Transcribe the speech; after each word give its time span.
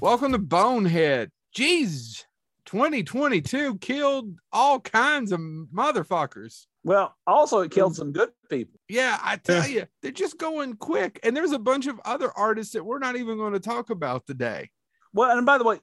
Welcome 0.00 0.32
to 0.32 0.38
Bonehead. 0.38 1.30
Jeez, 1.54 2.24
2022 2.66 3.76
killed 3.78 4.34
all 4.52 4.80
kinds 4.80 5.32
of 5.32 5.40
motherfuckers. 5.40 6.66
Well, 6.84 7.14
also 7.26 7.60
it 7.60 7.70
killed 7.70 7.94
some 7.96 8.12
good 8.12 8.30
people. 8.48 8.80
Yeah, 8.88 9.18
I 9.22 9.36
tell 9.36 9.66
you, 9.68 9.84
they're 10.00 10.10
just 10.12 10.38
going 10.38 10.76
quick. 10.76 11.20
And 11.22 11.36
there's 11.36 11.52
a 11.52 11.58
bunch 11.58 11.86
of 11.86 12.00
other 12.04 12.30
artists 12.34 12.72
that 12.72 12.84
we're 12.84 12.98
not 12.98 13.16
even 13.16 13.36
going 13.36 13.52
to 13.52 13.60
talk 13.60 13.90
about 13.90 14.26
today. 14.26 14.70
Well, 15.12 15.36
and 15.36 15.44
by 15.44 15.58
the 15.58 15.64
way, 15.64 15.80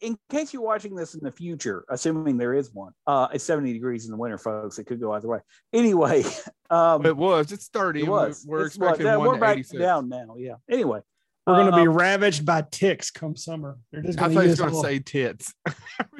in 0.00 0.18
case 0.30 0.52
you're 0.52 0.62
watching 0.62 0.96
this 0.96 1.14
in 1.14 1.20
the 1.22 1.30
future, 1.30 1.84
assuming 1.90 2.36
there 2.38 2.54
is 2.54 2.72
one, 2.72 2.92
uh, 3.06 3.28
it's 3.32 3.44
70 3.44 3.72
degrees 3.72 4.06
in 4.06 4.10
the 4.10 4.16
winter, 4.16 4.38
folks. 4.38 4.78
It 4.80 4.84
could 4.84 5.00
go 5.00 5.12
either 5.12 5.28
way. 5.28 5.40
Anyway, 5.72 6.24
um, 6.70 7.06
It 7.06 7.16
was, 7.16 7.52
it's 7.52 7.68
30. 7.68 8.00
it 8.00 8.08
was. 8.08 8.44
We're 8.48 8.66
It's 8.66 8.76
what- 8.76 8.86
expecting 8.88 9.06
yeah, 9.06 9.16
one 9.18 9.28
we're 9.28 9.34
to 9.34 9.40
back 9.40 9.58
86. 9.58 9.80
down 9.80 10.08
now. 10.08 10.34
Yeah. 10.36 10.54
Anyway, 10.68 11.00
We're 11.46 11.56
going 11.56 11.70
to 11.70 11.76
be 11.76 11.88
um, 11.88 11.94
ravaged 11.94 12.46
by 12.46 12.64
ticks 12.70 13.10
come 13.10 13.36
summer. 13.36 13.76
They're 13.92 14.02
just 14.02 14.18
I 14.18 14.22
going 14.22 14.34
thought 14.34 14.40
to 14.40 14.44
he 14.44 14.50
was 14.50 14.60
going 14.60 14.72
to 14.72 14.80
say 14.80 14.98
tits. 14.98 15.52
I 15.66 15.74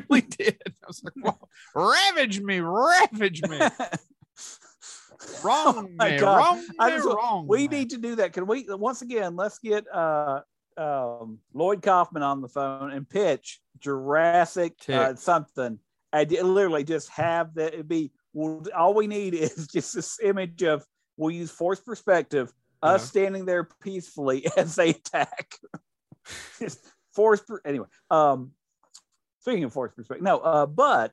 really 0.09 0.21
did. 0.21 0.61
I 0.67 0.87
was 0.87 1.03
like, 1.03 1.15
"Whoa, 1.17 1.49
ravage 1.75 2.41
me, 2.41 2.61
ravage 2.61 3.43
me. 3.43 3.59
Wrong 5.43 5.97
Oh 5.99 6.05
me, 6.05 6.19
wrong 6.21 6.59
me, 6.59 6.67
just 6.91 7.07
wrong. 7.07 7.47
we 7.49 7.69
me. 7.69 7.79
need 7.79 7.91
to 7.91 7.99
do 7.99 8.17
that. 8.17 8.35
Can 8.35 8.47
we 8.47 8.67
once 8.69 9.01
again? 9.01 9.37
Let's 9.37 9.59
get 9.59 9.87
uh, 9.91 10.41
um, 10.77 11.39
Lloyd 11.55 11.83
Kaufman 11.83 12.23
on 12.23 12.43
the 12.43 12.49
phone 12.49 12.91
and 12.91 13.09
pitch 13.09 13.61
Jurassic 13.79 14.75
uh, 14.89 15.15
something. 15.15 15.79
I 16.13 16.25
did 16.25 16.43
literally 16.43 16.85
just 16.85 17.09
have 17.11 17.55
that. 17.55 17.75
It'd 17.75 17.89
be 17.89 18.13
all 18.77 18.95
we 18.95 19.07
need 19.07 19.35
is 19.35 19.67
just 19.67 19.95
this 19.95 20.19
image 20.23 20.63
of 20.63 20.85
we'll 21.17 21.31
use 21.31 21.51
forced 21.51 21.85
perspective, 21.85 22.53
us 22.85 23.03
Yeah. 23.03 23.07
standing 23.07 23.45
there 23.47 23.65
peacefully 23.83 24.47
as 24.57 24.77
they 24.77 24.91
attack. 24.91 25.57
Just 26.61 26.81
forced 27.15 27.47
per- 27.47 27.61
anyway. 27.65 27.87
Um, 28.11 28.53
speaking 29.41 29.65
of 29.65 29.73
forced 29.73 29.97
perspective, 29.97 30.25
no, 30.25 30.39
uh, 30.39 30.67
but 30.67 31.13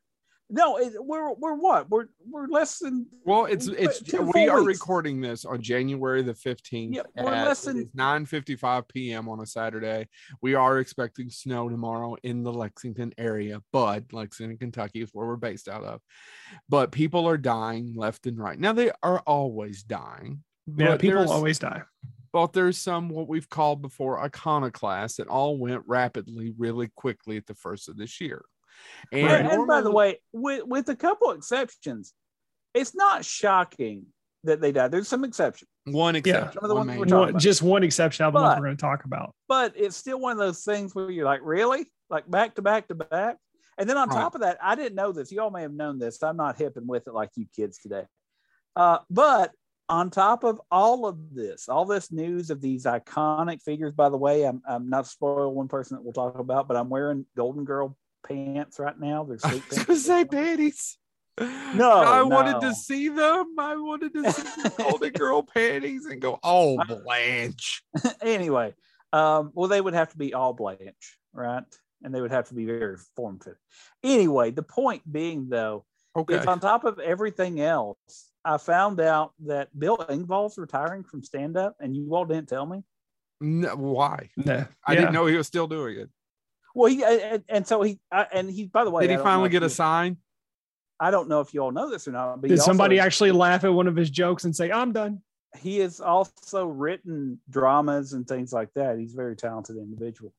no, 0.54 0.78
it, 0.78 0.94
we're 1.00 1.34
we're 1.34 1.56
what 1.56 1.90
we're 1.90 2.08
we're 2.30 2.48
less 2.48 2.80
than 2.80 3.06
Well, 3.26 3.46
it's 3.46 3.68
it's 3.68 4.02
we 4.12 4.32
full 4.32 4.50
are 4.50 4.64
recording 4.64 5.22
this 5.22 5.46
on 5.46 5.62
January 5.62 6.22
the 6.24 6.34
15th 6.34 6.94
Yeah, 6.94 7.04
we're 7.16 7.32
at 7.34 7.48
less 7.48 7.62
than- 7.64 7.90
9 7.94 8.26
55 8.26 8.86
p.m. 8.90 9.30
on 9.30 9.40
a 9.40 9.46
Saturday. 9.46 10.10
We 10.42 10.56
are 10.56 10.80
expecting 10.80 11.30
snow 11.30 11.70
tomorrow 11.70 12.18
in 12.24 12.44
the 12.44 12.52
Lexington 12.52 13.14
area, 13.18 13.62
but 13.72 14.12
Lexington, 14.12 14.58
Kentucky 14.58 15.02
is 15.02 15.12
where 15.14 15.26
we're 15.28 15.38
based 15.38 15.70
out 15.70 15.84
of. 15.86 16.02
But 16.68 16.92
people 16.92 17.28
are 17.30 17.38
dying 17.38 17.94
left 17.96 18.26
and 18.28 18.38
right. 18.38 18.60
Now 18.60 18.74
they 18.74 18.92
are 19.04 19.20
always 19.20 19.84
dying. 19.84 20.44
Yeah, 20.68 20.88
but 20.90 21.02
people 21.02 21.32
always 21.32 21.60
die. 21.60 21.82
but 22.34 22.54
there's 22.54 22.78
some 22.78 23.10
what 23.10 23.28
we've 23.28 23.50
called 23.50 23.82
before 23.82 24.22
iconoclasts 24.24 25.18
that 25.18 25.28
all 25.28 25.58
went 25.58 25.84
rapidly, 25.88 26.54
really 26.58 26.90
quickly 26.96 27.38
at 27.38 27.46
the 27.48 27.56
first 27.56 27.90
of 27.90 27.98
this 27.98 28.22
year. 28.22 28.44
And, 29.12 29.28
And, 29.28 29.48
and 29.48 29.68
by 29.68 29.82
the 29.82 29.92
way, 29.92 30.20
with, 30.32 30.64
with 30.66 30.90
a 30.90 30.96
couple 30.96 31.32
exceptions, 31.32 32.14
it's 32.74 32.96
not 32.96 33.26
shocking 33.26 34.06
that 34.44 34.62
they 34.62 34.72
died. 34.72 34.92
There's 34.92 35.08
some 35.10 35.24
exceptions, 35.24 35.70
one 35.86 36.16
exception, 36.16 36.54
Some 36.54 36.64
of 36.64 36.70
the 36.70 36.76
one 36.76 36.88
ones 36.98 37.12
we're 37.12 37.20
One, 37.20 37.40
just 37.40 37.62
one 37.62 37.84
exception 37.84 38.24
out 38.24 38.30
of 38.30 38.34
the 38.34 38.40
ones 38.40 38.50
But- 38.56 38.60
we're 38.60 38.66
going 38.68 38.78
to 38.78 38.82
talk 38.82 39.04
about. 39.06 39.36
but 39.48 39.74
it's 39.76 39.96
still 39.98 40.20
one 40.20 40.32
of 40.32 40.38
those 40.38 40.64
things 40.64 40.96
where 40.96 41.10
you're 41.12 41.26
like, 41.26 41.42
really? 41.44 41.86
Like 42.10 42.30
back 42.30 42.56
to 42.56 42.62
back 42.62 42.88
to 42.88 42.96
back? 42.96 43.38
And 43.78 43.90
then 43.90 43.98
on 43.98 44.10
Right. 44.10 44.16
top 44.16 44.36
of 44.36 44.42
that, 44.42 44.58
I 44.62 44.76
didn't 44.76 44.96
know 44.96 45.12
this. 45.12 45.32
You 45.32 45.42
all 45.42 45.52
may 45.52 45.62
have 45.64 45.74
known 45.74 46.00
this. 46.00 46.22
I'm 46.24 46.38
not 46.38 46.58
hip 46.58 46.76
and 46.78 46.88
with 46.88 47.08
it 47.08 47.14
like 47.14 47.30
you 47.36 47.46
kids 47.56 47.78
today. 47.78 48.04
Uh, 48.76 49.00
but 49.10 49.52
on 49.90 50.10
top 50.10 50.44
of 50.44 50.62
all 50.72 51.06
of 51.06 51.18
this, 51.34 51.68
all 51.68 51.86
this 51.86 52.12
news 52.12 52.50
of 52.50 52.62
these 52.62 52.86
iconic 52.86 53.62
figures, 53.62 53.94
by 53.94 54.10
the 54.10 54.18
way, 54.18 54.44
I'm, 54.44 54.62
I'm 54.68 54.90
not 54.90 55.04
to 55.06 55.10
spoil 55.10 55.54
one 55.54 55.68
person 55.68 55.98
that 55.98 56.04
we'll 56.04 56.14
talk 56.14 56.40
about, 56.40 56.68
but 56.68 56.78
I'm 56.78 56.90
wearing 56.90 57.26
Golden 57.36 57.66
Girl 57.66 57.98
pants 58.26 58.80
right 58.80 58.98
now. 59.00 59.24
They're 59.24 59.40
I 59.44 59.84
was 59.88 60.06
say 60.06 60.26
panties. 60.26 60.98
No, 61.40 61.92
I 61.92 62.22
wanted 62.24 62.62
to 62.62 62.74
see 62.74 63.10
them. 63.10 63.56
I 63.58 63.76
wanted 63.76 64.14
to 64.14 64.32
see 64.32 64.62
the 64.64 64.74
Golden 64.78 65.12
Girl 65.12 65.44
panties 65.56 66.06
and 66.06 66.22
go, 66.22 66.40
oh, 66.44 66.82
Blanche. 66.86 67.84
anyway, 68.22 68.74
um, 69.14 69.52
well, 69.54 69.68
they 69.68 69.82
would 69.82 69.94
have 69.94 70.12
to 70.12 70.18
be 70.18 70.34
all 70.34 70.54
blanche, 70.54 71.18
right? 71.34 71.64
And 72.04 72.14
they 72.16 72.22
would 72.22 72.32
have 72.32 72.48
to 72.48 72.54
be 72.54 72.66
very 72.66 72.98
form 73.16 73.40
fit. 73.40 73.58
Anyway, 74.04 74.52
the 74.52 74.64
point 74.64 75.10
being, 75.12 75.50
though, 75.50 75.86
Okay. 76.16 76.36
is 76.36 76.46
on 76.46 76.60
top 76.60 76.84
of 76.84 77.00
everything 77.00 77.62
else, 77.62 78.31
I 78.44 78.58
found 78.58 79.00
out 79.00 79.34
that 79.46 79.68
Bill 79.78 79.98
Engvall's 79.98 80.58
retiring 80.58 81.04
from 81.04 81.24
stand 81.24 81.58
up, 81.58 81.76
and 81.80 81.96
you 81.96 82.14
all 82.16 82.26
didn't 82.26 82.50
tell 82.50 82.66
me. 82.66 82.84
No, 83.40 83.76
why? 83.76 84.30
Nah, 84.38 84.66
I 84.86 84.94
yeah. 84.94 85.00
didn't 85.00 85.14
know 85.14 85.26
he 85.26 85.36
was 85.36 85.48
still 85.48 85.68
doing 85.68 85.98
it. 86.00 86.10
Well, 86.74 86.90
he 86.92 87.04
and, 87.04 87.44
and 87.50 87.68
so 87.68 87.82
he 87.82 88.00
I, 88.12 88.26
and 88.32 88.50
he. 88.50 88.66
By 88.68 88.84
the 88.84 88.92
way, 88.92 89.06
Did 89.08 89.18
he 89.18 89.24
finally 89.24 89.48
if 89.48 89.52
get 89.52 89.64
a 89.64 89.66
you- 89.66 89.70
sign? 89.70 90.18
I 91.00 91.10
don't 91.10 91.28
know 91.28 91.42
if 91.42 91.52
you 91.54 91.62
all 91.62 91.72
know 91.72 91.90
this 91.90 92.08
or 92.08 92.12
not, 92.12 92.40
but 92.42 92.48
Did 92.50 92.60
somebody 92.60 93.00
also, 93.00 93.08
actually 93.08 93.32
laugh 93.32 93.64
at 93.64 93.74
one 93.74 93.88
of 93.88 93.96
his 93.96 94.12
jokes 94.12 94.44
and 94.44 94.56
say, 94.56 94.72
I'm 94.72 94.92
done? 94.92 95.22
he 95.60 95.80
has 95.80 96.00
also 96.00 96.66
written 96.66 97.38
dramas 97.50 98.14
and 98.14 98.26
things 98.26 98.54
like 98.54 98.70
that. 98.76 98.98
He's 98.98 99.14
a 99.14 99.18
very 99.18 99.36
talented 99.36 99.76
individual. 99.76 100.32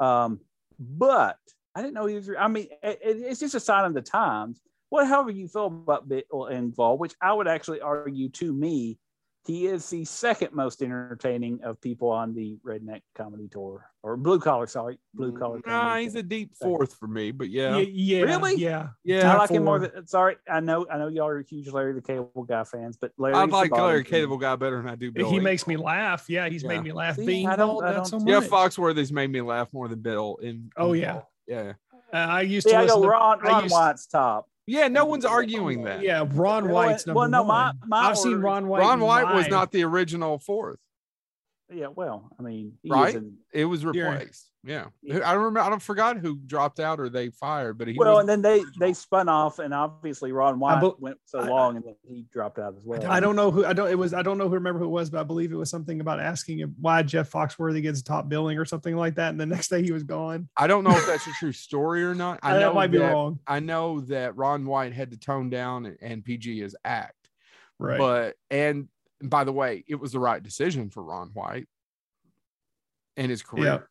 Um, 0.00 0.40
but 0.80 1.38
I 1.74 1.82
didn't 1.82 1.94
know 1.94 2.06
he 2.06 2.16
was. 2.16 2.28
I 2.36 2.48
mean, 2.48 2.66
it, 2.82 2.98
it- 3.04 3.16
it's 3.22 3.40
just 3.40 3.54
a 3.54 3.60
sign 3.60 3.84
of 3.84 3.94
the 3.94 4.02
times. 4.02 4.60
What, 4.96 5.06
however 5.08 5.30
you 5.30 5.46
feel 5.46 5.66
about 5.66 6.08
Bill 6.08 6.22
Engvall, 6.32 6.98
which 6.98 7.12
I 7.20 7.30
would 7.34 7.46
actually 7.46 7.82
argue 7.82 8.30
to 8.30 8.50
me, 8.50 8.98
he 9.44 9.66
is 9.66 9.88
the 9.90 10.06
second 10.06 10.54
most 10.54 10.80
entertaining 10.80 11.60
of 11.62 11.78
people 11.82 12.08
on 12.08 12.34
the 12.34 12.56
Redneck 12.66 13.02
Comedy 13.14 13.46
Tour 13.46 13.84
or 14.02 14.16
Blue 14.16 14.40
Collar. 14.40 14.66
Sorry, 14.66 14.98
Blue 15.12 15.32
Collar. 15.36 15.60
Nah, 15.66 15.80
Comedy 15.82 16.02
he's 16.04 16.12
Tour. 16.14 16.20
a 16.20 16.22
deep 16.22 16.56
fourth 16.56 16.94
for 16.94 17.06
me, 17.08 17.30
but 17.30 17.50
yeah. 17.50 17.76
Yeah. 17.76 17.86
yeah 17.92 18.20
Really? 18.22 18.54
Yeah. 18.56 18.88
Yeah. 19.04 19.34
I 19.34 19.36
like 19.36 19.50
him 19.50 19.64
more 19.64 19.78
than. 19.80 20.06
Sorry, 20.06 20.36
I 20.50 20.60
know. 20.60 20.86
I 20.90 20.96
know 20.96 21.08
y'all 21.08 21.26
are 21.28 21.42
huge 21.42 21.68
Larry 21.68 21.92
the 21.92 22.00
Cable 22.00 22.44
Guy 22.48 22.64
fans, 22.64 22.96
but 22.96 23.12
Larry. 23.18 23.34
I 23.34 23.44
like 23.44 23.70
Larry 23.72 24.02
Cable 24.02 24.38
guy 24.38 24.56
better 24.56 24.78
than 24.78 24.88
I 24.90 24.94
do 24.94 25.12
Bill. 25.12 25.30
he 25.30 25.38
Engvall. 25.38 25.42
makes 25.42 25.66
me 25.66 25.76
laugh. 25.76 26.24
Yeah, 26.30 26.48
he's 26.48 26.62
Yeah. 26.62 26.68
made 26.70 26.82
me 26.82 26.92
laugh. 26.92 27.16
See, 27.16 27.26
Being 27.26 27.48
I 27.48 27.54
don't- 27.56 27.84
I 27.84 27.92
don't- 27.92 28.06
so 28.06 28.18
Yeah, 28.24 28.40
much. 28.40 28.48
Foxworthy's 28.48 29.12
made 29.12 29.30
me 29.30 29.42
laugh 29.42 29.70
more 29.74 29.88
than 29.88 30.00
Bill. 30.00 30.36
In 30.42 30.70
Oh, 30.78 30.94
in 30.94 31.02
yeah. 31.02 31.12
Ball. 31.12 31.30
yeah, 31.46 31.72
Uh, 32.12 32.16
I 32.16 32.40
used 32.40 32.64
See, 32.66 32.70
to 32.72 32.78
I 32.78 32.82
listen 32.82 32.96
go 33.00 33.02
to 33.04 33.08
Ron, 33.10 33.46
I 33.46 33.62
used- 33.62 33.72
White's 33.74 34.06
top. 34.06 34.48
Yeah. 34.66 34.88
No 34.88 35.04
one's 35.04 35.24
arguing 35.24 35.84
that. 35.84 36.02
Yeah, 36.02 36.26
Ron 36.28 36.68
White's 36.68 37.06
number 37.06 37.20
well, 37.20 37.28
no, 37.28 37.44
my- 37.44 37.66
one. 37.68 37.80
my 37.86 37.98
I've 38.08 38.18
seen 38.18 38.38
Ron 38.38 38.68
White. 38.68 38.80
Ron 38.80 39.00
White 39.00 39.34
was 39.34 39.48
not 39.48 39.72
the 39.72 39.84
original 39.84 40.38
fourth. 40.38 40.78
Yeah, 41.68 41.88
well, 41.88 42.30
I 42.38 42.42
mean, 42.42 42.74
he 42.82 42.90
Right? 42.90 43.08
isn't- 43.08 43.38
It 43.52 43.64
was 43.64 43.84
replaced. 43.84 44.52
Yeah, 44.62 44.86
I 45.04 45.18
don't 45.34 45.36
remember. 45.38 45.60
I 45.60 45.68
don't 45.68 45.82
forgot 45.82 46.16
who 46.18 46.36
dropped 46.36 46.80
out 46.80 46.98
or 47.00 47.08
they 47.08 47.30
fired, 47.30 47.76
but 47.78 47.86
he 47.88 47.94
well, 47.96 48.18
and 48.18 48.28
then 48.28 48.42
they 48.42 48.62
they 48.80 48.92
spun 48.92 49.28
off, 49.28 49.58
and 49.60 49.72
obviously 49.74 50.32
Ron 50.32 50.58
White 50.58 50.80
bel- 50.80 50.96
went 50.98 51.18
so 51.24 51.38
I- 51.40 51.48
long, 51.48 51.76
and 51.76 51.84
then 51.84 51.94
he 52.08 52.24
dropped 52.32 52.58
out 52.58 52.74
as 52.76 52.82
well. 52.84 53.04
I 53.10 53.18
don't 53.20 53.36
know 53.36 53.50
who 53.52 53.64
I 53.64 53.72
don't 53.72 53.88
it 53.90 53.96
was 53.98 54.12
I 54.14 54.22
don't 54.22 54.38
know 54.38 54.48
who 54.48 54.54
remember 54.54 54.80
who 54.80 54.86
it 54.86 54.90
was, 54.90 55.08
but 55.10 55.20
I 55.20 55.22
believe 55.24 55.52
it 55.52 55.56
was 55.56 55.70
something 55.70 56.00
about 56.00 56.18
asking 56.20 56.58
him 56.58 56.74
why 56.80 57.02
Jeff 57.04 57.30
Foxworthy 57.30 57.80
gets 57.82 58.02
top 58.02 58.28
billing 58.28 58.58
or 58.58 58.64
something 58.64 58.96
like 58.96 59.14
that. 59.16 59.30
And 59.30 59.40
the 59.40 59.46
next 59.46 59.68
day 59.68 59.82
he 59.84 59.92
was 59.92 60.02
gone. 60.04 60.48
I 60.56 60.66
don't 60.66 60.82
know 60.84 60.90
if 60.96 61.06
that's 61.06 61.26
a 61.28 61.32
true 61.38 61.52
story 61.52 62.02
or 62.04 62.14
not. 62.14 62.40
I 62.42 62.50
Uh, 62.56 62.60
know 62.60 62.68
that 62.68 62.74
might 62.74 62.90
be 62.92 62.98
that- 62.98 63.12
wrong. 63.12 63.38
I 63.46 63.60
know 63.60 64.00
that 64.02 64.36
Ron 64.36 64.66
White 64.66 64.92
had 64.94 65.10
to 65.12 65.16
tone 65.16 65.48
down 65.50 65.86
and, 65.86 65.96
and 66.00 66.24
PG 66.24 66.58
his 66.60 66.74
act, 66.84 67.28
Right. 67.78 67.98
but 67.98 68.36
and 68.50 68.88
by 69.22 69.44
the 69.44 69.52
way, 69.52 69.84
it 69.88 69.96
was 69.96 70.12
the 70.12 70.20
right 70.20 70.42
decision 70.42 70.90
for 70.90 71.02
Ron 71.02 71.30
White 71.32 71.68
and 73.16 73.30
his 73.30 73.42
career. 73.42 73.88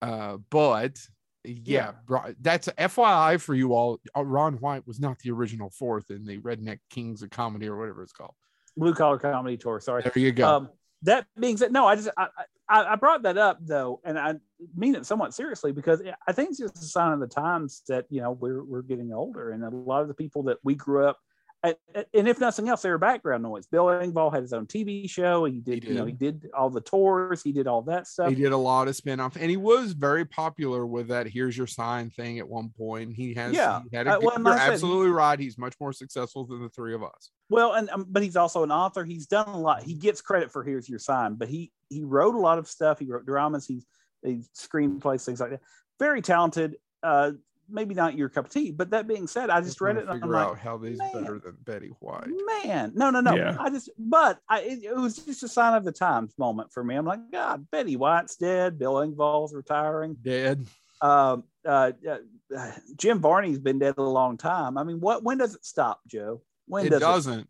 Uh, 0.00 0.36
but 0.50 0.98
yeah, 1.44 1.92
Yeah. 2.08 2.32
That's 2.40 2.68
FYI 2.68 3.40
for 3.40 3.54
you 3.54 3.72
all. 3.74 4.00
uh, 4.16 4.24
Ron 4.24 4.54
White 4.54 4.86
was 4.86 5.00
not 5.00 5.18
the 5.20 5.30
original 5.30 5.70
fourth 5.70 6.10
in 6.10 6.24
the 6.24 6.38
Redneck 6.38 6.78
Kings 6.90 7.22
of 7.22 7.30
Comedy 7.30 7.68
or 7.68 7.76
whatever 7.76 8.02
it's 8.02 8.12
called. 8.12 8.34
Blue 8.76 8.94
Collar 8.94 9.18
Comedy 9.18 9.56
Tour. 9.56 9.80
Sorry. 9.80 10.02
There 10.02 10.12
you 10.16 10.32
go. 10.32 10.48
Um, 10.48 10.68
that 11.02 11.26
being 11.38 11.56
said, 11.56 11.72
no, 11.72 11.86
I 11.86 11.96
just 11.96 12.08
I, 12.16 12.28
I, 12.68 12.92
I 12.92 12.96
brought 12.96 13.22
that 13.22 13.38
up 13.38 13.58
though, 13.60 14.00
and 14.04 14.18
I 14.18 14.34
mean 14.76 14.94
it 14.94 15.06
somewhat 15.06 15.34
seriously 15.34 15.72
because 15.72 16.02
I 16.26 16.32
think 16.32 16.50
it's 16.50 16.58
just 16.58 16.76
a 16.76 16.86
sign 16.86 17.12
of 17.12 17.20
the 17.20 17.26
times 17.28 17.82
that 17.88 18.06
you 18.10 18.20
know 18.20 18.32
we're 18.32 18.62
we're 18.64 18.82
getting 18.82 19.12
older, 19.12 19.50
and 19.50 19.64
a 19.64 19.70
lot 19.70 20.02
of 20.02 20.08
the 20.08 20.14
people 20.14 20.42
that 20.44 20.58
we 20.64 20.74
grew 20.74 21.06
up. 21.06 21.18
And, 21.64 21.74
if 22.12 22.38
nothing 22.38 22.68
else, 22.68 22.82
they 22.82 22.90
were 22.90 22.98
background 22.98 23.42
noise. 23.42 23.66
Bill 23.66 23.86
Engvall 23.86 24.32
had 24.32 24.42
his 24.42 24.52
own 24.52 24.66
TV 24.66 25.10
show. 25.10 25.44
He 25.44 25.58
did, 25.58 25.82
He 25.82 25.90
you 25.90 25.96
know, 25.96 26.04
he 26.04 26.12
did 26.12 26.48
all 26.56 26.70
the 26.70 26.80
tours. 26.80 27.42
He 27.42 27.50
did 27.52 27.66
all 27.66 27.82
that 27.82 28.06
stuff. 28.06 28.28
he 28.28 28.36
did 28.36 28.52
a 28.52 28.56
lot 28.56 28.86
of 28.86 28.94
spin-off 28.94 29.34
and 29.36 29.50
he 29.50 29.56
was 29.56 29.92
very 29.92 30.24
popular 30.24 30.86
with 30.86 31.08
that 31.08 31.26
here's 31.26 31.56
your 31.56 31.66
sign 31.66 32.10
thing 32.10 32.38
at 32.38 32.48
one 32.48 32.70
point 32.76 33.12
he 33.14 33.34
has 33.34 33.52
Yeah. 33.54 33.80
he 33.90 33.96
had 33.96 34.06
a 34.06 34.16
Uh, 34.16 34.20
well, 34.20 34.38
you're 34.38 34.56
said, 34.56 34.72
absolutely 34.72 35.10
right 35.10 35.38
he's 35.38 35.58
much 35.58 35.74
more 35.80 35.92
successful 35.92 36.46
than 36.46 36.62
the 36.62 36.68
three 36.68 36.94
of 36.94 37.02
us 37.02 37.30
Well, 37.50 37.72
and 37.72 37.90
um, 37.90 38.06
but 38.08 38.22
he's 38.22 38.36
also 38.36 38.62
an 38.62 38.70
author. 38.70 39.04
He's 39.04 39.26
done 39.26 39.48
a 39.48 39.58
lot. 39.58 39.82
He 39.82 39.94
gets 39.94 40.20
credit 40.20 40.52
for 40.52 40.62
"Here's 40.62 40.88
Your 40.88 40.98
Sign," 41.00 41.34
but 41.34 41.48
he 41.48 41.72
he 41.88 42.04
wrote 42.04 42.34
a 42.34 42.38
lot 42.38 42.58
of 42.58 42.68
stuff. 42.68 42.98
He 43.00 43.06
wrote 43.06 43.26
dramas. 43.26 43.66
He's 43.66 43.84
he 44.22 44.42
screenplays 44.56 45.24
things 45.24 45.40
like 45.40 45.50
that. 45.50 45.60
Very 45.98 46.22
talented. 46.22 46.76
Uh, 47.02 47.32
maybe 47.70 47.94
not 47.94 48.16
your 48.16 48.28
cup 48.28 48.46
of 48.46 48.50
tea. 48.50 48.70
But 48.70 48.90
that 48.90 49.06
being 49.06 49.26
said, 49.26 49.50
I 49.50 49.60
just 49.60 49.80
read 49.80 49.96
it 49.96 50.02
and 50.02 50.10
I'm 50.10 50.20
figure 50.20 50.32
like, 50.32 50.46
out 50.46 50.58
how 50.58 50.76
these 50.76 50.98
better 51.12 51.38
than 51.38 51.56
Betty 51.64 51.92
White. 52.00 52.28
man, 52.64 52.92
no, 52.94 53.10
no, 53.10 53.20
no. 53.20 53.34
Yeah. 53.36 53.56
I 53.58 53.70
just, 53.70 53.90
but 53.98 54.38
I, 54.48 54.60
it, 54.60 54.84
it 54.84 54.96
was 54.96 55.16
just 55.16 55.42
a 55.42 55.48
sign 55.48 55.74
of 55.74 55.84
the 55.84 55.92
times 55.92 56.32
moment 56.38 56.72
for 56.72 56.82
me. 56.82 56.94
I'm 56.94 57.06
like, 57.06 57.30
God, 57.30 57.66
Betty 57.70 57.96
White's 57.96 58.36
dead. 58.36 58.78
Bill 58.78 58.94
Engvall's 58.94 59.54
retiring. 59.54 60.16
Dead. 60.20 60.66
Um, 61.00 61.44
uh, 61.64 61.92
uh, 62.08 62.70
Jim 62.96 63.20
Varney's 63.20 63.58
been 63.58 63.78
dead 63.78 63.94
a 63.98 64.02
long 64.02 64.36
time. 64.36 64.78
I 64.78 64.84
mean, 64.84 65.00
what? 65.00 65.22
When 65.22 65.38
does 65.38 65.54
it 65.54 65.64
stop, 65.64 66.00
Joe? 66.06 66.42
When 66.66 66.84
does 66.84 66.88
It 66.88 67.00
does 67.00 67.26
doesn't. 67.26 67.48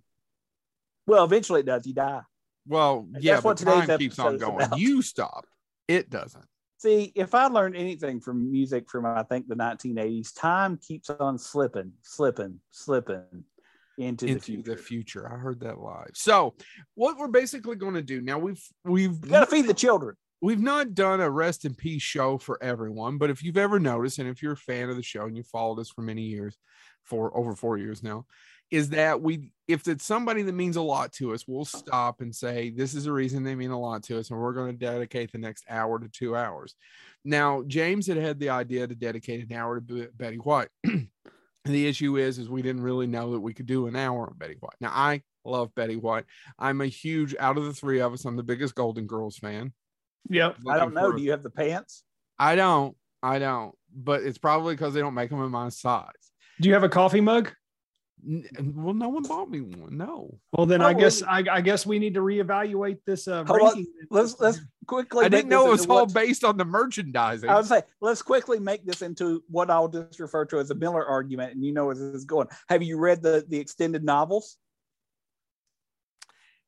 Well, 1.07 1.25
eventually 1.25 1.61
it 1.61 1.67
does. 1.67 1.87
You 1.87 1.95
die. 1.95 2.21
Well, 2.67 3.07
That's 3.11 3.25
yeah, 3.25 3.37
what 3.37 3.43
but 3.43 3.57
today's 3.57 3.87
time 3.87 3.99
keeps 3.99 4.19
on 4.19 4.37
going. 4.37 4.63
about. 4.63 4.79
You 4.79 5.01
stop. 5.01 5.47
It 5.87 6.11
doesn't. 6.11 6.45
See, 6.79 7.13
if 7.17 7.35
I 7.35 7.49
learned 7.49 7.77
anything 7.77 8.21
from 8.21 8.51
music 8.51 8.89
from 8.89 9.05
I 9.05 9.25
think 9.25 9.49
the 9.49 9.57
1980s, 9.57 10.33
time 10.35 10.79
keeps 10.79 11.11
on 11.11 11.37
slipping, 11.37 11.93
slipping, 12.03 12.61
slipping 12.71 13.45
into, 13.99 14.27
the 14.27 14.39
future. 14.39 14.71
the 14.71 14.77
future. 14.77 15.33
I 15.33 15.37
heard 15.37 15.61
that 15.61 15.81
live. 15.81 16.13
So, 16.15 16.55
what 16.95 17.19
we're 17.19 17.27
basically 17.27 17.75
going 17.75 17.95
to 17.95 18.03
do 18.03 18.21
now, 18.21 18.39
we've 18.39 18.63
we've 18.85 19.21
got 19.21 19.41
to 19.41 19.47
feed 19.47 19.67
the 19.67 19.75
children. 19.75 20.15
we've 20.41 20.61
not 20.61 20.95
done 20.95 21.21
a 21.21 21.29
rest 21.29 21.65
in 21.65 21.75
peace 21.75 22.03
show 22.03 22.39
for 22.39 22.63
everyone, 22.63 23.19
but 23.19 23.31
if 23.31 23.43
you've 23.43 23.57
ever 23.57 23.81
noticed, 23.81 24.21
and 24.21 24.29
if 24.29 24.41
you're 24.41 24.53
a 24.53 24.57
fan 24.57 24.89
of 24.89 24.95
the 24.95 25.03
show 25.03 25.25
and 25.25 25.37
you 25.37 25.43
followed 25.43 25.81
us 25.81 25.91
for 25.91 26.03
many 26.03 26.23
years, 26.23 26.57
for 27.03 27.37
over 27.37 27.57
four 27.57 27.77
years 27.77 28.05
now, 28.05 28.25
is 28.71 28.91
that 28.91 29.21
we, 29.23 29.51
if 29.67 29.89
it's 29.89 30.05
somebody 30.05 30.43
that 30.43 30.53
means 30.53 30.77
a 30.77 30.83
lot 30.83 31.13
to 31.15 31.33
us, 31.33 31.45
we'll 31.47 31.65
stop 31.65 32.21
and 32.21 32.35
say, 32.35 32.71
This 32.71 32.95
is 32.95 33.05
the 33.05 33.13
reason 33.13 33.43
they 33.43 33.55
mean 33.55 33.71
a 33.71 33.81
lot 33.81 34.03
to 34.05 34.19
us, 34.19 34.31
and 34.31 34.39
we're 34.39 34.53
going 34.53 34.73
to 34.73 34.79
dedicate 34.79 35.33
the 35.33 35.39
next 35.39 35.65
hour 35.69 35.99
to 35.99 36.09
two 36.09 36.37
hours. 36.37 36.75
Now, 37.25 37.63
James 37.67 38.07
had 38.07 38.17
had 38.17 38.39
the 38.39 38.51
idea 38.51 38.87
to 38.87 38.95
dedicate 38.95 39.49
an 39.49 39.57
hour 39.57 39.81
to 39.81 40.09
Betty 40.17 40.37
White. 40.37 40.69
the 41.65 41.87
issue 41.87 42.17
is, 42.17 42.39
is 42.39 42.49
we 42.49 42.63
didn't 42.63 42.83
really 42.83 43.07
know 43.07 43.33
that 43.33 43.41
we 43.41 43.55
could 43.55 43.67
do 43.67 43.87
an 43.87 43.97
hour 43.97 44.27
on 44.27 44.37
Betty 44.37 44.57
White. 44.61 44.77
Now, 44.81 44.93
I 44.93 45.23
love 45.45 45.75
Betty 45.75 45.97
White. 45.97 46.25
I'm 46.59 46.81
a 46.81 46.87
huge, 46.87 47.35
out 47.39 47.59
of 47.59 47.65
the 47.65 47.75
three 47.75 48.01
of 48.01 48.13
us, 48.13 48.25
I'm 48.25 48.37
the 48.37 48.43
biggest 48.43 48.75
Golden 48.75 49.07
Girls 49.07 49.39
fan. 49.39 49.73
Yep. 50.31 50.57
I 50.69 50.79
don't 50.79 50.95
know. 50.95 51.13
Do 51.13 51.23
you 51.23 51.31
have 51.31 51.43
the 51.43 51.51
pants? 51.51 52.03
I 52.39 52.55
don't. 52.55 52.97
I 53.23 53.39
don't. 53.39 53.75
But 53.95 54.23
it's 54.23 54.39
probably 54.39 54.75
because 54.75 54.95
they 54.95 55.01
don't 55.01 55.15
make 55.15 55.31
them 55.31 55.43
in 55.43 55.51
my 55.51 55.71
size. 55.71 56.13
Do 56.61 56.69
you 56.69 56.75
have 56.75 56.85
a 56.85 56.89
coffee 56.89 57.21
mug? 57.21 57.53
N- 58.27 58.73
Well, 58.75 58.95
no 58.95 59.09
one 59.09 59.23
bought 59.23 59.51
me 59.51 59.61
one. 59.61 59.97
No, 59.97 60.39
Well, 60.53 60.67
then 60.67 60.83
Oh, 60.83 60.87
I 60.87 60.93
guess 60.95 61.23
I, 61.23 61.45
I 61.51 61.61
guess 61.61 61.87
we 61.87 61.99
need 61.99 62.15
to 62.15 62.21
reevaluate 62.21 62.99
this 63.07 63.29
uh, 63.29 63.45
on. 63.49 63.57
ranking. 63.57 63.87
Let's 64.11 64.39
let's 64.41 64.61
quickly. 64.87 65.25
I 65.25 65.29
didn't 65.29 65.49
know 65.49 65.69
it 65.69 65.71
was 65.71 65.87
all 65.87 66.07
what- 66.07 66.15
based 66.15 66.43
on 66.45 66.57
the 66.57 66.65
merchandising. 66.65 67.49
I 67.49 67.57
would 67.57 67.67
say 67.67 67.83
let's 68.01 68.23
quickly 68.23 68.59
make 68.59 68.85
this 68.85 69.03
into 69.03 69.43
what 69.49 69.71
I'll 69.71 69.89
just 69.89 70.19
refer 70.21 70.45
to 70.47 70.59
as 70.59 70.71
a 70.71 70.75
Miller 70.75 71.05
argument, 71.07 71.55
and 71.55 71.65
you 71.65 71.73
know 71.73 71.87
where 71.87 71.95
this 71.95 72.15
is 72.15 72.25
going. 72.25 72.49
Have 72.69 72.83
you 72.83 72.99
read 72.99 73.23
the 73.23 73.45
the 73.49 73.59
extended 73.59 74.03
novels? 74.05 74.57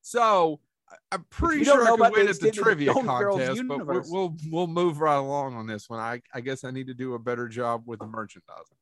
So 0.02 0.60
I- 0.90 0.96
I'm 1.12 1.24
pretty 1.30 1.64
sure 1.64 1.84
know 1.84 1.92
I 1.92 1.94
about 1.94 2.12
could 2.14 2.18
win 2.18 2.26
the 2.26 2.30
at 2.32 2.40
the 2.40 2.50
trivia 2.52 2.92
Golden 2.92 3.06
contest, 3.08 3.62
but 3.68 3.78
we're, 3.86 3.94
universe. 3.94 4.08
we'll 4.10 4.36
we'll 4.50 4.66
move 4.66 5.00
right 5.00 5.16
along 5.16 5.54
on 5.54 5.66
this 5.66 5.88
one. 5.88 6.00
I 6.00 6.20
I 6.34 6.40
guess 6.40 6.64
I 6.64 6.70
need 6.70 6.86
to 6.88 6.94
do 6.94 7.14
a 7.14 7.18
better 7.18 7.48
job 7.48 7.82
with 7.86 7.98
the 8.00 8.06
merchandising. 8.06 8.76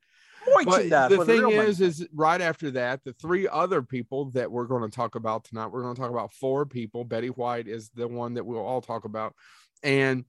But 0.47 0.67
Merchandise 0.67 1.11
the 1.11 1.25
thing 1.25 1.41
real 1.41 1.51
money. 1.57 1.69
is, 1.69 1.81
is 1.81 2.07
right 2.15 2.41
after 2.41 2.71
that, 2.73 3.05
the 3.05 3.13
three 3.15 3.47
other 3.49 3.83
people 3.83 4.31
that 4.33 4.51
we're 4.51 4.67
going 4.67 4.83
to 4.89 4.95
talk 4.95 5.15
about 5.15 5.45
tonight, 5.45 5.67
we're 5.69 5.83
going 5.83 5.95
to 5.95 6.01
talk 6.01 6.11
about 6.11 6.33
four 6.33 6.65
people. 6.67 7.05
Betty 7.05 7.29
White 7.29 7.69
is 7.69 7.91
the 7.95 8.09
one 8.09 8.35
that 8.35 8.45
we'll 8.47 8.65
all 8.65 8.81
talk 8.81 9.05
about, 9.05 9.35
and 9.83 10.25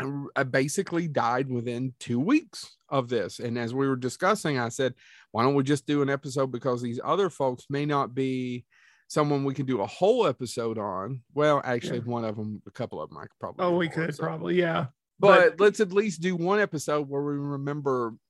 I 0.00 0.04
uh, 0.36 0.44
basically 0.44 1.06
died 1.08 1.50
within 1.50 1.92
two 2.00 2.18
weeks 2.20 2.76
of 2.88 3.08
this. 3.08 3.38
And 3.40 3.58
as 3.58 3.74
we 3.74 3.86
were 3.86 3.96
discussing, 3.96 4.58
I 4.58 4.68
said, 4.70 4.94
why 5.32 5.42
don't 5.42 5.54
we 5.54 5.62
just 5.62 5.86
do 5.86 6.02
an 6.02 6.10
episode 6.10 6.50
because 6.50 6.80
these 6.82 7.00
other 7.04 7.28
folks 7.30 7.66
may 7.68 7.84
not 7.86 8.14
be 8.14 8.64
someone 9.08 9.44
we 9.44 9.52
can 9.54 9.66
do 9.66 9.82
a 9.82 9.86
whole 9.86 10.26
episode 10.26 10.78
on. 10.78 11.20
Well, 11.34 11.60
actually, 11.64 11.98
Yeah. 11.98 12.04
one 12.04 12.24
of 12.24 12.36
them, 12.36 12.62
a 12.66 12.70
couple 12.70 13.02
of 13.02 13.10
them, 13.10 13.18
I 13.18 13.22
could 13.22 13.38
probably. 13.38 13.64
Oh, 13.66 13.76
we 13.76 13.88
could 13.88 14.04
episode. 14.04 14.22
probably, 14.22 14.58
yeah. 14.58 14.86
but 15.18 15.60
let's 15.60 15.80
at 15.80 15.92
least 15.92 16.22
do 16.22 16.34
one 16.36 16.58
episode 16.58 17.08
where 17.08 17.22
we 17.22 17.34
remember 17.34 18.08
s- 18.08 18.14
the 18.14 18.21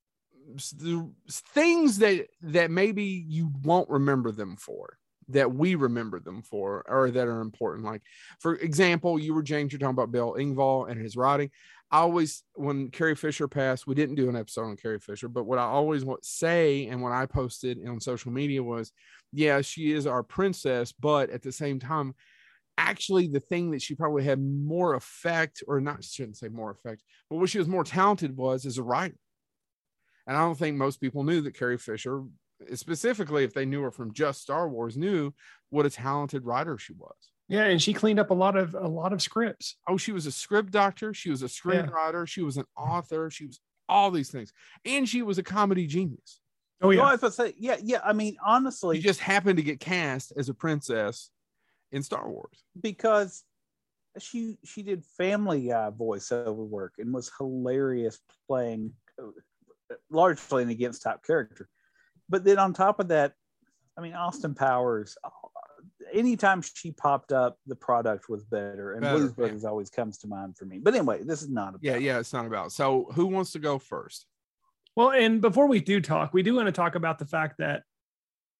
things 1.30 1.98
that 1.98 2.26
that 2.42 2.70
maybe 2.70 3.24
you 3.28 3.50
won't 3.62 3.88
remember 3.88 4.32
them 4.32 4.56
for 4.56 4.98
that 5.28 5.54
we 5.54 5.74
remember 5.74 6.20
them 6.20 6.42
for 6.42 6.84
or 6.88 7.10
that 7.10 7.26
are 7.26 7.40
important. 7.40 7.86
Like 7.86 8.02
for 8.40 8.54
example 8.56 9.18
you 9.18 9.34
were 9.34 9.42
james 9.42 9.72
you're 9.72 9.78
talking 9.78 9.94
about 9.94 10.12
bill 10.12 10.36
engvall 10.38 10.90
and 10.90 11.00
his 11.00 11.16
writing. 11.16 11.50
I 11.90 11.98
always 11.98 12.42
when 12.54 12.88
carrie 12.88 13.14
fisher 13.14 13.46
passed 13.46 13.86
we 13.86 13.94
didn't 13.94 14.14
do 14.14 14.30
an 14.30 14.36
episode 14.36 14.64
on 14.64 14.76
carrie 14.76 14.98
fisher 14.98 15.28
but 15.28 15.44
what 15.44 15.58
i 15.58 15.64
always 15.64 16.06
want 16.06 16.24
say 16.24 16.86
and 16.86 17.02
what 17.02 17.12
i 17.12 17.26
posted 17.26 17.86
on 17.86 18.00
social 18.00 18.32
media 18.32 18.62
was 18.62 18.92
yeah 19.30 19.60
she 19.60 19.92
is 19.92 20.06
our 20.06 20.22
princess 20.22 20.90
but 20.90 21.28
at 21.28 21.42
the 21.42 21.52
same 21.52 21.78
time 21.78 22.14
actually 22.78 23.28
the 23.28 23.40
thing 23.40 23.70
that 23.72 23.82
she 23.82 23.94
probably 23.94 24.24
had 24.24 24.40
more 24.40 24.94
effect 24.94 25.62
or 25.68 25.82
not 25.82 26.02
shouldn't 26.02 26.38
say 26.38 26.48
more 26.48 26.70
effect 26.70 27.02
but 27.28 27.36
what 27.36 27.50
she 27.50 27.58
was 27.58 27.68
more 27.68 27.84
talented 27.84 28.34
was 28.34 28.64
as 28.64 28.78
a 28.78 28.82
writer 28.82 29.16
and 30.26 30.36
i 30.36 30.40
don't 30.40 30.58
think 30.58 30.76
most 30.76 31.00
people 31.00 31.24
knew 31.24 31.40
that 31.40 31.54
carrie 31.54 31.78
fisher 31.78 32.22
specifically 32.74 33.44
if 33.44 33.52
they 33.54 33.64
knew 33.66 33.82
her 33.82 33.90
from 33.90 34.12
just 34.12 34.40
star 34.42 34.68
wars 34.68 34.96
knew 34.96 35.32
what 35.70 35.86
a 35.86 35.90
talented 35.90 36.44
writer 36.44 36.78
she 36.78 36.92
was 36.92 37.16
Yeah, 37.48 37.64
and 37.64 37.82
she 37.82 37.92
cleaned 37.92 38.20
up 38.20 38.30
a 38.30 38.34
lot 38.34 38.56
of 38.56 38.74
a 38.74 38.86
lot 38.88 39.12
of 39.12 39.20
scripts. 39.20 39.76
oh 39.88 39.96
she 39.96 40.12
was 40.12 40.26
a 40.26 40.32
script 40.32 40.70
doctor 40.70 41.12
she 41.12 41.30
was 41.30 41.42
a 41.42 41.46
screenwriter 41.46 42.26
she 42.26 42.42
was 42.42 42.56
an 42.56 42.64
author 42.76 43.30
she 43.30 43.46
was 43.46 43.60
all 43.88 44.10
these 44.10 44.30
things 44.30 44.52
and 44.84 45.08
she 45.08 45.22
was 45.22 45.38
a 45.38 45.42
comedy 45.42 45.86
genius 45.86 46.40
Oh 46.84 46.90
You 46.90 46.96
know, 46.96 47.02
yeah. 47.04 47.08
I 47.10 47.12
was 47.12 47.20
gonna 47.20 47.32
say, 47.32 47.54
yeah, 47.58 47.76
yeah. 47.80 48.00
I 48.04 48.12
mean, 48.12 48.36
honestly, 48.44 48.96
she 48.96 49.02
just 49.02 49.20
happened 49.20 49.56
to 49.58 49.62
get 49.62 49.78
cast 49.78 50.32
as 50.36 50.48
a 50.48 50.54
princess 50.54 51.30
in 51.92 52.02
star 52.02 52.28
wars 52.28 52.64
because 52.80 53.44
she 54.18 54.56
she 54.64 54.82
did 54.82 55.04
Family 55.16 55.68
Guy 55.68 55.90
voiceover 55.96 56.54
work 56.56 56.94
and 56.98 57.14
was 57.14 57.30
hilarious 57.38 58.18
playing 58.48 58.94
largely 60.10 60.62
an 60.62 60.70
against 60.70 61.02
type 61.02 61.24
character. 61.24 61.68
But 62.28 62.44
then 62.44 62.58
on 62.58 62.72
top 62.72 63.00
of 63.00 63.08
that, 63.08 63.34
I 63.96 64.00
mean, 64.00 64.14
Austin 64.14 64.54
Powers. 64.54 65.16
Anytime 66.12 66.62
she 66.62 66.90
popped 66.92 67.32
up, 67.32 67.58
the 67.66 67.76
product 67.76 68.28
was 68.28 68.44
better, 68.44 68.92
and 68.92 69.02
Better, 69.02 69.28
Blues 69.28 69.62
yeah. 69.62 69.68
Always 69.68 69.88
comes 69.88 70.18
to 70.18 70.26
mind 70.26 70.56
for 70.56 70.64
me. 70.66 70.78
But 70.78 70.94
anyway, 70.94 71.22
this 71.22 71.42
is 71.42 71.48
not 71.48 71.70
about 71.70 71.82
yeah 71.82 71.96
yeah 71.96 72.18
it's 72.18 72.32
not 72.32 72.44
about 72.46 72.72
so 72.72 73.08
who 73.14 73.26
wants 73.26 73.52
to 73.52 73.58
go 73.58 73.78
first 73.78 74.26
Well, 74.94 75.12
and 75.12 75.40
before 75.40 75.66
we 75.68 75.80
do 75.80 76.00
talk, 76.00 76.34
we 76.34 76.42
do 76.42 76.54
want 76.56 76.66
to 76.66 76.72
talk 76.72 76.94
about 76.96 77.18
the 77.18 77.26
fact 77.26 77.58
that. 77.58 77.84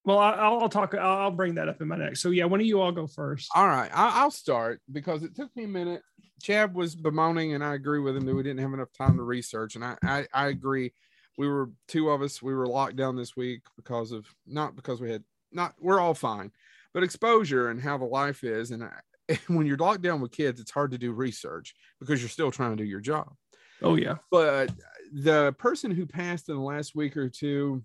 Well, 0.05 0.17
I- 0.17 0.33
I'll, 0.33 0.61
I'll 0.61 0.69
talk. 0.69 0.93
I'll, 0.95 1.17
I'll 1.23 1.31
bring 1.31 1.55
that 1.55 1.69
up 1.69 1.79
in 1.81 1.87
my 1.87 1.95
next. 1.95 2.21
So 2.21 2.29
yeah, 2.29 2.45
one 2.45 2.59
of 2.59 2.65
you 2.65 2.81
all 2.81 2.91
go 2.91 3.07
first. 3.07 3.49
All 3.55 3.67
right, 3.67 3.89
I, 3.93 4.21
I'll 4.21 4.31
start 4.31 4.81
because 4.91 5.23
it 5.23 5.35
took 5.35 5.55
me 5.55 5.63
a 5.63 5.67
minute. 5.67 6.01
Chad 6.41 6.73
was 6.73 6.95
bemoaning, 6.95 7.53
and 7.53 7.63
I 7.63 7.73
agree 7.75 7.99
with 7.99 8.17
him 8.17 8.25
that 8.25 8.35
we 8.35 8.43
didn't 8.43 8.59
have 8.59 8.73
enough 8.73 8.91
time 8.97 9.15
to 9.17 9.23
research, 9.23 9.75
and 9.75 9.85
I, 9.85 9.97
I, 10.03 10.27
I 10.33 10.47
agree. 10.47 10.91
We 11.37 11.47
were 11.47 11.71
two 11.87 12.09
of 12.09 12.21
us. 12.21 12.41
We 12.41 12.53
were 12.53 12.67
locked 12.67 12.95
down 12.95 13.15
this 13.15 13.35
week 13.35 13.61
because 13.75 14.11
of 14.11 14.25
not 14.45 14.75
because 14.75 15.01
we 15.01 15.11
had 15.11 15.23
not. 15.51 15.73
We're 15.79 15.99
all 15.99 16.13
fine, 16.13 16.51
but 16.93 17.03
exposure 17.03 17.69
and 17.69 17.81
how 17.81 17.97
the 17.97 18.05
life 18.05 18.43
is, 18.43 18.71
and 18.71 18.83
I, 18.83 19.39
when 19.47 19.65
you're 19.65 19.77
locked 19.77 20.01
down 20.01 20.21
with 20.21 20.31
kids, 20.31 20.59
it's 20.59 20.71
hard 20.71 20.91
to 20.91 20.97
do 20.97 21.11
research 21.11 21.73
because 21.99 22.21
you're 22.21 22.29
still 22.29 22.51
trying 22.51 22.75
to 22.77 22.83
do 22.83 22.87
your 22.87 22.99
job 22.99 23.33
Oh 23.81 23.95
yeah. 23.95 24.15
but 24.31 24.71
the 25.13 25.53
person 25.59 25.91
who 25.91 26.05
passed 26.05 26.49
in 26.49 26.55
the 26.55 26.61
last 26.61 26.95
week 26.95 27.17
or 27.17 27.29
two, 27.29 27.83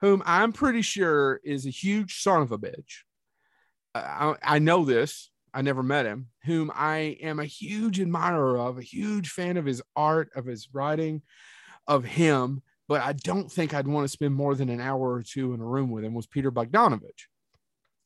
whom 0.00 0.22
I'm 0.26 0.52
pretty 0.52 0.82
sure 0.82 1.40
is 1.44 1.66
a 1.66 1.70
huge 1.70 2.20
son 2.22 2.42
of 2.42 2.52
a 2.52 2.58
bitch. 2.58 3.02
I, 3.94 4.34
I 4.42 4.58
know 4.58 4.84
this. 4.84 5.30
I 5.54 5.62
never 5.62 5.82
met 5.82 6.06
him. 6.06 6.28
Whom 6.44 6.70
I 6.74 7.16
am 7.22 7.40
a 7.40 7.44
huge 7.44 8.00
admirer 8.00 8.58
of, 8.58 8.78
a 8.78 8.82
huge 8.82 9.30
fan 9.30 9.56
of 9.56 9.64
his 9.64 9.82
art, 9.96 10.30
of 10.36 10.44
his 10.44 10.68
writing, 10.72 11.22
of 11.86 12.04
him. 12.04 12.62
But 12.88 13.02
I 13.02 13.12
don't 13.12 13.52
think 13.52 13.74
I'd 13.74 13.86
want 13.86 14.04
to 14.04 14.08
spend 14.08 14.34
more 14.34 14.54
than 14.54 14.70
an 14.70 14.80
hour 14.80 15.12
or 15.12 15.22
two 15.22 15.52
in 15.52 15.60
a 15.60 15.64
room 15.64 15.90
with 15.90 16.04
him. 16.04 16.14
Was 16.14 16.26
Peter 16.26 16.50
Bogdanovich. 16.50 17.26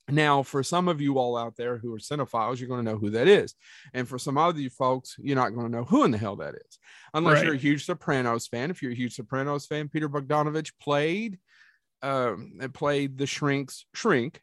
Now, 0.08 0.42
for 0.42 0.64
some 0.64 0.88
of 0.88 1.00
you 1.00 1.16
all 1.18 1.36
out 1.36 1.56
there 1.56 1.78
who 1.78 1.94
are 1.94 1.98
cinephiles, 1.98 2.58
you're 2.58 2.68
going 2.68 2.84
to 2.84 2.90
know 2.90 2.98
who 2.98 3.10
that 3.10 3.28
is. 3.28 3.54
And 3.94 4.08
for 4.08 4.18
some 4.18 4.36
other 4.36 4.58
you 4.58 4.68
folks, 4.68 5.14
you're 5.18 5.36
not 5.36 5.54
going 5.54 5.66
to 5.70 5.72
know 5.72 5.84
who 5.84 6.02
in 6.02 6.10
the 6.10 6.18
hell 6.18 6.34
that 6.36 6.54
is 6.56 6.78
unless 7.14 7.36
Right. 7.36 7.44
you're 7.46 7.54
a 7.54 7.58
huge 7.58 7.86
Sopranos 7.86 8.48
fan. 8.48 8.70
If 8.70 8.82
you're 8.82 8.90
a 8.90 8.96
huge 8.96 9.14
Sopranos 9.14 9.64
fan, 9.66 9.88
Peter 9.88 10.08
Bogdanovich 10.08 10.72
played 10.80 11.38
um 12.02 12.58
played 12.74 13.16
the 13.16 13.26
shrink's 13.26 13.86
shrink. 13.94 14.40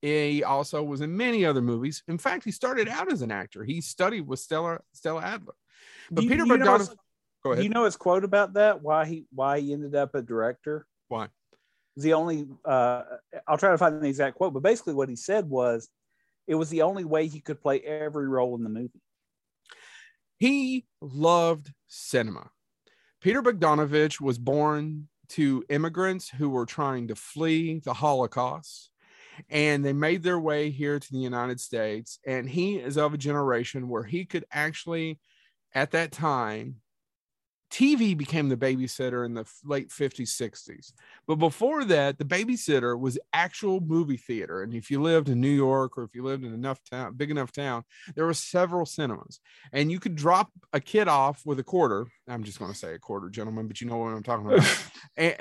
He 0.00 0.42
also 0.42 0.82
was 0.82 1.02
in 1.02 1.14
many 1.14 1.44
other 1.44 1.60
movies. 1.60 2.02
In 2.08 2.16
fact, 2.16 2.42
he 2.44 2.50
started 2.50 2.88
out 2.88 3.12
as 3.12 3.20
an 3.20 3.30
actor. 3.30 3.62
He 3.64 3.82
studied 3.82 4.22
with 4.26 4.40
Stella 4.40 4.80
Stella 4.94 5.20
Adler. 5.22 5.54
But 6.10 6.24
you- 6.24 6.30
Peter 6.30 6.44
Bogdanovich, 6.44 6.96
go 7.42 7.50
Do 7.50 7.52
ahead. 7.52 7.64
you 7.64 7.70
know 7.70 7.84
his 7.84 7.96
quote 7.96 8.24
about 8.24 8.54
that? 8.54 8.82
Why 8.82 9.04
he 9.04 9.26
why 9.32 9.60
he 9.60 9.72
ended 9.72 9.94
up 9.94 10.14
a 10.14 10.22
director? 10.22 10.86
Why? 11.08 11.28
The 11.96 12.14
only 12.14 12.46
uh, 12.64 13.02
I'll 13.46 13.58
try 13.58 13.70
to 13.70 13.78
find 13.78 14.02
the 14.02 14.08
exact 14.08 14.36
quote, 14.36 14.54
but 14.54 14.62
basically 14.62 14.94
what 14.94 15.08
he 15.08 15.16
said 15.16 15.48
was 15.48 15.88
it 16.46 16.54
was 16.54 16.70
the 16.70 16.82
only 16.82 17.04
way 17.04 17.26
he 17.26 17.40
could 17.40 17.60
play 17.60 17.80
every 17.80 18.28
role 18.28 18.54
in 18.56 18.64
the 18.64 18.70
movie. 18.70 19.00
He 20.38 20.86
loved 21.00 21.72
cinema. 21.86 22.50
Peter 23.20 23.42
Bogdanovich 23.42 24.20
was 24.20 24.38
born 24.38 25.08
to 25.28 25.64
immigrants 25.68 26.28
who 26.28 26.50
were 26.50 26.66
trying 26.66 27.08
to 27.08 27.14
flee 27.14 27.78
the 27.78 27.94
Holocaust. 27.94 28.90
And 29.48 29.84
they 29.84 29.92
made 29.94 30.22
their 30.22 30.38
way 30.38 30.70
here 30.70 30.98
to 30.98 31.12
the 31.12 31.18
United 31.18 31.58
States. 31.60 32.18
And 32.26 32.48
he 32.48 32.76
is 32.76 32.98
of 32.98 33.14
a 33.14 33.18
generation 33.18 33.88
where 33.88 34.02
he 34.02 34.24
could 34.24 34.44
actually, 34.52 35.20
at 35.74 35.92
that 35.92 36.12
time, 36.12 36.81
TV 37.72 38.14
became 38.14 38.50
the 38.50 38.56
babysitter 38.56 39.24
in 39.24 39.32
the 39.32 39.46
late 39.64 39.88
50s, 39.88 40.28
60s. 40.28 40.92
But 41.26 41.36
before 41.36 41.84
that, 41.86 42.18
the 42.18 42.24
babysitter 42.24 42.98
was 43.00 43.18
actual 43.32 43.80
movie 43.80 44.18
theater. 44.18 44.62
And 44.62 44.74
if 44.74 44.90
you 44.90 45.00
lived 45.00 45.30
in 45.30 45.40
New 45.40 45.48
York 45.48 45.96
or 45.96 46.04
if 46.04 46.14
you 46.14 46.22
lived 46.22 46.44
in 46.44 46.52
enough 46.52 46.80
town, 46.90 47.14
big 47.14 47.30
enough 47.30 47.50
town, 47.50 47.84
there 48.14 48.26
were 48.26 48.34
several 48.34 48.84
cinemas. 48.84 49.40
And 49.72 49.90
you 49.90 49.98
could 50.00 50.16
drop 50.16 50.50
a 50.74 50.80
kid 50.80 51.08
off 51.08 51.46
with 51.46 51.58
a 51.60 51.64
quarter. 51.64 52.06
I'm 52.28 52.44
just 52.44 52.58
going 52.58 52.70
to 52.70 52.78
say 52.78 52.94
a 52.94 52.98
quarter, 52.98 53.30
gentlemen, 53.30 53.68
but 53.68 53.80
you 53.80 53.86
know 53.86 53.96
what 53.96 54.08
I'm 54.08 54.22
talking 54.22 54.52
about. 54.52 54.84
and, 55.16 55.36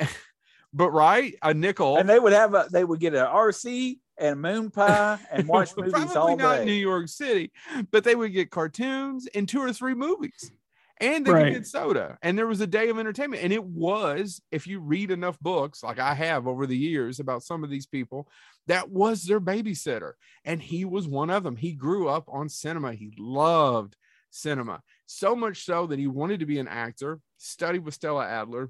but 0.74 0.92
right, 0.92 1.36
a 1.42 1.54
nickel. 1.54 1.98
And 1.98 2.08
they 2.08 2.20
would 2.20 2.34
have 2.34 2.54
a 2.54 2.68
they 2.72 2.86
would 2.86 3.02
get 3.02 3.14
an 3.14 3.26
RC 3.26 4.00
and 4.18 4.42
moon 4.42 4.72
pie 4.72 5.20
and 5.32 5.48
watch 5.50 5.76
movies 5.76 5.92
Probably 5.92 6.16
all 6.16 6.38
not 6.38 6.60
day. 6.60 6.66
New 6.66 6.72
York 6.72 7.10
City, 7.10 7.52
but 7.92 8.06
they 8.06 8.16
would 8.16 8.32
get 8.32 8.52
cartoons 8.52 9.28
and 9.36 9.50
two 9.50 9.60
or 9.60 9.74
three 9.74 9.96
movies. 9.96 10.52
And 11.02 11.26
they 11.26 11.32
Right. 11.32 11.54
get 11.54 11.68
soda. 11.68 12.18
And 12.22 12.38
there 12.38 12.48
was 12.48 12.62
a 12.62 12.68
day 12.68 12.90
of 12.90 13.00
entertainment. 13.00 13.44
And 13.44 13.52
it 13.52 13.64
was, 13.64 14.42
if 14.52 14.68
you 14.68 14.80
read 14.80 15.12
enough 15.12 15.40
books, 15.40 15.84
like 15.84 16.00
I 16.00 16.14
have 16.14 16.48
over 16.48 16.68
the 16.68 16.78
years 16.78 17.20
about 17.20 17.44
some 17.44 17.64
of 17.64 17.70
these 17.70 17.88
people, 17.88 18.30
that 18.68 18.90
was 18.90 19.24
their 19.24 19.42
babysitter. 19.42 20.14
And 20.46 20.62
he 20.62 20.86
was 20.86 21.08
one 21.08 21.30
of 21.30 21.44
them. 21.44 21.56
He 21.56 21.74
grew 21.74 22.08
up 22.08 22.26
on 22.28 22.48
cinema. 22.48 22.94
He 22.94 23.14
loved 23.18 23.98
cinema. 24.30 24.82
So 25.08 25.36
much 25.36 25.66
so 25.66 25.88
that 25.88 26.00
he 26.00 26.08
wanted 26.08 26.40
to 26.42 26.46
be 26.46 26.60
an 26.60 26.68
actor, 26.68 27.20
studied 27.38 27.80
with 27.80 27.96
Stella 27.96 28.26
Adler. 28.26 28.70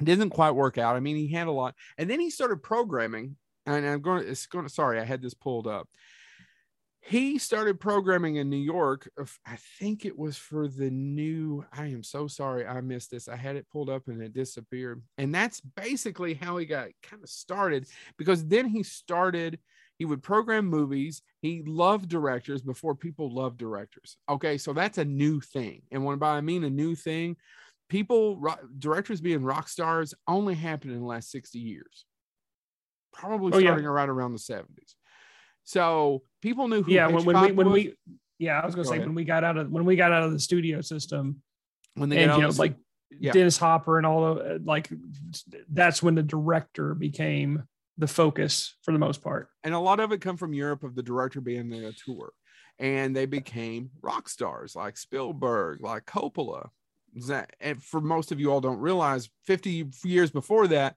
It 0.00 0.04
didn't 0.04 0.30
quite 0.30 0.52
work 0.52 0.78
out. 0.78 0.96
I 0.96 1.00
mean, 1.00 1.16
he 1.16 1.28
had 1.28 1.46
a 1.46 1.52
lot. 1.52 1.74
And 1.98 2.08
then 2.08 2.18
he 2.18 2.30
started 2.30 2.62
programming. 2.62 3.36
And 3.66 3.86
I'm 3.86 4.00
going 4.00 4.22
to, 4.22 4.28
it's 4.28 4.46
going 4.46 4.64
to, 4.66 4.72
sorry, 4.72 4.98
I 4.98 5.04
had 5.04 5.22
this 5.22 5.34
pulled 5.34 5.68
up 5.68 5.88
he 7.04 7.36
started 7.38 7.80
programming 7.80 8.36
in 8.36 8.48
New 8.48 8.56
York. 8.56 9.10
Uh, 9.20 9.24
I 9.44 9.56
think 9.80 10.04
it 10.04 10.16
was 10.16 10.36
for 10.36 10.68
the 10.68 10.88
new. 10.88 11.64
I 11.72 11.86
am 11.86 12.02
so 12.04 12.28
sorry 12.28 12.64
I 12.64 12.80
missed 12.80 13.10
this. 13.10 13.26
I 13.28 13.34
had 13.36 13.56
it 13.56 13.66
pulled 13.70 13.90
up 13.90 14.06
and 14.06 14.22
it 14.22 14.32
disappeared. 14.32 15.02
And 15.18 15.34
that's 15.34 15.60
basically 15.60 16.34
how 16.34 16.56
he 16.58 16.64
got 16.66 16.88
kind 17.02 17.22
of 17.22 17.28
started 17.28 17.86
because 18.16 18.46
then 18.46 18.68
he 18.68 18.82
started. 18.84 19.58
He 19.98 20.04
would 20.04 20.22
program 20.22 20.66
movies. 20.66 21.22
He 21.42 21.62
loved 21.66 22.08
directors 22.08 22.62
before 22.62 22.94
people 22.94 23.32
loved 23.34 23.58
directors. 23.58 24.16
Okay, 24.28 24.56
so 24.56 24.72
that's 24.72 24.98
a 24.98 25.04
new 25.04 25.40
thing. 25.40 25.82
And 25.90 26.04
when 26.04 26.18
by 26.18 26.36
I 26.36 26.40
mean 26.40 26.64
a 26.64 26.70
new 26.70 26.94
thing, 26.94 27.36
people 27.88 28.40
directors 28.78 29.20
being 29.20 29.42
rock 29.44 29.68
stars 29.68 30.14
only 30.26 30.54
happened 30.54 30.92
in 30.92 31.00
the 31.00 31.06
last 31.06 31.30
60 31.30 31.58
years. 31.58 32.04
Probably 33.12 33.52
Oh, 33.52 33.58
yeah. 33.58 33.66
starting 33.70 33.86
right 33.86 34.08
around 34.08 34.32
the 34.32 34.38
70s. 34.38 34.94
So 35.64 36.22
people 36.42 36.68
knew 36.68 36.82
who 36.82 36.92
yeah 36.92 37.06
when, 37.06 37.24
when 37.24 37.40
we 37.40 37.52
when 37.52 37.66
was 37.70 37.74
we 37.74 37.94
yeah 38.38 38.60
i 38.60 38.66
was 38.66 38.74
gonna 38.74 38.84
Go 38.84 38.90
say 38.90 38.96
ahead. 38.96 39.06
when 39.06 39.14
we 39.14 39.24
got 39.24 39.44
out 39.44 39.56
of 39.56 39.70
when 39.70 39.84
we 39.84 39.96
got 39.96 40.12
out 40.12 40.24
of 40.24 40.32
the 40.32 40.40
studio 40.40 40.80
system 40.80 41.40
when 41.94 42.08
they 42.08 42.22
and 42.24 42.32
you 42.32 42.42
know 42.42 42.50
the- 42.50 42.58
like 42.58 42.74
yeah. 43.10 43.32
dennis 43.32 43.56
hopper 43.56 43.98
and 43.98 44.06
all 44.06 44.34
the 44.34 44.60
like 44.64 44.90
that's 45.70 46.02
when 46.02 46.14
the 46.14 46.22
director 46.22 46.94
became 46.94 47.62
the 47.98 48.08
focus 48.08 48.74
for 48.82 48.90
the 48.92 48.98
most 48.98 49.22
part 49.22 49.48
and 49.62 49.74
a 49.74 49.78
lot 49.78 50.00
of 50.00 50.12
it 50.12 50.20
come 50.20 50.36
from 50.36 50.52
Europe 50.52 50.82
of 50.82 50.94
the 50.94 51.02
director 51.02 51.40
being 51.40 51.68
there 51.68 51.88
a 51.88 51.92
tour, 51.92 52.32
and 52.78 53.14
they 53.14 53.26
became 53.26 53.90
rock 54.00 54.28
stars 54.28 54.74
like 54.74 54.96
Spielberg, 54.96 55.80
like 55.80 56.04
Coppola. 56.04 56.70
And 57.60 57.82
for 57.82 58.00
most 58.00 58.32
of 58.32 58.40
you 58.40 58.50
all 58.50 58.60
don't 58.60 58.78
realize, 58.78 59.28
50 59.46 59.86
years 60.04 60.30
before 60.30 60.66
that, 60.68 60.96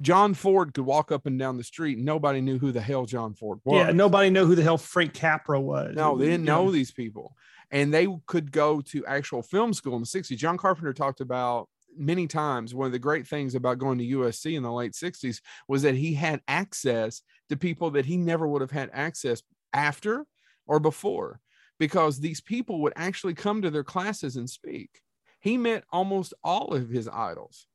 John 0.00 0.34
Ford 0.34 0.74
could 0.74 0.84
walk 0.84 1.12
up 1.12 1.26
and 1.26 1.38
down 1.38 1.56
the 1.56 1.64
street 1.64 1.96
and 1.96 2.06
nobody 2.06 2.40
knew 2.40 2.58
who 2.58 2.72
the 2.72 2.80
hell 2.80 3.06
John 3.06 3.34
Ford 3.34 3.60
was. 3.64 3.76
yeah 3.76 3.92
nobody 3.92 4.30
knew 4.30 4.46
who 4.46 4.54
the 4.54 4.62
hell 4.62 4.78
frank 4.78 5.14
capra 5.14 5.60
was 5.60 5.94
No, 5.94 6.16
they 6.16 6.26
didn't 6.26 6.44
know 6.44 6.70
these 6.70 6.90
people. 6.90 7.36
And 7.70 7.92
they 7.92 8.06
could 8.26 8.52
go 8.52 8.80
to 8.82 9.06
actual 9.06 9.42
film 9.42 9.72
school 9.72 9.96
in 9.96 10.02
the 10.02 10.06
60s. 10.06 10.36
John 10.36 10.56
Carpenter 10.56 10.92
talked 10.92 11.20
about 11.20 11.68
many 11.96 12.26
times 12.26 12.74
one 12.74 12.86
of 12.86 12.92
the 12.92 12.98
great 12.98 13.26
things 13.26 13.54
about 13.54 13.78
going 13.78 13.98
to 13.98 14.04
USC 14.04 14.56
in 14.56 14.62
the 14.62 14.72
late 14.72 14.92
60s 14.92 15.40
was 15.68 15.82
that 15.82 15.94
he 15.94 16.14
had 16.14 16.40
access 16.48 17.22
to 17.48 17.56
people 17.56 17.90
that 17.92 18.06
he 18.06 18.16
never 18.16 18.46
would 18.46 18.60
have 18.62 18.70
had 18.70 18.90
access 18.92 19.42
after 19.72 20.26
or 20.66 20.80
before 20.80 21.40
because 21.78 22.20
these 22.20 22.40
people 22.40 22.82
would 22.82 22.92
actually 22.96 23.34
come 23.34 23.62
to 23.62 23.70
their 23.70 23.84
classes 23.84 24.36
and 24.36 24.48
speak. 24.48 25.00
He 25.40 25.56
met 25.56 25.84
almost 25.92 26.34
all 26.42 26.74
of 26.74 26.88
his 26.88 27.08
idols. 27.08 27.66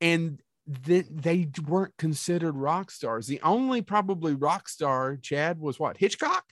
And 0.00 0.40
th- 0.84 1.06
they 1.10 1.48
weren't 1.66 1.96
considered 1.96 2.56
rock 2.56 2.90
stars. 2.90 3.26
The 3.26 3.40
only 3.42 3.82
probably 3.82 4.34
rock 4.34 4.68
star, 4.68 5.16
Chad, 5.16 5.58
was 5.58 5.78
what? 5.78 5.96
Hitchcock? 5.96 6.44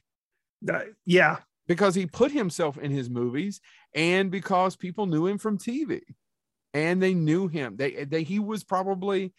Uh, 0.69 0.81
yeah 1.05 1.39
because 1.67 1.95
he 1.95 2.07
put 2.07 2.33
himself 2.33 2.79
in 2.79 2.91
his 2.91 3.11
movies 3.11 3.61
and 3.95 4.31
because 4.31 4.77
people 4.77 5.07
knew 5.07 5.27
him 5.27 5.39
from 5.39 5.59
TV 5.59 6.01
and 6.75 7.03
they 7.03 7.15
knew 7.15 7.49
him. 7.49 7.77
They, 7.77 8.05
they 8.05 8.23
he 8.23 8.39
was 8.39 8.65
probably 8.65 9.33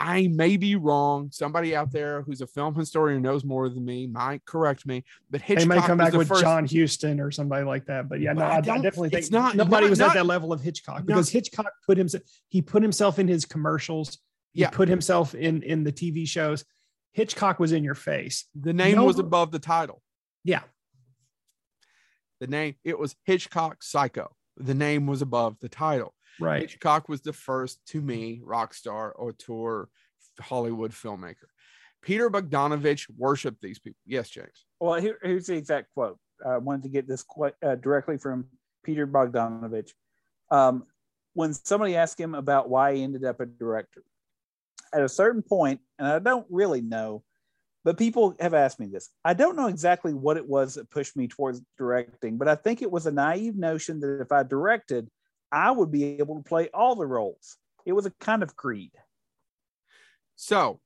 I 0.00 0.28
may 0.28 0.56
be 0.56 0.76
wrong. 0.76 1.28
Somebody 1.32 1.74
out 1.74 1.90
there 1.90 2.22
who's 2.22 2.40
a 2.40 2.46
film 2.46 2.72
historian 2.76 3.20
knows 3.20 3.44
more 3.44 3.68
than 3.68 3.84
me 3.84 4.06
might 4.06 4.44
correct 4.44 4.86
me, 4.86 5.02
but 5.28 5.40
they 5.40 5.46
Hitchcock 5.56 5.68
might 5.68 5.82
come 5.82 5.98
back 5.98 6.12
with 6.12 6.28
first, 6.28 6.40
John 6.40 6.66
Huston 6.66 7.18
or 7.20 7.32
somebody 7.32 7.64
like 7.64 7.86
that. 7.86 8.08
But 8.08 8.20
yeah, 8.20 8.32
no, 8.32 8.44
I 8.44 8.48
I, 8.48 8.56
I 8.58 8.60
definitely 8.60 9.08
think 9.10 9.22
it's 9.22 9.32
not- 9.32 9.56
nobody 9.56 9.86
not- 9.86 9.90
was 9.90 9.98
not- 9.98 10.10
at 10.10 10.14
that 10.14 10.26
level 10.26 10.52
of 10.52 10.60
Hitchcock 10.60 11.04
because 11.04 11.30
Hitchcock 11.30 11.72
put 11.84 11.98
himself 11.98 12.22
he 12.48 12.62
put 12.62 12.80
himself 12.82 13.18
in 13.18 13.26
his 13.26 13.44
commercials. 13.44 14.18
He 14.54 14.60
Yeah. 14.60 14.70
put 14.70 14.88
himself 14.88 15.34
in 15.34 15.62
in 15.64 15.82
the 15.82 15.92
TV 15.92 16.26
shows. 16.28 16.64
Hitchcock 17.12 17.58
was 17.58 17.72
in 17.72 17.82
your 17.82 17.96
face. 17.96 18.44
The 18.54 18.72
name 18.72 18.94
No- 18.96 19.04
was 19.04 19.18
above 19.18 19.50
the 19.50 19.58
title. 19.58 20.00
Yeah, 20.44 20.60
The 22.40 22.46
name 22.46 22.76
it 22.84 22.96
was 22.98 23.16
Hitchcock 23.24 23.82
Psycho. 23.82 24.36
The 24.56 24.74
name 24.74 25.06
was 25.06 25.22
above 25.22 25.58
the 25.60 25.68
title. 25.68 26.14
Right. 26.40 26.62
Hitchcock 26.62 27.08
was 27.08 27.20
the 27.20 27.32
first, 27.32 27.84
to 27.88 28.00
me, 28.00 28.40
rock 28.44 28.74
star, 28.74 29.12
or 29.12 29.32
tour 29.32 29.88
Hollywood 30.40 30.92
filmmaker. 30.92 31.48
Peter 32.02 32.30
Bogdanovich 32.30 33.06
worshipped 33.16 33.60
these 33.60 33.78
people. 33.78 33.98
Yes, 34.06 34.28
James. 34.30 34.66
Well, 34.80 35.00
here, 35.00 35.18
here's 35.22 35.46
the 35.46 35.56
exact 35.56 35.92
quote. 35.94 36.18
I 36.46 36.58
wanted 36.58 36.84
to 36.84 36.88
get 36.88 37.08
this 37.08 37.22
quote 37.22 37.54
uh, 37.64 37.74
directly 37.74 38.18
from 38.18 38.46
Peter 38.84 39.06
Bogdanovich. 39.06 39.90
Um, 40.50 40.84
when 41.34 41.52
somebody 41.52 41.96
asked 41.96 42.20
him 42.20 42.34
about 42.34 42.68
why 42.68 42.94
he 42.94 43.02
ended 43.02 43.24
up 43.24 43.40
a 43.40 43.46
director, 43.46 44.02
at 44.92 45.02
a 45.02 45.08
certain 45.08 45.42
point, 45.42 45.80
and 45.98 46.08
I 46.08 46.18
don't 46.18 46.46
really 46.48 46.80
know, 46.80 47.22
but 47.84 47.98
people 47.98 48.34
have 48.40 48.54
asked 48.54 48.80
me 48.80 48.86
this. 48.86 49.10
I 49.24 49.34
don't 49.34 49.56
know 49.56 49.66
exactly 49.66 50.14
what 50.14 50.36
it 50.36 50.46
was 50.46 50.74
that 50.74 50.90
pushed 50.90 51.16
me 51.16 51.28
towards 51.28 51.62
directing, 51.76 52.38
but 52.38 52.48
I 52.48 52.54
think 52.54 52.82
it 52.82 52.90
was 52.90 53.06
a 53.06 53.12
naive 53.12 53.56
notion 53.56 54.00
that 54.00 54.20
if 54.20 54.32
I 54.32 54.42
directed, 54.42 55.08
I 55.50 55.70
would 55.70 55.90
be 55.90 56.18
able 56.18 56.36
to 56.36 56.42
play 56.42 56.68
all 56.72 56.94
the 56.94 57.06
roles. 57.06 57.56
It 57.86 57.92
was 57.92 58.06
a 58.06 58.10
kind 58.20 58.42
of 58.42 58.56
creed. 58.56 58.92
So, 60.36 60.80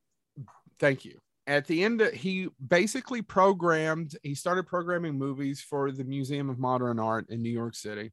thank 0.78 1.04
you. 1.04 1.18
At 1.46 1.66
the 1.66 1.82
end, 1.82 2.00
he 2.14 2.48
basically 2.66 3.20
programmed, 3.20 4.16
he 4.22 4.34
started 4.34 4.66
programming 4.66 5.18
movies 5.18 5.60
for 5.60 5.90
the 5.90 6.04
Museum 6.04 6.48
of 6.48 6.58
Modern 6.58 7.00
Art 7.00 7.28
in 7.30 7.42
New 7.42 7.50
York 7.50 7.74
City. 7.74 8.12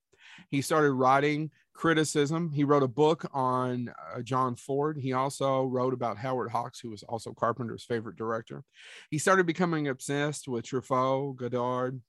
He 0.50 0.62
started 0.62 0.92
writing 0.94 1.52
criticism. 1.80 2.52
He 2.52 2.66
wrote 2.66 2.84
a 2.84 2.88
book 2.88 3.26
on 3.34 3.94
uh, 4.14 4.22
John 4.22 4.56
Ford. 4.56 4.98
He 5.00 5.14
also 5.14 5.64
wrote 5.64 5.94
about 5.94 6.18
Howard 6.18 6.52
Hawks, 6.52 6.80
who 6.80 6.90
was 6.90 7.04
also 7.04 7.34
Carpenter's 7.34 7.86
favorite 7.86 8.18
director. 8.18 8.64
He 9.10 9.18
started 9.18 9.46
becoming 9.46 9.88
obsessed 9.88 10.48
with 10.48 10.66
Truffaut, 10.66 11.38
Godard. 11.38 12.02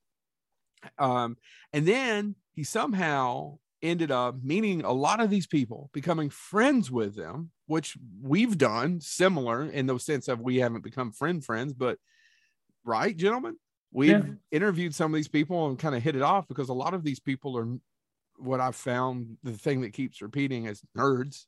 Um, 0.99 1.37
and 1.73 1.87
then 1.87 2.35
he 2.53 2.65
somehow 2.65 3.59
ended 3.83 4.11
up 4.11 4.43
meeting 4.43 4.83
a 4.83 4.93
lot 4.93 5.21
of 5.21 5.31
these 5.31 5.47
people, 5.47 5.91
becoming 5.93 6.31
friends 6.31 6.91
with 6.91 7.17
them, 7.17 7.53
which 7.67 7.97
we've 8.23 8.59
done 8.59 9.01
similar 9.01 9.65
in 9.65 9.87
the 9.87 9.99
sense 9.99 10.29
of 10.29 10.41
we 10.41 10.59
haven't 10.59 10.83
become 10.85 11.13
friend 11.13 11.45
friends, 11.45 11.73
but 11.75 11.99
right, 12.85 13.17
gentlemen, 13.17 13.57
we've 13.93 14.25
Yeah. 14.25 14.35
interviewed 14.51 14.95
some 14.95 15.13
of 15.13 15.17
these 15.17 15.29
people 15.29 15.69
and 15.69 15.79
kind 15.79 15.95
of 15.95 16.03
hit 16.03 16.17
it 16.17 16.23
off 16.23 16.49
because 16.49 16.69
a 16.69 16.75
lot 16.75 16.95
of 16.95 17.05
these 17.05 17.21
people 17.21 17.57
are 17.59 17.79
what 18.39 18.61
I've 18.61 18.77
found 18.77 19.39
the 19.43 19.53
thing 19.53 19.83
that 19.83 19.93
keeps 19.93 20.23
repeating 20.23 20.67
is 20.67 20.83
nerds, 20.97 21.47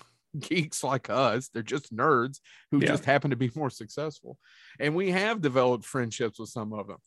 geeks 0.38 0.82
like 0.82 1.10
us. 1.10 1.48
They're 1.48 1.62
just 1.62 1.94
nerds 1.94 2.40
who 2.70 2.80
Yeah. 2.80 2.86
just 2.86 3.04
happen 3.04 3.30
to 3.30 3.36
be 3.36 3.50
more 3.54 3.70
successful. 3.70 4.38
And 4.78 4.94
we 4.96 5.10
have 5.10 5.40
developed 5.40 5.84
friendships 5.84 6.38
with 6.38 6.48
some 6.48 6.72
of 6.72 6.86
them 6.86 6.98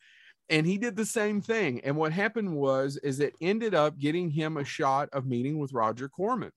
and 0.49 0.65
he 0.65 0.77
did 0.77 0.95
the 0.95 1.05
same 1.05 1.41
thing 1.41 1.79
and 1.81 1.95
what 1.95 2.11
happened 2.11 2.55
was 2.55 2.97
is 2.97 3.19
it 3.19 3.35
ended 3.41 3.73
up 3.73 3.97
getting 3.97 4.29
him 4.29 4.57
a 4.57 4.65
shot 4.65 5.09
of 5.11 5.25
meeting 5.25 5.57
with 5.57 5.73
roger 5.73 6.07
corman 6.07 6.51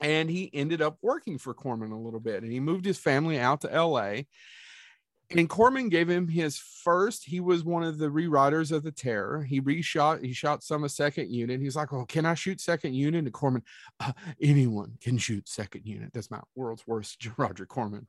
and 0.00 0.28
he 0.28 0.50
ended 0.52 0.82
up 0.82 0.98
working 1.02 1.38
for 1.38 1.54
corman 1.54 1.92
a 1.92 2.00
little 2.00 2.20
bit 2.20 2.42
and 2.42 2.52
he 2.52 2.60
moved 2.60 2.84
his 2.84 2.98
family 2.98 3.38
out 3.38 3.60
to 3.60 3.86
la 3.86 4.16
And 5.30 5.48
Corman 5.48 5.88
gave 5.88 6.08
him 6.08 6.28
his 6.28 6.56
first. 6.56 7.24
He 7.24 7.40
was 7.40 7.64
one 7.64 7.82
of 7.82 7.98
the 7.98 8.08
rewriters 8.08 8.70
of 8.70 8.84
the 8.84 8.92
Terror. 8.92 9.42
He 9.42 9.60
reshot. 9.60 10.24
He 10.24 10.32
shot 10.32 10.62
some 10.62 10.84
of 10.84 10.92
Second 10.92 11.30
Unit. 11.30 11.60
He's 11.60 11.74
like, 11.74 11.92
"Oh, 11.92 12.04
can 12.04 12.24
I 12.24 12.34
shoot 12.34 12.60
Second 12.60 12.94
Unit?" 12.94 13.24
And 13.24 13.32
Corman, 13.32 13.64
uh, 13.98 14.12
anyone 14.40 14.96
can 15.00 15.18
shoot 15.18 15.48
Second 15.48 15.84
Unit. 15.84 16.12
That's 16.12 16.30
my 16.30 16.40
world's 16.54 16.86
worst 16.86 17.26
Roger 17.36 17.66
Corman. 17.66 18.06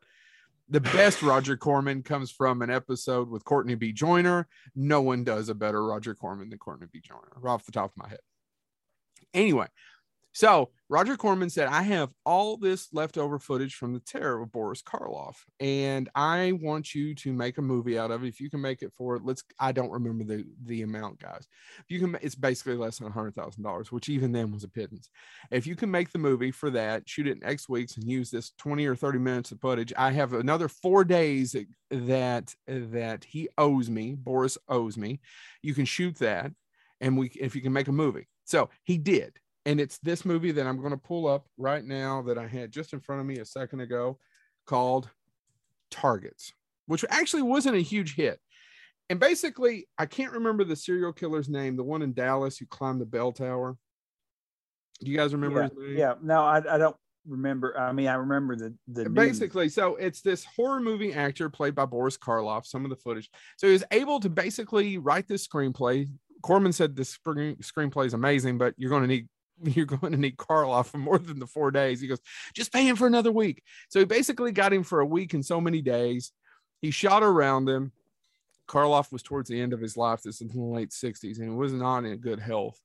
The 0.70 0.82
best 0.82 1.22
Roger 1.22 1.56
Corman 1.56 2.04
comes 2.04 2.30
from 2.30 2.62
an 2.62 2.70
episode 2.70 3.30
with 3.30 3.46
Courtney 3.46 3.76
B. 3.76 3.94
Joyner. 3.94 4.48
No 4.76 5.02
one 5.02 5.24
does 5.24 5.48
a 5.48 5.56
better 5.56 5.86
Roger 5.86 6.14
Corman 6.14 6.50
than 6.50 6.60
Courtney 6.60 6.88
B. 6.92 7.00
Joyner, 7.00 7.48
off 7.48 7.66
the 7.66 7.72
top 7.72 7.92
of 7.92 7.98
my 7.98 8.10
head. 8.10 8.20
Anyway, 9.34 9.68
so 10.38 10.70
Roger 10.88 11.18
Corman 11.18 11.50
said, 11.50 11.68
I 11.68 11.82
have 11.82 12.12
all 12.24 12.58
this 12.58 12.90
leftover 12.94 13.40
footage 13.40 13.74
from 13.74 13.94
the 13.94 14.00
terror 14.00 14.44
of 14.44 14.52
Boris 14.52 14.84
Karloff, 14.84 15.38
and 15.60 16.08
I 16.14 16.52
want 16.62 16.94
you 16.94 17.16
to 17.16 17.34
make 17.34 17.58
a 17.58 17.64
movie 17.64 17.98
out 17.98 18.12
of 18.12 18.24
it. 18.24 18.28
If 18.28 18.40
you 18.40 18.52
can 18.52 18.62
make 18.62 18.84
it 18.84 18.94
for 18.94 19.18
let's 19.18 19.42
I 19.60 19.72
don't 19.72 19.90
remember 19.90 20.24
the 20.24 20.46
the 20.66 20.84
amount, 20.84 21.20
guys. 21.20 21.48
If 21.80 21.86
you 21.90 22.00
can 22.00 22.20
it's 22.22 22.36
basically 22.36 22.76
less 22.76 23.00
than 23.00 23.12
hundred 23.12 23.34
thousand 23.34 23.64
dollars, 23.64 23.92
which 23.92 24.10
even 24.10 24.32
then 24.32 24.52
was 24.52 24.64
a 24.64 24.70
pittance. 24.70 25.10
If 25.50 25.66
you 25.66 25.76
can 25.76 25.90
make 25.90 26.12
the 26.12 26.20
movie 26.20 26.52
for 26.52 26.70
that, 26.70 27.10
shoot 27.10 27.26
it 27.26 27.40
X 27.42 27.68
weeks 27.68 27.98
and 27.98 28.08
use 28.08 28.30
this 28.30 28.52
20 28.60 28.86
or 28.86 28.96
30 28.96 29.18
minutes 29.18 29.52
of 29.52 29.60
footage. 29.60 29.92
I 29.98 30.12
have 30.12 30.34
another 30.34 30.68
four 30.68 31.04
days 31.04 31.56
that 31.90 32.54
that 32.68 33.24
he 33.24 33.50
owes 33.58 33.90
me, 33.90 34.14
Boris 34.14 34.60
owes 34.70 34.98
me. 34.98 35.20
You 35.64 35.74
can 35.74 35.86
shoot 35.86 36.16
that, 36.20 36.52
and 37.02 37.18
we 37.18 37.30
if 37.30 37.56
you 37.56 37.64
can 37.64 37.74
make 37.74 37.88
a 37.88 37.92
movie. 37.92 38.28
So 38.46 38.70
he 38.84 39.00
did 39.00 39.34
and 39.68 39.82
it's 39.82 39.98
this 40.00 40.24
movie 40.24 40.54
that 40.54 40.66
I'm 40.66 40.80
going 40.80 40.92
to 40.92 40.98
pull 40.98 41.28
up 41.28 41.46
right 41.58 41.84
now 41.84 42.22
that 42.24 42.38
I 42.38 42.48
had 42.48 42.72
just 42.72 42.94
in 42.94 43.02
front 43.02 43.20
of 43.20 43.28
me 43.28 43.40
a 43.40 43.46
second 43.46 43.82
ago 43.82 44.18
called 44.66 45.10
Targets, 45.92 46.54
which 46.86 47.04
actually 47.10 47.42
wasn't 47.42 47.76
a 47.76 47.82
huge 47.82 48.16
hit. 48.16 48.40
And 49.10 49.20
basically, 49.20 49.86
I 49.98 50.06
can't 50.06 50.32
remember 50.32 50.64
the 50.64 50.78
serial 50.78 51.12
killer's 51.12 51.50
name, 51.50 51.76
the 51.76 51.84
one 51.84 52.02
in 52.02 52.14
Dallas 52.14 52.58
who 52.58 52.66
climbed 52.66 53.02
the 53.02 53.06
bell 53.06 53.34
tower. 53.34 53.76
Do 55.02 55.12
you 55.12 55.18
guys 55.18 55.34
remember 55.34 55.60
yeah, 55.60 55.68
his 55.68 55.78
name? 55.78 55.98
Yeah, 55.98 56.14
no, 56.24 56.44
I, 56.44 56.76
I 56.76 56.78
don't 56.78 56.96
remember. 57.28 57.78
I 57.78 57.92
mean, 57.92 58.08
I 58.08 58.14
remember 58.14 58.56
the 58.56 58.74
the 58.88 59.04
news. 59.04 59.14
basically 59.14 59.68
so 59.68 59.98
it's 59.98 60.22
this 60.22 60.46
horror 60.56 60.80
movie 60.80 61.14
actor 61.14 61.50
played 61.50 61.76
by 61.76 61.84
boris 61.84 62.18
karloff 62.18 62.66
some 62.66 62.86
of 62.86 62.90
the 62.90 62.96
footage 62.96 63.30
so 63.58 63.68
he 63.68 63.74
was 63.74 63.84
able 63.92 64.22
to 64.22 64.30
basically 64.30 64.98
write 64.98 65.28
this 65.28 65.46
screenplay 65.46 66.08
corman 66.42 66.72
said 66.72 66.96
this 66.96 67.18
screenplay 67.18 68.06
is 68.06 68.14
amazing 68.14 68.58
but 68.58 68.74
you're 68.78 68.90
going 68.90 69.02
to 69.02 69.08
need 69.10 69.28
you're 69.64 69.86
going 69.86 70.14
to 70.14 70.20
need 70.20 70.38
Karloff 70.38 70.88
for 70.88 70.98
more 70.98 71.18
than 71.18 71.40
the 71.40 71.48
four 71.48 71.72
days. 71.72 72.02
He 72.02 72.08
goes, 72.08 72.22
just 72.54 72.72
pay 72.72 72.88
him 72.88 72.96
for 72.96 73.08
another 73.08 73.32
week. 73.32 73.64
So 73.90 74.00
he 74.00 74.06
basically 74.06 74.52
got 74.52 74.74
him 74.74 74.84
for 74.84 75.00
a 75.00 75.06
week 75.06 75.34
and 75.34 75.46
so 75.46 75.60
many 75.60 75.82
days. 75.82 76.32
He 76.82 76.92
shot 76.92 77.24
around 77.24 77.68
him. 77.68 77.92
Karloff 78.68 79.12
was 79.12 79.24
towards 79.24 79.50
the 79.50 79.60
end 79.60 79.74
of 79.74 79.82
his 79.82 79.96
life. 79.96 80.22
This 80.22 80.42
is 80.42 80.54
in 80.54 80.60
the 80.60 80.62
late 80.62 80.90
60s 80.90 81.40
and 81.40 81.50
he 81.50 81.56
was 81.56 81.74
not 81.74 82.06
in 82.06 82.18
good 82.18 82.40
health. 82.40 82.80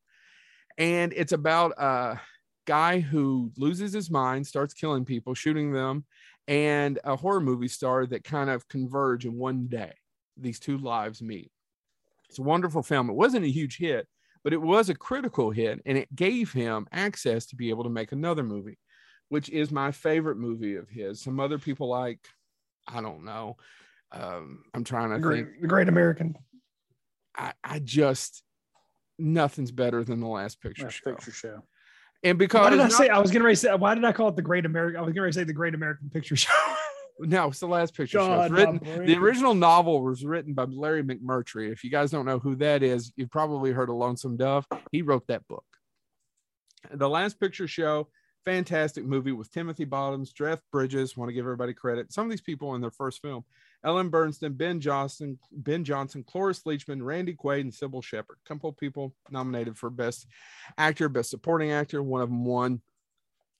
And 0.79 1.13
it's 1.15 1.33
about 1.33 1.73
a 1.79 2.21
guy 2.67 3.01
who 3.01 3.53
loses 3.57 3.93
his 3.93 4.11
mind, 4.11 4.47
starts 4.47 4.75
killing 4.75 5.05
people, 5.05 5.35
shooting 5.35 5.73
them, 5.73 6.05
and 6.49 6.99
a 7.05 7.17
horror 7.17 7.41
movie 7.41 7.69
star 7.69 8.07
that 8.07 8.25
kind 8.25 8.49
of 8.49 8.69
converge 8.69 9.27
in 9.27 9.37
one 9.37 9.67
day. 9.67 9.93
These 10.37 10.61
two 10.61 10.79
lives 10.79 11.21
meet. 11.21 11.51
It's 12.29 12.39
a 12.39 12.43
wonderful 12.43 12.83
film. 12.83 13.11
It 13.11 13.17
wasn't 13.17 13.45
a 13.45 13.51
huge 13.51 13.77
hit, 13.77 14.09
but 14.45 14.53
it 14.53 14.61
was 14.61 14.89
a 14.89 14.95
critical 14.95 15.51
hit 15.51 15.81
and 15.87 15.97
it 15.99 16.15
gave 16.15 16.53
him 16.53 16.87
access 16.93 17.47
to 17.47 17.57
be 17.57 17.71
able 17.71 17.85
to 17.85 17.91
make 17.91 18.13
another 18.13 18.43
movie, 18.43 18.79
which 19.29 19.49
is 19.51 19.71
my 19.71 19.91
favorite 19.93 20.37
movie 20.37 20.77
of 20.77 20.89
his. 20.89 21.21
Some 21.23 21.39
other 21.41 21.59
people 21.59 21.89
like, 21.89 22.19
I 22.89 23.01
don't 23.01 23.25
know. 23.25 23.57
Um, 24.13 24.65
I'm 24.75 24.85
trying 24.85 25.11
to 25.11 25.17
The 25.17 25.21
great, 25.23 25.45
think. 25.47 25.61
the 25.63 25.69
great 25.69 25.89
American. 25.89 26.35
I, 27.37 27.53
I 27.65 27.79
just 27.79 28.43
nothing's 29.19 29.71
better 29.71 30.03
than 30.05 30.21
the 30.21 30.27
last 30.29 30.61
picture 30.61 30.85
Last 30.85 30.95
show. 31.03 31.11
picture 31.15 31.31
show. 31.31 31.63
And 32.25 32.39
because 32.39 32.63
Why 32.65 32.71
did 32.71 32.81
I 32.81 32.85
not- 32.85 32.93
say? 32.93 33.09
I 33.09 33.19
was 33.19 33.31
going 33.31 33.45
to 33.45 33.57
say. 33.57 33.75
Why 33.75 33.95
did 33.95 34.05
I 34.05 34.13
call 34.13 34.29
it 34.29 34.37
the 34.37 34.43
Great 34.43 34.67
American? 34.67 34.99
I 34.99 35.03
was 35.03 35.11
getting 35.13 35.23
ready 35.23 35.33
to 35.33 35.39
say 35.41 35.45
the 35.45 35.53
Great 35.53 35.75
American 35.75 36.09
Picture 36.11 36.37
Show. 36.37 36.53
No, 37.19 37.49
it's 37.49 37.61
the 37.61 37.67
last 37.67 37.95
picture 37.95 38.19
show. 38.19 38.27
God, 38.27 38.51
It's 38.51 38.53
written, 38.53 39.07
the 39.07 39.17
original 39.17 39.55
novel 39.55 40.03
was 40.03 40.25
written 40.25 40.55
by 40.55 40.65
Larry 40.65 41.03
McMurtry. 41.03 41.71
If 41.71 41.85
you 41.85 41.91
guys 41.91 42.11
don't 42.11 42.27
know 42.27 42.39
who 42.39 42.57
that 42.57 42.83
is, 42.83 43.13
you've 43.17 43.31
probably 43.31 43.71
heard 43.73 43.91
of 43.91 43.97
Lonesome 43.97 44.37
Dove. 44.37 44.67
He 44.91 45.03
wrote 45.03 45.27
that 45.29 45.47
book. 45.47 45.65
The 46.93 47.09
Last 47.09 47.39
Picture 47.39 47.69
Show, 47.69 48.09
fantastic 48.45 49.05
movie 49.05 49.33
with 49.33 49.53
Timothy 49.53 49.85
Bottoms, 49.85 50.33
Jeff 50.33 50.61
Bridges. 50.73 51.17
Want 51.17 51.29
to 51.29 51.33
give 51.33 51.45
everybody 51.45 51.75
credit. 51.75 52.13
Some 52.13 52.25
of 52.25 52.31
these 52.31 52.41
people 52.41 52.75
in 52.75 52.81
their 52.81 52.91
first 52.91 53.21
film: 53.23 53.45
Ellen 53.85 54.11
Burstyn, 54.11 54.57
Ben 54.57 54.81
Johnson, 54.81 55.39
Ben 55.53 55.85
Johnson, 55.85 56.25
Cloris 56.27 56.63
Leachman, 56.67 57.05
Randy 57.05 57.35
Quaid, 57.35 57.61
and 57.61 57.73
Cybill 57.73 58.03
Shepherd. 58.03 58.39
Couple 58.47 58.73
people 58.73 59.15
nominated 59.31 59.79
for 59.79 59.91
Best 59.91 60.27
Actor, 60.77 61.11
Best 61.11 61.31
Supporting 61.31 61.71
Actor. 61.71 62.03
One 62.03 62.21
of 62.21 62.31
them 62.31 62.45
won 62.45 62.81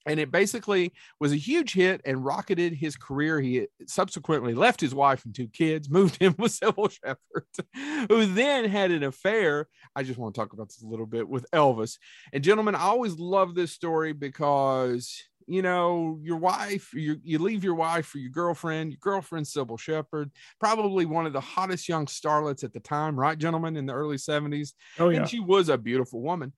and 0.05 0.19
it 0.19 0.31
basically 0.31 0.91
was 1.19 1.31
a 1.31 1.37
huge 1.37 1.73
hit 1.73 2.01
and 2.05 2.23
rocketed 2.23 2.73
his 2.73 2.95
career. 2.95 3.39
He 3.39 3.67
subsequently 3.87 4.53
left 4.53 4.81
his 4.81 4.93
wife 4.93 5.25
and 5.25 5.33
two 5.33 5.47
kids, 5.47 5.89
moved 5.89 6.17
in 6.19 6.35
with 6.37 6.59
Cybill 6.59 6.91
Shepherd, 6.91 8.07
who 8.09 8.25
then 8.25 8.65
had 8.65 8.91
an 8.91 9.03
affair. 9.03 9.67
I 9.95 10.03
just 10.03 10.19
want 10.19 10.35
to 10.35 10.41
talk 10.41 10.53
about 10.53 10.67
this 10.69 10.81
a 10.81 10.87
little 10.87 11.05
bit 11.05 11.27
with 11.27 11.45
Elvis. 11.51 11.97
And 12.31 12.43
gentlemen, 12.43 12.75
I 12.75 12.81
always 12.81 13.17
love 13.17 13.55
this 13.55 13.71
story 13.71 14.13
because 14.13 15.21
you 15.45 15.61
know 15.61 16.19
your 16.21 16.37
wife, 16.37 16.93
you 16.93 17.17
you 17.21 17.37
leave 17.37 17.65
your 17.65 17.75
wife 17.75 18.05
for 18.05 18.17
your 18.17 18.31
girlfriend. 18.31 18.91
Your 18.91 18.99
girlfriend 19.01 19.45
Cybill 19.45 19.77
Shepherd, 19.77 20.31
probably 20.57 21.05
one 21.05 21.25
of 21.25 21.33
the 21.33 21.41
hottest 21.41 21.89
young 21.89 22.05
starlets 22.05 22.63
at 22.63 22.71
the 22.71 22.79
time, 22.79 23.19
right, 23.19 23.37
gentlemen, 23.37 23.75
in 23.75 23.85
the 23.85 23.93
early 23.93 24.17
seventies 24.17 24.73
Oh 24.99 25.09
yeah. 25.09 25.19
and 25.19 25.29
she 25.29 25.41
was 25.41 25.67
a 25.67 25.77
beautiful 25.77 26.21
woman 26.21 26.53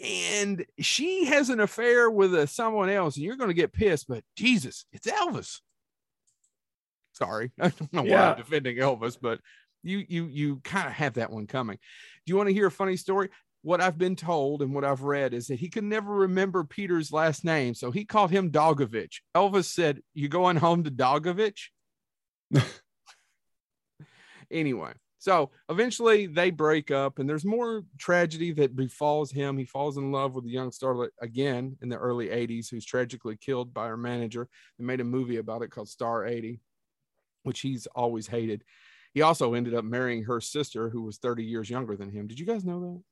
and 0.00 0.64
she 0.80 1.26
has 1.26 1.50
an 1.50 1.60
affair 1.60 2.10
with 2.10 2.34
a, 2.34 2.46
someone 2.46 2.88
else 2.90 3.16
and 3.16 3.24
you're 3.24 3.36
going 3.36 3.48
to 3.50 3.54
get 3.54 3.72
pissed 3.72 4.08
but 4.08 4.24
jesus 4.36 4.86
it's 4.92 5.06
elvis. 5.06 5.60
Sorry 7.12 7.52
i 7.60 7.68
don't 7.68 7.92
know 7.92 8.02
why 8.02 8.08
Yeah. 8.08 8.30
i'm 8.32 8.36
defending 8.36 8.76
elvis 8.78 9.16
but 9.20 9.40
you 9.82 10.04
you 10.08 10.24
you 10.26 10.56
kind 10.64 10.86
of 10.86 10.94
have 10.94 11.14
that 11.14 11.30
one 11.30 11.46
coming. 11.46 11.76
Do 11.76 12.30
you 12.30 12.36
want 12.36 12.48
to 12.48 12.54
hear 12.54 12.66
a 12.66 12.70
funny 12.70 12.96
story? 12.96 13.28
What 13.62 13.80
i've 13.80 13.98
been 13.98 14.16
told 14.16 14.62
and 14.62 14.74
what 14.74 14.84
i've 14.84 15.02
read 15.02 15.32
is 15.34 15.46
that 15.48 15.58
he 15.60 15.68
could 15.68 15.84
never 15.84 16.12
remember 16.12 16.64
peter's 16.64 17.12
last 17.12 17.44
name 17.44 17.74
so 17.74 17.90
he 17.90 18.04
called 18.04 18.30
him 18.30 18.50
dogovich. 18.50 19.20
Elvis 19.36 19.66
said 19.66 20.00
you 20.14 20.28
going 20.28 20.56
home 20.56 20.84
to 20.84 20.90
dogovich? 20.90 21.68
Anyway 24.50 24.92
so 25.24 25.50
eventually 25.70 26.26
they 26.26 26.50
break 26.50 26.90
up 26.90 27.18
and 27.18 27.26
there's 27.26 27.46
more 27.46 27.82
tragedy 27.96 28.52
that 28.52 28.76
befalls 28.76 29.30
him 29.30 29.56
he 29.56 29.64
falls 29.64 29.96
in 29.96 30.12
love 30.12 30.34
with 30.34 30.44
a 30.44 30.50
young 30.50 30.70
starlet 30.70 31.08
again 31.22 31.78
in 31.80 31.88
the 31.88 31.96
early 31.96 32.30
80s 32.30 32.68
who's 32.68 32.84
tragically 32.84 33.34
killed 33.34 33.72
by 33.72 33.86
her 33.88 33.96
manager 33.96 34.50
they 34.78 34.84
made 34.84 35.00
a 35.00 35.04
movie 35.04 35.38
about 35.38 35.62
it 35.62 35.70
called 35.70 35.88
star 35.88 36.26
80 36.26 36.60
which 37.44 37.60
he's 37.60 37.86
always 37.86 38.26
hated 38.26 38.64
he 39.14 39.22
also 39.22 39.54
ended 39.54 39.74
up 39.74 39.84
marrying 39.84 40.24
her 40.24 40.42
sister 40.42 40.90
who 40.90 41.00
was 41.00 41.16
30 41.16 41.42
years 41.42 41.70
younger 41.70 41.96
than 41.96 42.10
him 42.10 42.26
did 42.26 42.38
you 42.38 42.44
guys 42.44 42.62
know 42.66 42.80
that 42.82 43.02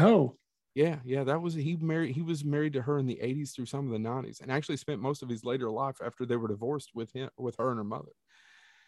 No. 0.00 0.38
yeah 0.74 0.98
yeah 1.04 1.22
that 1.22 1.40
was 1.40 1.54
he 1.54 1.76
married 1.76 2.16
he 2.16 2.22
was 2.22 2.44
married 2.44 2.72
to 2.72 2.82
her 2.82 2.98
in 2.98 3.06
the 3.06 3.20
80s 3.22 3.52
through 3.54 3.66
some 3.66 3.86
of 3.86 3.92
the 3.92 3.98
90s 3.98 4.40
and 4.40 4.50
actually 4.50 4.76
spent 4.78 5.00
most 5.00 5.22
of 5.22 5.28
his 5.28 5.44
later 5.44 5.70
life 5.70 5.98
after 6.04 6.26
they 6.26 6.36
were 6.36 6.48
divorced 6.48 6.90
with 6.96 7.12
him 7.12 7.30
with 7.38 7.54
her 7.58 7.68
and 7.70 7.78
her 7.78 7.84
mother 7.84 8.10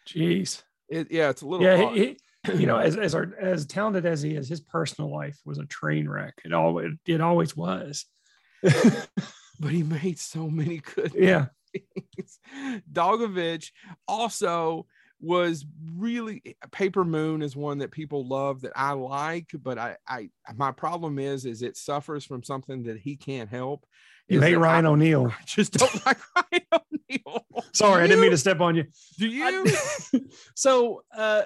Jeez. 0.07 0.63
it, 0.89 1.11
yeah 1.11 1.31
it's 1.31 1.43
a 1.43 1.47
little 1.47 1.67
Yeah. 1.67 2.15
Odd. 2.47 2.53
He, 2.53 2.53
he- 2.55 2.61
you 2.61 2.67
know, 2.67 2.79
as 2.79 2.97
as 2.97 3.15
our, 3.15 3.33
as 3.41 3.67
talented 3.67 4.07
as 4.07 4.23
he 4.23 4.35
is, 4.35 4.49
his 4.49 4.61
personal 4.61 5.13
life 5.13 5.39
was 5.45 5.59
a 5.59 5.67
train 5.67 6.09
wreck. 6.09 6.35
It 6.45 6.53
always 6.53 6.93
it 7.07 7.21
always 7.21 7.57
was. 7.57 8.05
but 8.63 9.71
he 9.71 9.83
made 9.83 10.19
so 10.19 10.49
many 10.49 10.79
good 10.79 11.13
yeah. 11.15 11.47
things. 11.73 12.39
Dogovich 12.93 13.71
also 14.09 14.87
was 15.21 15.65
really 15.95 16.57
Paper 16.73 17.05
Moon 17.05 17.43
is 17.43 17.57
one 17.57 17.79
that 17.79 17.91
people 17.91 18.27
love 18.27 18.63
that 18.63 18.73
I 18.77 18.93
like, 18.93 19.49
but 19.55 19.79
I, 19.79 19.97
I 20.07 20.29
my 20.55 20.73
problem 20.73 21.19
is 21.19 21.47
is 21.47 21.63
it 21.63 21.77
suffers 21.77 22.25
from 22.25 22.43
something 22.43 22.85
that 22.85 22.99
he 22.99 23.17
can't 23.17 23.49
help. 23.49 23.87
You 24.29 24.41
hate 24.41 24.57
Ryan. 24.57 24.87
I 24.87 25.33
just 25.47 25.73
don't 25.73 26.07
like 26.07 26.19
Ryan 26.35 26.67
O'Neal. 26.73 27.47
Sorry, 27.73 28.03
I 28.03 28.07
didn't 28.07 28.21
mean 28.21 28.33
to 28.33 28.39
step 28.39 28.61
on 28.61 28.77
you. 28.77 28.85
Do 29.19 29.29
you? 29.29 29.45
I- 29.45 30.21
so 30.55 31.03
uh 31.17 31.43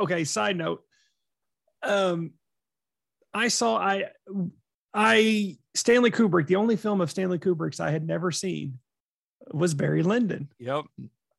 okay 0.00 0.24
side 0.24 0.56
note 0.56 0.82
um 1.82 2.32
i 3.34 3.48
saw 3.48 3.76
i 3.76 4.04
i 4.94 5.56
stanley 5.74 6.10
kubrick 6.10 6.46
the 6.46 6.56
only 6.56 6.76
film 6.76 7.00
of 7.00 7.10
stanley 7.10 7.38
kubrick's 7.38 7.80
i 7.80 7.90
had 7.90 8.06
never 8.06 8.30
seen 8.30 8.78
was 9.52 9.74
barry 9.74 10.02
lyndon 10.02 10.48
yep. 10.58 10.84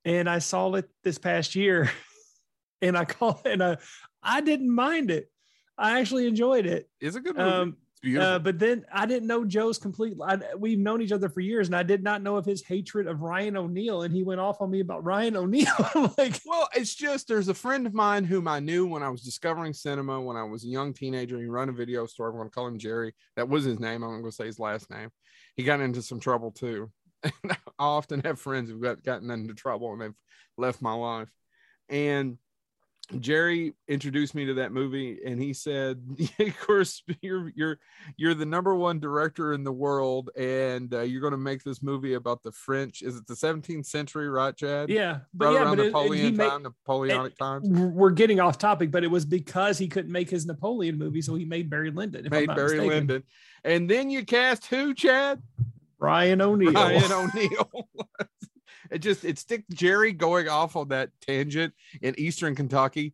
and 0.06 0.30
i 0.30 0.39
saw 0.39 0.74
it 0.74 0.89
this 1.04 1.17
past 1.17 1.56
year 1.56 1.91
and 2.82 2.98
i 2.98 3.04
called 3.04 3.41
and 3.46 3.63
I, 3.63 3.78
I 4.22 4.41
didn't 4.41 4.74
mind 4.74 5.12
it 5.12 5.30
i 5.78 6.00
actually 6.00 6.28
enjoyed 6.28 6.65
it 6.65 6.89
It's 7.02 7.15
a 7.15 7.20
good 7.20 7.36
movie. 7.36 7.50
um 7.50 7.70
It's 7.70 7.70
beautiful. 7.70 7.87
Uh, 8.20 8.40
but 8.40 8.60
then 8.60 8.86
I 8.92 9.06
didn't 9.06 9.28
know 9.28 9.44
Joe's 9.44 9.78
complete. 9.78 10.14
I, 10.24 10.38
we've 10.58 10.80
known 10.80 11.02
each 11.02 11.12
other 11.12 11.30
for 11.30 11.40
years, 11.40 11.68
and 11.68 11.76
I 11.76 11.84
did 11.84 12.04
not 12.04 12.22
know 12.22 12.36
of 12.36 12.46
his 12.46 12.64
hatred 12.64 13.08
of 13.08 13.22
Ryan 13.22 13.58
O'Neal. 13.58 14.04
And 14.04 14.14
he 14.14 14.24
went 14.24 14.40
off 14.40 14.62
on 14.62 14.70
me 14.70 14.82
about 14.82 15.04
Ryan 15.04 15.36
O'Neal. 15.36 15.74
I'm 15.96 16.12
like, 16.18 16.40
well, 16.46 16.70
it's 16.76 16.94
just 16.94 17.28
there's 17.28 17.48
a 17.48 17.54
friend 17.54 17.88
of 17.88 17.94
mine 17.94 18.24
whom 18.24 18.48
I 18.48 18.60
knew 18.60 18.86
when 18.86 19.04
I 19.04 19.10
was 19.10 19.22
discovering 19.22 19.74
cinema 19.74 20.22
when 20.22 20.38
I 20.38 20.44
was 20.44 20.64
a 20.64 20.68
young 20.68 20.94
teenager. 20.94 21.40
He 21.40 21.48
run 21.48 21.70
a 21.70 21.74
video 21.74 22.06
store. 22.06 22.30
I'm 22.30 22.36
going 22.36 22.48
to 22.48 22.54
call 22.54 22.68
him 22.68 22.80
Jerry. 22.80 23.14
That 23.36 23.50
was 23.50 23.64
his 23.64 23.80
name. 23.80 24.04
I'm 24.04 24.22
going 24.22 24.24
to 24.24 24.32
say 24.32 24.46
his 24.46 24.60
last 24.60 24.90
name. 24.92 25.10
He 25.56 25.64
got 25.64 25.82
into 25.82 26.02
some 26.02 26.20
trouble 26.20 26.52
too. 26.52 26.92
I 27.24 27.58
often 27.80 28.22
have 28.22 28.40
friends 28.40 28.70
who've 28.70 28.82
got, 28.82 29.04
gotten 29.04 29.32
into 29.32 29.56
trouble 29.56 29.92
and 29.94 30.02
they've 30.02 30.14
left 30.58 30.82
my 30.82 30.94
life. 30.94 31.30
And 31.90 32.38
Jerry 33.20 33.74
introduced 33.88 34.36
me 34.36 34.46
to 34.48 34.56
that 34.56 34.74
movie, 34.74 35.20
and 35.26 35.41
he 35.41 35.54
said, 35.54 36.04
"Of 36.39 36.60
course, 36.60 37.02
you're 37.22 37.52
you're 37.56 37.80
you're 38.17 38.34
the 38.34 38.46
number 38.46 38.76
one 38.76 39.00
director 39.00 39.54
in 39.54 39.63
the 39.63 39.72
world, 39.72 40.30
and 40.36 40.93
uh, 40.93 41.02
you're 41.02 41.22
going 41.22 41.32
to 41.32 41.38
make 41.38 41.63
this 41.63 41.82
movie 41.82 42.15
about 42.15 42.43
the 42.43 42.52
French. 42.52 43.02
Is 43.02 43.15
it 43.15 43.26
the 43.26 43.34
17th 43.34 43.86
century, 43.86 44.28
right, 44.30 44.56
Chad? 44.56 44.89
yeah, 44.89 45.20
but 45.34 45.46
right 45.46 45.54
yeah, 45.54 45.60
around 45.63 45.78
but 45.78 45.86
it- 45.86 45.88
Napoleon 45.88 46.36
made, 46.38 46.50
time, 46.50 46.63
Napoleonic 46.63 47.38
times. 47.38 47.67
we're 47.70 48.10
getting 48.12 48.41
off 48.41 48.58
topic, 48.58 48.91
but 48.91 49.06
it 49.06 49.12
was 49.12 49.24
because 49.26 49.78
he 49.78 49.88
couldn't 49.88 50.12
make 50.12 50.30
his 50.30 50.46
Napoleon 50.46 50.98
movie, 50.98 51.22
so 51.22 51.34
he 51.36 51.46
made 51.46 51.70
Barry 51.70 51.91
Lyndon. 51.91 52.26
If 52.26 52.34
I'm 52.34 52.39
Made 52.48 52.56
Barry 52.56 52.78
mistaken. 52.78 52.88
Lyndon, 52.89 53.24
and 53.63 53.89
then 53.89 54.10
you 54.10 54.26
cast 54.26 54.65
who, 54.65 54.93
Chad? 54.93 55.41
Ryan 56.00 56.41
O'Neal. 56.41 56.74
Ryan 56.74 57.12
O'Neal. 57.12 57.89
it 58.91 59.00
just 59.00 59.26
it's 59.26 59.43
Dick 59.43 59.63
Jerry 59.71 60.13
going 60.13 60.47
off 60.50 60.76
on 60.76 60.89
that 60.89 61.10
tangent 61.21 61.73
in 62.02 62.15
Eastern 62.17 62.56
Kentucky 62.56 63.13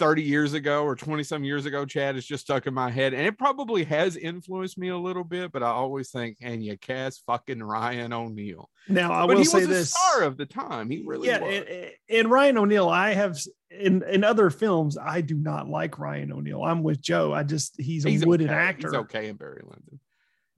30 0.00 0.22
years 0.22 0.54
ago 0.54 0.82
or 0.82 0.96
20 0.96 1.22
some 1.22 1.44
years 1.44 1.66
ago, 1.66 1.84
Chad 1.84 2.16
is 2.16 2.24
just 2.24 2.44
stuck 2.44 2.66
in 2.66 2.72
my 2.72 2.90
head. 2.90 3.12
And 3.12 3.26
it 3.26 3.36
probably 3.36 3.84
has 3.84 4.16
influenced 4.16 4.78
me 4.78 4.88
a 4.88 4.96
little 4.96 5.24
bit, 5.24 5.52
but 5.52 5.62
I 5.62 5.68
always 5.68 6.10
think, 6.10 6.38
and 6.40 6.64
you 6.64 6.78
cast 6.78 7.22
fucking 7.26 7.62
Ryan 7.62 8.14
O'Neal. 8.14 8.70
Now 8.88 9.12
I 9.12 9.26
but 9.26 9.36
will 9.36 9.38
he 9.38 9.44
say 9.44 9.66
this: 9.66 9.90
star 9.90 10.22
of 10.22 10.38
the 10.38 10.46
time. 10.46 10.88
He 10.88 11.02
really 11.04 11.28
yeah, 11.28 11.40
was. 11.40 11.54
and, 11.54 11.90
and- 12.08 12.30
Ryan 12.30 12.56
O'Neal, 12.56 12.88
I 12.88 13.12
have 13.12 13.38
in 13.70 14.02
in 14.04 14.24
other 14.24 14.48
films, 14.48 14.96
I 14.96 15.20
do 15.20 15.34
not 15.34 15.68
like 15.68 15.98
Ryan 15.98 16.32
O'Neal. 16.32 16.62
I'm 16.64 16.82
with 16.82 17.02
Joe. 17.02 17.34
I 17.34 17.42
just 17.42 17.78
he's 17.78 18.06
a 18.06 18.26
wooden 18.26 18.48
okay. 18.48 18.56
actor, 18.56 18.88
He's 18.88 18.96
okay 19.00 19.28
in 19.28 19.36
Barry 19.36 19.60
Lyndon. 19.62 20.00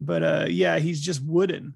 but 0.01 0.22
uh, 0.22 0.46
yeah, 0.48 0.79
he's 0.79 1.01
just 1.01 1.20
wooden. 1.20 1.75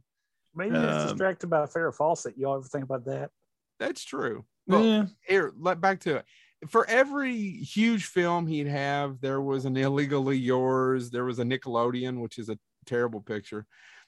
Maybe 0.57 0.75
he's 0.77 0.85
Um, 0.85 1.09
distracted 1.09 1.49
by 1.49 1.67
Farrah 1.67 1.95
Fawcett. 1.95 2.37
You 2.37 2.49
all 2.49 2.57
ever 2.57 2.65
think 2.67 2.85
about 2.85 3.05
that? 3.05 3.31
That's 3.79 4.03
true. 4.05 4.45
Well, 4.67 4.85
Yeah. 4.85 5.07
here, 5.29 5.53
let 5.59 5.81
back 5.81 6.01
to 6.01 6.17
it. 6.17 6.25
For 6.69 6.87
every 6.89 7.37
huge 7.37 8.07
film 8.07 8.47
he'd 8.47 8.67
have, 8.67 9.21
there 9.21 9.41
was 9.43 9.67
an 9.67 9.77
illegally 9.77 10.39
yours, 10.39 11.11
there 11.11 11.25
was 11.27 11.39
a 11.39 11.45
Nickelodeon, 11.45 12.21
which 12.21 12.39
is 12.39 12.49
a 12.49 12.59
terrible 12.87 13.21
picture, 13.21 13.67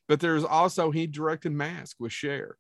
but 0.09 0.21
there's 0.21 0.45
also 0.45 0.91
he 0.91 1.07
directed 1.07 1.53
Mask 1.53 1.97
with 2.01 2.13
Cher. 2.13 2.57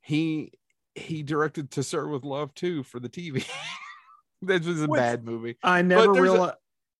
He 0.00 0.52
he 0.94 1.22
directed 1.22 1.70
To 1.72 1.82
Sir 1.82 2.06
with 2.06 2.22
Love 2.22 2.54
too 2.54 2.82
for 2.84 3.00
the 3.00 3.08
TV. 3.08 3.44
that 4.42 4.64
was 4.64 4.82
a 4.82 4.86
Which- 4.86 4.98
bad 4.98 5.24
movie. 5.24 5.56
I 5.62 5.82
never 5.82 6.12
realized. 6.12 6.54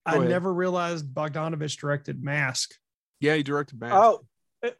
I 0.05 0.15
ahead. 0.17 0.29
never 0.29 0.53
realized 0.53 1.05
Bogdanovich 1.13 1.77
directed 1.79 2.21
Mask. 2.21 2.71
Yeah, 3.21 3.35
he 3.35 3.43
directed 3.43 3.79
Mask. 3.79 3.95
Oh, 3.95 4.25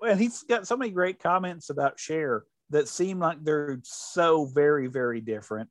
and 0.02 0.20
he's 0.20 0.44
got 0.44 0.68
so 0.68 0.78
many 0.78 0.92
great 0.92 1.20
comments 1.20 1.70
about 1.70 2.00
Cher 2.00 2.44
that 2.70 2.88
seem 2.88 3.20
like 3.20 3.44
they're 3.44 3.80
so 3.84 4.46
very, 4.46 4.88
very 4.88 5.22
different. 5.22 5.70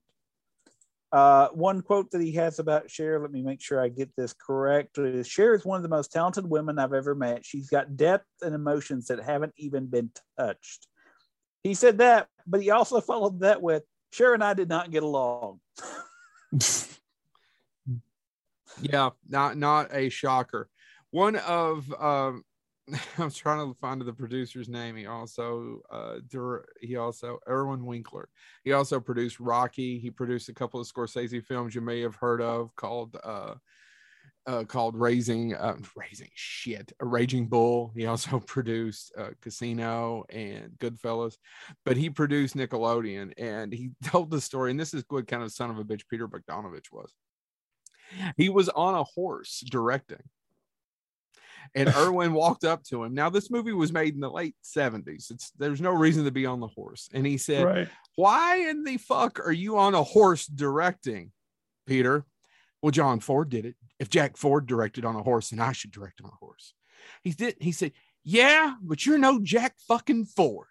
Uh, 1.11 1.49
one 1.49 1.83
quote 1.83 2.11
that 2.11 2.23
he 2.23 2.33
has 2.33 2.59
about 2.59 2.91
Cher, 2.91 3.21
let 3.21 3.31
me 3.31 3.43
make 3.43 3.61
sure 3.61 3.83
I 3.83 3.89
get 3.89 4.11
this 4.17 4.33
correct, 4.33 4.99
Cher 5.25 5.55
is 5.55 5.65
one 5.65 5.77
of 5.77 5.83
the 5.83 5.89
most 5.89 6.11
talented 6.11 6.49
women 6.49 6.79
I've 6.79 6.95
ever 6.95 7.15
met. 7.15 7.45
She's 7.45 7.69
got 7.69 7.97
depth 7.97 8.27
and 8.41 8.55
emotions 8.55 9.09
that 9.09 9.21
haven't 9.21 9.53
even 9.57 9.87
been 9.87 10.11
touched. 10.39 10.87
He 11.63 11.75
said 11.75 11.99
that, 11.99 12.29
but 12.47 12.63
he 12.63 12.71
also 12.71 13.01
followed 13.03 13.41
that 13.41 13.61
with 13.61 13.83
Cher 14.13 14.35
and 14.35 14.43
I 14.45 14.55
did 14.55 14.69
not 14.69 14.91
get 14.91 15.03
along. 15.03 15.61
yeah 18.81 19.11
not 19.29 19.57
not 19.57 19.95
a 19.95 20.09
shocker 20.09 20.69
one 21.11 21.37
of 21.37 21.93
um 22.01 22.43
i 23.19 23.25
was 23.25 23.37
trying 23.37 23.59
to 23.59 23.79
find 23.81 24.01
the 24.01 24.13
producer's 24.13 24.69
name 24.69 24.97
he 24.97 25.07
also 25.07 25.81
uh 25.91 26.17
he 26.81 26.97
also 26.97 27.39
irwin 27.49 27.85
winkler 27.85 28.29
he 28.65 28.73
also 28.73 28.99
produced 28.99 29.41
rocky 29.41 29.99
he 29.99 30.11
produced 30.11 30.49
a 30.49 30.55
couple 30.55 30.81
of 30.81 30.87
scorsese 30.87 31.45
films 31.45 31.75
you 31.75 31.81
may 31.81 32.01
have 32.01 32.17
heard 32.17 32.41
of 32.41 32.75
called 32.77 33.17
uh 33.23 33.55
uh, 34.47 34.65
called 34.65 34.97
Raising, 34.97 35.55
uh, 35.55 35.77
Raising 35.97 36.31
shit, 36.35 36.93
a 37.01 37.07
Raging 37.07 37.47
Bull. 37.47 37.93
He 37.95 38.07
also 38.07 38.41
produced 38.47 39.13
uh, 39.17 39.31
Casino 39.41 40.25
and 40.31 40.73
Goodfellas, 40.79 41.37
but 41.85 41.97
he 41.97 42.11
produced 42.11 42.57
Nickelodeon 42.57 43.33
and 43.37 43.73
he 43.73 43.91
told 44.05 44.31
the 44.31 44.41
story. 44.41 44.73
And 44.73 44.81
this 44.81 44.95
is 44.95 45.05
what 45.09 45.29
kind 45.29 45.43
of 45.43 45.53
son 45.53 45.71
of 45.71 45.79
a 45.79 45.85
bitch 45.85 46.09
Peter 46.09 46.27
Bogdanovich 46.27 46.91
was 46.91 47.15
he 48.37 48.49
was 48.49 48.69
on 48.69 48.95
a 48.95 49.05
horse 49.05 49.63
directing. 49.71 50.23
And 51.75 51.89
Irwin 51.89 52.33
walked 52.33 52.65
up 52.65 52.85
to 52.85 53.05
him. 53.05 53.15
Now, 53.15 53.31
this 53.31 53.51
movie 53.51 53.73
was 53.73 53.93
made 53.93 54.15
in 54.15 54.21
the 54.21 54.31
late 54.31 54.57
70s. 54.65 55.31
It's 55.31 55.51
there's 55.59 55.81
no 55.81 55.93
reason 55.93 56.25
to 56.25 56.31
be 56.31 56.47
on 56.47 56.61
the 56.61 56.67
horse. 56.67 57.09
And 57.13 57.27
he 57.27 57.39
said, 57.39 57.65
right. 57.65 57.89
Why 58.17 58.69
in 58.69 58.85
the 58.85 58.99
fuck 58.99 59.41
are 59.41 59.53
you 59.53 59.79
on 59.79 59.95
a 59.95 60.03
horse 60.03 60.47
directing, 60.47 61.33
Peter? 61.87 62.25
Well, 62.83 62.91
John 62.91 63.21
Ford 63.21 63.49
did 63.49 63.65
it. 63.65 63.77
If 63.99 64.11
Jack 64.11 64.37
Ford 64.37 64.67
directed 64.67 65.05
on 65.05 65.17
a 65.17 65.23
horse, 65.23 65.51
then 65.51 65.61
I 65.61 65.73
should 65.73 65.93
direct 65.93 66.21
on 66.23 66.31
a 66.31 66.37
horse. 66.37 66.75
He 67.23 67.31
did. 67.31 67.57
He 67.61 67.73
said, 67.73 67.93
Yeah, 68.25 68.75
but 68.83 69.07
you're 69.07 69.19
no 69.19 69.41
Jack 69.41 69.77
fucking 69.87 70.27
Ford. 70.27 70.67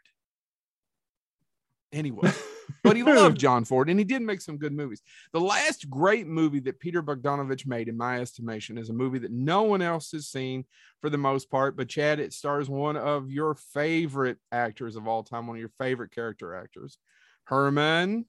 Anyway, 1.93 2.31
but 2.83 2.95
he 2.95 3.03
loved 3.03 3.37
John 3.39 3.65
Ford 3.65 3.89
and 3.89 3.99
he 3.99 4.05
did 4.05 4.21
make 4.21 4.41
some 4.41 4.57
good 4.57 4.73
movies. 4.73 5.01
The 5.33 5.39
last 5.39 5.89
great 5.89 6.27
movie 6.27 6.59
that 6.61 6.79
Peter 6.79 7.01
Bogdanovich 7.03 7.67
made, 7.67 7.87
in 7.87 7.97
my 7.97 8.19
estimation, 8.19 8.77
is 8.77 8.89
a 8.89 8.93
movie 8.93 9.19
that 9.19 9.31
no 9.31 9.63
one 9.63 9.81
else 9.81 10.11
has 10.11 10.27
seen 10.27 10.65
for 11.01 11.09
the 11.09 11.17
most 11.17 11.49
part. 11.49 11.77
But 11.77 11.89
Chad, 11.89 12.19
it 12.19 12.33
stars 12.33 12.69
one 12.69 12.97
of 12.97 13.29
your 13.29 13.55
favorite 13.55 14.37
actors 14.51 14.95
of 14.95 15.07
all 15.07 15.23
time, 15.23 15.47
one 15.47 15.57
of 15.57 15.61
your 15.61 15.71
favorite 15.79 16.11
character 16.11 16.55
actors, 16.55 16.97
Herman. 17.45 18.25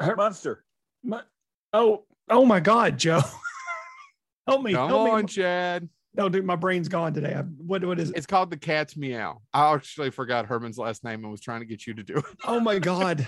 Munster. 0.00 0.64
My- 1.02 1.22
oh, 1.72 2.04
oh 2.28 2.44
my 2.44 2.60
God, 2.60 2.98
Joe. 2.98 3.20
help 4.46 4.62
me. 4.62 4.72
Come 4.72 4.88
help 4.88 5.10
on, 5.10 5.22
me. 5.22 5.26
Chad. 5.26 5.88
No, 6.16 6.28
dude, 6.28 6.44
my 6.44 6.56
brain's 6.56 6.88
gone 6.88 7.12
today. 7.12 7.34
I, 7.34 7.40
what, 7.42 7.84
what 7.84 7.98
is 7.98 8.10
it? 8.10 8.16
It's 8.16 8.26
called 8.26 8.50
The 8.50 8.56
Cat's 8.56 8.96
Meow. 8.96 9.40
I 9.52 9.74
actually 9.74 10.10
forgot 10.10 10.46
Herman's 10.46 10.78
last 10.78 11.02
name 11.02 11.22
and 11.24 11.30
was 11.30 11.40
trying 11.40 11.60
to 11.60 11.66
get 11.66 11.86
you 11.86 11.94
to 11.94 12.02
do 12.02 12.14
it. 12.18 12.24
Oh 12.44 12.60
my 12.60 12.78
God. 12.78 13.26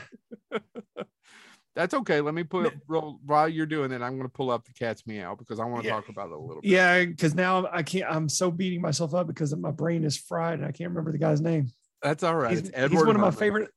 That's 1.75 1.92
okay. 1.92 2.22
Let 2.22 2.33
me 2.33 2.42
put 2.42 2.72
roll, 2.88 3.20
while 3.27 3.49
you're 3.49 3.66
doing 3.66 3.92
it. 3.92 4.01
I'm 4.01 4.12
going 4.16 4.22
to 4.22 4.29
pull 4.33 4.51
up 4.51 4.64
The 4.64 4.72
Cat's 4.72 5.07
Meow 5.07 5.35
because 5.35 5.61
I 5.61 5.64
want 5.66 5.83
to 5.83 5.88
Yeah. 5.88 5.96
talk 5.96 6.09
about 6.09 6.29
it 6.31 6.33
a 6.33 6.38
little 6.38 6.62
bit. 6.62 6.70
Yeah, 6.70 7.05
because 7.05 7.35
now 7.35 7.66
I 7.70 7.83
can't. 7.83 8.11
I'm 8.11 8.31
so 8.31 8.51
beating 8.51 8.81
myself 8.81 9.14
up 9.14 9.27
because 9.27 9.55
my 9.55 9.72
brain 9.72 10.03
is 10.05 10.16
fried 10.16 10.55
and 10.61 10.64
I 10.64 10.72
can't 10.72 10.88
remember 10.88 11.12
the 11.12 11.18
guy's 11.18 11.42
name. 11.42 11.68
That's 12.03 12.22
all 12.22 12.35
right. 12.35 12.51
he's, 12.51 12.61
it's 12.61 12.68
he's 12.70 12.79
Edward. 12.79 13.07
one 13.09 13.16
of 13.16 13.20
my 13.20 13.31
favorite. 13.31 13.70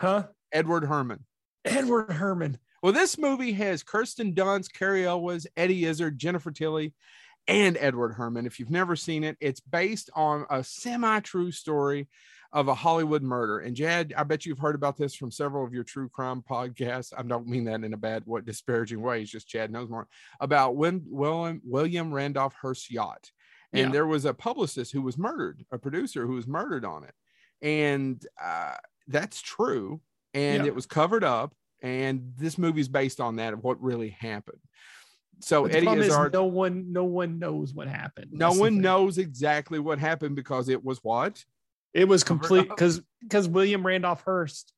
Huh? 0.00 0.24
Edward 0.50 0.86
Herrmann. 0.86 1.20
Edward 1.64 2.10
Herrmann. 2.10 2.58
Well, 2.82 2.92
this 2.92 3.16
movie 3.16 3.52
has 3.52 3.82
Kirsten 3.84 4.34
Dunst, 4.34 4.72
Cary 4.72 5.06
Elwes, 5.06 5.46
Eddie 5.56 5.84
Izzard, 5.84 6.18
Jennifer 6.18 6.50
Tilly, 6.50 6.94
and 7.46 7.76
Edward 7.78 8.14
Herrmann. 8.14 8.46
If 8.46 8.58
you've 8.58 8.70
never 8.70 8.96
seen 8.96 9.24
it, 9.24 9.36
it's 9.40 9.60
based 9.60 10.10
on 10.14 10.46
a 10.50 10.64
semi-true 10.64 11.52
story 11.52 12.08
of 12.52 12.68
a 12.68 12.74
Hollywood 12.74 13.22
murder. 13.22 13.58
And 13.58 13.76
Chad, 13.76 14.14
I 14.16 14.22
bet 14.22 14.46
you've 14.46 14.60
heard 14.60 14.76
about 14.76 14.96
this 14.96 15.14
from 15.14 15.32
several 15.32 15.64
of 15.64 15.74
your 15.74 15.82
true 15.82 16.08
crime 16.08 16.42
podcasts. 16.48 17.12
I 17.16 17.22
don't 17.22 17.48
mean 17.48 17.64
that 17.64 17.82
in 17.82 17.92
a 17.92 17.96
bad, 17.96 18.22
what 18.26 18.44
disparaging 18.46 19.02
way. 19.02 19.22
It's 19.22 19.30
just 19.30 19.48
Chad 19.48 19.72
knows 19.72 19.90
more 19.90 20.06
about 20.40 20.76
when 20.76 21.02
William 21.06 21.60
William 21.64 22.12
Randolph 22.14 22.54
Hearst 22.54 22.90
yacht. 22.92 23.30
And 23.72 23.86
Yeah. 23.88 23.92
there 23.92 24.06
was 24.06 24.24
a 24.24 24.32
publicist 24.32 24.92
who 24.92 25.02
was 25.02 25.18
murdered, 25.18 25.64
a 25.72 25.78
producer 25.78 26.26
who 26.26 26.34
was 26.34 26.46
murdered 26.46 26.84
on 26.84 27.02
it. 27.02 27.14
And 27.60 28.24
uh, 28.40 28.76
that's 29.08 29.42
true. 29.42 30.00
And 30.32 30.62
Yeah. 30.62 30.68
it 30.68 30.74
was 30.76 30.86
covered 30.86 31.24
up. 31.24 31.54
And 31.82 32.34
this 32.36 32.56
movie's 32.56 32.88
based 32.88 33.20
on 33.20 33.36
that 33.36 33.52
of 33.52 33.64
what 33.64 33.82
really 33.82 34.10
happened. 34.10 34.60
So 35.40 35.66
Eddie 35.66 35.86
Izzard, 35.86 36.32
no 36.32 36.44
one, 36.44 36.92
no 36.92 37.04
one 37.04 37.38
knows 37.38 37.74
what 37.74 37.88
happened. 37.88 38.28
no 38.32 38.48
That's 38.48 38.60
one 38.60 38.80
knows 38.80 39.18
exactly 39.18 39.78
what 39.78 39.98
happened 39.98 40.36
because 40.36 40.68
it 40.68 40.84
was 40.84 40.98
what? 41.02 41.44
It 41.92 42.08
was 42.08 42.24
complete 42.24 42.68
because 42.68 43.00
because 43.20 43.48
William 43.48 43.86
Randolph 43.86 44.22
Hearst 44.22 44.72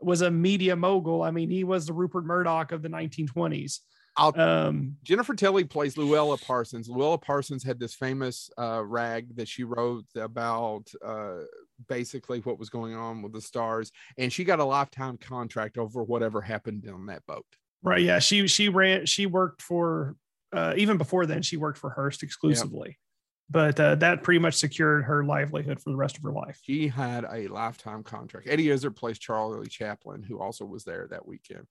was 0.00 0.20
a 0.22 0.30
media 0.30 0.76
mogul. 0.76 1.22
I 1.22 1.30
mean, 1.30 1.50
he 1.50 1.64
was 1.64 1.86
the 1.86 1.92
Rupert 1.92 2.24
Murdoch 2.24 2.72
of 2.72 2.82
the 2.82 2.88
1920s. 2.88 3.80
I'll 4.18 4.38
Um, 4.38 4.96
Jennifer 5.04 5.34
Tilly 5.34 5.64
plays 5.64 5.94
Louella 5.94 6.44
Parsons. 6.44 6.88
Louella 6.88 7.22
Parsons 7.22 7.62
had 7.62 7.78
this 7.78 7.94
famous 7.94 8.50
uh, 8.58 8.82
rag 8.84 9.36
that 9.36 9.48
she 9.48 9.62
wrote 9.62 10.06
about 10.16 10.90
uh, 11.04 11.44
basically 11.88 12.40
what 12.40 12.58
was 12.58 12.68
going 12.68 12.96
on 12.96 13.22
with 13.22 13.32
the 13.32 13.40
stars, 13.40 13.92
and 14.18 14.32
she 14.32 14.44
got 14.44 14.58
a 14.58 14.64
lifetime 14.64 15.16
contract 15.18 15.78
over 15.78 16.02
whatever 16.02 16.40
happened 16.40 16.88
on 16.92 17.06
that 17.06 17.24
boat. 17.26 17.46
Right? 17.82 18.00
Yeah, 18.02 18.18
she 18.18 18.46
she 18.48 18.68
ran. 18.68 19.06
She 19.06 19.26
worked 19.26 19.62
for 19.62 20.16
uh, 20.52 20.74
even 20.76 20.98
before 20.98 21.26
then. 21.26 21.42
She 21.42 21.56
worked 21.56 21.78
for 21.78 21.90
Hearst 21.90 22.22
exclusively. 22.22 22.98
but 23.50 23.78
uh, 23.80 23.94
that 23.96 24.22
pretty 24.22 24.40
much 24.40 24.54
secured 24.54 25.04
her 25.04 25.24
livelihood 25.24 25.80
for 25.80 25.90
the 25.90 25.96
rest 25.96 26.16
of 26.16 26.22
her 26.22 26.32
life. 26.32 26.58
She 26.62 26.88
had 26.88 27.24
a 27.30 27.48
lifetime 27.48 28.02
contract. 28.02 28.46
Eddie 28.48 28.70
Izzard 28.70 28.96
plays 28.96 29.18
Charlie 29.18 29.68
Chaplin, 29.68 30.22
who 30.22 30.40
also 30.40 30.64
was 30.64 30.84
there 30.84 31.06
that 31.10 31.26
weekend. 31.26 31.66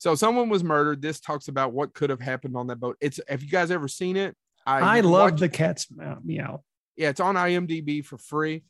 So 0.00 0.14
someone 0.14 0.48
was 0.48 0.64
murdered. 0.64 1.00
This 1.00 1.20
talks 1.20 1.48
about 1.48 1.72
what 1.72 1.94
could 1.94 2.10
have 2.10 2.20
happened 2.20 2.56
on 2.56 2.66
that 2.66 2.80
boat. 2.80 2.96
It's 3.00 3.20
have 3.28 3.42
you 3.42 3.50
guys 3.50 3.70
ever 3.70 3.88
seen 3.88 4.16
it? 4.16 4.36
I, 4.66 5.00
love 5.00 5.38
the 5.38 5.48
cat's 5.48 5.88
meow. 5.90 6.62
Yeah, 6.96 7.10
it's 7.10 7.20
on 7.20 7.34
IMDb 7.34 8.04
for 8.04 8.18
free. 8.18 8.64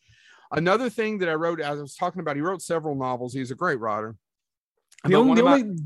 Another 0.50 0.90
thing 0.90 1.18
that 1.18 1.28
I 1.28 1.34
wrote, 1.34 1.60
as 1.60 1.78
I 1.78 1.82
was 1.82 1.96
talking 1.96 2.20
about, 2.20 2.36
he 2.36 2.42
wrote 2.42 2.62
several 2.62 2.94
novels. 2.94 3.32
He's 3.32 3.50
a 3.50 3.56
great 3.56 3.80
writer. 3.80 4.16
The 5.04 5.14
only, 5.14 5.40
the 5.40 5.48
only 5.48 5.76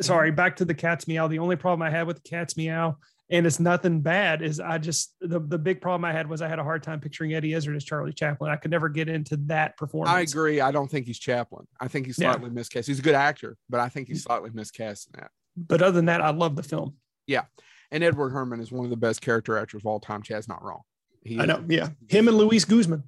sorry, 0.00 0.28
mm-hmm. 0.30 0.36
back 0.36 0.56
to 0.56 0.64
the 0.64 0.74
cat's 0.74 1.08
meow. 1.08 1.28
The 1.28 1.38
only 1.38 1.56
problem 1.56 1.82
I 1.82 1.90
had 1.90 2.06
with 2.06 2.22
the 2.22 2.28
cat's 2.28 2.56
meow 2.56 2.96
and 3.30 3.46
it's 3.46 3.60
nothing 3.60 4.00
bad 4.00 4.42
is 4.42 4.60
i 4.60 4.78
just 4.78 5.14
the, 5.20 5.40
the 5.40 5.58
big 5.58 5.80
problem 5.80 6.04
i 6.04 6.12
had 6.12 6.28
was 6.28 6.42
i 6.42 6.48
had 6.48 6.58
a 6.58 6.64
hard 6.64 6.82
time 6.82 7.00
picturing 7.00 7.34
eddie 7.34 7.52
izzard 7.52 7.76
as 7.76 7.84
charlie 7.84 8.12
chaplin. 8.12 8.50
I 8.50 8.56
could 8.56 8.70
never 8.70 8.88
get 8.88 9.08
into 9.08 9.36
that 9.46 9.76
performance. 9.76 10.14
i 10.14 10.20
agree. 10.20 10.60
I 10.60 10.70
don't 10.70 10.90
think 10.90 11.06
he's 11.06 11.18
chaplin. 11.18 11.66
I 11.80 11.88
think 11.88 12.06
he's 12.06 12.16
slightly 12.16 12.46
yeah. 12.46 12.52
miscast. 12.52 12.88
He's 12.88 12.98
a 12.98 13.02
good 13.02 13.14
actor 13.14 13.56
but 13.68 13.80
i 13.80 13.88
think 13.88 14.08
he's 14.08 14.20
mm-hmm. 14.20 14.28
slightly 14.28 14.50
miscast 14.52 15.08
in 15.12 15.20
that. 15.20 15.30
But 15.56 15.82
other 15.82 15.92
than 15.92 16.06
that 16.06 16.20
i 16.20 16.30
love 16.30 16.56
the 16.56 16.62
film. 16.62 16.94
Yeah. 17.26 17.44
And 17.90 18.02
edward 18.02 18.30
Herrmann 18.30 18.60
is 18.60 18.72
one 18.72 18.84
of 18.84 18.90
the 18.90 18.96
best 18.96 19.20
character 19.20 19.58
actors 19.58 19.82
of 19.82 19.86
all 19.86 20.00
time. 20.00 20.22
Chad's 20.22 20.48
not 20.48 20.62
wrong. 20.62 20.82
He, 21.22 21.38
i 21.40 21.44
know. 21.44 21.64
yeah. 21.68 21.88
Him 22.08 22.28
and 22.28 22.36
luis 22.36 22.64
guzman 22.64 23.02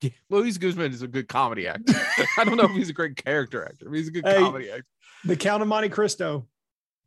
yeah, 0.00 0.10
Luis 0.30 0.58
Guzman 0.58 0.92
is 0.92 1.02
a 1.02 1.08
good 1.08 1.28
comedy 1.28 1.66
actor. 1.66 1.94
I 2.38 2.44
don't 2.44 2.56
know 2.56 2.64
if 2.64 2.72
he's 2.72 2.90
a 2.90 2.94
great 2.94 3.22
character 3.22 3.64
actor. 3.64 3.92
he's 3.92 4.08
a 4.08 4.12
good 4.12 4.26
hey, 4.26 4.38
comedy 4.38 4.70
actor. 4.70 4.86
The 5.24 5.36
Count 5.36 5.62
of 5.62 5.68
Monte 5.68 5.88
Cristo. 5.88 6.46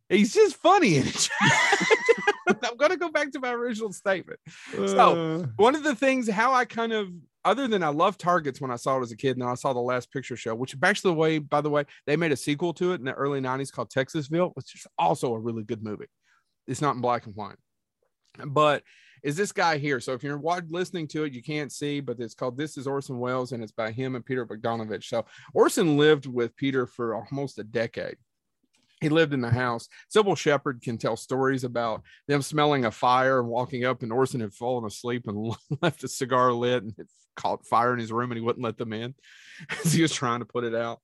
He's 0.10 0.34
just 0.34 0.58
funny 0.58 0.98
in 0.98 1.08
it. 1.08 1.30
I'm 2.64 2.76
going 2.78 2.92
to 2.92 2.98
go 2.98 3.10
back 3.10 3.32
to 3.32 3.40
my 3.40 3.54
original 3.54 3.94
statement. 3.94 4.40
So, 4.74 5.42
uh. 5.42 5.46
one 5.56 5.76
of 5.76 5.84
the 5.84 5.96
things, 5.96 6.30
how 6.30 6.54
I 6.54 6.66
kind 6.66 6.92
of, 6.92 7.10
other 7.46 7.68
than 7.68 7.82
I 7.82 7.88
love 7.88 8.18
Targets 8.18 8.60
when 8.60 8.72
I 8.72 8.76
saw 8.76 9.00
it 9.00 9.04
as 9.04 9.12
a 9.12 9.18
kid, 9.18 9.38
and 9.38 9.48
I 9.48 9.56
saw 9.56 9.72
the 9.72 9.80
last 9.80 10.12
picture 10.12 10.36
show, 10.36 10.54
which 10.54 10.76
actually, 10.84 11.12
the 11.12 11.18
way, 11.18 11.40
by 11.40 11.62
the 11.62 11.70
way, 11.70 11.86
they 12.06 12.18
made 12.18 12.34
a 12.34 12.38
sequel 12.38 12.74
to 12.76 12.92
it 12.92 12.96
in 12.96 13.06
the 13.06 13.14
early 13.14 13.40
90s 13.40 13.72
called 13.72 13.90
Texasville, 13.90 14.52
which 14.56 14.76
is 14.76 14.86
also 15.00 15.34
a 15.34 15.40
really 15.40 15.64
good 15.64 15.82
movie. 15.82 16.08
It's 16.68 16.82
not 16.82 16.96
in 16.96 17.02
black 17.02 17.26
and 17.26 17.36
white, 17.36 17.56
but 18.46 18.84
is 19.24 19.36
this 19.36 19.52
guy 19.52 19.78
here. 19.78 20.00
So 20.00 20.14
if 20.14 20.24
you're 20.24 20.42
listening 20.70 21.08
to 21.10 21.24
it, 21.24 21.34
you 21.34 21.44
can't 21.44 21.72
see, 21.72 22.00
but 22.00 22.20
it's 22.20 22.34
called 22.34 22.58
This 22.58 22.78
is 22.78 22.88
Orson 22.88 23.20
Welles 23.20 23.52
and 23.52 23.64
it's 23.64 23.72
by 23.72 23.92
him 23.92 24.16
and 24.16 24.26
Peter 24.26 24.46
Bogdanovich. 24.46 25.06
So 25.06 25.26
Orson 25.54 25.98
lived 25.98 26.26
with 26.26 26.56
Peter 26.56 26.88
for 26.88 27.16
almost 27.16 27.60
a 27.60 27.64
decade 27.64 28.18
he 29.02 29.10
lived 29.10 29.34
in 29.34 29.42
the 29.42 29.50
house. 29.50 29.90
Cybill 30.16 30.38
Shepherd 30.38 30.82
can 30.82 30.98
tell 30.98 31.18
stories 31.18 31.64
about 31.64 32.04
them 32.28 32.42
smelling 32.42 32.86
a 32.86 32.92
fire 32.92 33.40
and 33.40 33.50
walking 33.50 33.84
up, 33.84 34.04
and 34.04 34.14
Orson 34.14 34.40
had 34.40 34.54
fallen 34.54 34.86
asleep 34.86 35.28
and 35.28 35.56
left 35.82 36.04
a 36.04 36.08
cigar 36.08 36.54
lit 36.54 36.84
and 36.84 36.94
it 36.98 37.08
caught 37.36 37.66
fire 37.66 37.94
in 37.94 38.00
his 38.00 38.12
room, 38.12 38.32
and 38.32 38.38
he 38.38 38.46
wouldn't 38.46 38.64
let 38.64 38.78
them 38.78 38.94
in 38.94 39.16
as 39.84 39.92
he 39.92 40.04
was 40.04 40.14
trying 40.14 40.40
to 40.40 40.46
put 40.46 40.64
it 40.64 40.76
out. 40.76 41.02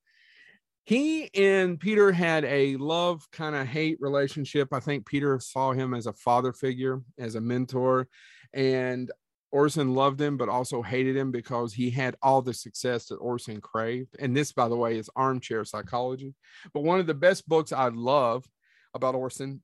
He 0.88 1.30
and 1.34 1.78
Peter 1.78 2.14
had 2.14 2.46
a 2.46 2.78
love 2.78 3.30
kind 3.32 3.58
of 3.58 3.68
hate 3.68 3.98
relationship. 4.00 4.70
I 4.72 4.80
think 4.80 5.06
Peter 5.06 5.38
saw 5.38 5.74
him 5.74 5.94
as 5.94 6.08
a 6.08 6.14
father 6.14 6.54
figure, 6.54 7.02
as 7.18 7.36
a 7.36 7.42
mentor, 7.42 8.08
and 8.54 9.12
Orson 9.52 9.96
loved 9.96 10.22
him, 10.22 10.38
but 10.38 10.48
also 10.48 10.82
hated 10.82 11.18
him 11.18 11.30
because 11.30 11.74
he 11.74 11.90
had 11.90 12.16
all 12.22 12.42
the 12.42 12.54
success 12.54 13.08
that 13.08 13.18
Orson 13.18 13.60
craved. 13.60 14.16
And 14.18 14.34
this, 14.34 14.54
by 14.54 14.70
the 14.70 14.78
way, 14.78 14.98
is 14.98 15.10
armchair 15.14 15.66
psychology. 15.66 16.34
But 16.74 16.84
one 16.84 17.02
of 17.02 17.08
the 17.08 17.14
best 17.14 17.50
books 17.50 17.74
I 17.74 17.90
love 17.90 18.46
about 18.94 19.14
Orson 19.14 19.62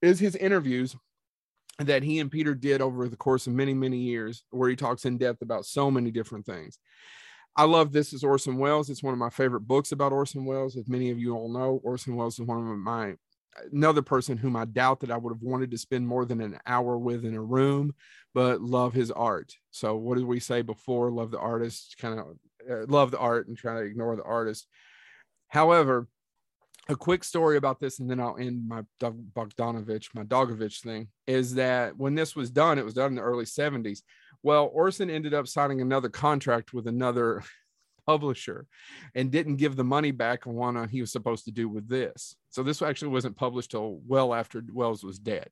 is 0.00 0.18
his 0.18 0.34
interviews 0.34 0.96
that 1.78 2.02
he 2.02 2.20
and 2.20 2.30
Peter 2.30 2.54
did 2.54 2.80
over 2.80 3.06
the 3.06 3.16
course 3.18 3.46
of 3.46 3.52
many, 3.52 3.74
many 3.74 3.98
years, 3.98 4.44
where 4.48 4.70
he 4.70 4.76
talks 4.76 5.04
in 5.04 5.18
depth 5.18 5.42
about 5.42 5.66
so 5.66 5.90
many 5.90 6.10
different 6.10 6.46
things. 6.46 6.78
I 7.58 7.64
love 7.64 7.90
This 7.90 8.12
is 8.12 8.22
Orson 8.22 8.56
Welles. 8.56 8.88
It's 8.88 9.02
one 9.02 9.12
of 9.12 9.18
my 9.18 9.30
favorite 9.30 9.62
books 9.62 9.90
about 9.90 10.12
Orson 10.12 10.44
Welles. 10.44 10.76
As 10.76 10.86
many 10.88 11.10
of 11.10 11.18
you 11.18 11.34
all 11.34 11.52
know, 11.52 11.80
Orson 11.82 12.14
Welles 12.14 12.38
is 12.38 12.46
one 12.46 12.58
of 12.58 12.78
my 12.78 13.16
another 13.72 14.00
person 14.00 14.36
whom 14.36 14.54
I 14.54 14.64
doubt 14.64 15.00
that 15.00 15.10
I 15.10 15.16
would 15.16 15.32
have 15.32 15.42
wanted 15.42 15.72
to 15.72 15.78
spend 15.78 16.06
more 16.06 16.24
than 16.24 16.40
an 16.40 16.60
hour 16.68 16.96
with 16.96 17.24
in 17.24 17.34
a 17.34 17.42
room, 17.42 17.96
but 18.32 18.60
love 18.60 18.94
his 18.94 19.10
art. 19.10 19.56
So, 19.72 19.96
what 19.96 20.18
did 20.18 20.26
we 20.28 20.38
say 20.38 20.62
before? 20.62 21.10
Love 21.10 21.32
the 21.32 21.40
artist, 21.40 21.96
kind 21.98 22.20
of 22.20 22.26
uh, 22.70 22.86
love 22.86 23.10
the 23.10 23.18
art 23.18 23.48
and 23.48 23.56
try 23.56 23.74
to 23.74 23.80
ignore 23.80 24.14
the 24.14 24.22
artist. 24.22 24.68
However, 25.48 26.06
a 26.88 26.94
quick 26.94 27.24
story 27.24 27.56
about 27.56 27.80
this, 27.80 27.98
and 27.98 28.08
then 28.08 28.20
I'll 28.20 28.38
end 28.38 28.68
my 28.68 28.82
Bogdanovich, 29.00 30.14
my 30.14 30.22
Dogovich 30.22 30.80
thing, 30.80 31.08
is 31.26 31.56
that 31.56 31.96
when 31.96 32.14
this 32.14 32.36
was 32.36 32.52
done, 32.52 32.78
it 32.78 32.84
was 32.84 32.94
done 32.94 33.08
in 33.08 33.14
the 33.16 33.22
early 33.22 33.46
70s. 33.46 34.02
Well, 34.42 34.70
Orson 34.72 35.10
ended 35.10 35.34
up 35.34 35.48
signing 35.48 35.80
another 35.80 36.08
contract 36.08 36.72
with 36.72 36.86
another 36.86 37.42
publisher 38.06 38.66
and 39.14 39.30
didn't 39.30 39.56
give 39.56 39.76
the 39.76 39.84
money 39.84 40.10
back 40.10 40.46
on 40.46 40.54
what 40.54 40.90
he 40.90 41.00
was 41.00 41.12
supposed 41.12 41.44
to 41.44 41.50
do 41.50 41.68
with 41.68 41.88
this. 41.88 42.36
So 42.50 42.62
this 42.62 42.80
actually 42.80 43.08
wasn't 43.08 43.36
published 43.36 43.72
till 43.72 44.00
well 44.06 44.32
after 44.32 44.62
Welles 44.72 45.04
was 45.04 45.18
dead. 45.18 45.50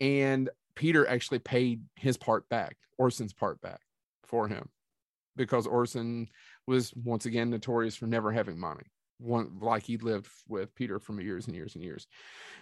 And 0.00 0.50
Peter 0.74 1.08
actually 1.08 1.38
paid 1.38 1.82
his 1.96 2.16
part 2.16 2.48
back, 2.48 2.76
Orson's 2.98 3.32
part 3.32 3.60
back 3.60 3.80
for 4.24 4.48
him 4.48 4.68
because 5.36 5.66
Orson 5.66 6.28
was 6.66 6.92
once 6.94 7.26
again 7.26 7.50
notorious 7.50 7.96
for 7.96 8.06
never 8.06 8.32
having 8.32 8.58
money. 8.58 8.84
One 9.18 9.58
like 9.60 9.84
he 9.84 9.96
lived 9.96 10.28
with 10.48 10.74
Peter 10.74 10.98
for 10.98 11.20
years 11.20 11.46
and 11.46 11.54
years 11.54 11.74
and 11.74 11.84
years. 11.84 12.06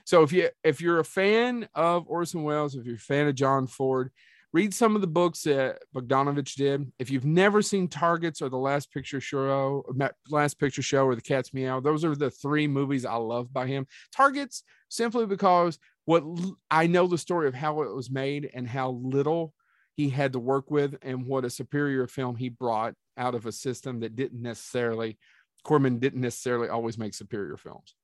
So 0.04 0.22
if 0.22 0.32
you 0.32 0.50
if 0.62 0.80
you're 0.80 1.00
a 1.00 1.04
fan 1.04 1.68
of 1.74 2.06
Orson 2.08 2.42
Welles, 2.42 2.74
if 2.74 2.84
you're 2.84 2.96
a 2.96 2.98
fan 2.98 3.26
of 3.26 3.34
John 3.34 3.66
Ford, 3.66 4.10
read 4.52 4.74
some 4.74 4.94
of 4.94 5.00
the 5.00 5.06
books 5.06 5.42
that 5.42 5.78
Bogdanovich 5.94 6.54
did. 6.54 6.92
If 6.98 7.10
you've 7.10 7.24
never 7.24 7.62
seen 7.62 7.88
Targets 7.88 8.42
or 8.42 8.48
The 8.48 8.58
Last 8.58 8.92
Picture 8.92 9.20
Show, 9.20 9.84
Last 10.28 10.58
Picture 10.58 10.82
Show 10.82 11.06
or 11.06 11.14
The 11.14 11.22
Cat's 11.22 11.54
Meow, 11.54 11.80
those 11.80 12.04
are 12.04 12.14
the 12.14 12.30
three 12.30 12.66
movies 12.66 13.06
I 13.06 13.16
love 13.16 13.52
by 13.52 13.66
him. 13.66 13.86
Targets 14.14 14.62
simply 14.88 15.26
because 15.26 15.78
what 16.04 16.24
I 16.70 16.86
know 16.86 17.06
the 17.06 17.18
story 17.18 17.48
of 17.48 17.54
how 17.54 17.82
it 17.82 17.94
was 17.94 18.10
made 18.10 18.50
and 18.52 18.68
how 18.68 18.90
little 19.02 19.54
he 19.94 20.08
had 20.08 20.32
to 20.32 20.38
work 20.38 20.70
with 20.70 20.96
and 21.02 21.26
what 21.26 21.44
a 21.44 21.50
superior 21.50 22.06
film 22.06 22.36
he 22.36 22.48
brought 22.48 22.94
out 23.16 23.34
of 23.34 23.46
a 23.46 23.52
system 23.52 24.00
that 24.00 24.16
didn't 24.16 24.42
necessarily 24.42 25.18
Corman 25.64 25.98
didn't 25.98 26.20
necessarily 26.20 26.68
always 26.68 26.98
make 26.98 27.14
superior 27.14 27.56
films. 27.56 27.94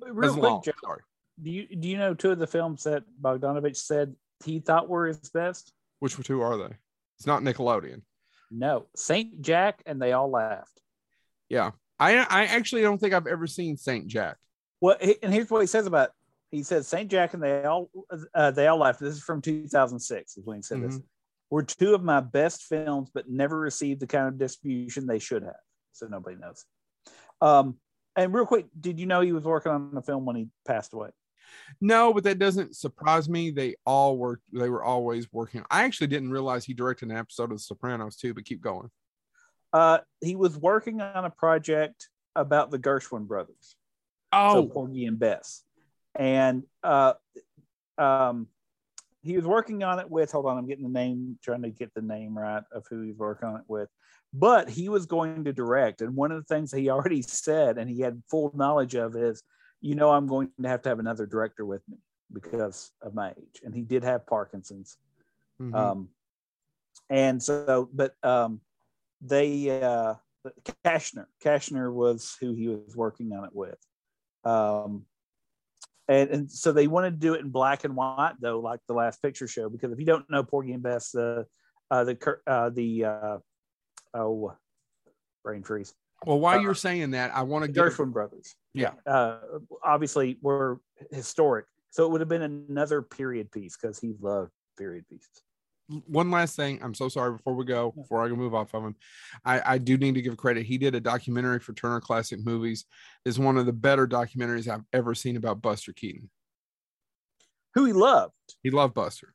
Real 0.00 0.34
quick, 0.34 0.62
Joe, 0.64 0.72
sorry. 0.84 1.02
Do 1.40 1.50
you 1.50 1.76
do 1.76 1.88
you 1.88 1.96
know 1.96 2.12
two 2.12 2.32
of 2.32 2.38
the 2.38 2.46
films 2.46 2.82
that 2.84 3.04
Bogdanovich 3.20 3.76
said 3.76 4.14
he 4.44 4.60
thought 4.60 4.88
were 4.88 5.06
his 5.06 5.18
best? 5.30 5.72
Which 5.98 6.16
two 6.16 6.40
are 6.42 6.56
they? 6.56 6.74
It's 7.18 7.26
not 7.26 7.42
Nickelodeon. 7.42 8.02
No, 8.50 8.86
Saint 8.96 9.42
Jack, 9.42 9.82
and 9.86 10.00
they 10.00 10.12
all 10.12 10.30
laughed. 10.30 10.80
Yeah, 11.48 11.72
I 11.98 12.16
I 12.16 12.44
actually 12.46 12.82
don't 12.82 12.98
think 12.98 13.14
I've 13.14 13.26
ever 13.26 13.46
seen 13.46 13.76
Saint 13.76 14.06
Jack. 14.06 14.36
Well, 14.80 14.96
and 15.22 15.32
here's 15.32 15.50
what 15.50 15.60
he 15.60 15.66
says 15.66 15.86
about. 15.86 16.08
It. 16.08 16.14
He 16.50 16.62
says 16.64 16.88
Saint 16.88 17.10
Jack 17.10 17.34
and 17.34 17.42
they 17.42 17.62
all 17.64 17.90
uh, 18.34 18.50
they 18.50 18.66
all 18.66 18.78
laughed. 18.78 19.00
This 19.00 19.14
is 19.14 19.22
from 19.22 19.40
2006. 19.40 20.36
Is 20.36 20.44
when 20.44 20.56
he 20.56 20.62
said 20.62 20.78
mm-hmm. 20.78 20.88
this. 20.88 21.00
Were 21.50 21.62
two 21.64 21.94
of 21.94 22.02
my 22.02 22.20
best 22.20 22.62
films, 22.64 23.10
but 23.12 23.28
never 23.28 23.58
received 23.58 24.00
the 24.00 24.06
kind 24.06 24.28
of 24.28 24.38
distribution 24.38 25.06
they 25.06 25.18
should 25.18 25.42
have. 25.42 25.58
So 25.92 26.06
nobody 26.06 26.36
knows. 26.36 26.64
Um, 27.40 27.76
and 28.16 28.32
real 28.32 28.46
quick, 28.46 28.66
did 28.78 29.00
you 29.00 29.06
know 29.06 29.20
he 29.20 29.32
was 29.32 29.44
working 29.44 29.72
on 29.72 29.94
the 29.94 30.02
film 30.02 30.24
when 30.26 30.36
he 30.36 30.48
passed 30.66 30.92
away? 30.92 31.10
No, 31.80 32.12
but 32.12 32.24
that 32.24 32.38
doesn't 32.38 32.76
surprise 32.76 33.28
me. 33.28 33.50
They 33.50 33.76
all 33.86 34.18
were 34.18 34.40
they 34.52 34.68
were 34.68 34.82
always 34.82 35.32
working. 35.32 35.64
I 35.70 35.84
actually 35.84 36.08
didn't 36.08 36.30
realize 36.30 36.64
he 36.64 36.74
directed 36.74 37.10
an 37.10 37.16
episode 37.16 37.52
of 37.52 37.58
The 37.58 37.62
Sopranos 37.62 38.16
too, 38.16 38.34
but 38.34 38.44
keep 38.44 38.60
going. 38.60 38.90
Uh 39.72 39.98
he 40.20 40.36
was 40.36 40.56
working 40.56 41.00
on 41.00 41.24
a 41.24 41.30
project 41.30 42.08
about 42.36 42.70
the 42.70 42.78
Gershwin 42.78 43.26
brothers. 43.26 43.76
Oh, 44.32 44.54
so 44.54 44.66
Porgy 44.66 45.06
and 45.06 45.18
Bess. 45.18 45.62
And 46.14 46.64
uh 46.82 47.14
um 47.98 48.48
he 49.22 49.36
was 49.36 49.46
working 49.46 49.82
on 49.82 49.98
it 49.98 50.10
with 50.10 50.32
hold 50.32 50.46
on, 50.46 50.58
I'm 50.58 50.66
getting 50.66 50.84
the 50.84 50.98
name, 50.98 51.38
trying 51.42 51.62
to 51.62 51.70
get 51.70 51.92
the 51.94 52.02
name 52.02 52.36
right 52.36 52.64
of 52.72 52.86
who 52.88 53.02
he's 53.02 53.18
working 53.18 53.48
on 53.48 53.56
it 53.56 53.64
with. 53.68 53.88
But 54.32 54.68
he 54.68 54.88
was 54.88 55.06
going 55.06 55.44
to 55.44 55.52
direct. 55.52 56.02
And 56.02 56.14
one 56.14 56.30
of 56.30 56.38
the 56.38 56.54
things 56.54 56.72
he 56.72 56.88
already 56.90 57.22
said 57.22 57.78
and 57.78 57.90
he 57.90 58.00
had 58.00 58.22
full 58.30 58.52
knowledge 58.54 58.94
of 58.94 59.16
is 59.16 59.42
you 59.80 59.94
know, 59.94 60.10
I'm 60.10 60.26
going 60.26 60.50
to 60.60 60.68
have 60.68 60.82
to 60.82 60.88
have 60.88 60.98
another 60.98 61.26
director 61.26 61.64
with 61.64 61.82
me 61.88 61.98
because 62.32 62.92
of 63.02 63.14
my 63.14 63.30
age. 63.30 63.60
And 63.64 63.74
he 63.74 63.82
did 63.82 64.04
have 64.04 64.26
Parkinson's. 64.26 64.98
Mm-hmm. 65.60 65.74
Um, 65.74 66.08
and 67.08 67.42
so, 67.42 67.88
but 67.92 68.14
um, 68.22 68.60
they, 69.20 69.82
uh, 69.82 70.14
Kashner, 70.84 71.26
Kashner 71.44 71.92
was 71.92 72.36
who 72.40 72.54
he 72.54 72.68
was 72.68 72.94
working 72.96 73.32
on 73.32 73.44
it 73.44 73.50
with. 73.52 73.78
Um, 74.44 75.04
and, 76.08 76.30
and 76.30 76.50
so 76.50 76.72
they 76.72 76.86
wanted 76.86 77.12
to 77.12 77.16
do 77.18 77.34
it 77.34 77.40
in 77.40 77.50
black 77.50 77.84
and 77.84 77.94
white 77.94 78.34
though, 78.40 78.60
like 78.60 78.80
the 78.86 78.94
last 78.94 79.22
picture 79.22 79.46
show, 79.46 79.68
because 79.68 79.92
if 79.92 79.98
you 79.98 80.06
don't 80.06 80.28
know 80.30 80.42
Porgy 80.42 80.72
and 80.72 80.82
Bess, 80.82 81.14
uh, 81.14 81.44
uh, 81.90 82.04
the, 82.04 82.38
uh, 82.46 82.70
the, 82.70 83.04
uh, 83.04 83.38
oh, 84.14 84.54
brain 85.42 85.62
freeze. 85.62 85.94
Well, 86.26 86.38
while 86.38 86.58
uh, 86.58 86.62
you're 86.62 86.74
saying 86.74 87.12
that, 87.12 87.34
I 87.34 87.42
want 87.42 87.64
to 87.64 87.70
get 87.70 87.84
Gershwin 87.84 88.12
Brothers. 88.12 88.54
Yeah. 88.74 88.92
Uh, 89.06 89.38
obviously, 89.84 90.38
were 90.42 90.80
historic. 91.10 91.66
So 91.90 92.04
it 92.04 92.10
would 92.10 92.20
have 92.20 92.28
been 92.28 92.42
another 92.42 93.02
period 93.02 93.50
piece 93.50 93.76
because 93.76 93.98
he 93.98 94.14
loved 94.20 94.52
period 94.78 95.06
pieces. 95.08 95.42
one 96.06 96.30
last 96.30 96.54
thing. 96.54 96.78
I'm 96.82 96.94
so 96.94 97.08
sorry 97.08 97.32
before 97.32 97.54
we 97.54 97.64
go, 97.64 97.90
before 97.90 98.24
I 98.24 98.28
can 98.28 98.36
move 98.38 98.54
off 98.54 98.74
of 98.74 98.84
him. 98.84 98.94
I, 99.44 99.74
I 99.74 99.78
do 99.78 99.96
need 99.96 100.14
to 100.14 100.22
give 100.22 100.36
credit. 100.36 100.66
He 100.66 100.78
did 100.78 100.94
a 100.94 101.00
documentary 101.00 101.58
for 101.58 101.72
Turner 101.72 102.00
Classic 102.00 102.38
Movies. 102.44 102.84
Is 103.24 103.38
one 103.38 103.58
of 103.58 103.66
the 103.66 103.72
better 103.72 104.06
documentaries 104.06 104.68
I've 104.68 104.84
ever 104.92 105.14
seen 105.14 105.36
about 105.36 105.62
Buster 105.62 105.92
Keaton. 105.92 106.30
Who 107.74 107.84
he 107.84 107.92
loved. 107.92 108.34
He 108.62 108.70
loved 108.70 108.94
Buster. 108.94 109.34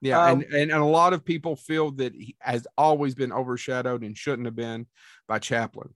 Yeah, 0.00 0.22
Um, 0.22 0.42
and, 0.42 0.54
and 0.54 0.70
and 0.72 0.82
a 0.82 0.84
lot 0.84 1.12
of 1.12 1.24
people 1.24 1.56
feel 1.56 1.90
that 1.92 2.14
he 2.14 2.36
has 2.40 2.66
always 2.76 3.14
been 3.14 3.32
overshadowed 3.32 4.02
and 4.04 4.16
shouldn't 4.16 4.46
have 4.46 4.54
been 4.54 4.86
by 5.26 5.38
Chaplin. 5.38 5.88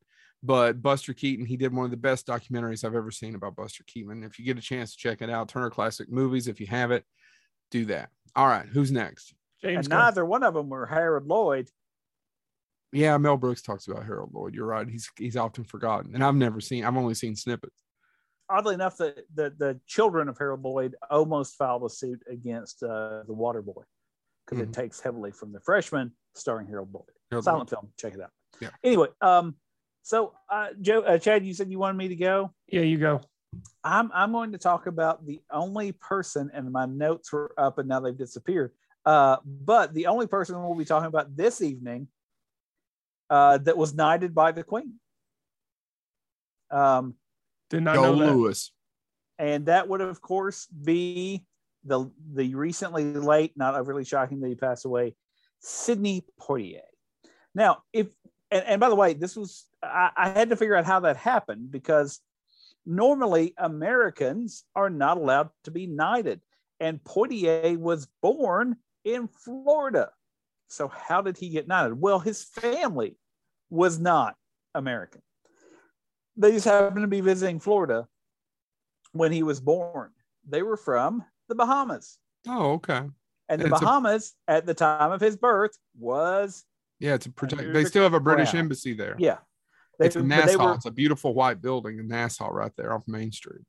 But 0.43 0.81
Buster 0.81 1.13
Keaton, 1.13 1.45
he 1.45 1.57
did 1.57 1.75
one 1.75 1.85
of 1.85 1.91
the 1.91 1.97
best 1.99 2.27
documentaries 2.27 2.83
I've 2.85 2.95
ever 2.95 3.11
seen 3.11 3.35
about 3.35 3.57
Buster 3.57 3.85
Keaton. 3.87 4.23
If 4.25 4.39
you 4.39 4.45
get 4.45 4.57
a 4.57 4.63
chance 4.63 4.93
to 4.93 4.99
check 4.99 5.21
it 5.21 5.29
out, 5.29 5.49
Turner 5.49 5.69
Classic 5.71 6.11
Movies, 6.11 6.49
if 6.49 6.61
you 6.61 6.67
have 6.69 6.91
it, 6.93 7.05
do 7.71 7.85
that. 7.87 8.09
All 8.35 8.47
right, 8.47 8.67
who's 8.67 8.91
next? 8.91 9.35
James, 9.61 9.87
and 9.87 9.91
neither 9.91 10.25
one 10.25 10.43
of 10.43 10.55
them 10.55 10.71
were 10.71 10.87
Harold 10.87 11.27
Lloyd. 11.27 11.69
Yeah, 12.93 13.19
Mel 13.19 13.37
Brooks 13.37 13.63
talks 13.63 13.87
about 13.87 14.05
Harold 14.07 14.31
Lloyd. 14.33 14.55
You're 14.55 14.67
right. 14.67 14.89
He's 14.89 15.11
he's 15.17 15.37
often 15.37 15.65
forgotten, 15.65 16.15
and 16.15 16.25
I've 16.25 16.35
never 16.35 16.61
seen. 16.61 16.85
I've 16.85 16.97
only 16.97 17.15
seen 17.15 17.37
snippets. 17.37 17.77
Oddly 18.49 18.75
enough, 18.75 18.97
the, 18.97 19.15
the, 19.35 19.55
the 19.59 19.81
children 19.87 20.29
of 20.29 20.37
Harold 20.37 20.63
Lloyd 20.63 20.97
almost 21.09 21.55
filed 21.57 21.85
a 21.85 21.89
suit 21.91 22.21
against 22.29 22.83
uh, 22.83 23.23
the 23.29 23.33
Water 23.33 23.63
Boy 23.63 23.83
because 24.45 24.59
Mhm. 24.59 24.69
it 24.69 24.73
takes 24.73 24.99
heavily 24.99 25.31
from 25.31 25.53
the 25.53 25.61
freshman 25.61 26.11
starring 26.35 26.67
Harold 26.67 26.93
Lloyd. 26.93 27.05
Harold 27.31 27.45
Silent 27.45 27.71
film. 27.71 27.93
Check 27.97 28.15
it 28.15 28.21
out. 28.21 28.31
Yeah. 28.61 28.71
Anyway, 28.83 29.07
um, 29.21 29.55
so 30.03 30.33
uh, 30.49 30.69
Joe, 30.81 31.01
uh, 31.01 31.19
Chad, 31.19 31.45
you 31.45 31.55
said 31.55 31.71
you 31.71 31.79
wanted 31.79 31.97
me 31.99 32.09
to 32.09 32.17
go. 32.17 32.53
yeah, 32.69 32.83
you 32.83 32.99
go. 32.99 33.21
I'm 33.83 34.11
I'm 34.15 34.33
going 34.33 34.53
to 34.53 34.59
talk 34.59 34.87
about 34.87 35.27
the 35.27 35.41
only 35.51 35.93
person, 35.93 36.51
and 36.55 36.71
my 36.71 36.87
notes 36.87 37.33
were 37.33 37.53
up 37.59 37.79
and 37.79 37.89
now 37.89 38.01
they've 38.01 38.17
disappeared. 38.17 38.73
Uh, 39.05 39.39
but 39.45 39.93
the 39.95 40.07
only 40.07 40.27
person 40.27 40.61
we'll 40.63 40.75
be 40.75 40.85
talking 40.85 41.07
about 41.09 41.35
this 41.37 41.61
evening 41.63 42.07
uh, 43.31 43.59
that 43.59 43.77
was 43.77 43.95
knighted 43.95 44.35
by 44.35 44.53
the 44.53 44.63
Queen. 44.63 44.95
Um, 46.71 47.15
Did 47.71 47.83
not 47.83 47.97
Go 47.97 48.15
know 48.15 48.17
that. 48.27 48.35
Lewis. 48.37 48.73
and 49.39 49.67
that 49.67 49.89
would 49.89 50.01
of 50.01 50.21
course 50.21 50.67
be 50.67 51.45
the 51.85 52.11
the 52.35 52.55
recently 52.55 53.05
late, 53.15 53.53
not 53.57 53.75
overly 53.75 54.05
shocking 54.05 54.41
that 54.41 54.49
he 54.49 54.55
passed 54.55 54.85
away, 54.85 55.15
Sidney 55.61 56.25
Poitier. 56.41 56.83
Now, 57.55 57.83
if 57.93 58.09
and, 58.51 58.65
and 58.65 58.81
by 58.81 58.89
the 58.89 58.95
way, 58.95 59.15
this 59.15 59.35
was 59.35 59.67
I, 59.83 60.11
I 60.17 60.29
had 60.31 60.51
to 60.51 60.57
figure 60.57 60.77
out 60.77 60.85
how 60.85 61.01
that 61.01 61.17
happened 61.17 61.71
because 61.71 62.21
normally 62.87 63.55
Americans 63.59 64.65
are 64.75 64.91
not 64.91 65.17
allowed 65.17 65.51
to 65.65 65.71
be 65.71 65.87
knighted, 65.87 66.41
and 66.79 67.03
Poitier 67.03 67.77
was 67.79 68.07
born 68.23 68.77
in 69.05 69.29
Florida. 69.29 70.11
So 70.69 70.89
how 70.89 71.21
did 71.23 71.37
he 71.37 71.49
get 71.51 71.67
knighted? 71.69 72.01
Well, 72.01 72.19
his 72.21 72.45
family 72.45 73.17
was 73.71 73.99
not 73.99 74.37
American. 74.75 75.23
They 76.37 76.53
just 76.53 76.65
happened 76.65 77.03
to 77.03 77.09
be 77.09 77.21
visiting 77.21 77.61
Florida 77.61 78.07
when 79.13 79.33
he 79.33 79.43
was 79.43 79.61
born. 79.61 80.11
They 80.49 80.63
were 80.63 80.77
from 80.77 81.25
the 81.49 81.55
Bahamas. 81.55 82.19
Oh, 82.49 82.73
okay. 82.75 82.99
And 82.99 83.11
the 83.49 83.53
And 83.53 83.63
it's 83.63 83.81
a- 83.83 83.85
Bahamas 83.85 84.35
at 84.47 84.65
the 84.65 84.75
time 84.75 85.11
of 85.13 85.21
his 85.21 85.37
birth 85.37 85.77
was, 85.99 86.65
Yeah, 87.01 87.15
it's 87.15 87.27
a 87.27 87.31
protect. 87.33 87.73
They 87.73 87.85
still 87.85 88.05
have 88.05 88.15
a 88.15 88.21
British 88.21 88.51
crown. 88.53 88.61
embassy 88.65 88.95
there. 88.95 89.17
yeah. 89.19 89.39
They, 90.01 90.07
it's 90.07 90.17
in 90.17 90.27
Nassau. 90.27 90.65
were, 90.67 90.75
it's 90.75 90.87
a 90.87 90.91
beautiful 90.91 91.33
white 91.35 91.63
building 91.63 91.99
in 92.01 92.09
Nassau, 92.09 92.49
right 92.51 92.73
there 92.77 92.93
off 92.93 93.07
Main 93.07 93.31
Street. 93.31 93.63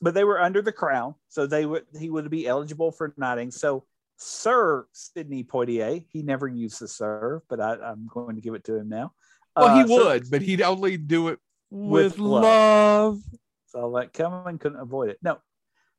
but 0.00 0.14
they 0.14 0.24
were 0.24 0.40
under 0.40 0.62
the 0.62 0.72
crown. 0.72 1.14
So 1.28 1.46
they 1.46 1.64
would 1.66 1.84
he 1.98 2.10
would 2.10 2.28
be 2.30 2.48
eligible 2.48 2.90
for 2.90 3.14
knighting. 3.16 3.50
So 3.52 3.84
Sir 4.16 4.86
Sidney 4.92 5.44
Poitier, 5.44 6.04
he 6.10 6.22
never 6.22 6.48
used 6.48 6.80
the 6.80 6.88
Sir, 6.88 7.42
but 7.48 7.60
I, 7.60 7.74
I'm 7.76 8.08
going 8.12 8.34
to 8.34 8.42
give 8.42 8.54
it 8.54 8.64
to 8.64 8.74
him 8.76 8.88
now. 8.88 9.12
Well, 9.54 9.66
Uh, 9.68 9.82
he 9.86 9.88
so- 9.88 10.04
would, 10.06 10.30
but 10.30 10.42
he'd 10.42 10.62
only 10.62 10.96
do 10.96 11.28
it 11.28 11.38
With 11.70 12.12
with, 12.14 12.18
love. 12.18 12.42
love. 12.42 13.20
So 13.66 13.92
that 13.96 14.12
coming 14.14 14.58
couldn't 14.58 14.80
avoid 14.80 15.10
it. 15.10 15.18
No, 15.22 15.38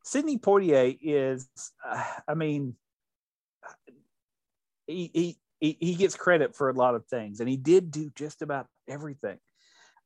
Sidney 0.04 0.38
Poitier 0.40 0.98
is, 1.02 1.48
uh, 1.88 2.04
I 2.28 2.34
mean, 2.34 2.76
he 4.88 5.38
he 5.60 5.78
he 5.80 5.96
gets 5.96 6.16
credit 6.16 6.56
for 6.56 6.70
a 6.70 6.74
lot 6.74 6.96
of 6.96 7.06
things, 7.06 7.40
and 7.42 7.50
he 7.50 7.58
did 7.58 7.92
do 7.92 8.10
just 8.16 8.42
about 8.42 8.68
everything. 8.88 9.38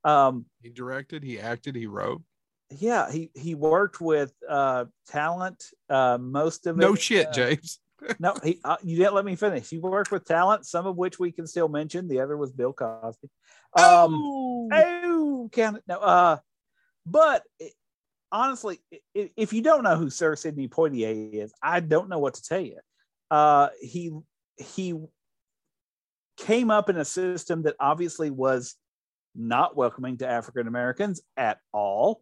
Um, 0.03 0.45
He 0.61 0.69
directed, 0.69 1.23
he 1.23 1.39
acted, 1.39 1.75
he 1.75 1.87
wrote. 1.87 2.21
yeah, 2.69 3.11
he 3.11 3.31
he 3.35 3.55
worked 3.55 4.01
with 4.01 4.33
uh, 4.49 4.85
talent. 5.07 5.63
Uh, 5.89 6.17
most 6.19 6.67
of 6.67 6.77
it. 6.77 6.81
No 6.81 6.95
shit, 6.95 7.27
uh, 7.27 7.31
James. 7.31 7.79
no, 8.19 8.33
he 8.43 8.59
uh, 8.63 8.77
you 8.83 8.97
didn't 8.97 9.13
let 9.13 9.25
me 9.25 9.35
finish. 9.35 9.69
He 9.69 9.77
worked 9.79 10.11
with 10.11 10.25
talent, 10.25 10.65
some 10.65 10.85
of 10.87 10.97
which 10.97 11.19
we 11.19 11.31
can 11.31 11.47
still 11.47 11.69
mention. 11.69 12.07
The 12.07 12.19
other 12.19 12.35
was 12.35 12.51
Bill 12.51 12.73
Cosby. 12.73 13.29
Um, 13.77 14.13
oh, 14.15 14.69
Oh, 14.73 15.49
count 15.51 15.77
it. 15.77 15.83
No, 15.87 15.99
uh, 15.99 16.37
but 17.05 17.43
it, 17.59 17.73
honestly, 18.31 18.79
i- 19.15 19.31
if 19.37 19.53
you 19.53 19.61
don't 19.61 19.83
know 19.83 19.95
who 19.95 20.09
Sir 20.09 20.35
Sidney 20.35 20.67
Poitier 20.67 21.33
is, 21.33 21.53
I 21.61 21.79
don't 21.79 22.09
know 22.09 22.19
what 22.19 22.33
to 22.35 22.43
tell 22.43 22.59
you. 22.59 22.79
Uh, 23.31 23.69
he 23.81 24.11
he 24.57 24.95
came 26.37 26.71
up 26.71 26.89
in 26.89 26.97
a 26.97 27.05
system 27.05 27.63
that 27.63 27.75
obviously 27.79 28.31
was 28.31 28.75
not 29.35 29.75
welcoming 29.75 30.17
to 30.17 30.27
African 30.27 30.67
Americans 30.67 31.21
at 31.37 31.59
all. 31.71 32.21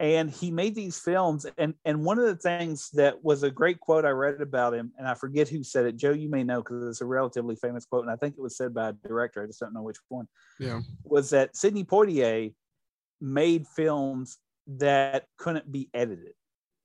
And 0.00 0.28
he 0.28 0.50
made 0.50 0.74
these 0.74 0.98
films, 0.98 1.46
and 1.56 1.74
and 1.84 2.04
one 2.04 2.18
of 2.18 2.24
the 2.24 2.34
things 2.34 2.90
that 2.94 3.24
was 3.24 3.44
a 3.44 3.50
great 3.50 3.78
quote 3.78 4.04
I 4.04 4.10
read 4.10 4.40
about 4.40 4.74
him, 4.74 4.92
and 4.98 5.06
I 5.06 5.14
forget 5.14 5.48
who 5.48 5.62
said 5.62 5.86
it. 5.86 5.96
Joe, 5.96 6.10
you 6.10 6.28
may 6.28 6.42
know 6.42 6.60
because 6.60 6.84
it's 6.84 7.00
a 7.00 7.06
relatively 7.06 7.54
famous 7.54 7.84
quote, 7.84 8.02
and 8.02 8.10
I 8.10 8.16
think 8.16 8.34
it 8.36 8.42
was 8.42 8.56
said 8.56 8.74
by 8.74 8.88
a 8.88 8.92
director. 8.92 9.42
I 9.42 9.46
just 9.46 9.60
don't 9.60 9.72
know 9.72 9.82
which 9.82 9.98
one 10.08 10.26
yeah. 10.58 10.80
was 11.04 11.30
that 11.30 11.56
Sidney 11.56 11.84
Poitier 11.84 12.52
made 13.20 13.66
films 13.68 14.38
that 14.66 15.26
couldn't 15.38 15.70
be 15.70 15.88
edited. 15.94 16.34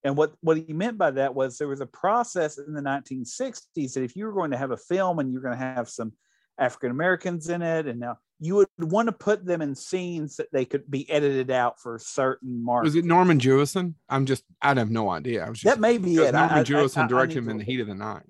And 0.04 0.16
what, 0.16 0.34
what 0.42 0.58
he 0.58 0.74
meant 0.74 0.98
by 0.98 1.12
that 1.12 1.36
was 1.36 1.58
there 1.58 1.68
was 1.68 1.82
a 1.82 1.86
process 1.86 2.58
in 2.58 2.74
the 2.74 2.82
1960s 2.82 3.94
that 3.94 4.04
if 4.04 4.16
you 4.16 4.26
were 4.26 4.34
going 4.34 4.52
to 4.52 4.58
have 4.58 4.72
a 4.72 4.78
film 4.78 5.20
and 5.20 5.32
you're 5.32 5.42
going 5.42 5.58
to 5.58 5.64
have 5.64 5.90
some 5.90 6.14
African 6.58 6.92
Americans 6.92 7.50
in 7.50 7.62
it, 7.62 7.88
and 7.88 8.00
now 8.00 8.18
you 8.40 8.56
would 8.56 8.68
want 8.80 9.08
to 9.08 9.12
put 9.12 9.46
them 9.46 9.62
in 9.62 9.76
scenes 9.76 10.38
that 10.38 10.48
they 10.52 10.64
could 10.66 10.90
be 10.90 11.10
edited 11.10 11.52
out 11.52 11.80
for 11.80 12.00
certain 12.00 12.64
marks. 12.64 12.86
Was 12.86 12.96
it 12.96 13.06
Norman 13.06 13.40
Jewison? 13.40 13.96
I'm 14.08 14.26
just, 14.26 14.44
I 14.62 14.74
have 14.74 14.90
no 14.90 15.10
idea. 15.10 15.46
I 15.46 15.50
was 15.50 15.60
just, 15.60 15.76
that 15.76 15.82
may 15.82 15.98
be 15.98 16.16
it. 16.16 16.34
Norman 16.34 16.60
I- 16.60 16.64
Jewison 16.64 17.02
I- 17.02 17.04
I 17.06 17.08
directed 17.08 17.38
him 17.40 17.50
in 17.50 17.58
the 17.58 17.66
heat 17.66 17.82
of 17.82 17.88
the 17.88 17.96
night. 17.96 18.24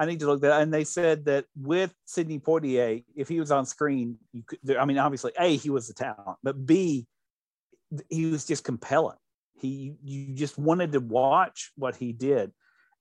I 0.00 0.06
need 0.06 0.20
to 0.20 0.26
look 0.26 0.42
that. 0.42 0.62
And 0.62 0.72
they 0.72 0.84
said 0.84 1.24
that 1.24 1.46
with 1.56 1.92
Sidney 2.04 2.38
Poitier, 2.38 3.04
if 3.16 3.28
he 3.28 3.40
was 3.40 3.50
on 3.50 3.66
screen, 3.66 4.16
you 4.32 4.44
could. 4.46 4.76
I 4.76 4.84
mean, 4.84 4.98
obviously, 4.98 5.32
a 5.36 5.56
he 5.56 5.70
was 5.70 5.90
a 5.90 5.94
talent, 5.94 6.38
but 6.42 6.64
b 6.64 7.08
he 8.08 8.26
was 8.26 8.44
just 8.44 8.62
compelling. 8.62 9.16
He 9.54 9.96
you 10.04 10.34
just 10.34 10.56
wanted 10.56 10.92
to 10.92 11.00
watch 11.00 11.72
what 11.74 11.96
he 11.96 12.12
did, 12.12 12.52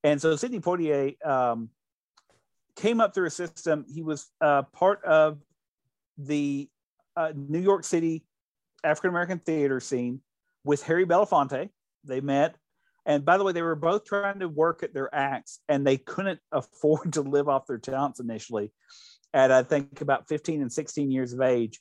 and 0.04 0.20
so 0.20 0.36
Sidney 0.36 0.60
Poitier 0.60 1.24
um, 1.24 1.70
came 2.76 3.00
up 3.00 3.14
through 3.14 3.28
a 3.28 3.32
system. 3.32 3.86
He 3.88 4.02
was 4.02 4.26
uh, 4.42 4.64
part 4.74 5.04
of 5.06 5.38
the 6.18 6.70
uh, 7.16 7.34
New 7.36 7.60
York 7.60 7.84
City 7.84 8.26
African 8.84 9.10
American 9.10 9.40
theater 9.40 9.80
scene 9.80 10.22
with 10.64 10.84
Harry 10.84 11.06
Belafonte. 11.06 11.70
They 12.04 12.22
met 12.22 12.56
and 13.08 13.24
by 13.24 13.38
the 13.38 13.46
way, 13.46 13.54
they 13.54 13.62
were 13.62 13.76
both 13.76 14.04
trying 14.04 14.40
to 14.40 14.50
work 14.50 14.84
at 14.84 14.94
their 14.94 15.14
acts 15.16 15.62
and 15.70 15.88
they 15.88 15.98
couldn't 15.98 16.42
afford 16.52 17.14
to 17.14 17.22
live 17.22 17.48
off 17.48 17.66
their 17.66 17.80
talents 17.80 18.20
initially 18.20 18.72
at, 19.34 19.50
I 19.50 19.64
think, 19.64 20.02
about 20.02 20.28
15 20.28 20.62
and 20.62 20.72
16 20.72 21.10
years 21.10 21.34
of 21.34 21.42
age. 21.42 21.80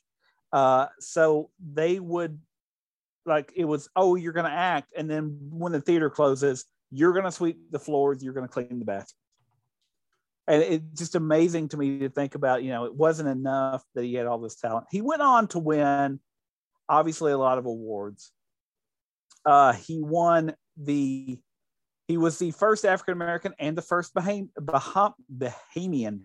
Uh, 0.53 0.87
so 0.99 1.49
they 1.73 1.99
would, 1.99 2.39
like, 3.25 3.51
it 3.55 3.65
was, 3.65 3.89
oh, 3.97 4.15
you're 4.15 4.31
going 4.31 4.45
to 4.45 4.51
act. 4.51 4.93
And 4.95 5.09
then 5.09 5.37
when 5.51 5.73
the 5.73 5.81
theater 5.81 6.09
closes, 6.09 6.63
you're 6.91 7.11
going 7.11 7.25
to 7.25 7.31
sweep 7.31 7.59
the 7.71 7.79
floors, 7.79 8.23
you're 8.23 8.33
going 8.33 8.47
to 8.47 8.53
clean 8.53 8.79
the 8.79 8.85
bathroom. 8.85 9.19
And 10.47 10.63
it's 10.63 10.99
just 10.99 11.15
amazing 11.15 11.69
to 11.69 11.77
me 11.77 11.99
to 11.99 12.09
think 12.09 12.35
about, 12.35 12.63
you 12.63 12.69
know, 12.69 12.85
it 12.85 12.95
wasn't 12.95 13.27
enough 13.27 13.83
that 13.95 14.05
he 14.05 14.13
had 14.13 14.27
all 14.27 14.39
this 14.39 14.55
talent. 14.55 14.87
He 14.89 15.01
went 15.01 15.21
on 15.21 15.47
to 15.49 15.59
win, 15.59 16.19
obviously, 16.87 17.33
a 17.33 17.37
lot 17.37 17.57
of 17.57 17.65
awards. 17.65 18.31
Uh, 19.45 19.73
he 19.73 19.99
won 20.01 20.55
the 20.77 21.39
he 22.07 22.17
was 22.17 22.37
the 22.37 22.51
first 22.51 22.85
African 22.85 23.11
American 23.13 23.53
and 23.59 23.77
the 23.77 23.81
first 23.81 24.13
Baham, 24.13 24.49
Baham, 24.57 25.13
Bahamian 25.37 26.21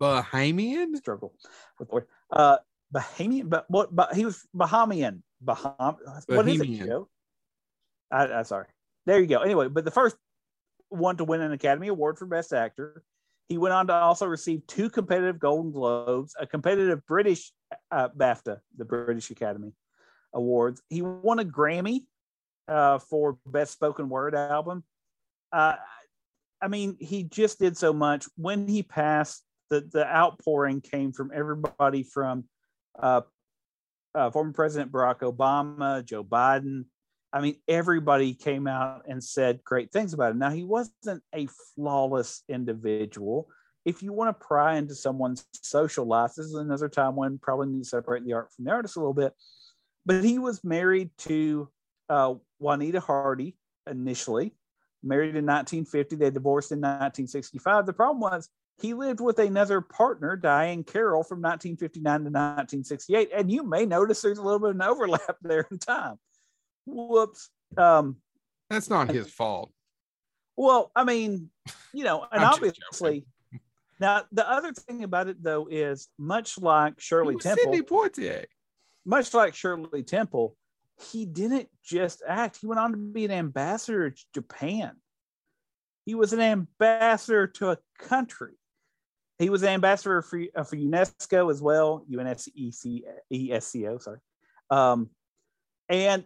Bahamian? 0.00 0.96
struggle 0.96 1.34
with 1.78 1.88
the 1.88 1.94
word. 1.94 2.06
Uh, 2.30 2.58
Bahamian, 2.94 3.48
but 3.48 3.64
what? 3.68 3.94
But 3.94 4.14
he 4.14 4.24
was 4.24 4.46
Bahamian. 4.56 5.22
Baham. 5.44 5.96
What 6.26 6.48
is 6.48 6.60
it, 6.60 6.68
Bahamian. 6.68 6.86
Joe? 6.86 7.08
I, 8.10 8.26
I'm 8.26 8.44
sorry. 8.44 8.66
There 9.06 9.20
you 9.20 9.26
go. 9.26 9.40
Anyway, 9.40 9.68
but 9.68 9.84
the 9.84 9.90
first 9.90 10.16
one 10.88 11.16
to 11.16 11.24
win 11.24 11.40
an 11.40 11.52
Academy 11.52 11.88
Award 11.88 12.18
for 12.18 12.26
Best 12.26 12.52
Actor. 12.52 13.02
He 13.48 13.58
went 13.58 13.74
on 13.74 13.86
to 13.88 13.92
also 13.92 14.26
receive 14.26 14.66
two 14.66 14.88
competitive 14.88 15.38
Golden 15.38 15.70
Globes, 15.70 16.34
a 16.38 16.46
competitive 16.46 17.04
British 17.06 17.52
uh, 17.90 18.08
BAFTA, 18.08 18.58
the 18.76 18.84
British 18.84 19.30
Academy 19.30 19.72
Awards. 20.32 20.82
He 20.88 21.02
won 21.02 21.38
a 21.38 21.44
Grammy 21.44 22.04
uh, 22.68 22.98
for 22.98 23.38
Best 23.46 23.72
Spoken 23.72 24.08
Word 24.08 24.34
Album. 24.34 24.82
Uh, 25.52 25.74
I 26.60 26.68
mean, 26.68 26.96
he 26.98 27.24
just 27.24 27.58
did 27.58 27.76
so 27.76 27.92
much. 27.92 28.26
When 28.36 28.66
he 28.66 28.82
passed, 28.82 29.44
the 29.70 29.80
the 29.92 30.06
outpouring 30.06 30.80
came 30.80 31.12
from 31.12 31.30
everybody 31.34 32.02
from 32.02 32.44
uh, 32.98 33.22
uh, 34.14 34.30
former 34.30 34.52
President 34.52 34.90
Barack 34.90 35.20
Obama, 35.20 36.04
Joe 36.04 36.24
Biden. 36.24 36.86
I 37.34 37.40
mean, 37.40 37.56
everybody 37.66 38.32
came 38.32 38.68
out 38.68 39.02
and 39.08 39.22
said 39.22 39.64
great 39.64 39.90
things 39.90 40.14
about 40.14 40.30
him. 40.30 40.38
Now, 40.38 40.50
he 40.50 40.62
wasn't 40.62 41.20
a 41.34 41.48
flawless 41.74 42.44
individual. 42.48 43.48
If 43.84 44.04
you 44.04 44.12
want 44.12 44.28
to 44.38 44.46
pry 44.46 44.76
into 44.76 44.94
someone's 44.94 45.44
social 45.52 46.06
life, 46.06 46.34
this 46.36 46.46
is 46.46 46.54
another 46.54 46.88
time 46.88 47.16
when 47.16 47.38
probably 47.38 47.66
need 47.66 47.82
to 47.82 47.88
separate 47.88 48.24
the 48.24 48.34
art 48.34 48.52
from 48.52 48.66
the 48.66 48.70
artist 48.70 48.94
a 48.94 49.00
little 49.00 49.14
bit. 49.14 49.34
But 50.06 50.22
he 50.22 50.38
was 50.38 50.62
married 50.62 51.10
to 51.18 51.68
uh, 52.08 52.34
Juanita 52.60 53.00
Hardy 53.00 53.56
initially, 53.90 54.54
married 55.02 55.34
in 55.34 55.44
1950. 55.44 56.14
They 56.14 56.30
divorced 56.30 56.70
in 56.70 56.78
1965. 56.78 57.84
The 57.84 57.92
problem 57.92 58.20
was 58.20 58.48
he 58.80 58.94
lived 58.94 59.20
with 59.20 59.40
another 59.40 59.80
partner, 59.80 60.36
Diahann 60.36 60.86
Carroll, 60.86 61.24
from 61.24 61.42
1959 61.42 62.04
to 62.04 62.24
1968. 62.24 63.30
And 63.34 63.50
you 63.50 63.64
may 63.64 63.86
notice 63.86 64.22
there's 64.22 64.38
a 64.38 64.42
little 64.42 64.60
bit 64.60 64.70
of 64.70 64.76
an 64.76 64.82
overlap 64.82 65.36
there 65.42 65.66
in 65.68 65.78
time. 65.78 66.18
Whoops. 66.86 67.50
Um, 67.76 68.16
That's 68.70 68.90
not 68.90 69.10
his 69.10 69.30
fault. 69.30 69.70
well, 70.56 70.90
I 70.94 71.04
mean, 71.04 71.50
you 71.92 72.04
know, 72.04 72.26
and 72.30 72.44
obviously, 72.44 73.26
now 74.00 74.24
the 74.32 74.48
other 74.48 74.72
thing 74.72 75.04
about 75.04 75.28
it 75.28 75.42
though 75.42 75.68
is 75.70 76.08
much 76.18 76.58
like 76.58 77.00
Shirley 77.00 77.36
Temple, 77.36 77.64
Sidney 77.64 77.82
Poitier. 77.82 78.44
much 79.04 79.34
like 79.34 79.54
Shirley 79.54 80.02
Temple, 80.02 80.56
he 81.10 81.26
didn't 81.26 81.68
just 81.84 82.22
act. 82.26 82.58
He 82.60 82.66
went 82.66 82.80
on 82.80 82.92
to 82.92 82.96
be 82.96 83.24
an 83.24 83.30
ambassador 83.30 84.10
to 84.10 84.24
Japan. 84.34 84.92
He 86.06 86.14
was 86.14 86.32
an 86.32 86.40
ambassador 86.40 87.46
to 87.46 87.70
a 87.70 87.78
country. 87.98 88.52
He 89.38 89.50
was 89.50 89.62
an 89.62 89.70
ambassador 89.70 90.22
for, 90.22 90.40
uh, 90.54 90.62
for 90.62 90.76
UNESCO 90.76 91.50
as 91.50 91.60
well, 91.60 92.04
UNESCO, 92.10 93.08
ESCO, 93.32 94.00
sorry. 94.00 94.18
Um, 94.70 95.10
and 95.88 96.24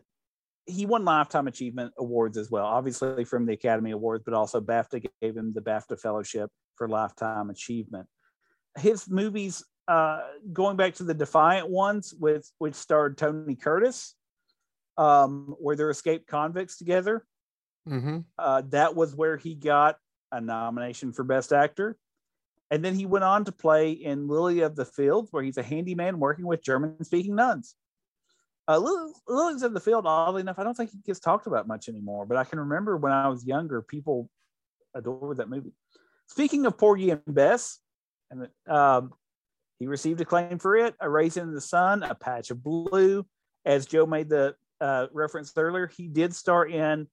he 0.68 0.86
won 0.86 1.04
Lifetime 1.04 1.48
Achievement 1.48 1.92
Awards 1.98 2.36
as 2.36 2.50
well, 2.50 2.66
obviously 2.66 3.24
from 3.24 3.46
the 3.46 3.54
Academy 3.54 3.90
Awards, 3.90 4.22
but 4.24 4.34
also 4.34 4.60
BAFTA 4.60 5.06
gave 5.20 5.36
him 5.36 5.52
the 5.54 5.62
BAFTA 5.62 5.98
Fellowship 5.98 6.50
for 6.76 6.88
Lifetime 6.88 7.50
Achievement. 7.50 8.06
His 8.76 9.08
movies, 9.08 9.64
uh, 9.88 10.20
going 10.52 10.76
back 10.76 10.94
to 10.96 11.04
the 11.04 11.14
Defiant 11.14 11.70
ones, 11.70 12.14
with 12.18 12.50
which 12.58 12.74
starred 12.74 13.16
Tony 13.16 13.56
Curtis, 13.56 14.14
um, 14.98 15.56
where 15.58 15.74
they're 15.74 15.90
escaped 15.90 16.28
convicts 16.28 16.76
together. 16.76 17.24
Mm-hmm. 17.88 18.18
Uh, 18.38 18.62
that 18.68 18.94
was 18.94 19.14
where 19.14 19.38
he 19.38 19.54
got 19.54 19.96
a 20.30 20.40
nomination 20.40 21.12
for 21.12 21.24
Best 21.24 21.52
Actor. 21.52 21.96
And 22.70 22.84
then 22.84 22.94
he 22.94 23.06
went 23.06 23.24
on 23.24 23.46
to 23.46 23.52
play 23.52 23.92
in 23.92 24.28
Lily 24.28 24.60
of 24.60 24.76
the 24.76 24.84
Fields, 24.84 25.28
where 25.32 25.42
he's 25.42 25.56
a 25.56 25.62
handyman 25.62 26.18
working 26.18 26.44
with 26.46 26.62
German 26.62 27.02
speaking 27.02 27.34
nuns. 27.34 27.74
Uh, 28.68 28.78
Lily, 28.78 29.12
Lilies 29.26 29.62
of 29.62 29.72
the 29.72 29.80
Field, 29.80 30.04
oddly 30.06 30.42
enough, 30.42 30.58
I 30.58 30.62
don't 30.62 30.76
think 30.76 30.90
he 30.90 30.98
gets 30.98 31.20
talked 31.20 31.46
about 31.46 31.66
much 31.66 31.88
anymore, 31.88 32.26
but 32.26 32.36
I 32.36 32.44
can 32.44 32.60
remember 32.60 32.98
when 32.98 33.12
I 33.12 33.28
was 33.28 33.46
younger, 33.46 33.80
people 33.80 34.28
adored 34.94 35.38
that 35.38 35.48
movie. 35.48 35.72
Speaking 36.26 36.66
of 36.66 36.76
Porgy 36.76 37.08
and 37.08 37.22
Bess, 37.26 37.78
and 38.30 38.46
um, 38.68 39.14
he 39.78 39.86
received 39.86 40.20
acclaim 40.20 40.58
for 40.58 40.76
it, 40.76 40.94
A 41.00 41.08
Raisin 41.08 41.48
in 41.48 41.54
the 41.54 41.62
Sun, 41.62 42.02
A 42.02 42.14
Patch 42.14 42.50
of 42.50 42.62
Blue. 42.62 43.24
As 43.64 43.86
Joe 43.86 44.04
made 44.04 44.28
the 44.28 44.54
uh, 44.82 45.06
reference 45.12 45.52
earlier, 45.56 45.86
he 45.86 46.06
did 46.06 46.34
star 46.34 46.66
in, 46.66 47.06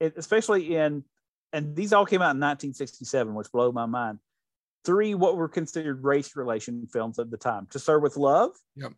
especially 0.00 0.76
in, 0.76 1.02
and 1.54 1.74
these 1.74 1.94
all 1.94 2.04
came 2.04 2.20
out 2.20 2.36
in 2.36 2.40
1967, 2.40 3.34
which 3.34 3.50
blew 3.52 3.72
my 3.72 3.86
mind. 3.86 4.18
Three 4.84 5.14
what 5.14 5.36
were 5.36 5.48
considered 5.48 6.04
race 6.04 6.36
relation 6.36 6.86
films 6.92 7.18
at 7.18 7.30
the 7.30 7.38
time: 7.38 7.68
To 7.70 7.78
Sir 7.78 7.98
with 7.98 8.18
Love. 8.18 8.50
Yep. 8.76 8.92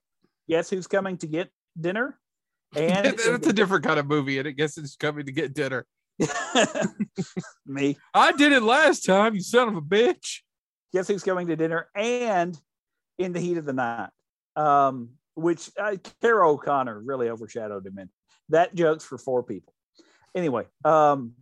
Yes, 0.48 0.70
who's 0.70 0.86
coming 0.86 1.16
to 1.18 1.26
get 1.26 1.50
dinner? 1.80 2.18
And 2.76 3.06
That's 3.06 3.46
a 3.46 3.52
different 3.52 3.84
kind 3.84 3.98
of 3.98 4.06
movie, 4.06 4.38
and 4.38 4.46
I 4.46 4.50
guess 4.50 4.76
it's 4.76 4.96
coming 4.96 5.24
to 5.26 5.32
get 5.32 5.54
dinner. 5.54 5.86
me. 7.66 7.96
I 8.12 8.32
did 8.32 8.52
it 8.52 8.62
last 8.62 9.06
time, 9.06 9.34
you 9.34 9.40
son 9.40 9.68
of 9.68 9.76
a 9.76 9.80
bitch. 9.80 10.40
Guess 10.92 11.08
who's 11.08 11.22
coming 11.22 11.46
to 11.46 11.56
dinner? 11.56 11.88
And 11.94 12.58
in 13.18 13.32
the 13.32 13.40
heat 13.40 13.56
of 13.56 13.64
the 13.64 13.72
night, 13.72 14.10
um, 14.56 15.10
which 15.34 15.70
uh, 15.78 15.96
Carroll 16.20 16.54
O'Connor 16.54 17.00
really 17.00 17.28
overshadowed 17.28 17.86
him 17.86 17.98
in. 17.98 18.10
That 18.48 18.74
joke's 18.74 19.04
for 19.04 19.18
four 19.18 19.42
people. 19.42 19.74
Anyway, 20.34 20.64
um, 20.84 21.32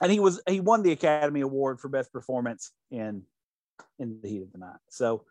and 0.00 0.10
he 0.10 0.20
was 0.20 0.40
he 0.48 0.60
won 0.60 0.82
the 0.82 0.92
Academy 0.92 1.40
Award 1.40 1.80
for 1.80 1.88
best 1.88 2.12
performance 2.12 2.72
in 2.90 3.22
in 3.98 4.20
the 4.22 4.28
heat 4.28 4.42
of 4.42 4.52
the 4.52 4.58
night. 4.58 4.78
So 4.90 5.24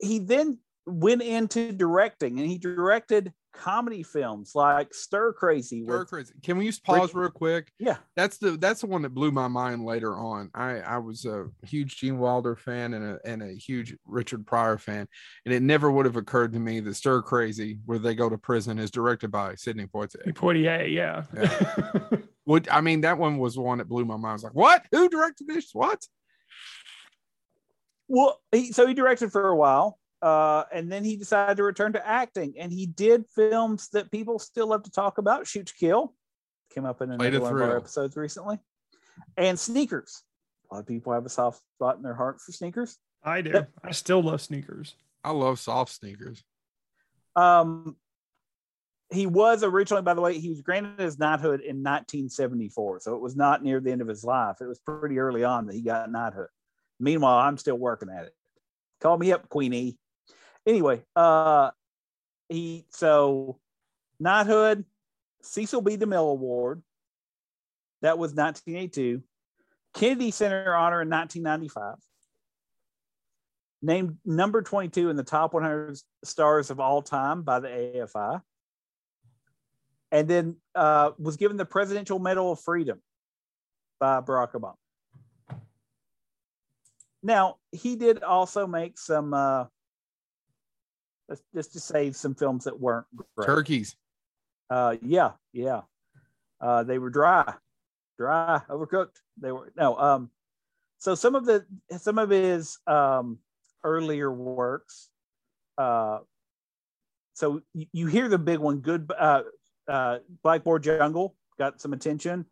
he 0.00 0.18
then 0.18 0.58
went 0.86 1.22
into 1.22 1.72
directing, 1.72 2.38
and 2.38 2.48
he 2.48 2.58
directed 2.58 3.32
comedy 3.52 4.02
films 4.02 4.52
like 4.54 4.92
Stir 4.92 5.32
Crazy. 5.32 5.82
Stir 5.82 6.00
With, 6.00 6.08
crazy. 6.08 6.34
Can 6.42 6.58
we 6.58 6.66
just 6.66 6.84
pause 6.84 7.14
real 7.14 7.30
quick? 7.30 7.72
yeah, 7.78 7.96
That's 8.14 8.38
the 8.38 8.52
that's 8.52 8.82
the 8.82 8.86
one 8.86 9.02
that 9.02 9.14
blew 9.14 9.30
my 9.30 9.48
mind 9.48 9.84
later 9.84 10.16
on. 10.16 10.50
I 10.54 10.80
I 10.80 10.98
was 10.98 11.24
a 11.24 11.46
huge 11.64 11.96
Gene 11.96 12.18
Wilder 12.18 12.54
fan 12.54 12.94
and 12.94 13.04
a 13.04 13.18
and 13.24 13.42
a 13.42 13.52
huge 13.54 13.96
Richard 14.04 14.46
Pryor 14.46 14.78
fan, 14.78 15.08
and 15.44 15.54
it 15.54 15.62
never 15.62 15.90
would 15.90 16.06
have 16.06 16.16
occurred 16.16 16.52
to 16.52 16.58
me 16.60 16.80
that 16.80 16.94
Stir 16.94 17.22
Crazy, 17.22 17.78
where 17.86 17.98
they 17.98 18.14
go 18.14 18.28
to 18.28 18.38
prison, 18.38 18.78
is 18.78 18.90
directed 18.90 19.30
by 19.30 19.54
Sidney 19.54 19.86
Poitier. 19.86 20.32
Poitier, 20.34 20.92
yeah. 20.92 21.24
Would 22.46 22.68
I 22.68 22.80
mean 22.80 23.00
that 23.00 23.18
one 23.18 23.38
was 23.38 23.56
the 23.56 23.60
one 23.62 23.78
that 23.78 23.88
blew 23.88 24.04
my 24.04 24.16
mind. 24.16 24.26
I 24.26 24.32
was 24.34 24.44
like, 24.44 24.54
what? 24.54 24.86
Who 24.92 25.08
directed 25.08 25.48
this? 25.48 25.70
What? 25.72 26.00
Well, 28.08 28.40
he, 28.52 28.70
so 28.70 28.86
he 28.86 28.94
directed 28.94 29.32
for 29.32 29.48
a 29.48 29.56
while, 29.56 29.98
uh, 30.22 30.64
and 30.72 30.90
then 30.90 31.04
he 31.04 31.16
decided 31.16 31.56
to 31.56 31.62
return 31.62 31.92
to 31.92 32.06
acting, 32.06 32.54
and 32.58 32.72
he 32.72 32.86
did 32.86 33.26
films 33.34 33.88
that 33.90 34.10
people 34.10 34.38
still 34.38 34.68
love 34.68 34.82
to 34.84 34.90
talk 34.90 35.18
about. 35.18 35.46
Shoot 35.46 35.66
to 35.66 35.74
Kill 35.74 36.14
came 36.74 36.84
up 36.84 37.00
in 37.02 37.16
Played 37.16 37.34
another 37.34 37.54
one 37.54 37.62
of 37.62 37.68
our 37.70 37.76
episodes 37.76 38.16
recently, 38.16 38.58
and 39.36 39.58
Sneakers. 39.58 40.22
A 40.70 40.74
lot 40.74 40.80
of 40.80 40.86
people 40.86 41.12
have 41.12 41.24
a 41.26 41.30
soft 41.30 41.62
spot 41.76 41.96
in 41.96 42.02
their 42.02 42.14
heart 42.14 42.40
for 42.40 42.52
Sneakers. 42.52 42.96
I 43.22 43.40
do. 43.42 43.66
I 43.84 43.92
still 43.92 44.22
love 44.22 44.40
sneakers. 44.40 44.94
I 45.24 45.32
love 45.32 45.58
soft 45.58 45.92
sneakers. 45.92 46.44
Um, 47.34 47.96
he 49.12 49.26
was 49.26 49.62
originally, 49.62 50.02
by 50.02 50.14
the 50.14 50.20
way, 50.20 50.38
he 50.38 50.48
was 50.48 50.62
granted 50.62 50.98
his 50.98 51.18
knighthood 51.18 51.60
in 51.60 51.82
1974, 51.82 53.00
so 53.00 53.14
it 53.14 53.20
was 53.20 53.36
not 53.36 53.62
near 53.62 53.80
the 53.80 53.92
end 53.92 54.00
of 54.00 54.08
his 54.08 54.24
life. 54.24 54.56
It 54.60 54.66
was 54.66 54.78
pretty 54.78 55.18
early 55.18 55.44
on 55.44 55.66
that 55.66 55.74
he 55.74 55.82
got 55.82 56.10
knighthood. 56.10 56.48
Meanwhile, 56.98 57.38
I'm 57.38 57.58
still 57.58 57.76
working 57.76 58.08
at 58.08 58.24
it. 58.24 58.34
Call 59.00 59.18
me 59.18 59.32
up, 59.32 59.48
Queenie. 59.48 59.98
Anyway, 60.66 61.02
uh, 61.14 61.70
he 62.48 62.84
so 62.90 63.58
knighthood, 64.18 64.84
Cecil 65.42 65.80
B. 65.80 65.96
DeMille 65.96 66.30
Award. 66.30 66.82
That 68.02 68.18
was 68.18 68.34
1982. 68.34 69.22
Kennedy 69.94 70.30
Center 70.30 70.74
Honor 70.74 71.02
in 71.02 71.08
1995. 71.08 71.94
Named 73.82 74.18
number 74.24 74.62
22 74.62 75.10
in 75.10 75.16
the 75.16 75.22
top 75.22 75.54
100 75.54 75.96
stars 76.24 76.70
of 76.70 76.80
all 76.80 77.02
time 77.02 77.42
by 77.42 77.60
the 77.60 77.68
AFI. 77.68 78.42
And 80.12 80.28
then 80.28 80.56
uh, 80.74 81.12
was 81.18 81.36
given 81.36 81.56
the 81.56 81.64
Presidential 81.64 82.18
Medal 82.18 82.52
of 82.52 82.60
Freedom 82.60 83.00
by 83.98 84.20
Barack 84.20 84.52
Obama. 84.52 84.74
Now, 87.22 87.56
he 87.72 87.96
did 87.96 88.22
also 88.22 88.66
make 88.66 88.98
some, 88.98 89.34
uh, 89.34 89.64
let's 91.28 91.42
just 91.54 91.72
to 91.72 91.80
say, 91.80 92.12
some 92.12 92.34
films 92.34 92.64
that 92.64 92.78
weren't 92.78 93.06
great. 93.34 93.46
Turkeys. 93.46 93.96
Uh, 94.70 94.96
yeah, 95.02 95.32
yeah. 95.52 95.82
Uh, 96.60 96.82
they 96.82 96.98
were 96.98 97.10
dry, 97.10 97.54
dry, 98.18 98.60
overcooked. 98.68 99.20
They 99.40 99.52
were 99.52 99.72
no. 99.76 99.96
Um, 99.96 100.30
so 100.98 101.14
some 101.14 101.34
of 101.34 101.44
the 101.44 101.64
some 101.98 102.18
of 102.18 102.30
his 102.30 102.78
um, 102.86 103.38
earlier 103.84 104.32
works. 104.32 105.10
Uh, 105.76 106.20
so 107.34 107.60
you, 107.74 107.86
you 107.92 108.06
hear 108.06 108.28
the 108.28 108.38
big 108.38 108.58
one, 108.58 108.78
good. 108.78 109.12
Uh, 109.16 109.42
uh, 109.86 110.18
Blackboard 110.42 110.82
Jungle 110.82 111.36
got 111.58 111.80
some 111.80 111.92
attention, 111.92 112.46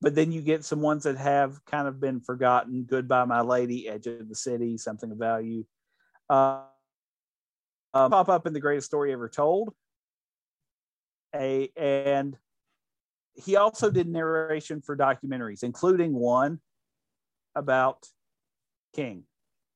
but 0.00 0.14
then 0.14 0.32
you 0.32 0.40
get 0.40 0.64
some 0.64 0.80
ones 0.80 1.04
that 1.04 1.18
have 1.18 1.62
kind 1.66 1.86
of 1.86 2.00
been 2.00 2.20
forgotten. 2.20 2.86
Goodbye, 2.88 3.26
My 3.26 3.42
Lady, 3.42 3.88
Edge 3.88 4.06
of 4.06 4.28
the 4.28 4.34
City, 4.34 4.78
Something 4.78 5.12
of 5.12 5.18
Value. 5.18 5.64
Uh, 6.30 6.62
uh, 7.94 8.08
pop 8.08 8.28
up 8.28 8.46
in 8.46 8.52
the 8.52 8.60
greatest 8.60 8.86
story 8.86 9.12
ever 9.12 9.28
told 9.28 9.74
a 11.34 11.70
and 11.76 12.36
he 13.34 13.56
also 13.56 13.90
did 13.90 14.06
narration 14.08 14.82
for 14.82 14.94
documentaries, 14.96 15.62
including 15.62 16.12
one 16.12 16.60
about 17.54 18.06
King, 18.94 19.24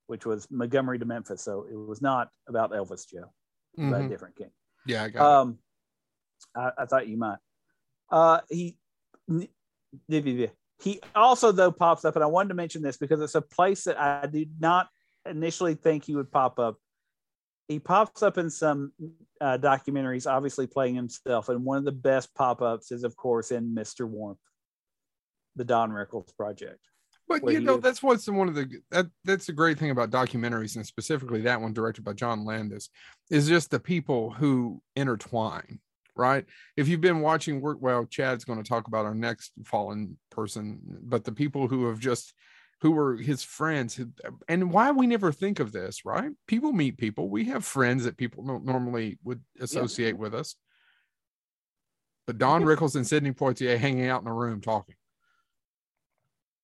which 0.08 0.26
was 0.26 0.46
Montgomery 0.50 0.98
to 0.98 1.06
Memphis. 1.06 1.42
So 1.42 1.66
it 1.70 1.74
was 1.74 2.02
not 2.02 2.28
about 2.48 2.72
Elvis 2.72 3.08
Joe, 3.08 3.32
it 3.74 3.80
was 3.80 3.88
about 3.88 4.00
a 4.02 4.04
Mhm. 4.04 4.08
different 4.10 4.36
King. 4.36 4.50
Yeah, 4.86 5.04
I 5.04 5.08
got 5.08 5.22
Um, 5.40 5.58
I, 6.54 6.72
I 6.78 6.86
thought 6.86 7.08
you 7.08 7.16
might. 7.16 7.38
Uh, 8.10 8.40
he 8.50 8.76
he 10.78 11.00
also 11.14 11.52
though 11.52 11.72
pops 11.72 12.04
up, 12.04 12.14
and 12.14 12.22
I 12.22 12.26
wanted 12.26 12.50
to 12.50 12.54
mention 12.54 12.82
this 12.82 12.98
because 12.98 13.20
it's 13.20 13.34
a 13.34 13.40
place 13.42 13.84
that 13.84 13.98
I 13.98 14.26
did 14.26 14.60
not 14.60 14.88
initially 15.24 15.74
think 15.74 16.04
he 16.04 16.14
would 16.14 16.30
pop 16.30 16.58
up. 16.58 16.76
He 17.68 17.78
pops 17.78 18.22
up 18.22 18.38
in 18.38 18.48
some 18.48 18.92
uh, 19.40 19.58
documentaries, 19.58 20.30
obviously 20.30 20.66
playing 20.66 20.94
himself, 20.94 21.48
and 21.48 21.64
one 21.64 21.78
of 21.78 21.84
the 21.84 21.92
best 21.92 22.34
pop-ups 22.34 22.92
is, 22.92 23.02
of 23.02 23.16
course, 23.16 23.50
in 23.50 23.74
Mr. 23.74 24.06
Warmth, 24.08 24.38
the 25.56 25.64
Don 25.64 25.90
Rickles 25.90 26.34
project. 26.36 26.80
But 27.28 27.50
you 27.50 27.60
know, 27.60 27.76
is- 27.76 27.82
that's 27.82 28.02
what's 28.02 28.28
one 28.28 28.48
of 28.48 28.54
the 28.54 28.70
that 28.92 29.06
that's 29.24 29.46
the 29.46 29.52
great 29.52 29.78
thing 29.78 29.90
about 29.90 30.10
documentaries, 30.10 30.76
and 30.76 30.86
specifically 30.86 31.40
that 31.42 31.60
one 31.60 31.72
directed 31.72 32.04
by 32.04 32.12
John 32.12 32.44
Landis, 32.44 32.88
is 33.30 33.48
just 33.48 33.70
the 33.70 33.80
people 33.80 34.30
who 34.30 34.80
intertwine. 34.94 35.80
Right. 36.14 36.46
If 36.78 36.88
you've 36.88 37.02
been 37.02 37.20
watching 37.20 37.60
work, 37.60 37.76
well, 37.80 38.06
Chad's 38.06 38.44
going 38.44 38.62
to 38.62 38.66
talk 38.66 38.86
about 38.86 39.04
our 39.04 39.14
next 39.14 39.52
fallen 39.66 40.16
person, 40.30 40.80
but 41.02 41.24
the 41.24 41.32
people 41.32 41.68
who 41.68 41.88
have 41.88 41.98
just 41.98 42.32
who 42.82 42.90
were 42.90 43.16
his 43.16 43.42
friends, 43.42 43.98
and 44.48 44.70
why 44.70 44.90
we 44.90 45.06
never 45.06 45.32
think 45.32 45.60
of 45.60 45.72
this, 45.72 46.04
right? 46.04 46.30
People 46.46 46.72
meet 46.72 46.98
people. 46.98 47.28
We 47.30 47.46
have 47.46 47.64
friends 47.64 48.04
that 48.04 48.16
people 48.16 48.44
don't 48.44 48.64
normally 48.64 49.18
would 49.24 49.42
associate 49.60 50.18
with 50.18 50.34
us. 50.34 50.56
But 52.26 52.38
Don 52.38 52.64
Rickles 52.64 52.96
and 52.96 53.06
Sidney 53.06 53.32
Poitier 53.32 53.78
hanging 53.78 54.08
out 54.08 54.20
in 54.20 54.28
a 54.28 54.34
room 54.34 54.60
talking. 54.60 54.96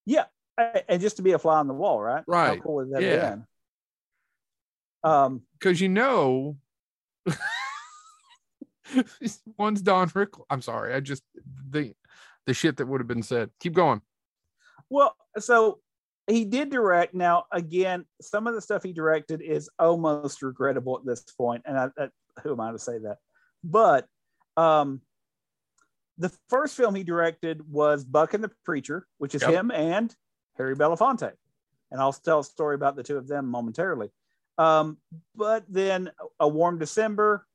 Yeah, 0.04 0.24
and 0.58 1.00
just 1.00 1.16
to 1.16 1.22
be 1.22 1.32
a 1.32 1.38
fly 1.38 1.58
on 1.58 1.68
the 1.68 1.74
wall, 1.74 2.00
right? 2.02 2.24
Right. 2.26 2.48
How 2.48 2.56
cool 2.56 2.80
has 2.80 2.90
that 2.90 3.02
Yeah. 3.02 3.30
been? 3.30 3.46
Um, 5.04 5.42
because 5.58 5.80
you 5.80 5.88
know 5.88 6.56
one's 9.56 9.82
Don 9.82 10.08
Rickles. 10.10 10.44
I'm 10.50 10.62
sorry, 10.62 10.94
I 10.94 11.00
just 11.00 11.22
the 11.70 11.94
the 12.46 12.54
shit 12.54 12.76
that 12.76 12.86
would 12.86 13.00
have 13.00 13.08
been 13.08 13.22
said. 13.22 13.50
Keep 13.60 13.74
going. 13.74 14.00
Well, 14.90 15.16
so 15.38 15.80
he 16.26 16.44
did 16.44 16.70
direct. 16.70 17.14
Now, 17.14 17.44
again, 17.52 18.04
some 18.20 18.46
of 18.46 18.54
the 18.54 18.60
stuff 18.60 18.82
he 18.82 18.92
directed 18.92 19.40
is 19.40 19.68
almost 19.78 20.42
regrettable 20.42 20.96
at 20.98 21.04
this 21.04 21.22
point, 21.36 21.62
and 21.64 21.78
I, 21.78 21.88
I, 21.98 22.08
who 22.42 22.52
am 22.52 22.60
I 22.60 22.72
to 22.72 22.78
say 22.78 22.98
that? 22.98 23.18
But 23.64 24.06
um, 24.56 25.00
the 26.18 26.32
first 26.48 26.76
film 26.76 26.94
he 26.94 27.04
directed 27.04 27.68
was 27.70 28.04
Buck 28.04 28.34
and 28.34 28.44
the 28.44 28.50
Preacher, 28.64 29.06
which 29.18 29.34
is 29.34 29.42
Yep. 29.42 29.52
him 29.52 29.70
and 29.70 30.14
Harry 30.56 30.76
Belafonte, 30.76 31.32
and 31.90 32.00
I'll 32.00 32.12
tell 32.12 32.40
a 32.40 32.44
story 32.44 32.74
about 32.74 32.96
the 32.96 33.02
two 33.02 33.16
of 33.16 33.26
them 33.26 33.46
momentarily. 33.46 34.10
Um, 34.58 34.98
but 35.34 35.64
then 35.68 36.10
A 36.38 36.46
Warm 36.46 36.78
December, 36.78 37.46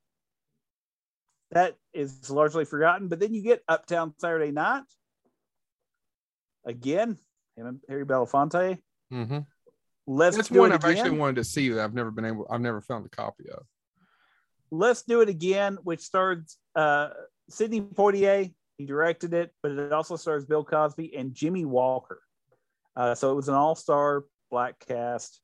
that 1.52 1.76
is 1.94 2.28
largely 2.28 2.64
forgotten. 2.64 3.08
But 3.08 3.20
then 3.20 3.32
you 3.32 3.42
get 3.42 3.62
Uptown 3.68 4.14
Saturday 4.18 4.50
Night. 4.50 4.82
Again, 6.64 7.16
and 7.58 7.80
Harry 7.88 8.04
Belafonte. 8.04 8.78
Mm-hmm. 9.12 9.38
Let's 10.06 10.36
That's 10.36 10.48
do 10.48 10.60
one 10.60 10.72
I've 10.72 10.82
again. 10.84 10.96
actually 10.96 11.18
wanted 11.18 11.36
to 11.36 11.44
see 11.44 11.68
that 11.70 11.82
I've 11.84 11.94
never 11.94 12.10
been 12.10 12.24
able. 12.24 12.46
I've 12.50 12.60
never 12.60 12.80
found 12.80 13.04
a 13.04 13.10
copy 13.10 13.44
of. 13.50 13.64
Let's 14.70 15.02
do 15.02 15.20
it 15.20 15.28
again, 15.28 15.78
which 15.82 16.00
stars 16.00 16.56
uh, 16.74 17.10
Sidney 17.48 17.80
Poitier. 17.80 18.52
He 18.78 18.86
directed 18.86 19.34
it, 19.34 19.52
but 19.62 19.72
it 19.72 19.92
also 19.92 20.16
stars 20.16 20.44
Bill 20.44 20.64
Cosby 20.64 21.16
and 21.16 21.34
Jimmie 21.34 21.64
Walker. 21.64 22.20
Uh, 22.96 23.14
so 23.14 23.32
it 23.32 23.34
was 23.34 23.48
an 23.48 23.54
all-star 23.54 24.24
black 24.50 24.78
cast. 24.86 25.40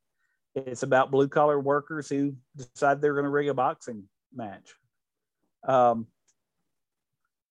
It's 0.54 0.82
about 0.84 1.10
blue-collar 1.10 1.58
workers 1.58 2.08
who 2.08 2.36
decide 2.56 3.00
they're 3.00 3.14
going 3.14 3.24
to 3.24 3.30
rig 3.30 3.48
a 3.48 3.54
boxing 3.54 4.04
match. 4.32 4.72
Um, 5.66 6.06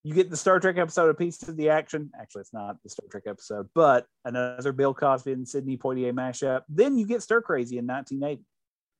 you 0.04 0.12
get 0.12 0.28
the 0.30 0.36
Star 0.36 0.60
Trek 0.60 0.76
episode, 0.76 1.08
a 1.08 1.14
piece 1.14 1.42
of 1.48 1.56
the 1.56 1.70
action. 1.70 2.10
Actually, 2.20 2.42
it's 2.42 2.52
not 2.52 2.76
the 2.82 2.90
Star 2.90 3.08
Trek 3.10 3.24
episode, 3.26 3.70
but 3.74 4.06
another 4.26 4.72
Bill 4.72 4.92
Cosby 4.92 5.32
and 5.32 5.48
Sidney 5.48 5.78
Poitier 5.78 6.12
mashup. 6.12 6.62
Then 6.68 6.98
you 6.98 7.06
get 7.06 7.22
Stir 7.22 7.40
Crazy 7.40 7.78
in 7.78 7.86
1980. 7.86 8.44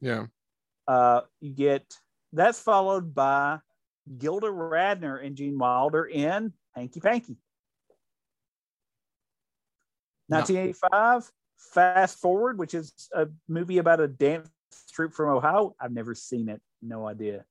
Yeah. 0.01 0.27
Uh, 0.89 1.21
you 1.43 1.51
get 1.51 1.85
that's 2.33 2.59
followed 2.59 3.15
by 3.15 3.59
Gilda 4.19 4.47
Radner 4.47 5.25
and 5.25 5.37
Gene 5.37 5.59
Wilder 5.59 6.07
in 6.07 6.55
Hanky 6.75 7.01
Panky. 7.01 7.37
No. 10.31 10.39
1985, 10.39 11.31
Fast 11.75 12.19
Forward, 12.19 12.59
which 12.59 12.73
is 12.73 12.93
a 13.13 13.29
movie 13.47 13.77
about 13.77 14.01
a 14.01 14.09
dance 14.09 14.49
troupe 14.91 15.13
from 15.13 15.29
Ohio. 15.29 15.77
I've 15.79 15.93
never 15.93 16.15
seen 16.15 16.49
it, 16.49 16.63
no 16.81 17.07
idea. 17.07 17.45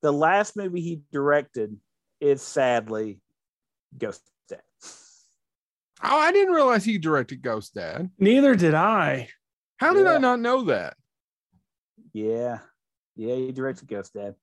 The 0.00 0.12
last 0.12 0.56
movie 0.56 0.80
he 0.80 1.02
directed 1.12 1.76
is 2.20 2.42
sadly 2.42 3.20
Ghost 3.96 4.22
Dad. 4.48 4.62
Oh, 6.02 6.18
I 6.18 6.32
didn't 6.32 6.54
realize 6.54 6.84
he 6.84 6.98
directed 6.98 7.42
Ghost 7.42 7.74
Dad. 7.74 8.10
Neither 8.18 8.54
did 8.54 8.74
I. 8.74 9.28
How 9.76 9.92
did 9.92 10.04
Yeah. 10.04 10.14
I 10.14 10.18
not 10.18 10.40
know 10.40 10.64
that? 10.64 10.96
Yeah, 12.12 12.58
yeah, 13.16 13.34
he 13.34 13.52
directed 13.52 13.88
Ghost 13.88 14.14
Dad. 14.14 14.34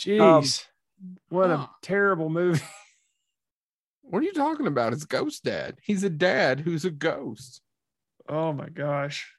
Jeez. 0.00 0.20
Um, 0.20 1.16
what 1.28 1.50
huh. 1.50 1.54
a 1.56 1.70
terrible 1.82 2.28
movie. 2.28 2.62
What 4.04 4.18
are 4.18 4.26
you 4.26 4.32
talking 4.34 4.66
about? 4.66 4.92
It's 4.92 5.06
Ghost 5.06 5.44
Dad. 5.44 5.78
He's 5.82 6.04
a 6.04 6.10
dad 6.10 6.60
who's 6.60 6.84
a 6.84 6.90
ghost. 6.90 7.62
Oh 8.28 8.52
my 8.52 8.68
gosh. 8.68 9.32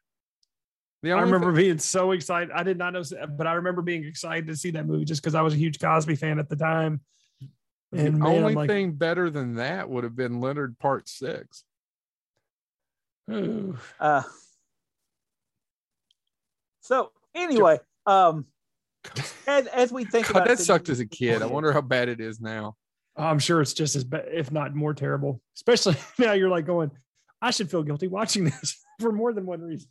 The 1.04 1.12
I 1.12 1.20
remember 1.22 1.47
thing- 1.54 1.64
being 1.66 1.78
so 1.80 2.12
excited. 2.14 2.49
I 2.51 2.64
did 2.64 2.78
not 2.78 2.93
know, 2.93 3.04
but 3.38 3.45
I 3.45 3.54
remember 3.54 3.82
being 3.82 4.06
excited 4.06 4.47
to 4.47 4.56
see 4.56 4.72
that 4.72 4.88
movie 4.88 5.04
just 5.06 5.22
because 5.22 5.36
I 5.36 5.41
was 5.41 5.54
a 5.54 5.58
huge 5.58 5.80
Cosby 5.80 6.16
fan 6.16 6.39
at 6.39 6.47
the 6.49 6.56
time. 6.56 7.01
the 7.91 8.06
And 8.06 8.20
man, 8.20 8.28
only 8.28 8.56
like, 8.56 8.70
thing 8.70 8.93
better 8.93 9.30
than 9.30 9.56
that 9.56 9.89
would 9.89 10.06
have 10.06 10.16
been 10.16 10.39
Leonard 10.39 10.80
Part 10.80 11.08
Six. 11.10 11.66
ooh. 13.30 13.78
Uh, 13.99 14.24
so 16.82 17.12
anyway, 17.36 17.80
um, 18.06 18.45
as, 19.47 19.68
as 19.68 19.91
we 19.91 20.06
think 20.06 20.28
God, 20.28 20.38
about 20.38 20.47
that 20.47 20.58
Sidney 20.60 20.66
sucked 20.66 20.89
as 20.89 20.99
a 20.99 21.06
kid. 21.06 21.41
I 21.41 21.45
wonder 21.45 21.72
how 21.72 21.82
bad 21.82 22.10
it 22.10 22.20
is 22.22 22.39
now. 22.41 22.76
I'm 23.16 23.39
sure 23.39 23.62
it's 23.62 23.74
just 23.74 23.95
as 23.95 24.04
bad, 24.04 24.26
if 24.32 24.51
not 24.51 24.74
more 24.74 24.93
terrible. 24.93 25.41
Especially 25.56 25.95
now 26.18 26.34
you're 26.34 26.49
like 26.49 26.66
going, 26.66 26.91
I 27.41 27.51
should 27.51 27.70
feel 27.70 27.84
guilty 27.84 28.08
watching 28.08 28.45
this 28.45 28.78
for 28.99 29.12
more 29.12 29.34
than 29.34 29.45
one 29.45 29.62
reason. 29.62 29.89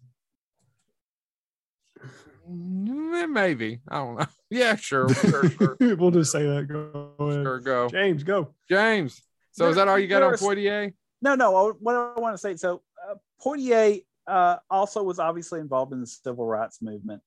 Mm, 2.51 3.31
Maybe 3.31 3.81
I 3.89 3.99
don't 3.99 4.17
know. 4.19 4.27
Yeah, 4.51 4.77
sure, 4.77 5.09
sure, 5.15 5.49
sure, 5.51 5.77
we'll 5.97 6.11
just 6.11 6.31
say 6.31 6.43
that. 6.43 6.69
Go 6.69 7.15
ahead. 7.19 7.43
sure. 7.43 7.59
Go, 7.61 7.89
James, 7.89 8.23
go. 8.23 8.53
James. 8.69 9.23
So 9.53 9.69
is 9.71 9.77
that 9.77 9.89
all 9.89 9.99
you 9.99 10.09
got 10.09 10.23
on 10.23 10.31
There's- 10.33 10.43
Poitier? 10.43 10.93
No, 11.23 11.35
no. 11.37 11.73
What 11.81 11.95
I 11.95 12.21
want 12.21 12.35
to 12.35 12.39
say. 12.39 12.57
So 12.57 12.83
uh, 13.09 13.15
Poitier 13.43 14.05
uh, 14.27 14.57
also 14.71 15.03
was 15.03 15.19
obviously 15.19 15.61
involved 15.61 15.93
in 15.95 16.01
the 16.01 16.07
civil 16.07 16.45
rights 16.47 16.83
movement. 16.83 17.23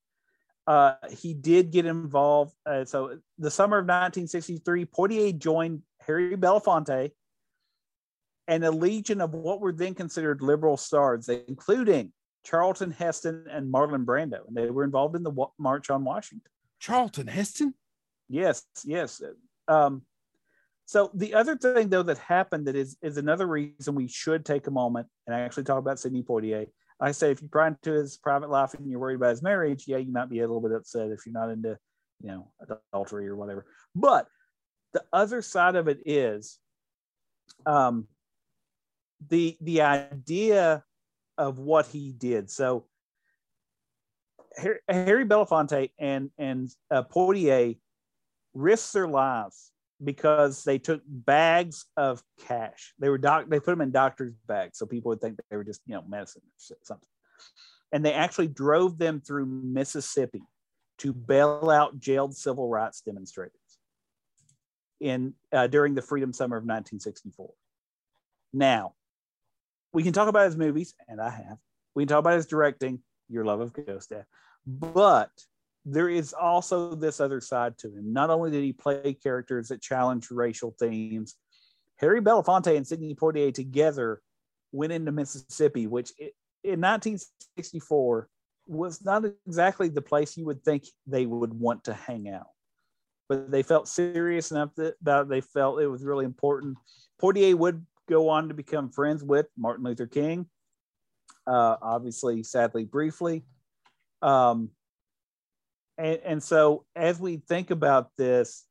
Uh, 0.67 0.93
he 1.09 1.33
did 1.33 1.71
get 1.71 1.85
involved. 1.87 2.53
Uh, 2.65 2.85
so 2.85 3.17
the 3.39 3.49
summer 3.49 3.77
of 3.77 3.85
1963, 3.85 4.85
Poitier 4.85 5.35
joined 5.37 5.81
Harry 6.05 6.35
Belafonte 6.37 7.09
and 8.47 8.63
a 8.63 8.69
legion 8.71 9.21
of 9.21 9.33
what 9.33 9.61
were 9.61 9.71
then 9.73 9.95
considered 9.95 10.41
liberal 10.43 10.77
stars, 10.77 11.27
including 11.29 12.11
Charlton 12.45 12.91
Heston 12.91 13.45
and 13.49 13.73
Marlon 13.73 14.05
Brando, 14.05 14.47
and 14.47 14.55
they 14.55 14.69
were 14.69 14.83
involved 14.83 15.15
in 15.15 15.23
the 15.23 15.31
wa- 15.31 15.51
March 15.57 15.89
on 15.89 16.05
Washington. 16.05 16.49
Charlton 16.79 17.27
Heston. 17.27 17.73
Yes, 18.29 18.63
yes. 18.85 19.21
Um, 19.67 20.03
so 20.85 21.09
the 21.15 21.33
other 21.33 21.57
thing 21.57 21.89
though 21.89 22.03
that 22.03 22.19
happened 22.19 22.67
that 22.67 22.75
is 22.75 22.95
is 23.01 23.17
another 23.17 23.47
reason 23.47 23.95
we 23.95 24.07
should 24.07 24.45
take 24.45 24.67
a 24.67 24.71
moment 24.71 25.07
and 25.25 25.35
actually 25.35 25.63
talk 25.63 25.79
about 25.79 25.99
Sidney 25.99 26.21
Poitier. 26.21 26.67
I 26.99 27.11
say 27.11 27.31
if 27.31 27.41
you 27.41 27.47
pry 27.47 27.67
into 27.67 27.91
his 27.91 28.17
private 28.17 28.49
life 28.49 28.73
and 28.75 28.89
you're 28.89 28.99
worried 28.99 29.15
about 29.15 29.31
his 29.31 29.41
marriage, 29.41 29.85
yeah, 29.87 29.97
you 29.97 30.13
might 30.13 30.29
be 30.29 30.39
a 30.39 30.47
little 30.47 30.61
bit 30.61 30.71
upset 30.71 31.09
if 31.09 31.25
you're 31.25 31.33
not 31.33 31.49
into, 31.49 31.77
you 32.21 32.29
know, 32.29 32.51
adultery 32.93 33.27
or 33.27 33.35
whatever. 33.35 33.65
But 33.95 34.27
the 34.93 35.03
other 35.11 35.41
side 35.41 35.75
of 35.75 35.87
it 35.87 35.99
is 36.05 36.59
um 37.65 38.07
the 39.29 39.57
the 39.61 39.81
idea 39.81 40.83
of 41.37 41.59
what 41.59 41.87
he 41.87 42.11
did. 42.11 42.49
So 42.49 42.85
Harry, 44.57 45.25
Belafonte 45.25 45.91
and 45.99 46.29
and 46.37 46.69
uh, 46.89 47.03
Poitier 47.03 47.77
risked 48.53 48.93
their 48.93 49.07
lives 49.07 49.71
because 50.03 50.63
they 50.63 50.77
took 50.77 51.01
bags 51.05 51.85
of 51.97 52.23
cash. 52.47 52.93
They 52.99 53.09
were 53.09 53.17
doc. 53.17 53.45
They 53.49 53.59
put 53.59 53.71
them 53.71 53.81
in 53.81 53.91
doctors' 53.91 54.33
bags 54.47 54.77
so 54.77 54.85
people 54.85 55.09
would 55.09 55.21
think 55.21 55.37
they 55.49 55.57
were 55.57 55.63
just 55.63 55.81
you 55.85 55.95
know 55.95 56.03
medicine 56.07 56.41
or 56.45 56.77
something. 56.83 57.09
And 57.91 58.03
they 58.03 58.13
actually 58.13 58.47
drove 58.47 58.97
them 58.97 59.21
through 59.21 59.45
Mississippi 59.45 60.41
to 60.99 61.13
bail 61.13 61.69
out 61.69 61.99
jailed 61.99 62.35
civil 62.35 62.69
rights 62.69 63.01
demonstrators 63.01 63.59
in 64.99 65.33
uh, 65.51 65.67
during 65.67 65.95
the 65.95 66.01
Freedom 66.01 66.33
Summer 66.33 66.57
of 66.57 66.63
1964. 66.63 67.49
Now, 68.53 68.93
we 69.95 70.03
can 70.03 70.11
talk 70.11 70.27
about 70.27 70.45
his 70.45 70.57
movies, 70.57 70.93
and 71.07 71.21
I 71.21 71.29
have. 71.29 71.57
We 71.95 72.03
can 72.03 72.09
talk 72.09 72.19
about 72.19 72.35
his 72.35 72.45
directing, 72.45 72.99
Your 73.29 73.45
Love 73.45 73.61
of 73.61 73.71
Ghost 73.71 74.09
Dad, 74.09 74.25
but 74.67 75.31
there 75.85 76.09
is 76.09 76.33
also 76.33 76.95
this 76.95 77.21
other 77.21 77.39
side 77.39 77.77
to 77.77 77.87
him. 77.87 78.11
Not 78.11 78.29
only 78.29 78.51
did 78.51 78.61
he 78.61 78.73
play 78.73 79.13
characters 79.13 79.69
that 79.69 79.81
challenge 79.81 80.29
racial 80.31 80.75
themes, 80.77 81.35
Harry 81.95 82.19
Belafonte 82.19 82.75
and 82.75 82.85
Sidney 82.85 83.15
Poitier 83.15 83.53
together 83.53 84.21
went 84.73 84.91
into 84.91 85.13
Mississippi, 85.13 85.87
which 85.87 86.11
in 86.19 86.81
1964 86.81 88.27
was 88.67 89.05
not 89.05 89.23
exactly 89.47 89.87
the 89.87 90.01
place 90.01 90.35
you 90.35 90.45
would 90.45 90.61
think 90.65 90.83
they 91.07 91.25
would 91.25 91.53
want 91.53 91.85
to 91.85 91.93
hang 91.93 92.27
out. 92.27 92.47
But 93.29 93.49
they 93.49 93.63
felt 93.63 93.87
serious 93.87 94.51
enough 94.51 94.71
that, 94.75 94.95
about 95.01 95.27
it. 95.27 95.29
They 95.29 95.41
felt 95.41 95.79
it 95.79 95.87
was 95.87 96.03
really 96.03 96.25
important. 96.25 96.77
Poitier 97.21 97.55
would 97.55 97.85
go 98.07 98.29
on 98.29 98.49
to 98.49 98.53
become 98.53 98.89
friends 98.89 99.23
with 99.23 99.47
Martin 99.57 99.85
Luther 99.85 100.07
King, 100.07 100.47
uh, 101.47 101.75
obviously, 101.81 102.43
sadly, 102.43 102.85
briefly. 102.85 103.43
Um, 104.21 104.69
and, 105.97 106.19
and 106.25 106.43
so 106.43 106.85
as 106.95 107.19
we 107.19 107.37
think 107.37 107.71
about 107.71 108.09
this, 108.17 108.65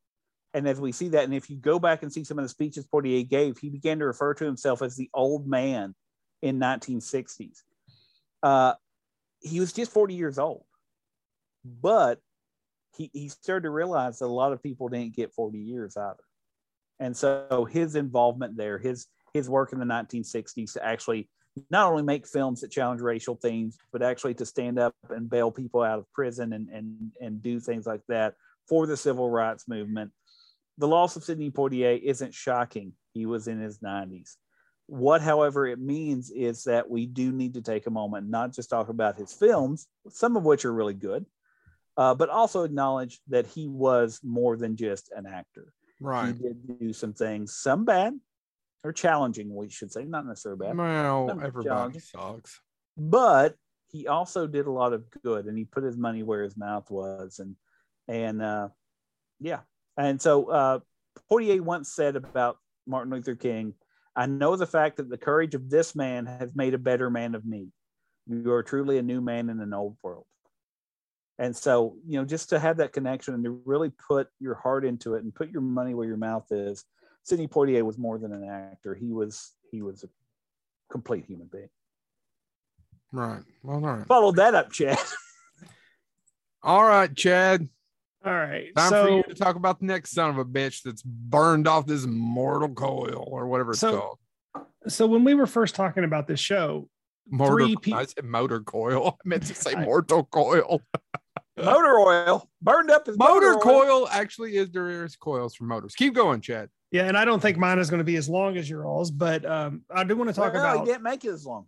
and 0.53 0.69
as 0.69 0.81
we 0.81 0.93
see 0.93 1.09
that, 1.09 1.25
and 1.25 1.35
if 1.35 1.51
you 1.51 1.57
go 1.57 1.79
back 1.79 2.03
and 2.03 2.13
see 2.13 2.23
some 2.23 2.39
of 2.39 2.45
the 2.45 2.49
speeches 2.49 2.87
Poitier 2.87 3.29
gave, 3.29 3.59
he 3.59 3.71
began 3.71 3.99
to 3.99 4.07
refer 4.07 4.35
to 4.35 4.45
himself 4.45 4.83
as 4.83 4.97
the 4.97 5.11
old 5.13 5.49
man 5.49 5.95
in 6.43 6.61
1960s. 6.61 7.63
Uh, 8.43 8.75
he 9.41 9.59
was 9.59 9.73
just 9.73 9.93
40 9.93 10.15
years 10.15 10.39
old, 10.39 10.65
but 11.65 12.21
he, 12.97 13.11
he 13.13 13.29
started 13.29 13.65
to 13.65 13.71
realize 13.71 14.21
that 14.21 14.27
a 14.27 14.29
lot 14.29 14.53
of 14.53 14.63
people 14.63 14.89
didn't 14.89 15.17
get 15.17 15.33
40 15.33 15.59
years 15.59 15.97
either. 15.97 16.23
And 17.01 17.17
so 17.17 17.67
his 17.71 17.97
involvement 17.97 18.57
there, 18.57 18.79
his 18.79 19.09
his 19.35 19.51
work 19.51 19.73
in 19.73 19.81
the 19.81 19.85
1960s 19.85 20.73
to 20.73 20.85
actually 20.85 21.29
not 21.71 21.91
only 21.91 22.03
make 22.03 22.27
films 22.27 22.61
that 22.61 22.71
challenge 22.71 23.01
racial 23.01 23.35
themes, 23.35 23.77
but 23.93 24.03
actually 24.03 24.35
to 24.35 24.47
stand 24.47 24.79
up 24.79 24.95
and 25.11 25.29
bail 25.29 25.51
people 25.51 25.83
out 25.83 25.99
of 25.99 26.13
prison 26.13 26.53
and, 26.53 26.69
and, 26.71 27.13
and 27.21 27.43
do 27.43 27.61
things 27.61 27.87
like 27.87 28.01
that 28.09 28.35
for 28.69 28.87
the 28.87 28.97
civil 28.97 29.29
rights 29.29 29.69
movement. 29.69 30.11
The 30.79 30.89
loss 30.89 31.15
of 31.17 31.23
Sidney 31.23 31.51
Poitier 31.51 32.01
isn't 32.03 32.35
shocking. 32.35 32.93
He 33.13 33.27
was 33.27 33.47
in 33.47 33.61
his 33.61 33.79
90s. 33.79 34.37
What, 34.87 35.23
however, 35.23 35.67
it 35.67 35.79
means 35.79 36.31
is 36.31 36.65
that 36.65 36.91
we 36.91 37.07
do 37.07 37.33
need 37.33 37.55
to 37.55 37.63
take 37.63 37.87
a 37.87 37.91
moment, 37.91 38.29
not 38.29 38.53
just 38.53 38.71
talk 38.71 38.89
about 38.89 39.17
his 39.17 39.33
films, 39.33 39.87
some 40.09 40.37
of 40.37 40.45
which 40.45 40.65
are 40.65 40.73
really 40.73 40.95
good, 40.95 41.25
uh, 41.97 42.15
but 42.15 42.29
also 42.29 42.65
acknowledge 42.65 43.21
that 43.29 43.47
he 43.47 43.69
was 43.69 44.21
more 44.23 44.57
than 44.57 44.77
just 44.77 45.11
an 45.17 45.27
actor. 45.27 45.73
Right. 46.01 46.35
He 46.35 46.43
did 46.43 46.79
do 46.81 46.93
some 46.93 47.15
things, 47.15 47.55
some 47.55 47.85
bad, 47.85 48.19
or 48.85 48.93
challenging, 48.93 49.53
we 49.53 49.71
should 49.71 49.91
say, 49.91 50.05
not 50.05 50.27
necessarily 50.27 50.67
bad. 50.67 50.77
Well, 51.27 51.41
everybody 51.43 51.99
sucks. 51.99 52.61
But 52.97 53.57
he 53.91 54.07
also 54.07 54.47
did 54.47 54.67
a 54.67 54.71
lot 54.71 54.93
of 54.93 55.05
good, 55.23 55.47
and 55.47 55.57
he 55.57 55.65
put 55.65 55.83
his 55.83 55.97
money 55.97 56.23
where 56.23 56.43
his 56.43 56.57
mouth 56.57 56.91
was, 56.91 57.39
and 57.39 57.57
and 58.07 58.43
uh, 58.43 58.69
yeah, 59.41 59.61
and 59.97 60.21
so 60.21 60.51
uh, 60.51 60.79
Poitier 61.31 61.61
once 61.61 61.93
said 61.93 62.15
about 62.15 62.59
Martin 62.87 63.13
Luther 63.13 63.35
King, 63.35 63.75
"I 64.15 64.27
know 64.27 64.55
the 64.55 64.67
fact 64.67 64.99
that 64.99 65.09
the 65.09 65.19
courage 65.19 65.55
of 65.55 65.71
this 65.71 65.97
man 65.97 66.27
has 66.27 66.55
made 66.55 66.75
a 66.75 66.79
better 66.79 67.09
man 67.09 67.35
of 67.35 67.45
me. 67.45 67.69
You 68.27 68.53
are 68.53 68.63
truly 68.63 68.99
a 68.99 69.03
new 69.03 69.21
man 69.21 69.49
in 69.49 69.61
an 69.61 69.73
old 69.73 69.97
world." 70.03 70.27
And 71.39 71.57
so, 71.57 71.97
you 72.07 72.19
know, 72.19 72.25
just 72.25 72.51
to 72.51 72.61
have 72.61 72.77
that 72.77 72.93
connection 72.93 73.35
and 73.35 73.43
to 73.45 73.61
really 73.65 73.91
put 73.91 74.29
your 74.39 74.55
heart 74.55 74.85
into 74.85 75.15
it 75.15 75.25
and 75.25 75.35
put 75.35 75.51
your 75.51 75.63
money 75.63 75.93
where 75.93 76.07
your 76.07 76.17
mouth 76.17 76.47
is, 76.53 76.85
Sidney 77.25 77.49
Poitier 77.49 77.83
was 77.83 77.99
more 77.99 78.19
than 78.19 78.33
an 78.33 78.45
actor. 78.45 78.95
He 78.95 79.13
was 79.13 79.53
he 79.71 79.83
was 79.83 80.05
a 80.05 80.09
complete 80.91 81.25
human 81.27 81.49
being. 81.51 81.69
Right. 83.13 83.43
Well, 83.63 83.85
all 83.85 83.97
right. 83.97 84.07
Follow 84.07 84.33
that 84.33 84.55
up, 84.55 84.71
Chad. 84.73 84.99
All 86.63 86.83
right, 86.83 87.15
Chad. 87.15 87.69
All 88.25 88.33
right. 88.33 88.75
Time 88.75 88.89
for 88.91 88.97
so 88.97 89.17
you 89.17 89.23
to 89.25 89.35
talk 89.35 89.57
about 89.57 89.81
the 89.81 89.85
next 89.85 90.13
son 90.13 90.31
of 90.31 90.39
a 90.39 90.45
bitch 90.47 90.83
that's 90.83 91.03
burned 91.03 91.69
off 91.69 91.85
this 91.87 92.07
mortal 92.07 92.71
coil 92.71 93.23
or 93.27 93.47
whatever 93.49 93.73
it's 93.73 93.81
So, 93.81 94.01
called. 94.55 94.67
so 94.89 95.07
when 95.07 95.25
we 95.25 95.35
were 95.35 95.47
first 95.47 95.75
talking 95.75 96.05
about 96.05 96.27
this 96.27 96.41
show, 96.41 96.89
Mortar, 97.31 97.67
three 97.67 97.77
pe- 97.77 97.93
I 97.93 98.07
said 98.07 98.25
motor 98.25 98.61
coil. 98.61 99.19
I 99.25 99.29
meant 99.29 99.45
to 99.45 99.55
say 99.55 99.75
mortal 99.75 100.25
coil. 100.25 100.81
Motor 101.63 101.99
oil 101.99 102.51
burned 102.63 102.91
up 102.91 103.07
his 103.07 103.17
Motor 103.19 103.55
oil. 103.55 103.61
coil 103.61 104.09
actually 104.11 104.57
is 104.57 104.71
there 104.71 105.05
is 105.05 105.15
coils 105.17 105.55
for 105.55 105.65
motors. 105.65 105.95
Keep 105.95 106.15
going, 106.15 106.41
Chad. 106.41 106.69
Yeah, 106.95 107.09
and 107.09 107.17
I 107.19 107.25
don't 107.25 107.41
think 107.41 107.59
mine 107.59 107.81
is 107.81 107.91
going 107.91 107.99
to 107.99 108.05
be 108.05 108.15
as 108.15 108.29
long 108.29 108.57
as 108.57 108.71
your 108.71 108.87
all's, 108.87 109.11
but 109.11 109.45
um, 109.45 109.83
I 109.91 110.05
do 110.05 110.17
want 110.17 110.31
to 110.31 110.33
talk 110.33 110.53
Well, 110.53 110.63
about 110.63 110.87
he 110.87 110.93
didn't 110.93 111.03
make 111.03 111.25
it 111.25 111.31
as 111.31 111.45
long. 111.45 111.67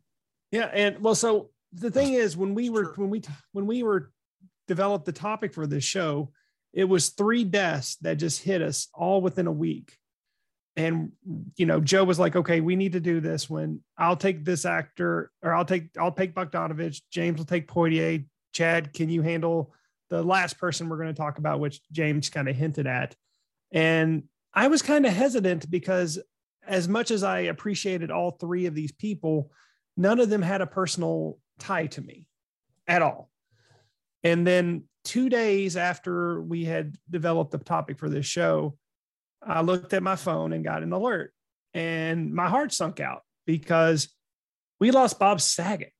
Yeah, 0.52 0.70
and 0.72 1.00
well, 1.00 1.16
so 1.16 1.50
the 1.72 1.90
thing 1.90 2.14
is, 2.14 2.36
when 2.36 2.54
we 2.54 2.70
were 2.70 2.84
Sure. 2.84 2.94
when 2.94 3.10
we 3.10 3.22
when 3.50 3.66
we 3.66 3.82
were 3.82 4.12
developed 4.68 5.04
the 5.04 5.10
topic 5.10 5.52
for 5.52 5.66
this 5.66 5.82
show, 5.82 6.30
it 6.72 6.84
was 6.84 7.08
three 7.08 7.42
deaths 7.42 7.96
that 8.02 8.18
just 8.18 8.40
hit 8.44 8.62
us 8.62 8.86
all 8.94 9.20
within 9.20 9.48
a 9.48 9.52
week. 9.52 9.96
And 10.76 11.10
you 11.56 11.66
know, 11.66 11.80
Joe 11.80 12.04
was 12.04 12.20
like, 12.20 12.36
"Okay, 12.36 12.60
we 12.60 12.76
need 12.76 12.92
to 12.92 13.00
do 13.00 13.18
this. 13.18 13.50
When 13.50 13.80
I'll 13.98 14.14
take 14.14 14.44
this 14.44 14.64
actor, 14.64 15.32
or 15.42 15.52
I'll 15.52 15.64
take 15.64 15.88
I'll 15.98 16.12
take 16.12 16.36
Bogdanovich. 16.36 17.00
James 17.10 17.38
will 17.38 17.46
take 17.46 17.66
Poitier. 17.66 18.24
Chad, 18.52 18.92
can 18.92 19.08
you 19.10 19.22
handle 19.22 19.74
the 20.08 20.22
last 20.22 20.56
person 20.56 20.88
we're 20.88 20.98
going 20.98 21.12
to 21.12 21.20
talk 21.20 21.38
about, 21.38 21.58
which 21.58 21.80
James 21.90 22.30
kind 22.30 22.48
of 22.48 22.54
hinted 22.54 22.86
at?" 22.86 23.16
And 23.72 24.28
I 24.56 24.68
was 24.68 24.80
kind 24.80 25.04
of 25.04 25.12
hesitant 25.12 25.70
because, 25.70 26.18
as 26.66 26.88
much 26.88 27.10
as 27.10 27.22
I 27.22 27.40
appreciated 27.40 28.10
all 28.10 28.30
three 28.30 28.64
of 28.64 28.74
these 28.74 28.90
people, 28.90 29.52
none 29.98 30.18
of 30.18 30.30
them 30.30 30.40
had 30.40 30.62
a 30.62 30.66
personal 30.66 31.38
tie 31.58 31.86
to 31.88 32.00
me 32.00 32.26
at 32.88 33.02
all. 33.02 33.30
And 34.24 34.46
then 34.46 34.84
two 35.04 35.28
days 35.28 35.76
after 35.76 36.40
we 36.40 36.64
had 36.64 36.96
developed 37.08 37.52
the 37.52 37.58
topic 37.58 37.98
for 37.98 38.08
this 38.08 38.24
show, 38.24 38.76
I 39.42 39.60
looked 39.60 39.92
at 39.92 40.02
my 40.02 40.16
phone 40.16 40.54
and 40.54 40.64
got 40.64 40.82
an 40.82 40.92
alert, 40.92 41.34
and 41.74 42.34
my 42.34 42.48
heart 42.48 42.72
sunk 42.72 42.98
out 42.98 43.22
because 43.46 44.08
we 44.80 44.90
lost 44.90 45.18
Bob 45.18 45.40
Saget. 45.40 45.92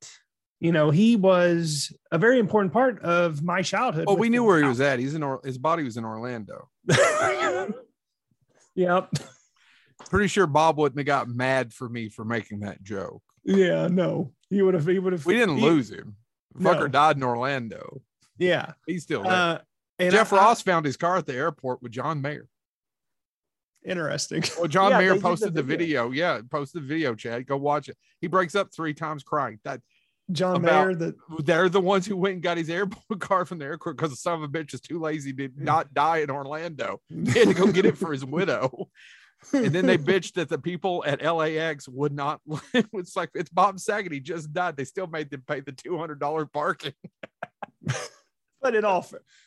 You 0.61 0.72
know, 0.72 0.90
he 0.90 1.16
was 1.16 1.92
a 2.11 2.16
very 2.16 2.38
important 2.38 2.72
part 2.72 3.02
of 3.02 3.42
my 3.42 3.61
childhood. 3.61 4.07
Well, 4.07 4.16
we 4.16 4.30
knew 4.30 4.42
where 4.42 4.59
he 4.59 4.66
was 4.66 4.80
at. 4.80 4.98
He's 4.98 5.14
in 5.14 5.22
or- 5.22 5.42
his 5.44 5.59
body 5.59 5.82
was 5.82 5.98
in 5.98 6.07
Orlando. 6.07 6.70
yep. 8.76 9.10
Pretty 10.10 10.28
sure 10.28 10.46
Bob 10.46 10.78
wouldn't 10.78 10.98
have 10.98 11.06
got 11.06 11.28
mad 11.28 11.72
for 11.74 11.88
me 11.88 12.08
for 12.08 12.24
making 12.24 12.60
that 12.60 12.82
joke. 12.84 13.22
Yeah. 13.44 13.88
No, 13.88 14.32
he 14.50 14.62
would 14.62 14.74
have. 14.74 14.86
He 14.86 14.98
would 15.00 15.12
have. 15.12 15.26
We 15.26 15.34
didn't 15.34 15.56
he- 15.56 15.64
lose 15.64 15.90
him. 15.90 16.14
No. 16.54 16.72
Fucker 16.74 16.90
died 16.90 17.16
in 17.16 17.22
Orlando. 17.24 18.02
Yeah. 18.38 18.72
He's 18.86 19.02
still 19.02 19.22
there. 19.24 19.32
Uh, 19.32 19.58
and 19.98 20.12
Jeff 20.12 20.32
I- 20.32 20.36
I- 20.36 20.40
Ross 20.40 20.62
found 20.62 20.86
his 20.86 20.96
car 20.96 21.16
at 21.16 21.26
the 21.26 21.34
airport 21.34 21.82
with 21.82 21.90
John 21.92 22.20
Mayer. 22.22 22.48
interesting. 23.84 24.42
Well, 24.58 24.68
John 24.68 24.90
Yeah, 24.90 24.98
Mayer 24.98 25.14
the 25.14 25.20
posted 25.20 25.54
the 25.54 25.62
video. 25.62 26.08
video. 26.08 26.10
Yeah, 26.10 26.40
posted 26.50 26.82
the 26.82 26.86
video, 26.86 27.14
Chad. 27.14 27.46
Go 27.46 27.56
watch 27.56 27.88
it. 27.88 27.96
He 28.20 28.26
breaks 28.26 28.54
up 28.54 28.72
three 28.74 28.94
times 28.94 29.22
crying. 29.22 29.58
That 29.64 29.80
John 30.32 30.62
Mayer, 30.62 30.94
the 30.94 31.14
they're 31.40 31.68
the 31.68 31.80
ones 31.80 32.06
who 32.06 32.16
went 32.16 32.34
and 32.34 32.42
got 32.42 32.56
his 32.56 32.68
airport 32.68 33.20
car 33.20 33.44
from 33.44 33.58
the 33.58 33.64
airport 33.64 33.96
because 33.96 34.10
the 34.10 34.16
son 34.16 34.34
of 34.34 34.42
a 34.42 34.48
bitch 34.48 34.74
is 34.74 34.80
too 34.80 34.98
lazy 34.98 35.32
to 35.32 35.50
not 35.56 35.94
die 35.94 36.18
in 36.18 36.30
Orlando. 36.30 37.00
He 37.08 37.38
had 37.38 37.48
to 37.48 37.54
go 37.54 37.70
get 37.70 37.86
it 37.86 37.96
for 37.96 38.12
his 38.12 38.24
widow. 38.24 38.88
And 39.52 39.72
then 39.72 39.86
they 39.86 39.98
bitched 39.98 40.34
that 40.34 40.48
the 40.48 40.58
people 40.58 41.04
at 41.06 41.22
LAX 41.22 41.88
would 41.88 42.12
not. 42.12 42.40
It's 42.74 43.14
like 43.14 43.30
it's 43.34 43.50
Bob 43.50 43.78
Saget. 43.78 44.12
He 44.12 44.18
just 44.18 44.52
died. 44.52 44.76
They 44.76 44.84
still 44.84 45.06
made 45.06 45.30
them 45.30 45.44
pay 45.46 45.60
the 45.60 45.72
two 45.72 45.96
hundred 45.98 46.18
dollar 46.18 46.46
parking. 46.46 46.94
but 48.60 48.74
it 48.74 48.84
all 48.84 49.06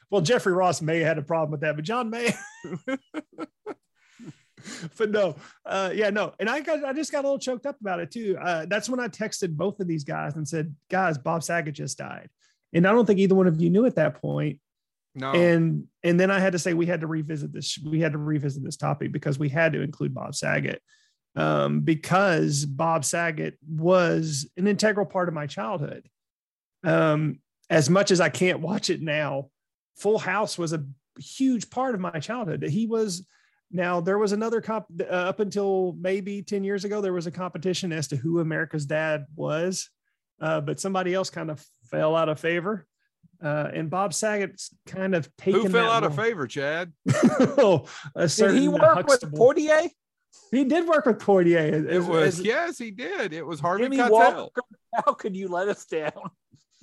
well, 0.10 0.22
Jeffrey 0.22 0.54
Ross 0.54 0.82
may 0.82 1.00
have 1.00 1.08
had 1.08 1.18
a 1.18 1.24
problem 1.24 1.52
with 1.52 1.62
that, 1.62 1.76
but 1.76 1.84
John 1.84 2.10
May. 2.10 2.34
but 4.98 5.12
no, 5.12 5.36
uh, 5.66 5.92
yeah, 5.94 6.10
no, 6.10 6.34
and 6.40 6.50
I 6.50 6.62
got 6.62 6.84
I 6.84 6.94
just 6.94 7.12
got 7.12 7.24
a 7.24 7.28
little 7.28 7.40
choked 7.40 7.66
up 7.66 7.80
about 7.82 8.00
it 8.00 8.12
too. 8.12 8.38
Uh, 8.42 8.66
that's 8.68 8.90
when 8.90 9.00
I 9.00 9.08
texted 9.08 9.56
both 9.56 9.80
of 9.80 9.88
these 9.88 10.04
guys 10.04 10.36
and 10.36 10.48
said, 10.48 10.76
"Guys, 10.90 11.18
Bob 11.18 11.44
Saget 11.44 11.76
just 11.76 11.98
died," 11.98 12.30
and 12.74 12.88
I 12.88 12.92
don't 12.92 13.06
think 13.06 13.20
either 13.20 13.36
one 13.36 13.48
of 13.48 13.62
you 13.62 13.70
knew 13.70 13.86
at 13.86 13.96
that 13.96 14.22
point. 14.22 14.60
No, 15.16 15.32
And 15.32 15.86
and 16.04 16.20
then 16.20 16.32
I 16.32 16.40
had 16.40 16.54
to 16.54 16.60
say 16.60 16.74
we 16.74 16.86
had 16.86 17.02
to 17.02 17.08
revisit 17.08 17.52
this. 17.52 17.80
We 17.84 18.00
had 18.00 18.14
to 18.14 18.18
revisit 18.18 18.64
this 18.64 18.78
topic 18.78 19.12
because 19.12 19.40
we 19.40 19.50
had 19.50 19.74
to 19.74 19.82
include 19.82 20.14
Bob 20.14 20.36
Saget 20.36 20.82
um, 21.36 21.82
because 21.82 22.66
Bob 22.66 23.04
Saget 23.04 23.58
was 23.68 24.50
an 24.58 24.68
integral 24.68 25.06
part 25.06 25.28
of 25.28 25.34
my 25.34 25.48
childhood. 25.48 26.08
Um, 26.84 27.40
as 27.70 27.90
much 27.90 28.12
as 28.12 28.22
I 28.22 28.30
can't 28.30 28.62
watch 28.62 28.90
it 28.90 29.02
now, 29.02 29.50
Full 29.98 30.20
House 30.20 30.58
was 30.58 30.74
a 30.74 30.86
huge 31.20 31.70
part 31.70 31.96
of 31.96 32.02
my 32.02 32.20
childhood. 32.20 32.64
He 32.64 32.86
was. 32.86 33.28
Now 33.72 34.02
there 34.02 34.18
was 34.18 34.32
another 34.32 34.62
comp 34.62 34.86
uh, 35.00 35.04
up 35.04 35.40
until 35.40 35.96
maybe 36.00 36.42
ten 36.42 36.64
years 36.64 36.86
ago. 36.86 37.02
There 37.02 37.14
was 37.14 37.28
a 37.28 37.32
competition 37.32 37.92
as 37.92 38.08
to 38.08 38.16
who 38.16 38.40
America's 38.40 38.86
Dad 38.86 39.26
was, 39.36 39.90
uh, 40.42 40.62
but 40.62 40.80
somebody 40.80 41.14
else 41.14 41.30
kind 41.30 41.52
of 41.52 41.64
fell 41.86 42.16
out 42.16 42.30
of 42.30 42.40
favor. 42.40 42.88
Uh, 43.42 43.70
and 43.74 43.90
Bob 43.90 44.14
Saget's 44.14 44.76
kind 44.86 45.16
of 45.16 45.30
taken 45.38 45.62
who 45.62 45.70
fell 45.70 45.86
that 45.86 45.92
out 45.98 46.04
of 46.04 46.16
favor, 46.16 46.46
Chad? 46.46 46.92
oh, 47.58 47.86
Did 48.18 48.52
he 48.56 48.68
work 48.68 48.82
with 48.82 49.08
Huxtable. 49.08 49.38
Poitier? 49.40 49.90
He 50.52 50.66
did 50.66 50.88
work 50.88 51.06
with 51.06 51.20
Poitier. 51.20 51.72
It 51.74 51.90
As- 51.90 52.06
was 52.06 52.40
as- 52.40 52.46
yes, 52.46 52.78
he 52.78 52.92
did. 52.92 53.34
It 53.34 53.46
was 53.46 53.60
Harvey 53.60 53.84
Jimmy 53.84 53.98
Keitel. 53.98 54.10
Walker. 54.12 54.62
How 54.94 55.14
could 55.14 55.36
you 55.38 55.48
let 55.48 55.70
us 55.70 55.86
down? 55.86 56.12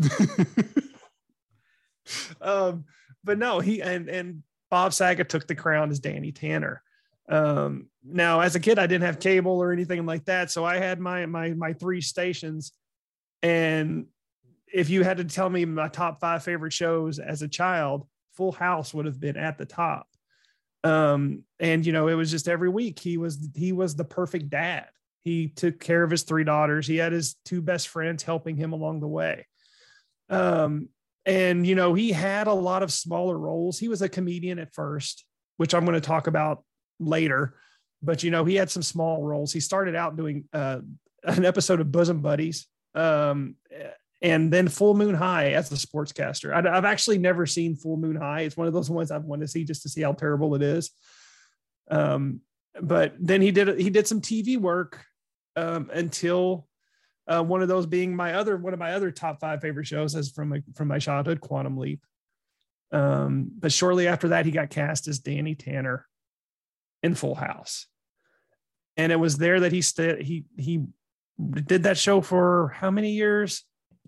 um, 2.40 2.84
but 3.24 3.38
no, 3.38 3.60
he 3.60 3.82
and 3.82 4.08
and 4.08 4.42
Bob 4.70 4.92
Saget 4.92 5.28
took 5.28 5.46
the 5.46 5.54
crown 5.54 5.90
as 5.90 6.00
Danny 6.00 6.32
Tanner. 6.32 6.82
Um, 7.28 7.88
now 8.04 8.40
as 8.40 8.54
a 8.54 8.60
kid 8.60 8.78
I 8.78 8.86
didn't 8.86 9.04
have 9.04 9.18
cable 9.18 9.60
or 9.60 9.72
anything 9.72 10.06
like 10.06 10.24
that, 10.26 10.50
so 10.50 10.64
I 10.64 10.76
had 10.76 11.00
my 11.00 11.26
my 11.26 11.50
my 11.54 11.72
three 11.72 12.00
stations, 12.00 12.72
and 13.42 14.06
if 14.72 14.90
you 14.90 15.02
had 15.04 15.16
to 15.18 15.24
tell 15.24 15.48
me 15.48 15.64
my 15.64 15.88
top 15.88 16.20
five 16.20 16.42
favorite 16.42 16.72
shows 16.72 17.18
as 17.18 17.42
a 17.42 17.48
child, 17.48 18.06
Full 18.34 18.52
House 18.52 18.92
would 18.92 19.06
have 19.06 19.20
been 19.20 19.36
at 19.36 19.58
the 19.58 19.66
top. 19.66 20.06
Um, 20.84 21.44
and 21.58 21.84
you 21.84 21.92
know, 21.92 22.08
it 22.08 22.14
was 22.14 22.30
just 22.30 22.48
every 22.48 22.68
week 22.68 22.98
he 22.98 23.16
was 23.16 23.48
he 23.54 23.72
was 23.72 23.96
the 23.96 24.04
perfect 24.04 24.50
dad. 24.50 24.86
He 25.22 25.48
took 25.48 25.80
care 25.80 26.04
of 26.04 26.10
his 26.10 26.22
three 26.22 26.44
daughters. 26.44 26.86
He 26.86 26.96
had 26.96 27.12
his 27.12 27.34
two 27.44 27.60
best 27.60 27.88
friends 27.88 28.22
helping 28.22 28.56
him 28.56 28.72
along 28.72 29.00
the 29.00 29.08
way. 29.08 29.46
Um, 30.28 30.88
and 31.26 31.66
you 31.66 31.74
know, 31.74 31.92
he 31.92 32.12
had 32.12 32.46
a 32.46 32.54
lot 32.54 32.82
of 32.82 32.92
smaller 32.92 33.36
roles. 33.36 33.78
He 33.78 33.88
was 33.88 34.00
a 34.00 34.08
comedian 34.08 34.58
at 34.60 34.72
first, 34.72 35.24
which 35.56 35.74
I'm 35.74 35.84
going 35.84 36.00
to 36.00 36.00
talk 36.00 36.28
about 36.28 36.64
later. 37.00 37.58
But 38.02 38.22
you 38.22 38.30
know, 38.30 38.44
he 38.44 38.54
had 38.54 38.70
some 38.70 38.82
small 38.82 39.22
roles. 39.22 39.52
He 39.52 39.60
started 39.60 39.96
out 39.96 40.16
doing 40.16 40.44
uh, 40.52 40.78
an 41.24 41.44
episode 41.44 41.80
of 41.80 41.90
Bosom 41.90 42.22
Buddies. 42.22 42.66
Um, 42.94 43.56
and 44.22 44.50
then 44.52 44.68
Full 44.68 44.94
Moon 44.94 45.14
High 45.14 45.52
as 45.52 45.68
the 45.68 45.76
sportscaster. 45.76 46.52
I, 46.52 46.74
have 46.74 46.84
actually 46.84 47.18
never 47.18 47.44
seen 47.44 47.76
Full 47.76 47.96
Moon 47.96 48.16
High. 48.16 48.42
It's 48.42 48.56
one 48.56 48.66
of 48.66 48.72
those 48.72 48.88
ones 48.88 49.10
I've 49.10 49.24
wanted 49.24 49.42
to 49.42 49.48
see 49.48 49.64
just 49.64 49.82
to 49.82 49.88
see 49.88 50.02
how 50.02 50.12
terrible 50.12 50.54
it 50.54 50.62
is. 50.62 50.90
Um, 51.90 52.40
but 52.80 53.14
then 53.18 53.42
he 53.42 53.50
did 53.50 53.78
he 53.78 53.90
did 53.90 54.06
some 54.06 54.20
TV 54.20 54.58
work 54.58 55.04
um, 55.54 55.90
until 55.92 56.65
uh, 57.26 57.42
one 57.42 57.62
of 57.62 57.68
those 57.68 57.86
being 57.86 58.14
my 58.14 58.34
other 58.34 58.56
one 58.56 58.72
of 58.72 58.78
my 58.78 58.92
other 58.92 59.10
top 59.10 59.40
five 59.40 59.60
favorite 59.60 59.86
shows 59.86 60.14
as 60.14 60.30
from 60.30 60.48
my, 60.48 60.62
from 60.74 60.88
my 60.88 60.98
childhood, 60.98 61.40
Quantum 61.40 61.76
Leap. 61.76 62.00
Um, 62.92 63.50
but 63.58 63.72
shortly 63.72 64.06
after 64.06 64.28
that, 64.28 64.46
he 64.46 64.52
got 64.52 64.70
cast 64.70 65.08
as 65.08 65.18
Danny 65.18 65.54
Tanner 65.54 66.06
in 67.02 67.14
Full 67.14 67.34
House, 67.34 67.86
and 68.96 69.10
it 69.10 69.16
was 69.16 69.38
there 69.38 69.60
that 69.60 69.72
he 69.72 69.82
st- 69.82 70.22
he 70.22 70.44
he 70.56 70.86
did 71.66 71.82
that 71.82 71.98
show 71.98 72.20
for 72.20 72.68
how 72.76 72.90
many 72.90 73.10
years? 73.10 73.64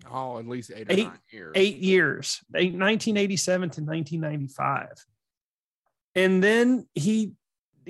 Oh, 0.09 0.39
at 0.39 0.47
least 0.47 0.71
eight, 0.73 0.87
eight 0.89 1.09
years. 1.31 1.51
Eight 1.55 1.77
years, 1.77 2.39
eight, 2.55 2.73
1987 2.73 3.59
to 3.59 3.81
1995. 3.81 5.05
And 6.15 6.43
then 6.43 6.87
he 6.95 7.33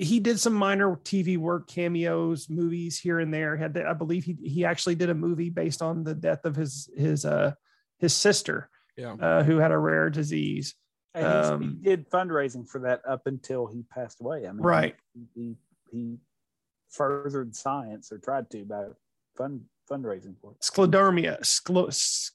he 0.00 0.18
did 0.18 0.40
some 0.40 0.54
minor 0.54 0.96
TV 1.04 1.36
work, 1.36 1.68
cameos, 1.68 2.48
movies 2.48 2.98
here 2.98 3.20
and 3.20 3.32
there. 3.32 3.56
Had 3.56 3.74
the, 3.74 3.86
I 3.86 3.92
believe 3.92 4.24
he 4.24 4.36
he 4.42 4.64
actually 4.64 4.94
did 4.94 5.10
a 5.10 5.14
movie 5.14 5.50
based 5.50 5.82
on 5.82 6.04
the 6.04 6.14
death 6.14 6.44
of 6.44 6.56
his 6.56 6.88
his 6.96 7.24
uh 7.24 7.52
his 7.98 8.14
sister, 8.14 8.70
yeah, 8.96 9.12
uh, 9.20 9.42
who 9.42 9.58
had 9.58 9.72
a 9.72 9.78
rare 9.78 10.08
disease. 10.08 10.74
And 11.12 11.26
um, 11.26 11.60
he 11.62 11.68
did 11.90 12.08
fundraising 12.08 12.68
for 12.68 12.80
that 12.80 13.02
up 13.06 13.26
until 13.26 13.66
he 13.66 13.82
passed 13.82 14.20
away. 14.20 14.46
I 14.46 14.52
mean, 14.52 14.62
right. 14.62 14.94
He, 15.12 15.26
he, 15.34 15.56
he 15.90 16.16
furthered 16.88 17.54
science 17.54 18.12
or 18.12 18.18
tried 18.18 18.48
to 18.50 18.64
by 18.64 18.86
fund 19.36 19.62
fundraising 19.90 20.36
for 20.40 20.52
it. 20.52 20.60
Sclerodermia, 20.60 21.40
scler- 21.40 21.90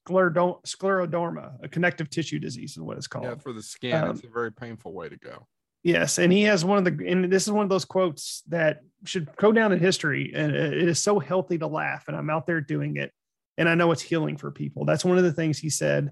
scleroderma, 0.05 1.53
a 1.63 1.69
connective 1.69 2.09
tissue 2.09 2.37
disease 2.37 2.71
is 2.71 2.79
what 2.79 2.97
it's 2.97 3.07
called. 3.07 3.25
Yeah, 3.25 3.35
for 3.35 3.53
the 3.53 3.63
skin, 3.63 3.95
um, 3.95 4.11
it's 4.11 4.25
a 4.25 4.27
very 4.27 4.51
painful 4.51 4.93
way 4.93 5.07
to 5.07 5.17
go. 5.17 5.47
Yes, 5.85 6.17
and 6.17 6.33
he 6.33 6.41
has 6.41 6.65
one 6.65 6.79
of 6.79 6.83
the, 6.83 7.07
and 7.07 7.31
this 7.31 7.43
is 7.43 7.51
one 7.51 7.61
of 7.61 7.69
those 7.69 7.85
quotes 7.85 8.41
that 8.47 8.79
should 9.03 9.29
go 9.35 9.51
down 9.51 9.71
in 9.71 9.77
history. 9.77 10.31
And 10.33 10.51
it 10.51 10.89
is 10.89 10.97
so 10.97 11.19
healthy 11.19 11.59
to 11.59 11.67
laugh, 11.67 12.05
and 12.07 12.17
I'm 12.17 12.31
out 12.31 12.47
there 12.47 12.59
doing 12.59 12.97
it, 12.97 13.13
and 13.55 13.69
I 13.69 13.75
know 13.75 13.91
it's 13.91 14.01
healing 14.01 14.35
for 14.35 14.49
people. 14.49 14.85
That's 14.85 15.05
one 15.05 15.19
of 15.19 15.23
the 15.23 15.31
things 15.31 15.59
he 15.59 15.69
said 15.69 16.09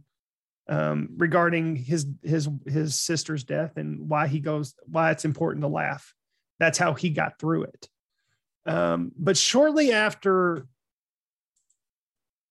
um, 0.69 1.09
regarding 1.17 1.75
his 1.75 2.05
his 2.21 2.47
his 2.67 2.99
sister's 2.99 3.43
death 3.45 3.77
and 3.77 4.07
why 4.07 4.27
he 4.27 4.41
goes, 4.41 4.75
why 4.85 5.09
it's 5.09 5.25
important 5.25 5.63
to 5.63 5.69
laugh. 5.69 6.13
That's 6.59 6.77
how 6.77 6.93
he 6.93 7.09
got 7.09 7.39
through 7.39 7.63
it. 7.63 7.89
Um, 8.67 9.11
but 9.17 9.37
shortly 9.37 9.91
after 9.91 10.67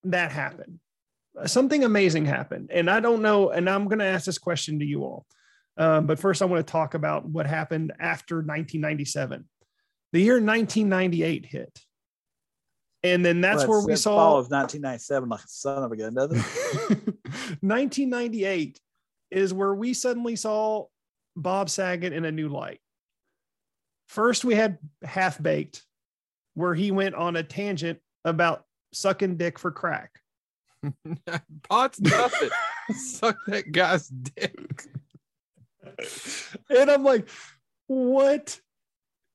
that 0.02 0.32
happened. 0.32 0.80
Something 1.46 1.84
amazing 1.84 2.24
happened. 2.24 2.72
And 2.72 2.90
I 2.90 2.98
don't 2.98 3.22
know, 3.22 3.50
and 3.50 3.70
I'm 3.70 3.84
going 3.84 4.00
to 4.00 4.04
ask 4.06 4.26
this 4.26 4.38
question 4.38 4.80
to 4.80 4.84
you 4.84 5.04
all. 5.04 5.24
Um, 5.76 6.06
but 6.06 6.18
first, 6.18 6.42
I 6.42 6.44
want 6.44 6.66
to 6.66 6.70
talk 6.70 6.94
about 6.94 7.24
what 7.24 7.46
happened 7.46 7.92
after 7.98 8.36
1997. 8.36 9.48
The 10.12 10.20
year 10.20 10.34
1998 10.34 11.46
hit. 11.46 11.80
And 13.04 13.24
then 13.24 13.40
that's 13.40 13.66
well, 13.66 13.78
where 13.78 13.86
we 13.86 13.96
saw 13.96 14.16
fall 14.16 14.38
of 14.38 14.50
1997 14.50 15.28
like 15.28 15.40
a 15.40 15.48
son 15.48 15.82
of 15.82 15.90
a 15.90 15.96
gun, 15.96 16.14
doesn't 16.14 16.38
it? 16.38 16.44
1998 17.60 18.78
is 19.30 19.52
where 19.52 19.74
we 19.74 19.92
suddenly 19.94 20.36
saw 20.36 20.86
Bob 21.34 21.68
Saget 21.68 22.12
in 22.12 22.24
a 22.24 22.30
new 22.30 22.48
light. 22.48 22.80
First, 24.08 24.44
we 24.44 24.54
had 24.54 24.78
Half 25.02 25.42
Baked, 25.42 25.82
where 26.54 26.74
he 26.74 26.90
went 26.90 27.14
on 27.14 27.34
a 27.34 27.42
tangent 27.42 27.98
about 28.24 28.64
sucking 28.92 29.36
dick 29.36 29.58
for 29.58 29.70
crack. 29.70 30.10
Pot's 31.68 31.98
does 31.98 32.32
it. 32.42 32.52
Suck 32.94 33.36
that 33.46 33.72
guy's 33.72 34.08
dick. 34.08 34.84
And 36.70 36.90
I'm 36.90 37.04
like, 37.04 37.28
what 37.86 38.58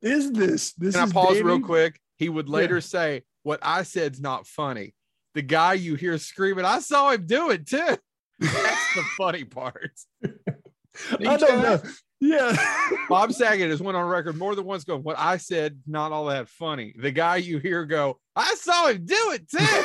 is 0.02 0.32
this? 0.32 0.74
This 0.74 0.96
Can 0.96 1.06
is 1.06 1.12
I 1.12 1.14
pause 1.14 1.34
Danny? 1.34 1.44
real 1.44 1.60
quick? 1.60 2.00
He 2.18 2.30
would 2.30 2.50
later 2.50 2.76
yeah. 2.76 2.82
say, 2.82 3.24
What 3.44 3.60
I 3.62 3.84
said's 3.84 4.20
not 4.20 4.48
funny. 4.48 4.94
The 5.36 5.42
guy 5.42 5.74
you 5.74 5.96
hear 5.96 6.18
screaming, 6.18 6.66
I 6.66 6.80
saw 6.80 7.12
him 7.12 7.26
do 7.26 7.52
it 7.52 7.68
too. 7.68 7.78
That's 8.40 8.96
the 8.96 9.04
funny 9.18 9.44
part. 9.44 9.92
I 10.24 11.38
don't 11.38 11.62
know. 11.62 11.82
Yeah. 12.20 12.56
Bob 13.10 13.32
Saget 13.32 13.70
has 13.70 13.82
went 13.82 13.96
on 13.96 14.06
record 14.08 14.38
more 14.38 14.56
than 14.56 14.66
once 14.66 14.84
going, 14.84 15.04
What 15.04 15.18
I 15.20 15.38
said, 15.38 15.80
not 15.86 16.12
all 16.12 16.26
that 16.26 16.50
funny. 16.50 16.96
The 16.98 17.12
guy 17.12 17.38
you 17.38 17.60
hear 17.60 17.86
go, 17.86 18.20
I 18.36 18.56
saw 18.56 18.88
him 18.88 19.06
do 19.06 19.32
it 19.34 19.50
too. 19.50 19.84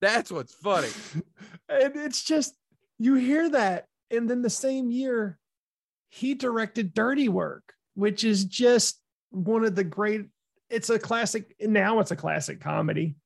That's 0.00 0.30
what's 0.30 0.54
funny. 0.54 0.88
And 1.68 1.96
it's 1.96 2.22
just, 2.22 2.54
you 2.98 3.14
hear 3.14 3.50
that. 3.50 3.86
And 4.10 4.28
then 4.28 4.42
the 4.42 4.50
same 4.50 4.90
year, 4.90 5.38
he 6.08 6.34
directed 6.34 6.94
Dirty 6.94 7.28
Work, 7.28 7.74
which 7.94 8.24
is 8.24 8.44
just 8.44 9.00
one 9.30 9.64
of 9.64 9.74
the 9.74 9.84
great, 9.84 10.26
it's 10.70 10.90
a 10.90 10.98
classic. 10.98 11.54
Now 11.60 12.00
it's 12.00 12.10
a 12.10 12.16
classic 12.16 12.60
comedy. 12.60 13.16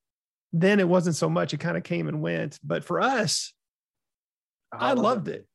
Then 0.53 0.81
it 0.81 0.89
wasn't 0.89 1.17
so 1.17 1.29
much. 1.29 1.55
It 1.55 1.61
kind 1.61 1.77
of 1.77 1.85
came 1.85 2.09
and 2.09 2.21
went. 2.23 2.59
But 2.65 2.85
for 2.85 3.01
us, 3.01 3.53
I, 4.73 4.91
I 4.91 4.93
loved 4.95 5.29
it. 5.29 5.35
it. 5.35 5.47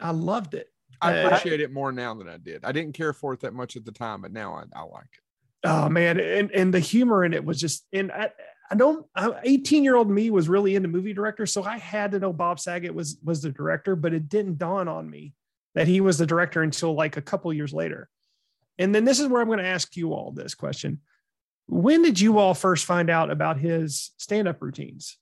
I 0.00 0.10
loved 0.10 0.54
it. 0.54 0.68
I 1.00 1.22
uh, 1.22 1.26
appreciate 1.26 1.60
it 1.60 1.72
more 1.72 1.92
now 1.92 2.14
than 2.14 2.28
I 2.28 2.36
did. 2.38 2.64
I 2.64 2.72
didn't 2.72 2.94
care 2.94 3.12
for 3.12 3.32
it 3.34 3.40
that 3.40 3.54
much 3.54 3.76
at 3.76 3.84
the 3.84 3.92
time, 3.92 4.22
but 4.22 4.32
now 4.32 4.54
I, 4.54 4.64
I 4.78 4.82
like 4.82 5.04
it. 5.04 5.22
Oh 5.64 5.88
man, 5.88 6.18
and 6.18 6.50
and 6.50 6.74
the 6.74 6.80
humor 6.80 7.24
in 7.24 7.34
it 7.34 7.44
was 7.44 7.60
just 7.60 7.86
and 7.92 8.10
I, 8.10 8.30
I 8.70 8.74
don't 8.74 9.06
18 9.44 9.84
year 9.84 9.96
old 9.96 10.10
me 10.10 10.30
was 10.30 10.48
really 10.48 10.76
into 10.76 10.88
movie 10.88 11.12
directors, 11.12 11.52
so 11.52 11.62
I 11.62 11.78
had 11.78 12.12
to 12.12 12.18
know 12.18 12.32
Bob 12.32 12.58
Saget 12.58 12.94
was 12.94 13.18
was 13.22 13.42
the 13.42 13.50
director, 13.50 13.96
but 13.96 14.14
it 14.14 14.28
didn't 14.28 14.58
dawn 14.58 14.88
on 14.88 15.08
me 15.10 15.34
that 15.74 15.88
he 15.88 16.00
was 16.00 16.18
the 16.18 16.26
director 16.26 16.62
until 16.62 16.94
like 16.94 17.16
a 17.16 17.22
couple 17.22 17.52
years 17.52 17.72
later. 17.72 18.08
And 18.78 18.94
then 18.94 19.04
this 19.04 19.20
is 19.20 19.28
where 19.28 19.40
I'm 19.40 19.48
going 19.48 19.58
to 19.58 19.64
ask 19.64 19.96
you 19.96 20.12
all 20.12 20.32
this 20.32 20.54
question. 20.54 21.00
When 21.66 22.02
did 22.02 22.20
you 22.20 22.38
all 22.38 22.54
first 22.54 22.84
find 22.84 23.10
out 23.10 23.30
about 23.30 23.58
his 23.58 24.10
stand-up 24.16 24.60
routines? 24.60 25.18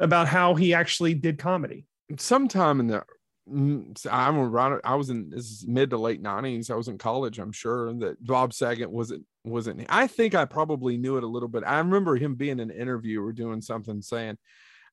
About 0.00 0.26
how 0.26 0.54
he 0.54 0.74
actually 0.74 1.14
did 1.14 1.38
comedy? 1.38 1.86
Sometime 2.18 2.80
in 2.80 2.88
the 2.88 3.04
Mm, 3.50 4.06
I'm 4.10 4.38
around. 4.38 4.80
I 4.84 4.94
was 4.94 5.10
in 5.10 5.28
this 5.28 5.66
mid 5.66 5.90
to 5.90 5.98
late 5.98 6.22
nineties. 6.22 6.70
I 6.70 6.76
was 6.76 6.88
in 6.88 6.96
college. 6.96 7.38
I'm 7.38 7.52
sure 7.52 7.92
that 7.94 8.24
Bob 8.24 8.54
Saget 8.54 8.90
wasn't 8.90 9.26
wasn't. 9.44 9.84
I 9.90 10.06
think 10.06 10.34
I 10.34 10.46
probably 10.46 10.96
knew 10.96 11.18
it 11.18 11.24
a 11.24 11.28
little 11.28 11.48
bit. 11.48 11.62
I 11.66 11.78
remember 11.78 12.16
him 12.16 12.36
being 12.36 12.58
in 12.58 12.70
an 12.70 12.70
interview 12.70 13.22
or 13.22 13.32
doing 13.32 13.60
something 13.60 14.00
saying, 14.00 14.38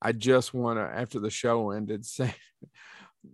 "I 0.02 0.12
just 0.12 0.54
want 0.54 0.80
to." 0.80 0.84
After 0.84 1.20
the 1.20 1.30
show 1.30 1.72
ended, 1.72 2.06
say, 2.06 2.36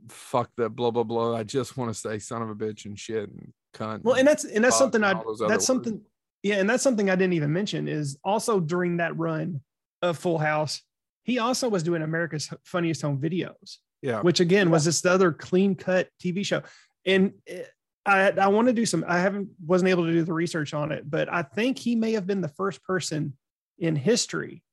"Fuck 0.10 0.52
the 0.56 0.70
blah 0.70 0.92
blah 0.92 1.04
blah." 1.04 1.36
I 1.36 1.44
just 1.44 1.78
want 1.78 1.92
to 1.92 2.00
say 2.00 2.20
"son 2.20 2.44
of 2.44 2.50
a 2.50 2.56
bitch" 2.56 2.86
and 2.86 2.98
shit 2.98 3.28
and 3.28 3.54
cunt. 3.74 4.04
Well, 4.04 4.18
and 4.18 4.28
that's 4.28 4.44
and 4.44 4.64
that's 4.64 4.78
something 4.78 5.04
I 5.04 5.20
that's 5.48 5.66
something. 5.66 6.00
Yeah, 6.44 6.58
and 6.58 6.70
that's 6.70 6.84
something 6.84 7.10
I 7.10 7.16
didn't 7.16 7.34
even 7.34 7.52
mention 7.52 7.88
is 7.88 8.20
also 8.24 8.60
during 8.60 8.98
that 8.98 9.18
run 9.18 9.62
of 10.04 10.20
Full 10.20 10.38
House, 10.38 10.84
he 11.24 11.40
also 11.40 11.68
was 11.70 11.82
doing 11.82 12.04
America's 12.04 12.54
Funniest 12.64 13.02
Home 13.02 13.20
Videos 13.20 13.80
yeah. 14.02 14.22
Which 14.22 14.40
again 14.40 14.70
was 14.70 14.86
this 14.86 15.06
other 15.06 15.32
clean 15.32 15.76
cut 15.76 16.10
TV 16.24 16.46
show. 16.46 16.64
And 17.06 17.34
eh, 17.48 17.64
I, 18.06 18.30
I 18.32 18.48
want 18.48 18.68
to 18.68 18.74
do 18.74 18.86
some, 18.86 19.04
I 19.08 19.20
haven't, 19.20 19.50
wasn't 19.66 19.90
able 19.90 20.06
to 20.06 20.12
do 20.12 20.24
the 20.24 20.34
research 20.34 20.74
on 20.74 20.92
it, 20.92 21.10
but 21.10 21.32
I 21.32 21.42
think 21.42 21.78
he 21.78 21.96
may 21.96 22.14
have 22.14 22.26
been 22.26 22.42
the 22.42 22.48
first 22.48 22.84
person 22.84 23.34
in 23.80 23.96
history 23.96 24.64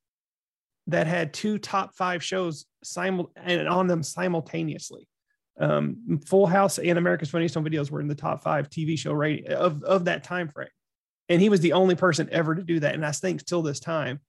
that 0.87 1.07
had 1.07 1.33
two 1.33 1.57
top 1.57 1.95
five 1.95 2.23
shows 2.23 2.65
simul- 2.83 3.31
and 3.35 3.67
on 3.67 3.87
them 3.87 4.03
simultaneously. 4.03 5.07
Um, 5.59 6.19
Full 6.27 6.45
House 6.45 6.79
and 6.79 6.97
America's 6.97 7.29
Funniest 7.29 7.55
Home 7.55 7.65
Videos 7.65 7.89
were 7.89 8.01
in 8.01 8.07
the 8.07 8.15
top 8.15 8.43
five 8.43 8.69
TV 8.69 8.97
show 8.97 9.13
rating 9.13 9.51
of, 9.51 9.83
of 9.83 10.05
that 10.05 10.23
time 10.23 10.49
frame. 10.49 10.69
And 11.27 11.41
he 11.41 11.49
was 11.49 11.59
the 11.61 11.73
only 11.73 11.95
person 11.95 12.29
ever 12.31 12.55
to 12.55 12.61
do 12.61 12.79
that. 12.81 12.93
And 12.93 13.05
I 13.05 13.11
think 13.11 13.43
till 13.45 13.63
this 13.63 13.79
time, 13.79 14.19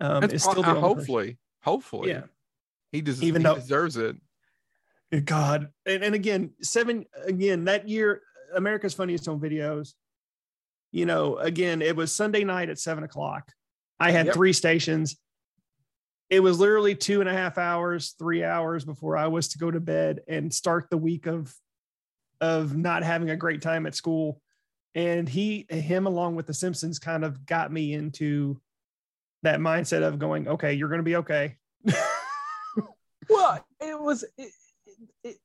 um, 0.00 0.24
is 0.24 0.42
still 0.42 0.64
uh, 0.64 0.74
hopefully, 0.74 1.24
person. 1.24 1.38
hopefully, 1.62 2.10
yeah. 2.10 2.22
He, 2.92 3.00
des- 3.00 3.24
Even 3.24 3.42
he 3.42 3.48
though, 3.48 3.54
deserves 3.56 3.96
it. 3.96 4.16
God. 5.24 5.68
And, 5.86 6.04
and 6.04 6.14
again, 6.14 6.52
seven, 6.62 7.04
again, 7.24 7.64
that 7.64 7.88
year, 7.88 8.22
America's 8.54 8.94
Funniest 8.94 9.26
Home 9.26 9.40
Videos, 9.40 9.94
you 10.90 11.06
know, 11.06 11.36
again, 11.38 11.82
it 11.82 11.96
was 11.96 12.14
Sunday 12.14 12.44
night 12.44 12.68
at 12.68 12.78
seven 12.78 13.02
o'clock. 13.04 13.50
I 13.98 14.10
had 14.10 14.26
Yep. 14.26 14.34
three 14.34 14.52
stations. 14.52 15.16
It 16.28 16.40
was 16.40 16.58
literally 16.58 16.94
two 16.94 17.20
and 17.20 17.28
a 17.28 17.32
half 17.32 17.58
hours, 17.58 18.14
three 18.18 18.42
hours 18.44 18.84
before 18.84 19.16
I 19.16 19.26
was 19.26 19.48
to 19.48 19.58
go 19.58 19.70
to 19.70 19.80
bed 19.80 20.20
and 20.28 20.52
start 20.52 20.88
the 20.90 20.98
week 20.98 21.26
of 21.26 21.54
of 22.40 22.76
not 22.76 23.04
having 23.04 23.30
a 23.30 23.36
great 23.36 23.62
time 23.62 23.86
at 23.86 23.94
school. 23.94 24.40
And 24.94 25.28
he, 25.28 25.64
him, 25.70 26.06
along 26.06 26.34
with 26.34 26.46
the 26.46 26.54
Simpsons, 26.54 26.98
kind 26.98 27.24
of 27.24 27.46
got 27.46 27.72
me 27.72 27.92
into 27.92 28.60
that 29.44 29.60
mindset 29.60 30.02
of 30.02 30.18
going, 30.18 30.48
okay, 30.48 30.72
you're 30.72 30.88
going 30.88 30.98
to 30.98 31.04
be 31.04 31.16
okay. 31.16 31.56
It 33.82 34.00
was 34.00 34.22
it, 34.38 34.50
it, 34.86 34.96
it, 35.24 35.36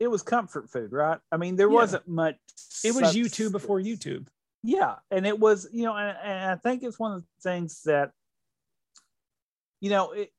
it 0.00 0.08
was 0.08 0.22
comfort 0.22 0.70
food, 0.70 0.92
right? 0.92 1.18
I 1.30 1.36
mean, 1.36 1.56
there 1.56 1.68
Yeah. 1.68 1.74
wasn't 1.74 2.08
much. 2.08 2.36
it 2.84 2.94
was 2.94 3.14
YouTube 3.14 3.52
before. 3.52 3.78
YouTube. 3.80 4.26
Yeah, 4.62 4.96
and 5.10 5.26
it 5.26 5.38
was 5.38 5.68
you 5.72 5.84
know, 5.84 5.94
and, 5.96 6.16
and 6.22 6.50
I 6.50 6.56
think 6.56 6.82
it's 6.82 6.98
one 6.98 7.12
of 7.12 7.22
the 7.22 7.50
things 7.50 7.82
that 7.84 8.10
you 9.80 9.90
know, 9.90 10.12
it, 10.12 10.32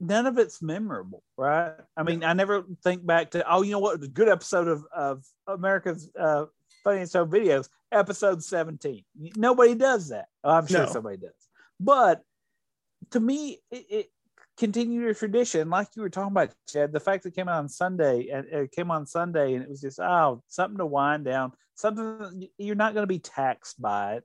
none 0.00 0.26
of 0.26 0.36
it's 0.38 0.60
memorable, 0.60 1.22
right? 1.38 1.72
I 1.96 2.02
mean, 2.02 2.22
I 2.24 2.34
never 2.34 2.64
think 2.82 3.06
back 3.06 3.30
to 3.30 3.44
oh, 3.50 3.62
you 3.62 3.72
know 3.72 3.78
what, 3.78 4.02
a 4.02 4.08
good 4.08 4.28
episode 4.28 4.68
of 4.68 4.84
of 4.94 5.24
America's 5.46 6.10
uh, 6.18 6.46
Funniest 6.84 7.14
Home 7.14 7.30
Videos, 7.30 7.68
episode 7.90 8.42
seventeen. 8.44 9.04
Nobody 9.36 9.74
does 9.74 10.08
that. 10.10 10.26
Oh, 10.44 10.50
I'm 10.50 10.66
sure 10.66 10.80
No. 10.84 10.92
somebody 10.92 11.16
does, 11.16 11.48
but 11.80 12.22
to 13.10 13.20
me, 13.20 13.60
it, 13.70 13.86
it 13.88 14.10
continued 14.58 15.02
your 15.02 15.14
tradition, 15.14 15.70
like 15.70 15.88
you 15.96 16.02
were 16.02 16.10
talking 16.10 16.32
about, 16.32 16.50
Chad. 16.68 16.92
The 16.92 17.00
fact 17.00 17.22
that 17.22 17.30
it 17.30 17.34
came 17.34 17.48
out 17.48 17.58
on 17.58 17.68
Sunday 17.68 18.28
and 18.28 18.46
it 18.46 18.72
came 18.72 18.90
on 18.90 19.06
Sunday, 19.06 19.54
and 19.54 19.62
it 19.62 19.68
was 19.68 19.80
just 19.80 19.98
oh, 20.00 20.42
something 20.48 20.78
to 20.78 20.86
wind 20.86 21.24
down. 21.24 21.52
Something 21.74 22.48
you're 22.58 22.74
not 22.76 22.94
going 22.94 23.02
to 23.04 23.08
be 23.08 23.18
taxed 23.18 23.80
by 23.80 24.16
it. 24.16 24.24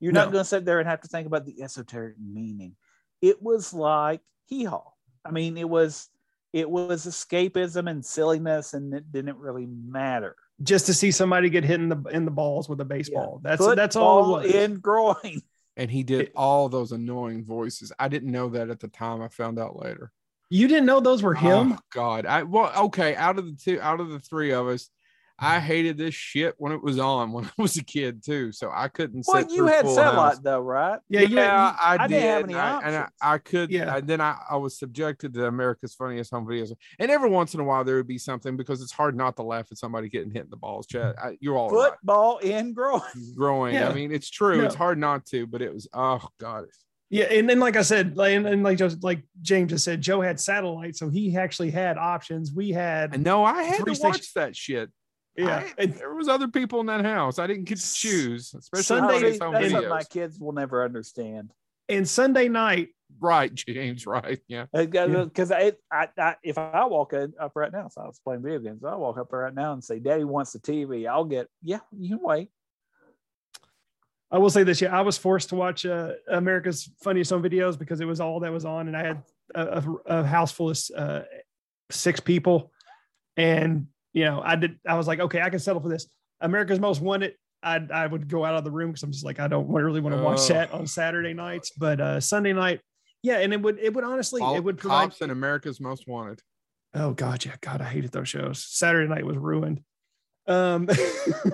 You're 0.00 0.12
No. 0.12 0.24
not 0.24 0.32
going 0.32 0.42
to 0.44 0.48
sit 0.48 0.64
there 0.64 0.80
and 0.80 0.88
have 0.88 1.00
to 1.02 1.08
think 1.08 1.26
about 1.26 1.44
the 1.44 1.62
esoteric 1.62 2.16
meaning. 2.18 2.76
It 3.20 3.42
was 3.42 3.72
like 3.74 4.20
hee 4.46 4.64
haw. 4.64 4.90
I 5.24 5.30
mean, 5.30 5.56
it 5.56 5.68
was 5.68 6.08
it 6.52 6.70
was 6.70 7.06
escapism 7.06 7.90
and 7.90 8.04
silliness, 8.04 8.74
and 8.74 8.94
it 8.94 9.10
didn't 9.10 9.38
really 9.38 9.66
matter. 9.66 10.36
Just 10.62 10.86
to 10.86 10.94
see 10.94 11.10
somebody 11.10 11.50
get 11.50 11.64
hit 11.64 11.80
in 11.80 11.88
the 11.88 12.02
in 12.12 12.24
the 12.24 12.30
balls 12.30 12.68
with 12.68 12.80
a 12.80 12.84
baseball. 12.84 13.40
That's 13.42 13.66
that's 13.74 13.96
all 13.96 14.36
Football 14.36 14.38
it 14.40 14.54
was. 14.54 14.54
in 14.54 14.74
groin. 14.80 15.42
And 15.76 15.90
he 15.90 16.02
did 16.02 16.30
all 16.36 16.68
those 16.68 16.92
annoying 16.92 17.44
voices. 17.44 17.92
I 17.98 18.08
didn't 18.08 18.30
know 18.30 18.48
that 18.50 18.70
at 18.70 18.80
the 18.80 18.88
time. 18.88 19.20
I 19.22 19.28
found 19.28 19.58
out 19.58 19.82
later. 19.82 20.12
You 20.50 20.68
didn't 20.68 20.86
know 20.86 21.00
those 21.00 21.22
were 21.22 21.36
oh, 21.36 21.40
him? 21.40 21.72
Oh, 21.72 21.78
God. 21.92 22.26
I 22.26 22.44
well, 22.44 22.72
okay. 22.86 23.16
Out 23.16 23.38
of 23.38 23.46
the 23.46 23.56
two, 23.56 23.80
out 23.80 24.00
of 24.00 24.10
the 24.10 24.20
three 24.20 24.52
of 24.52 24.68
us, 24.68 24.88
I 25.38 25.58
hated 25.58 25.98
this 25.98 26.14
shit 26.14 26.54
when 26.58 26.72
it 26.72 26.82
was 26.82 26.98
on 26.98 27.32
when 27.32 27.44
I 27.58 27.62
was 27.62 27.76
a 27.76 27.84
kid 27.84 28.24
too. 28.24 28.52
So 28.52 28.70
I 28.72 28.88
couldn't. 28.88 29.24
Well, 29.26 29.42
sit 29.42 29.50
you 29.50 29.66
had 29.66 29.88
satellite 29.88 30.34
House. 30.34 30.38
though, 30.38 30.60
right? 30.60 31.00
yeah, 31.08 31.20
Yeah, 31.20 31.28
you 31.28 31.36
had- 31.38 31.50
I, 31.50 31.76
I 31.80 32.06
did, 32.06 32.14
didn't 32.14 32.22
have 32.28 32.40
and 32.42 32.50
any 32.50 32.60
I, 32.60 32.78
and 32.80 32.96
I, 32.96 32.98
options. 33.00 33.12
I 33.20 33.38
could. 33.38 33.70
Yeah. 33.70 33.96
And 33.96 34.06
then 34.08 34.20
I, 34.20 34.36
I 34.50 34.56
was 34.56 34.78
subjected 34.78 35.34
to 35.34 35.46
America's 35.46 35.94
Funniest 35.94 36.30
Home 36.30 36.46
Videos, 36.46 36.72
and 36.98 37.10
every 37.10 37.30
once 37.30 37.54
in 37.54 37.60
a 37.60 37.64
while 37.64 37.84
there 37.84 37.96
would 37.96 38.06
be 38.06 38.18
something 38.18 38.56
because 38.56 38.80
it's 38.80 38.92
hard 38.92 39.16
not 39.16 39.36
to 39.36 39.42
laugh 39.42 39.66
at 39.72 39.78
somebody 39.78 40.08
getting 40.08 40.30
hit 40.30 40.44
in 40.44 40.50
the 40.50 40.56
balls. 40.56 40.86
Chad, 40.86 41.14
I, 41.22 41.36
you're 41.40 41.56
all 41.56 41.68
Football 41.68 42.38
in 42.38 42.72
growing. 42.72 43.02
Growing. 43.36 43.74
Yeah. 43.74 43.88
I 43.88 43.94
mean, 43.94 44.12
it's 44.12 44.30
true. 44.30 44.64
It's 44.64 44.74
hard 44.74 44.98
not 44.98 45.26
to, 45.26 45.46
but 45.46 45.62
it 45.62 45.72
was. 45.72 45.88
Oh 45.92 46.26
God. 46.38 46.66
Yeah, 47.10 47.24
and 47.24 47.48
then 47.48 47.60
like 47.60 47.76
I 47.76 47.82
said, 47.82 48.16
like 48.16 48.34
and, 48.34 48.46
and 48.46 48.62
like 48.62 48.78
just 48.78 49.04
like 49.04 49.22
James 49.42 49.70
just 49.70 49.84
said, 49.84 50.00
Joe 50.00 50.20
had 50.20 50.40
satellite, 50.40 50.96
so 50.96 51.10
he 51.10 51.36
actually 51.36 51.70
had 51.70 51.96
options. 51.98 52.52
We 52.52 52.70
had 52.70 53.14
And 53.14 53.22
no, 53.22 53.44
I 53.44 53.62
had 53.62 53.76
to 53.78 53.84
Three 53.84 53.96
watch 54.00 54.32
that 54.34 54.56
shit. 54.56 54.90
Yeah, 55.36 55.68
I- 55.78 55.86
there 55.86 56.14
was 56.14 56.28
other 56.28 56.48
people 56.48 56.80
in 56.80 56.86
that 56.86 57.04
house. 57.04 57.38
I 57.38 57.46
didn't 57.46 57.64
get 57.64 57.78
to 57.78 57.94
choose, 57.94 58.54
especially 58.54 58.82
Sunday- 58.84 59.12
Sunday, 59.14 59.38
home 59.44 59.52
that's 59.54 59.70
something 59.72 59.88
my 59.90 60.02
kids 60.04 60.38
will 60.38 60.52
never 60.52 60.84
understand. 60.84 61.52
and 61.88 62.08
Sunday 62.08 62.48
night, 62.48 62.88
Right, 63.20 63.54
James. 63.54 64.06
Right. 64.06 64.40
Yeah. 64.48 64.66
Because 64.72 65.52
I, 65.52 65.72
I, 65.92 66.08
I, 66.18 66.34
if 66.42 66.58
I 66.58 66.84
walk 66.86 67.12
up 67.14 67.52
right 67.54 67.70
now, 67.72 67.88
so 67.88 68.00
I 68.00 68.06
was 68.06 68.18
playing 68.24 68.42
video 68.42 68.58
games. 68.58 68.82
I 68.84 68.96
walk 68.96 69.18
up 69.18 69.32
right 69.32 69.54
now 69.54 69.72
and 69.72 69.84
say, 69.84 69.98
"Daddy 70.00 70.24
wants 70.24 70.52
the 70.52 70.58
TV." 70.58 71.06
I'll 71.06 71.24
get, 71.24 71.48
yeah, 71.62 71.78
you 71.96 72.16
can 72.16 72.24
wait. 72.26 72.48
I 74.30 74.38
will 74.38 74.50
say 74.50 74.64
this: 74.64 74.80
yeah, 74.80 74.96
I 74.96 75.02
was 75.02 75.16
forced 75.16 75.50
to 75.50 75.54
watch 75.54 75.86
uh, 75.86 76.12
America's 76.28 76.90
Funniest 77.02 77.30
Home 77.30 77.42
Videos 77.42 77.78
because 77.78 78.00
it 78.00 78.04
was 78.06 78.20
all 78.20 78.40
that 78.40 78.50
was 78.52 78.64
on, 78.64 78.88
and 78.88 78.96
I 78.96 79.06
had 79.06 79.22
a, 79.54 79.62
a, 80.06 80.18
a 80.22 80.24
house 80.24 80.50
full 80.50 80.70
of 80.70 80.78
uh, 80.96 81.20
six 81.90 82.18
people, 82.18 82.72
and 83.36 83.86
you 84.14 84.24
know, 84.24 84.40
I 84.42 84.56
did. 84.56 84.78
I 84.88 84.94
was 84.94 85.06
like, 85.06 85.20
okay, 85.20 85.42
I 85.42 85.50
can 85.50 85.58
settle 85.58 85.82
for 85.82 85.88
this. 85.90 86.06
America's 86.40 86.80
Most 86.80 87.02
Wanted. 87.02 87.34
I 87.62 87.80
I 87.92 88.06
would 88.06 88.28
go 88.28 88.44
out 88.44 88.54
of 88.54 88.64
the 88.64 88.70
room 88.70 88.90
because 88.90 89.02
I'm 89.02 89.12
just 89.12 89.24
like 89.24 89.40
I 89.40 89.48
don't 89.48 89.68
really 89.68 90.00
want 90.00 90.16
to 90.16 90.22
watch 90.22 90.48
that 90.48 90.72
on 90.72 90.86
Saturday 90.86 91.34
nights, 91.34 91.72
but 91.76 92.00
uh, 92.00 92.20
Sunday 92.20 92.52
night, 92.52 92.80
yeah, 93.22 93.38
and 93.38 93.52
it 93.52 93.60
would 93.60 93.78
it 93.78 93.92
would 93.92 94.04
honestly 94.04 94.40
All 94.40 94.54
it 94.54 94.62
would 94.62 94.78
provide. 94.78 95.10
cops 95.10 95.20
and 95.20 95.32
America's 95.32 95.80
Most 95.80 96.06
Wanted. 96.06 96.40
Oh 96.94 97.12
God, 97.12 97.44
yeah, 97.44 97.56
God, 97.60 97.80
I 97.80 97.84
hated 97.84 98.12
those 98.12 98.28
shows. 98.28 98.64
Saturday 98.68 99.08
night 99.08 99.26
was 99.26 99.36
ruined. 99.36 99.82
Um, 100.46 100.88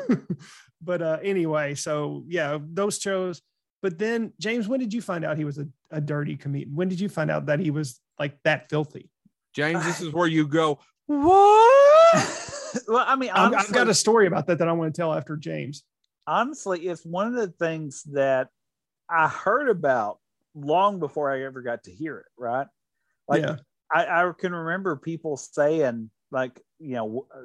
but 0.82 1.00
uh, 1.00 1.18
anyway, 1.22 1.74
so 1.74 2.24
yeah, 2.28 2.58
those 2.61 2.98
shows. 2.98 3.40
But 3.82 3.98
then, 3.98 4.34
James, 4.38 4.68
when 4.68 4.80
did 4.80 4.92
you 4.92 5.00
find 5.00 5.24
out 5.24 5.38
he 5.38 5.46
was 5.46 5.56
a, 5.56 5.66
a 5.90 6.00
dirty 6.02 6.36
comedian? 6.36 6.74
When 6.74 6.88
did 6.88 7.00
you 7.00 7.08
find 7.08 7.30
out 7.30 7.46
that 7.46 7.61
he 7.61 7.70
was 7.70 7.98
like 8.18 8.36
that 8.44 8.68
filthy? 8.68 9.08
James, 9.54 9.84
this 9.84 10.00
is 10.02 10.12
where 10.12 10.26
you 10.26 10.46
go. 10.46 10.80
What? 11.06 11.69
well, 12.88 13.04
I 13.06 13.16
mean, 13.16 13.30
I've, 13.30 13.52
honestly, 13.52 13.68
I've 13.68 13.74
got 13.74 13.88
a 13.88 13.94
story 13.94 14.26
about 14.26 14.46
that 14.46 14.58
that 14.58 14.68
I 14.68 14.72
want 14.72 14.94
to 14.94 15.00
tell 15.00 15.14
after 15.14 15.36
James. 15.36 15.84
honestly, 16.26 16.80
it's 16.80 17.04
one 17.04 17.28
of 17.28 17.34
the 17.34 17.48
things 17.48 18.02
that 18.12 18.48
I 19.08 19.28
heard 19.28 19.68
about 19.68 20.18
long 20.54 21.00
before 21.00 21.30
I 21.32 21.42
ever 21.44 21.62
got 21.62 21.84
to 21.84 21.92
hear 21.92 22.18
it. 22.18 22.26
Right? 22.38 22.66
Like, 23.28 23.42
yeah, 23.42 23.56
I, 23.92 24.04
I 24.06 24.32
can 24.38 24.54
remember 24.54 24.96
people 24.96 25.36
saying, 25.36 26.11
like, 26.30 26.61
you 26.78 26.94
know, 26.96 27.26
uh, 27.34 27.40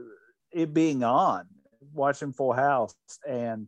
it 0.52 0.74
being 0.74 1.04
on, 1.04 1.48
watching 1.94 2.34
Full 2.34 2.54
House, 2.54 2.96
and 3.28 3.68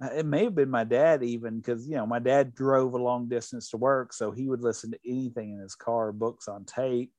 it 0.00 0.24
may 0.24 0.44
have 0.44 0.54
been 0.54 0.70
my 0.70 0.84
dad 0.84 1.22
even 1.24 1.58
because 1.58 1.88
you 1.88 1.96
know 1.96 2.06
my 2.06 2.20
dad 2.20 2.54
drove 2.54 2.94
a 2.94 2.98
long 2.98 3.28
distance 3.28 3.70
to 3.70 3.76
work, 3.76 4.12
so 4.12 4.30
he 4.30 4.48
would 4.48 4.62
listen 4.62 4.92
to 4.92 4.98
anything 5.04 5.52
in 5.52 5.60
his 5.60 5.74
car, 5.74 6.12
books 6.12 6.48
on 6.48 6.64
tape. 6.64 7.12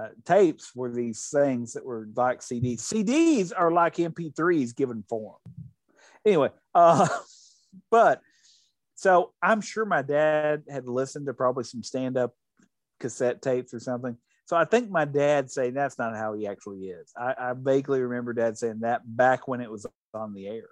Uh, 0.00 0.08
tapes 0.24 0.74
were 0.74 0.90
these 0.90 1.28
things 1.32 1.72
that 1.74 1.84
were 1.84 2.08
like 2.16 2.40
CDs. 2.40 2.80
CDs 2.80 3.52
are 3.56 3.70
like 3.70 3.96
MP3s 3.96 4.74
given 4.74 5.04
form. 5.08 5.36
Anyway, 6.26 6.50
uh, 6.74 7.06
but 7.90 8.20
so 8.96 9.32
I'm 9.42 9.60
sure 9.60 9.84
my 9.84 10.02
dad 10.02 10.64
had 10.68 10.88
listened 10.88 11.26
to 11.26 11.34
probably 11.34 11.64
some 11.64 11.82
stand-up 11.82 12.34
cassette 13.00 13.42
tapes 13.42 13.74
or 13.74 13.80
something. 13.80 14.16
So 14.46 14.56
I 14.56 14.64
think 14.64 14.90
my 14.90 15.04
dad 15.04 15.50
saying 15.50 15.74
that's 15.74 15.98
not 15.98 16.16
how 16.16 16.34
he 16.34 16.46
actually 16.46 16.86
is. 16.88 17.12
I, 17.16 17.34
I 17.38 17.52
vaguely 17.56 18.00
remember 18.00 18.32
dad 18.32 18.58
saying 18.58 18.80
that 18.80 19.02
back 19.04 19.48
when 19.48 19.60
it 19.60 19.70
was 19.70 19.86
on 20.12 20.34
the 20.34 20.48
air. 20.48 20.68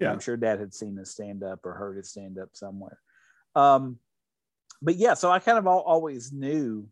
yeah, 0.00 0.10
I'm 0.10 0.20
sure 0.20 0.36
dad 0.36 0.58
had 0.60 0.72
seen 0.72 0.96
his 0.96 1.10
stand 1.10 1.42
up 1.42 1.64
or 1.64 1.74
heard 1.74 1.96
his 1.96 2.10
stand 2.10 2.38
up 2.38 2.50
somewhere. 2.54 2.98
Um, 3.54 3.98
but 4.80 4.96
yeah, 4.96 5.14
so 5.14 5.30
I 5.30 5.38
kind 5.38 5.58
of 5.58 5.66
al- 5.66 5.80
always 5.80 6.32
knew. 6.32 6.86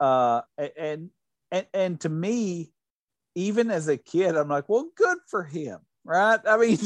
Uh, 0.00 0.42
and, 0.76 1.10
and, 1.50 1.66
and 1.72 2.00
to 2.00 2.08
me, 2.08 2.72
even 3.34 3.70
as 3.70 3.88
a 3.88 3.96
kid, 3.96 4.36
I'm 4.36 4.48
like, 4.48 4.68
well, 4.68 4.88
good 4.96 5.18
for 5.28 5.42
him. 5.42 5.78
Right. 6.04 6.40
I 6.46 6.56
mean, 6.56 6.78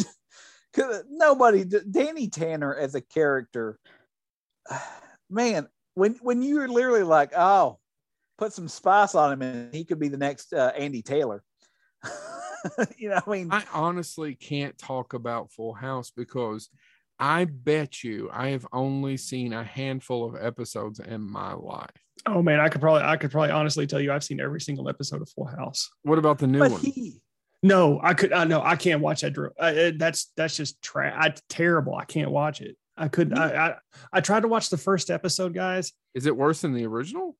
nobody, 1.10 1.64
Danny 1.64 2.28
Tanner 2.28 2.74
as 2.74 2.94
a 2.94 3.00
character, 3.00 3.78
man, 5.30 5.68
when, 5.94 6.14
when 6.22 6.42
you're 6.42 6.68
literally 6.68 7.02
like, 7.02 7.32
oh, 7.36 7.78
put 8.38 8.52
some 8.52 8.68
spice 8.68 9.14
on 9.14 9.32
him 9.32 9.42
and 9.42 9.74
he 9.74 9.84
could 9.84 9.98
be 9.98 10.08
the 10.08 10.16
next 10.16 10.52
uh, 10.52 10.72
Andy 10.76 11.02
Taylor. 11.02 11.42
you 12.96 13.10
know, 13.10 13.20
I 13.26 13.30
mean, 13.30 13.48
I 13.50 13.64
honestly 13.72 14.34
can't 14.34 14.78
talk 14.78 15.12
about 15.12 15.52
Full 15.52 15.74
House 15.74 16.10
because 16.10 16.70
I 17.18 17.44
bet 17.46 18.04
you 18.04 18.30
I 18.32 18.50
have 18.50 18.66
only 18.72 19.16
seen 19.16 19.52
a 19.52 19.64
handful 19.64 20.24
of 20.24 20.40
episodes 20.40 21.00
in 21.00 21.20
my 21.20 21.52
life. 21.52 21.90
Oh 22.28 22.42
man, 22.42 22.60
I 22.60 22.68
could 22.68 22.80
probably 22.80 23.02
I 23.02 23.16
could 23.16 23.30
probably 23.30 23.50
honestly 23.50 23.86
tell 23.86 24.00
you 24.00 24.12
I've 24.12 24.24
seen 24.24 24.40
every 24.40 24.60
single 24.60 24.88
episode 24.88 25.22
of 25.22 25.28
Full 25.30 25.46
House. 25.46 25.88
What 26.02 26.18
about 26.18 26.38
the 26.38 26.46
new 26.46 26.58
but 26.58 26.70
one? 26.72 26.80
he, 26.80 27.20
No, 27.62 28.00
I 28.02 28.14
could. 28.14 28.32
I 28.32 28.44
no, 28.44 28.62
I 28.62 28.76
can't 28.76 29.00
watch 29.00 29.22
that. 29.22 29.32
Drew. 29.32 29.50
Uh, 29.58 29.62
uh, 29.62 29.92
that's 29.96 30.32
that's 30.36 30.56
just 30.56 30.80
tra- 30.82 31.14
I, 31.16 31.34
terrible. 31.48 31.94
I 31.94 32.04
can't 32.04 32.30
watch 32.30 32.60
it. 32.60 32.76
I 32.96 33.08
could. 33.08 33.30
not 33.30 33.54
I, 33.54 33.68
I 33.68 33.74
I 34.12 34.20
tried 34.20 34.40
to 34.40 34.48
watch 34.48 34.70
the 34.70 34.76
first 34.76 35.10
episode, 35.10 35.54
guys. 35.54 35.92
Is 36.14 36.26
it 36.26 36.36
worse 36.36 36.60
than 36.60 36.72
the 36.74 36.86
original? 36.86 37.36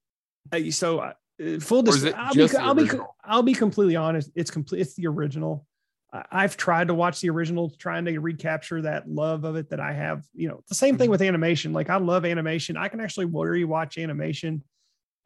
Uh, 0.53 0.71
so 0.71 1.01
uh, 1.01 1.13
full 1.61 1.85
I'll 2.17 2.35
be 2.35 2.49
I'll 2.57 2.75
be? 2.75 2.91
I'll 3.25 3.43
be 3.43 3.55
completely 3.55 3.97
honest. 3.97 4.31
It's 4.35 4.51
complete. 4.51 4.81
It's 4.81 4.95
the 4.95 5.07
original. 5.07 5.67
I've 6.11 6.57
tried 6.57 6.89
to 6.89 6.95
watch 6.95 7.21
the 7.21 7.29
original, 7.29 7.71
trying 7.79 8.07
to 8.07 8.19
recapture 8.19 8.81
that 8.83 9.07
love 9.11 9.45
of 9.45 9.57
it 9.57 9.69
that 9.71 9.81
I 9.81 9.93
have. 9.93 10.25
You 10.33 10.49
know, 10.49 10.63
the 10.69 10.75
same 10.75 10.97
thing 10.97 11.09
Mhm. 11.09 11.11
with 11.11 11.23
animation. 11.23 11.75
Like 11.75 11.91
I 11.91 11.99
love 11.99 12.25
animation. 12.25 12.79
I 12.79 12.89
can 12.89 13.01
actually 13.01 13.27
rewatch 13.27 14.03
animation 14.03 14.65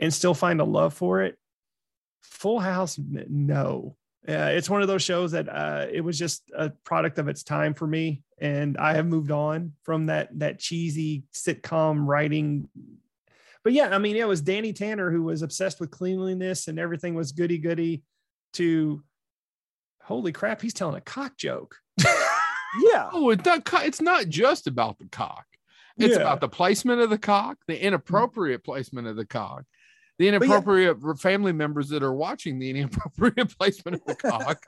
and 0.02 0.12
still 0.12 0.34
find 0.34 0.60
a 0.60 0.64
love 0.64 0.92
for 0.92 1.22
it. 1.22 1.38
Full 2.20 2.60
House, 2.60 2.98
no. 2.98 3.96
Yeah, 4.28 4.48
it's 4.48 4.68
one 4.70 4.82
of 4.82 4.88
those 4.88 5.02
shows 5.02 5.32
that 5.32 5.48
uh, 5.48 5.86
it 5.90 6.02
was 6.02 6.18
just 6.18 6.42
a 6.54 6.70
product 6.84 7.18
of 7.18 7.28
its 7.28 7.42
time 7.42 7.72
for 7.74 7.86
me, 7.86 8.22
and 8.38 8.76
I 8.76 8.94
have 8.94 9.06
moved 9.06 9.30
on 9.30 9.72
from 9.82 10.06
that 10.06 10.28
that 10.38 10.58
cheesy 10.60 11.24
sitcom 11.34 12.06
writing. 12.06 12.68
But 13.64 13.72
yeah, 13.72 13.88
I 13.94 13.98
mean, 13.98 14.16
it 14.16 14.28
was 14.28 14.40
Danny 14.40 14.72
Tanner 14.72 15.10
who 15.10 15.22
was 15.22 15.42
obsessed 15.42 15.80
with 15.80 15.90
cleanliness 15.90 16.68
and 16.68 16.78
everything 16.78 17.14
was 17.14 17.32
goody 17.32 17.58
goody. 17.58 18.02
To 18.54 19.02
holy 20.02 20.30
crap, 20.30 20.60
he's 20.60 20.74
telling 20.74 20.96
a 20.96 21.00
cock 21.00 21.36
joke. 21.38 21.76
Yeah. 22.80 23.10
Oh, 23.12 23.30
it 23.30 23.42
does, 23.42 23.60
it's 23.84 24.00
not 24.00 24.28
just 24.28 24.66
about 24.66 24.98
the 24.98 25.06
cock. 25.06 25.44
It's 25.98 26.14
Yeah. 26.14 26.22
about 26.22 26.40
the 26.40 26.48
placement 26.48 27.02
of 27.02 27.10
the 27.10 27.18
cock, 27.18 27.58
the 27.66 27.82
inappropriate 27.82 28.64
placement 28.64 29.06
of 29.08 29.16
the 29.16 29.26
cock, 29.26 29.64
the 30.22 30.28
inappropriate 30.28 30.98
family 31.18 31.50
members 31.50 31.88
that 31.88 32.00
are 32.00 32.12
watching 32.12 32.60
the 32.60 32.70
inappropriate 32.70 33.48
placement 33.58 33.96
of 33.96 34.04
the 34.04 34.14
cock. 34.30 34.62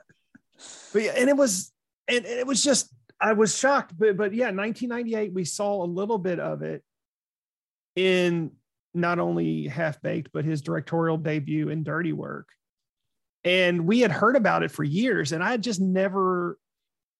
but 0.91 1.01
yeah, 1.01 1.13
and 1.15 1.29
it 1.29 1.37
was 1.37 1.71
and, 2.09 2.25
and 2.25 2.39
it 2.39 2.45
was 2.45 2.61
just 2.61 2.93
I 3.21 3.31
was 3.31 3.57
shocked, 3.57 3.97
but 3.97 4.17
but 4.17 4.33
yeah, 4.33 4.47
1998 4.47 5.33
we 5.33 5.45
saw 5.45 5.81
a 5.81 5.87
little 5.87 6.17
bit 6.17 6.41
of 6.41 6.61
it 6.61 6.83
in 7.95 8.51
not 8.93 9.17
only 9.17 9.69
Half 9.69 10.01
Baked 10.01 10.33
but 10.33 10.43
his 10.43 10.61
directorial 10.61 11.15
debut 11.15 11.69
in 11.69 11.83
Dirty 11.83 12.11
Work, 12.11 12.49
and 13.45 13.87
we 13.87 14.01
had 14.01 14.11
heard 14.11 14.35
about 14.35 14.63
it 14.63 14.71
for 14.71 14.83
years, 14.83 15.31
and 15.31 15.41
I 15.41 15.51
had 15.51 15.63
just 15.63 15.79
never 15.79 16.59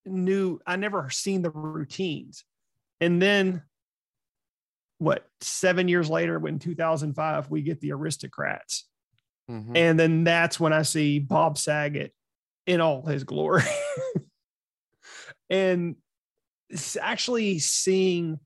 knew 0.05 0.59
I 0.67 0.75
never 0.75 1.09
seen 1.09 1.41
the 1.41 1.51
routines, 1.51 2.43
and 2.99 3.21
then 3.21 3.61
what 4.97 5.25
seven 5.41 5.87
years 5.87 6.09
later, 6.09 6.39
when 6.39 6.59
2005 6.59 7.49
we 7.49 7.61
get 7.61 7.79
the 7.81 7.91
Aristocrats, 7.91 8.87
Mhm. 9.49 9.75
and 9.75 9.99
then 9.99 10.23
that's 10.23 10.59
when 10.59 10.73
I 10.73 10.81
see 10.81 11.19
Bob 11.19 11.57
Saget 11.57 12.13
in 12.65 12.81
all 12.81 13.05
his 13.05 13.23
glory. 13.23 13.63
and 15.49 15.95
actually 16.99 17.59
seeing 17.59 18.39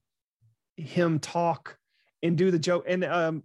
him 0.75 1.19
talk 1.19 1.77
and 2.21 2.37
do 2.37 2.51
the 2.51 2.59
joke. 2.59 2.85
And 2.87 3.03
um, 3.05 3.43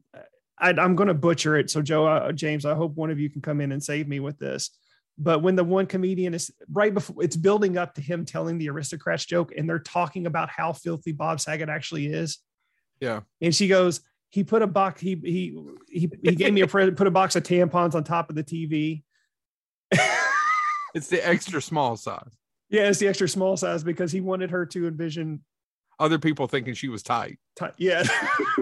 I, 0.59 0.70
I'm 0.70 0.96
going 0.96 1.09
to 1.09 1.14
butcher 1.14 1.57
it. 1.57 1.70
So, 1.70 1.82
Joe, 1.82 2.07
uh, 2.07 2.32
James, 2.32 2.64
I 2.64 2.74
hope 2.74 2.94
one 2.94 3.11
of 3.11 3.20
you 3.20 3.30
can 3.30 3.40
come 3.40 3.61
in 3.61 3.72
and 3.72 3.82
save 3.82 4.09
me 4.09 4.20
with 4.20 4.38
this. 4.38 4.70
But 5.16 5.42
when 5.42 5.55
the 5.55 5.62
one 5.62 5.86
comedian 5.86 6.34
is 6.34 6.50
right 6.68 6.92
before 6.92 7.22
it's 7.22 7.36
building 7.36 7.78
up 7.78 7.94
to 7.94 8.00
him 8.00 8.24
telling 8.24 8.59
the 8.59 8.68
aristocrats 8.68 9.24
joke, 9.24 9.52
and 9.57 9.68
they're 9.68 9.78
talking 9.78 10.26
about 10.26 10.50
how 10.50 10.72
filthy 10.72 11.12
Bob 11.12 11.40
Saget 11.40 11.68
actually 11.68 12.07
is. 12.07 12.38
Yeah. 13.01 13.20
And 13.40 13.55
she 13.55 13.68
goes, 13.68 14.01
he 14.30 14.45
put 14.45 14.62
a 14.62 14.66
box, 14.66 15.01
he 15.01 15.14
he 15.14 15.57
he, 15.88 16.11
he 16.22 16.34
gave 16.34 16.53
me 16.53 16.62
a 16.62 16.66
present, 16.66 16.97
put 16.97 17.07
a 17.07 17.11
box 17.11 17.36
of 17.36 17.42
tampons 17.42 17.95
on 17.95 18.03
top 18.05 18.30
of 18.30 18.36
the 18.36 18.45
TV. 18.45 19.03
It's 20.95 21.09
the 21.09 21.26
extra 21.26 21.61
small 21.61 21.97
size. 21.97 22.30
Yeah, 22.70 22.88
it's 22.88 23.01
the 23.01 23.09
extra 23.09 23.28
small 23.28 23.57
size 23.57 23.82
because 23.82 24.12
he 24.12 24.20
wanted 24.20 24.51
her 24.53 24.64
to 24.66 24.86
envision. 24.86 25.40
Other 25.99 26.18
people 26.18 26.47
thinking 26.47 26.74
she 26.74 26.88
was 26.88 27.03
tight. 27.03 27.38
Ti- 27.59 27.66
yeah, 27.78 28.05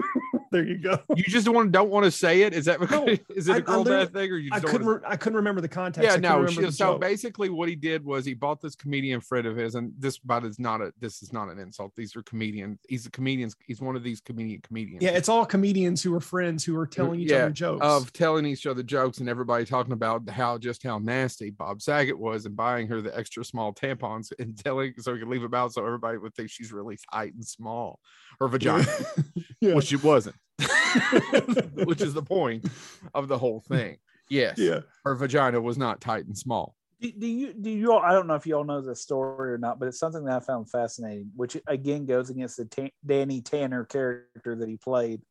there 0.53 0.63
you 0.63 0.77
go. 0.77 0.99
You 1.15 1.23
just 1.23 1.45
don't 1.45 1.55
want 1.55 1.71
don't 1.73 1.89
want 1.89 2.05
to 2.05 2.11
say 2.11 2.43
it. 2.43 2.53
Is 2.53 2.65
that 2.65 2.79
No, 2.89 3.05
is 3.35 3.49
it 3.49 3.51
I- 3.51 3.55
a 3.55 3.57
I 3.57 3.59
girl 3.61 3.83
dad 3.83 4.13
thing 4.13 4.31
or 4.31 4.37
you 4.37 4.49
I 4.53 4.59
couldn't. 4.59 4.87
Re- 4.87 5.01
I 5.05 5.17
couldn't 5.17 5.35
remember 5.37 5.59
the 5.61 5.67
context. 5.67 6.07
yeah, 6.07 6.13
I 6.13 6.17
no. 6.41 6.47
She, 6.47 6.71
so 6.71 6.97
basically, 6.97 7.49
what 7.49 7.67
he 7.67 7.75
did 7.75 8.05
was 8.05 8.25
he 8.25 8.33
bought 8.33 8.61
this 8.61 8.75
comedian 8.75 9.19
friend 9.19 9.45
of 9.47 9.57
his, 9.57 9.75
and 9.75 9.91
this, 9.97 10.19
but 10.19 10.45
is 10.45 10.59
not 10.59 10.79
a. 10.81 10.93
This 10.99 11.21
is 11.23 11.33
not 11.33 11.49
an 11.49 11.59
insult. 11.59 11.91
These 11.97 12.15
are 12.15 12.21
comedians. 12.23 12.79
He's 12.87 13.05
a 13.05 13.11
comedian. 13.11 13.51
He's 13.65 13.81
one 13.81 13.95
of 13.95 14.03
these 14.03 14.21
comedian 14.21 14.61
comedians. 14.61 15.01
yeah, 15.03 15.11
it's 15.11 15.27
all 15.27 15.45
comedians 15.45 16.01
who 16.03 16.13
are 16.15 16.21
friends 16.21 16.63
who 16.63 16.77
are 16.77 16.87
telling 16.87 17.19
each 17.19 17.31
Yeah, 17.31 17.37
other 17.45 17.49
jokes. 17.49 17.83
of 17.85 18.13
telling 18.13 18.45
each 18.45 18.65
other 18.67 18.83
jokes 18.83 19.17
and 19.17 19.27
everybody 19.27 19.65
talking 19.65 19.93
about 19.93 20.29
how 20.29 20.57
just 20.59 20.83
how 20.83 20.99
nasty 20.99 21.49
Bob 21.49 21.81
Saget 21.81 22.17
was 22.17 22.45
and 22.45 22.55
buying 22.55 22.87
her 22.87 23.01
the 23.01 23.17
extra 23.17 23.43
small 23.43 23.73
tampons 23.73 24.31
and 24.39 24.57
telling 24.63 24.93
so 24.99 25.13
he 25.13 25.19
could 25.19 25.27
leave 25.29 25.41
them 25.41 25.53
out 25.53 25.73
so 25.73 25.85
everybody 25.85 26.17
would 26.19 26.35
think 26.35 26.49
she's 26.51 26.71
really 26.71 26.97
tight 27.11 27.33
and 27.33 27.43
small 27.43 27.99
her 28.39 28.47
vagina, 28.47 28.85
yeah. 29.61 29.73
which 29.73 29.93
it 29.93 30.03
wasn't, 30.03 30.35
which 31.85 32.01
is 32.01 32.13
the 32.13 32.23
point 32.23 32.65
of 33.13 33.27
the 33.27 33.37
whole 33.37 33.59
thing. 33.67 33.97
Yes, 34.29 34.57
yeah. 34.57 34.79
her 35.03 35.15
vagina 35.15 35.59
was 35.59 35.77
not 35.77 36.01
tight 36.01 36.25
and 36.25 36.37
small. 36.37 36.75
Do, 37.01 37.11
do 37.11 37.27
you 37.27 37.53
do 37.53 37.69
you 37.69 37.91
all? 37.91 37.99
I 37.99 38.13
don't 38.13 38.27
know 38.27 38.35
if 38.35 38.47
you 38.47 38.55
all 38.55 38.63
know 38.63 38.81
this 38.81 39.01
story 39.01 39.51
or 39.51 39.57
not, 39.57 39.79
but 39.79 39.87
it's 39.87 39.99
something 39.99 40.23
that 40.25 40.35
I 40.35 40.39
found 40.39 40.69
fascinating, 40.69 41.31
which 41.35 41.57
again 41.67 42.05
goes 42.05 42.29
against 42.29 42.57
the 42.57 42.65
Ta- 42.65 42.89
Danny 43.05 43.41
Tanner 43.41 43.83
character 43.83 44.55
that 44.55 44.69
he 44.69 44.77
played. 44.77 45.21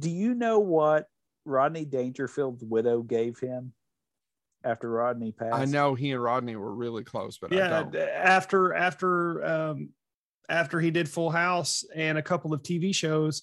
Do 0.00 0.10
you 0.10 0.34
know 0.34 0.58
what 0.58 1.06
Rodney 1.44 1.84
Dangerfield's 1.84 2.64
widow 2.64 3.02
gave 3.02 3.38
him 3.38 3.72
after 4.64 4.90
Rodney 4.90 5.30
passed? 5.30 5.54
I 5.54 5.64
know 5.64 5.94
he 5.94 6.10
and 6.10 6.22
Rodney 6.22 6.56
were 6.56 6.74
really 6.74 7.04
close, 7.04 7.38
but 7.38 7.52
I 7.52 7.56
yeah 7.56 7.68
don't. 7.68 7.94
after 7.96 8.74
after 8.74 9.44
um 9.46 9.90
after 10.48 10.80
he 10.80 10.90
did 10.90 11.08
full 11.08 11.30
house 11.30 11.84
and 11.94 12.18
a 12.18 12.22
couple 12.22 12.52
of 12.52 12.62
tv 12.62 12.94
shows 12.94 13.42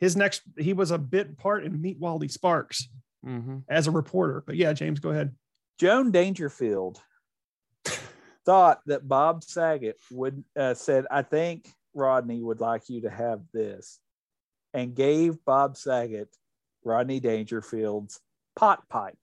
his 0.00 0.16
next 0.16 0.42
he 0.56 0.72
was 0.72 0.90
a 0.90 0.98
bit 0.98 1.36
part 1.38 1.64
in 1.64 1.80
meet 1.80 1.98
Wally 1.98 2.28
sparks 2.28 2.88
Mhm. 3.26 3.64
as 3.68 3.86
a 3.88 3.90
reporter 3.90 4.42
but 4.46 4.56
yeah 4.56 4.72
james 4.72 5.00
go 5.00 5.10
ahead 5.10 5.34
Joan 5.80 6.10
Dangerfield 6.10 7.00
thought 8.44 8.80
that 8.86 9.06
Bob 9.06 9.44
Saget 9.44 9.96
would 10.10 10.42
uh, 10.56 10.74
said, 10.74 11.06
"I 11.10 11.22
think 11.22 11.68
Rodney 11.94 12.42
would 12.42 12.60
like 12.60 12.88
you 12.88 13.02
to 13.02 13.10
have 13.10 13.42
this," 13.52 14.00
and 14.74 14.94
gave 14.94 15.44
Bob 15.44 15.76
Saget 15.76 16.34
Rodney 16.84 17.20
Dangerfield's 17.20 18.20
pot 18.56 18.88
pipe. 18.88 19.18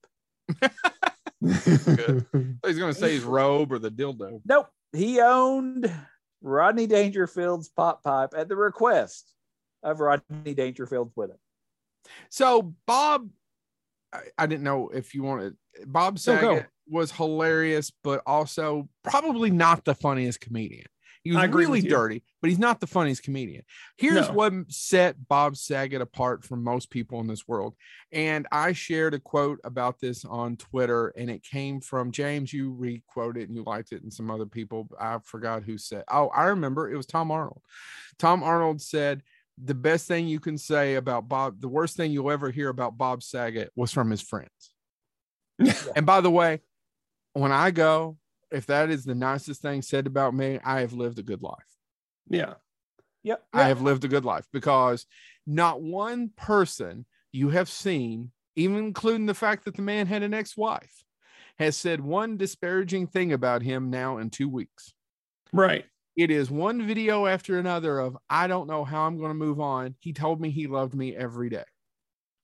Good. 1.42 2.26
He's 2.64 2.78
gonna 2.78 2.94
say 2.94 3.12
his 3.14 3.24
robe 3.24 3.72
or 3.72 3.78
the 3.78 3.90
dildo. 3.90 4.40
Nope, 4.46 4.68
he 4.92 5.20
owned 5.20 5.92
Rodney 6.40 6.86
Dangerfield's 6.86 7.68
pot 7.68 8.02
pipe 8.02 8.30
at 8.36 8.48
the 8.48 8.56
request 8.56 9.32
of 9.82 10.00
Rodney 10.00 10.54
Dangerfield's 10.54 11.12
it. 11.16 11.38
So 12.30 12.74
Bob, 12.86 13.28
I, 14.12 14.20
I 14.38 14.46
didn't 14.46 14.64
know 14.64 14.88
if 14.88 15.14
you 15.14 15.22
wanted 15.22 15.54
Bob 15.86 16.18
Saget 16.18 16.40
go. 16.40 16.62
was 16.88 17.10
hilarious, 17.10 17.92
but 18.02 18.22
also 18.26 18.88
probably 19.02 19.50
not 19.50 19.84
the 19.84 19.94
funniest 19.94 20.40
comedian. 20.40 20.86
He 21.22 21.32
was 21.32 21.48
really 21.48 21.82
dirty, 21.82 22.22
but 22.40 22.50
he's 22.50 22.58
not 22.60 22.78
the 22.78 22.86
funniest 22.86 23.24
comedian. 23.24 23.64
Here's 23.96 24.28
No. 24.28 24.34
what 24.34 24.52
set 24.68 25.26
Bob 25.26 25.56
Saget 25.56 26.00
apart 26.00 26.44
from 26.44 26.62
most 26.62 26.88
people 26.88 27.18
in 27.18 27.26
this 27.26 27.48
world. 27.48 27.74
And 28.12 28.46
I 28.52 28.74
shared 28.74 29.12
a 29.12 29.18
quote 29.18 29.58
about 29.64 29.98
this 29.98 30.24
on 30.24 30.56
Twitter, 30.56 31.08
and 31.16 31.28
it 31.28 31.42
came 31.42 31.80
from 31.80 32.12
James. 32.12 32.52
You 32.52 32.70
re-quoted 32.70 33.42
it 33.42 33.48
and 33.48 33.56
you 33.56 33.64
liked 33.64 33.90
it, 33.90 34.04
and 34.04 34.12
some 34.12 34.30
other 34.30 34.46
people. 34.46 34.88
I 35.00 35.18
forgot 35.24 35.64
who 35.64 35.78
said. 35.78 36.04
Oh, 36.08 36.28
I 36.28 36.44
remember. 36.44 36.88
It 36.88 36.96
was 36.96 37.06
Tom 37.06 37.32
Arnold. 37.32 37.62
Tom 38.20 38.44
Arnold 38.44 38.80
said, 38.80 39.24
"The 39.62 39.74
best 39.74 40.06
thing 40.06 40.28
you 40.28 40.40
can 40.40 40.58
say 40.58 40.94
about 40.94 41.28
Bob, 41.28 41.60
the 41.60 41.68
worst 41.68 41.96
thing 41.96 42.10
you'll 42.12 42.30
ever 42.30 42.50
hear 42.50 42.68
about 42.68 42.98
Bob 42.98 43.22
Saget 43.22 43.70
was 43.74 43.92
from 43.92 44.10
his 44.10 44.22
friends." 44.22 44.50
and 45.96 46.04
by 46.04 46.20
the 46.20 46.30
way, 46.30 46.60
when 47.32 47.52
I 47.52 47.70
go, 47.70 48.18
if 48.50 48.66
that 48.66 48.90
is 48.90 49.04
the 49.04 49.14
nicest 49.14 49.62
thing 49.62 49.82
said 49.82 50.06
about 50.06 50.34
me, 50.34 50.58
I 50.64 50.80
have 50.80 50.92
lived 50.92 51.18
a 51.18 51.22
good 51.22 51.42
life. 51.42 51.54
yeah 52.28 52.54
Yep. 53.26 53.44
I 53.52 53.64
have 53.64 53.82
lived 53.82 54.04
a 54.04 54.08
good 54.08 54.24
life 54.24 54.46
because 54.52 55.04
not 55.48 55.82
one 55.82 56.30
person 56.36 57.06
you 57.32 57.48
have 57.48 57.68
seen, 57.68 58.30
even 58.54 58.76
including 58.76 59.26
the 59.26 59.34
fact 59.34 59.64
that 59.64 59.74
the 59.74 59.82
man 59.82 60.06
had 60.06 60.22
an 60.22 60.32
ex 60.32 60.56
wife, 60.56 61.02
has 61.58 61.76
said 61.76 62.00
one 62.00 62.36
disparaging 62.36 63.08
thing 63.08 63.32
about 63.32 63.62
him 63.62 63.90
now 63.90 64.18
in 64.18 64.30
two 64.30 64.48
weeks. 64.48 64.92
right 65.52 65.86
It 66.16 66.30
is 66.30 66.50
one 66.50 66.86
video 66.86 67.26
after 67.26 67.58
another 67.58 67.98
of, 68.00 68.16
I 68.30 68.46
don't 68.46 68.66
know 68.68 68.84
how 68.84 69.02
I'm 69.02 69.18
going 69.18 69.30
to 69.30 69.34
move 69.34 69.60
on. 69.60 69.94
He 70.00 70.12
told 70.12 70.40
me 70.40 70.50
he 70.50 70.66
loved 70.66 70.94
me 70.94 71.14
every 71.14 71.50
day. 71.50 71.64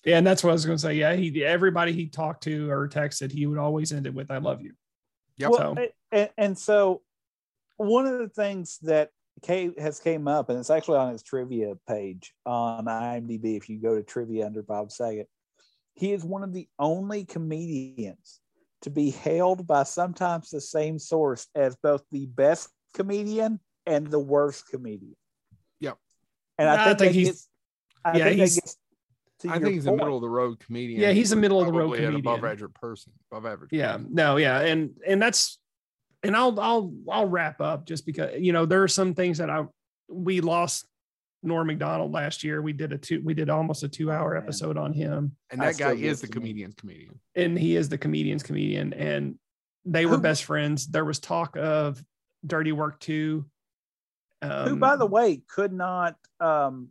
yeah 0.05 0.19
and 0.19 0.27
that's 0.27 0.43
what 0.45 0.51
i 0.51 0.53
was 0.53 0.67
going 0.67 0.77
to 0.77 0.83
say 0.83 0.95
yeah 0.95 1.15
he 1.15 1.45
everybody 1.45 1.93
he 1.93 2.07
talked 2.09 2.43
to 2.43 2.69
or 2.71 2.89
texted 2.89 3.31
he 3.31 3.47
would 3.47 3.59
always 3.59 3.93
end 3.93 4.05
it 4.07 4.13
with 4.15 4.31
i 4.31 4.39
love 4.39 4.61
you 4.61 4.73
Yep. 5.39 5.51
Well, 5.51 5.77
So- 5.77 5.87
and, 6.13 6.31
and 6.37 6.59
so 6.59 7.03
one 7.79 8.07
of 8.07 8.19
the 8.19 8.29
things 8.29 8.79
that 8.83 9.11
came, 9.43 9.75
has 9.79 9.99
came 9.99 10.29
up, 10.29 10.51
and 10.51 10.59
it's 10.59 10.69
actually 10.71 10.99
on 10.99 11.11
his 11.13 11.23
trivia 11.23 11.75
page 11.89 12.35
on 12.45 12.85
IMDb. 12.85 13.57
If 13.57 13.69
you 13.71 13.81
go 13.81 13.95
to 13.97 14.03
trivia 14.03 14.45
under 14.47 14.63
Bob 14.63 14.93
Saget, 14.93 15.29
he 15.95 16.13
is 16.13 16.23
one 16.23 16.43
of 16.45 16.53
the 16.53 16.69
only 16.79 17.25
comedians 17.25 18.41
to 18.83 18.91
be 18.91 19.11
hailed 19.11 19.67
by 19.67 19.85
sometimes 19.85 20.51
the 20.51 20.61
same 20.61 20.99
source 20.99 21.47
as 21.55 21.75
both 21.77 22.03
the 22.13 22.27
best 22.27 22.69
comedian 22.95 23.61
and 23.87 24.07
the 24.07 24.19
worst 24.19 24.69
comedian. 24.69 25.17
Yep. 25.81 25.99
And 26.59 26.69
I 26.69 26.75
I 26.83 26.85
think, 26.87 26.99
think 26.99 27.13
he's- 27.15 27.29
gets, 27.29 27.49
I 28.05 28.19
yeah, 28.19 28.25
think 28.25 28.37
he's- 28.41 28.77
I 29.49 29.59
think 29.59 29.75
he's 29.75 29.87
a 29.87 29.91
middle 29.91 30.15
of 30.17 30.23
the 30.23 30.29
road 30.31 30.61
comedian. 30.61 31.01
Yeah, 31.01 31.11
he's 31.11 31.33
a 31.33 31.37
middle 31.37 31.59
of 31.61 31.67
the 31.67 31.73
road 31.73 31.97
comedian, 31.97 32.15
above 32.15 32.45
average 32.45 32.73
person. 32.75 33.13
Above 33.33 33.45
average. 33.47 33.71
yeah 33.73 33.95
person. 33.97 34.09
no 34.15 34.37
yeah 34.37 34.61
and 34.61 34.91
and 35.05 35.21
that's 35.21 35.59
and 36.23 36.37
i'll 36.37 36.61
i'll 36.61 36.95
i'll 37.11 37.27
wrap 37.29 37.61
up 37.61 37.85
just 37.85 38.07
because 38.07 38.31
you 38.41 38.53
know 38.53 38.65
there 38.67 38.81
are 38.85 38.89
some 38.89 39.15
things 39.15 39.39
that 39.39 39.51
i 39.51 39.65
we 40.09 40.41
lost 40.41 40.87
Norm 41.43 41.67
Macdonald 41.67 42.13
last 42.13 42.45
year 42.45 42.63
we 42.63 42.73
did 42.73 42.93
a 42.93 42.99
two 42.99 43.21
we 43.25 43.35
did 43.35 43.51
almost 43.51 43.83
a 43.83 43.89
two 43.89 44.13
hour 44.13 44.37
episode 44.37 44.77
on 44.77 44.93
him 44.93 45.35
And 45.51 45.61
I 45.61 45.73
that 45.73 45.77
guy 45.79 45.93
is 45.95 46.21
the 46.21 46.29
comedian's 46.29 46.77
comedian. 46.77 47.19
and 47.35 47.59
he 47.59 47.75
is 47.75 47.89
the 47.89 47.99
comedian's 47.99 48.45
comedian 48.45 48.93
and 48.93 49.37
they 49.85 50.07
were 50.07 50.17
Who- 50.19 50.23
best 50.23 50.45
friends. 50.45 50.87
There 50.87 51.05
was 51.05 51.19
talk 51.19 51.57
of 51.57 52.01
Dirty 52.47 52.73
Work 52.73 53.01
too. 53.01 53.45
Um, 54.41 54.69
who, 54.69 54.77
by 54.77 54.97
the 54.97 55.07
way, 55.07 55.43
could 55.49 55.73
not. 55.73 56.17
Um, 56.41 56.89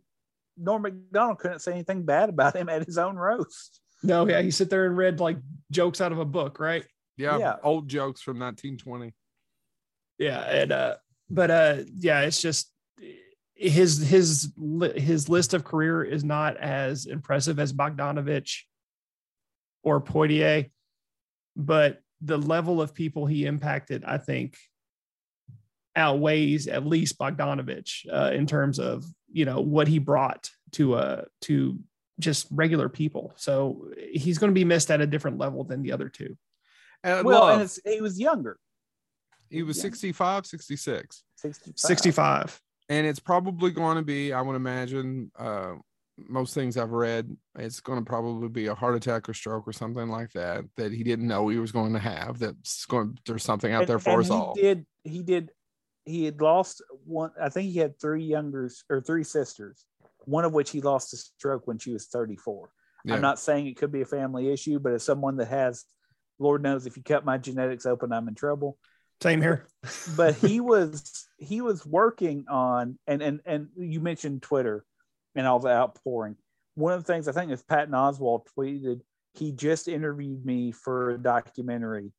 Norm 0.56 0.82
Macdonald 0.82 1.38
couldn't 1.38 1.60
say 1.60 1.72
anything 1.72 2.04
bad 2.04 2.28
about 2.28 2.56
him 2.56 2.68
at 2.68 2.84
his 2.86 2.98
own 2.98 3.16
roast. 3.16 3.80
no, 4.02 4.26
yeah, 4.28 4.40
he 4.42 4.50
sit 4.50 4.70
there 4.70 4.86
and 4.86 4.96
read 4.96 5.20
like 5.20 5.38
jokes 5.70 6.00
out 6.00 6.12
of 6.12 6.18
a 6.18 6.24
book, 6.24 6.58
right? 6.60 6.84
Yeah, 7.16 7.38
Yeah. 7.38 7.56
old 7.62 7.88
jokes 7.88 8.20
from 8.22 8.38
1920. 8.38 9.14
Yeah, 10.18 10.40
and 10.40 10.72
uh, 10.72 10.94
but 11.30 11.50
uh, 11.50 11.76
yeah, 11.96 12.20
it's 12.22 12.40
just 12.40 12.70
his 13.54 13.98
his 13.98 14.52
his 14.96 15.28
list 15.28 15.54
of 15.54 15.64
career 15.64 16.02
is 16.02 16.24
not 16.24 16.56
as 16.56 17.06
impressive 17.06 17.58
as 17.58 17.72
Bogdanovich 17.72 18.62
or 19.82 20.00
Poitier, 20.00 20.70
but 21.56 22.00
the 22.20 22.38
level 22.38 22.80
of 22.80 22.94
people 22.94 23.26
he 23.26 23.46
impacted, 23.46 24.04
I 24.04 24.18
think, 24.18 24.56
outweighs 25.96 26.68
at 26.68 26.86
least 26.86 27.18
Bogdanovich 27.18 28.06
uh, 28.12 28.32
in 28.32 28.46
terms 28.46 28.78
of 28.78 29.04
you 29.30 29.44
know 29.44 29.60
what 29.60 29.88
he 29.88 29.98
brought 29.98 30.50
to 30.72 30.94
uh 30.94 31.24
to 31.42 31.78
just 32.20 32.46
regular 32.50 32.88
people. 32.88 33.32
So 33.36 33.88
he's 34.12 34.38
going 34.38 34.50
to 34.50 34.54
be 34.54 34.64
missed 34.64 34.90
at 34.90 35.00
a 35.00 35.06
different 35.06 35.38
level 35.38 35.64
than 35.64 35.82
the 35.82 35.92
other 35.92 36.08
two. 36.08 36.36
And 37.02 37.26
well, 37.26 37.40
Love, 37.40 37.52
and 37.54 37.62
it's, 37.62 37.80
he 37.84 38.00
was 38.00 38.20
younger, 38.20 38.58
he 39.50 39.62
was 39.62 39.76
yeah. 39.78 39.82
65, 39.82 40.46
66. 40.46 41.24
65. 41.36 41.78
65. 41.78 42.60
and 42.88 43.06
it's 43.06 43.18
probably 43.18 43.70
going 43.70 43.96
to 43.96 44.02
be 44.02 44.32
i 44.32 44.40
would 44.40 44.54
imagine 44.54 45.30
uh 45.38 45.72
most 46.28 46.54
things 46.54 46.76
i've 46.76 46.90
read 46.92 47.34
it's 47.58 47.80
going 47.80 47.98
to 47.98 48.04
probably 48.04 48.48
be 48.48 48.66
a 48.66 48.74
heart 48.74 48.94
attack 48.94 49.28
or 49.28 49.34
stroke 49.34 49.66
or 49.66 49.72
something 49.72 50.08
like 50.08 50.30
that 50.32 50.64
that 50.76 50.92
he 50.92 51.02
didn't 51.02 51.26
know 51.26 51.48
he 51.48 51.58
was 51.58 51.72
going 51.72 51.92
to 51.92 51.98
have 51.98 52.38
that's 52.38 52.84
going 52.86 53.18
there's 53.26 53.42
something 53.42 53.72
out 53.72 53.82
And- 53.82 53.88
there 53.88 53.98
for 53.98 54.20
us 54.20 54.28
he 54.28 54.32
all 54.32 54.54
Did 54.54 54.86
he 55.04 55.22
did 55.22 55.50
he 56.04 56.24
had 56.24 56.40
lost 56.40 56.82
one? 57.04 57.30
I 57.40 57.48
think 57.48 57.72
he 57.72 57.78
had 57.78 58.00
three 58.00 58.24
younger 58.24 58.70
or 58.90 59.00
three 59.00 59.24
sisters, 59.24 59.84
one 60.24 60.44
of 60.44 60.52
which 60.52 60.70
he 60.70 60.80
lost 60.80 61.10
to 61.10 61.16
stroke 61.16 61.66
when 61.66 61.78
she 61.78 61.92
was 61.92 62.06
34. 62.06 62.70
Yeah. 63.04 63.14
I'm 63.14 63.20
not 63.20 63.38
saying 63.38 63.66
it 63.66 63.76
could 63.76 63.92
be 63.92 64.02
a 64.02 64.06
family 64.06 64.52
issue, 64.52 64.78
but 64.78 64.92
as 64.92 65.02
someone 65.02 65.36
that 65.36 65.48
has, 65.48 65.84
Lord 66.38 66.62
knows, 66.62 66.86
if 66.86 66.96
you 66.96 67.02
cut 67.02 67.24
my 67.24 67.38
genetics 67.38 67.86
open, 67.86 68.12
I'm 68.12 68.28
in 68.28 68.34
trouble. 68.34 68.78
Same 69.20 69.40
here. 69.40 69.66
But 70.16 70.34
he 70.34 70.60
was 70.60 71.26
he 71.38 71.60
was 71.60 71.84
working 71.84 72.44
on 72.48 72.98
and 73.06 73.22
and 73.22 73.40
and 73.44 73.68
you 73.76 74.00
mentioned 74.00 74.42
Twitter 74.42 74.84
and 75.34 75.46
all 75.46 75.58
the 75.58 75.70
outpouring. 75.70 76.36
One 76.74 76.92
of 76.92 77.04
the 77.04 77.12
things 77.12 77.28
I 77.28 77.32
think 77.32 77.50
is 77.52 77.62
Patton 77.62 77.94
Oswalt 77.94 78.46
tweeted. 78.56 79.00
He 79.34 79.52
just 79.52 79.88
interviewed 79.88 80.44
me 80.44 80.72
for 80.72 81.10
a 81.10 81.18
documentary 81.18 82.12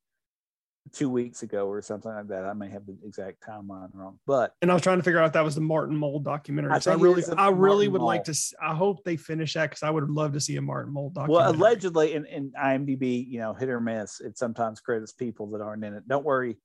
two 0.92 1.08
weeks 1.08 1.42
ago 1.42 1.66
or 1.66 1.80
something 1.80 2.12
like 2.12 2.28
that. 2.28 2.44
I 2.44 2.52
may 2.52 2.68
have 2.68 2.86
the 2.86 2.96
exact 3.04 3.42
timeline 3.42 3.88
wrong, 3.94 4.18
but 4.26 4.52
And 4.60 4.70
I 4.70 4.74
was 4.74 4.82
trying 4.82 4.98
to 4.98 5.02
figure 5.02 5.20
out 5.20 5.26
if 5.26 5.32
that 5.32 5.44
was 5.44 5.54
the 5.54 5.60
Martin 5.60 5.96
Mull 5.96 6.20
documentary. 6.20 6.72
I 6.72 6.78
so 6.78 6.92
I 6.92 6.94
really, 6.96 7.22
I 7.36 7.48
really 7.48 7.88
Martin 7.88 7.92
would 7.92 8.02
like 8.02 8.24
to. 8.24 8.38
I 8.62 8.74
hope 8.74 9.02
they 9.04 9.16
finish 9.16 9.54
that 9.54 9.70
because 9.70 9.82
I 9.82 9.90
would 9.90 10.10
love 10.10 10.32
to 10.34 10.40
see 10.40 10.56
a 10.56 10.62
Martin 10.62 10.92
Mull 10.92 11.10
documentary. 11.10 11.34
well, 11.34 11.50
allegedly 11.50 12.14
in, 12.14 12.26
in 12.26 12.52
IMDb, 12.52 13.26
you 13.26 13.38
know, 13.38 13.54
hit 13.54 13.68
or 13.68 13.80
miss, 13.80 14.20
it 14.20 14.36
sometimes 14.38 14.80
credits 14.80 15.12
people 15.12 15.50
that 15.50 15.60
aren't 15.60 15.84
in 15.84 15.94
it. 15.94 16.06
Don't 16.06 16.24
worry, 16.24 16.56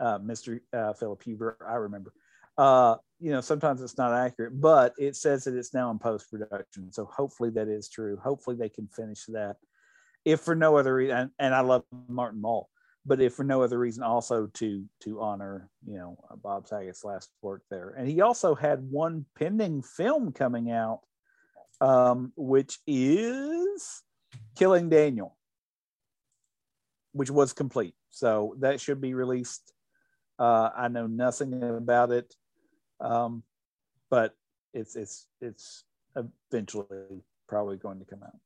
uh, 0.00 0.18
Mr. 0.18 0.60
Uh, 0.72 0.92
Philip 0.92 1.22
Huber, 1.22 1.58
I 1.66 1.74
remember. 1.74 2.12
Uh, 2.56 2.96
you 3.20 3.32
know, 3.32 3.40
sometimes 3.40 3.82
it's 3.82 3.98
not 3.98 4.12
accurate, 4.12 4.60
but 4.60 4.94
it 4.98 5.16
says 5.16 5.44
that 5.44 5.54
it's 5.54 5.74
now 5.74 5.90
in 5.90 5.98
post 5.98 6.30
production. 6.30 6.92
So 6.92 7.04
hopefully 7.04 7.50
that 7.50 7.68
is 7.68 7.88
true. 7.88 8.18
Hopefully 8.22 8.56
they 8.56 8.68
can 8.68 8.88
finish 8.88 9.24
that. 9.28 9.56
If 10.24 10.40
for 10.40 10.54
no 10.54 10.76
other 10.76 10.94
reason, 10.94 11.16
and, 11.16 11.30
and 11.38 11.54
I 11.54 11.60
love 11.60 11.84
Martin 12.08 12.40
Mull, 12.40 12.68
but 13.06 13.20
if 13.20 13.34
for 13.34 13.44
no 13.44 13.62
other 13.62 13.78
reason, 13.78 14.02
also 14.02 14.48
to 14.54 14.84
to 15.00 15.20
honor, 15.20 15.70
you 15.86 15.96
know, 15.96 16.18
Bob 16.42 16.66
Saget's 16.66 17.04
last 17.04 17.30
work 17.40 17.62
there. 17.70 17.90
And 17.90 18.08
he 18.08 18.20
also 18.20 18.54
had 18.54 18.90
one 18.90 19.26
pending 19.38 19.82
film 19.82 20.32
coming 20.32 20.70
out, 20.70 21.00
um, 21.80 22.32
which 22.36 22.78
is 22.86 24.02
Killing 24.56 24.88
Daniel, 24.88 25.36
which 27.12 27.30
was 27.30 27.52
complete. 27.52 27.94
So 28.10 28.56
that 28.58 28.80
should 28.80 29.00
be 29.00 29.14
released. 29.14 29.72
Uh, 30.38 30.70
I 30.76 30.88
know 30.88 31.06
nothing 31.06 31.62
about 31.62 32.10
it, 32.10 32.34
um, 33.00 33.44
but 34.10 34.34
it's 34.74 34.96
it's 34.96 35.26
it's 35.40 35.84
eventually 36.50 37.22
probably 37.48 37.76
going 37.76 38.00
to 38.00 38.04
come 38.04 38.22
out. 38.24 38.38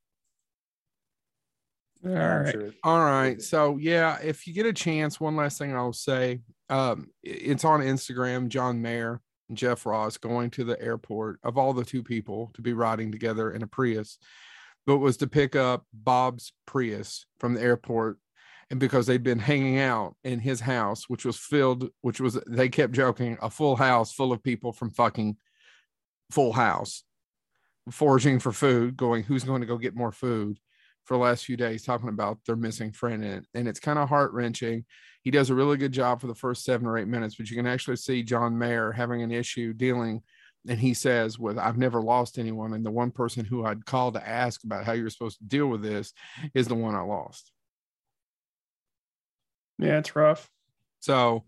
All 2.05 2.11
And 2.11 2.19
I'm 2.23 2.43
right. 2.45 2.53
sure 2.53 2.61
it- 2.67 2.75
all 2.83 3.01
right. 3.05 3.41
so 3.43 3.77
yeah 3.77 4.19
if 4.23 4.47
you 4.47 4.55
get 4.55 4.67
a 4.67 4.73
chance 4.73 5.21
one 5.21 5.37
last 5.37 5.59
thing 5.59 5.75
i'll 5.77 5.93
say 5.93 6.41
um 6.69 7.09
it's 7.23 7.65
on 7.65 7.81
instagram 7.81 8.49
john 8.49 8.81
mayer 8.81 9.21
and 9.49 9.59
jeff 9.59 9.85
ross 9.85 10.17
going 10.17 10.51
to 10.51 10.65
the 10.65 10.81
airport 10.81 11.39
of 11.43 11.59
all 11.59 11.73
the 11.73 11.85
two 11.85 12.03
people 12.03 12.51
to 12.55 12.63
be 12.63 12.73
riding 12.73 13.13
together 13.13 13.51
in 13.51 13.63
a 13.63 13.67
prius 13.67 14.19
but 14.87 14.99
was 14.99 15.19
to 15.19 15.27
pick 15.27 15.55
up 15.57 15.85
bob's 15.93 16.53
prius 16.67 17.27
from 17.39 17.53
the 17.55 17.61
airport. 17.63 18.19
And 18.71 18.79
because 18.81 19.07
they'd 19.07 19.23
been 19.23 19.41
hanging 19.41 19.79
out 19.79 20.15
in 20.25 20.39
his 20.39 20.61
house 20.61 21.09
which 21.09 21.25
was 21.25 21.37
filled 21.37 21.91
which 22.03 22.21
was 22.21 22.39
they 22.47 22.69
kept 22.69 22.93
joking 22.93 23.37
a 23.43 23.51
full 23.51 23.75
house 23.77 24.13
full 24.13 24.33
of 24.33 24.43
people 24.45 24.73
from 24.73 24.91
fucking 24.91 25.37
full 26.31 26.53
house 26.53 27.03
foraging 27.91 28.39
for 28.39 28.53
food 28.53 28.97
going 28.97 29.25
who's 29.25 29.43
going 29.45 29.61
to 29.61 29.67
go 29.67 29.77
get 29.77 29.97
more 29.97 30.13
food 30.13 30.59
for 31.05 31.17
the 31.17 31.23
last 31.23 31.45
few 31.45 31.57
days 31.57 31.83
talking 31.83 32.09
about 32.09 32.39
their 32.47 32.57
missing 32.57 32.93
friend 32.93 33.25
and, 33.25 33.47
and 33.55 33.67
it's 33.67 33.81
kind 33.81 33.99
of 33.99 34.09
heart-wrenching. 34.09 34.85
He 35.23 35.31
does 35.31 35.51
a 35.51 35.55
really 35.55 35.77
good 35.77 35.93
job 35.93 36.21
for 36.21 36.27
the 36.27 36.35
first 36.35 36.65
seven 36.65 36.87
or 36.87 36.97
eight 36.97 37.09
minutes 37.09 37.35
but 37.35 37.51
you 37.51 37.57
can 37.57 37.67
actually 37.67 37.97
see 37.97 38.23
john 38.23 38.57
mayer 38.57 38.91
having 38.93 39.23
an 39.23 39.31
issue 39.31 39.73
dealing 39.73 40.23
and 40.69 40.79
he 40.79 40.95
says 40.95 41.39
with 41.39 41.59
i've 41.59 41.79
never 41.79 42.01
lost 42.01 42.39
anyone 42.39 42.73
and 42.75 42.85
the 42.85 42.91
one 42.91 43.11
person 43.11 43.45
who 43.45 43.65
i'd 43.65 43.85
call 43.87 44.13
to 44.13 44.29
ask 44.29 44.65
about 44.65 44.85
how 44.85 44.93
you're 44.93 45.11
supposed 45.11 45.39
to 45.39 45.45
deal 45.45 45.67
with 45.67 45.83
this 45.83 46.13
is 46.55 46.69
the 46.69 46.75
one 46.75 46.95
i 46.95 47.01
lost. 47.01 47.53
Yeah, 49.79 49.99
it's 49.99 50.15
rough. 50.15 50.51
so 51.01 51.45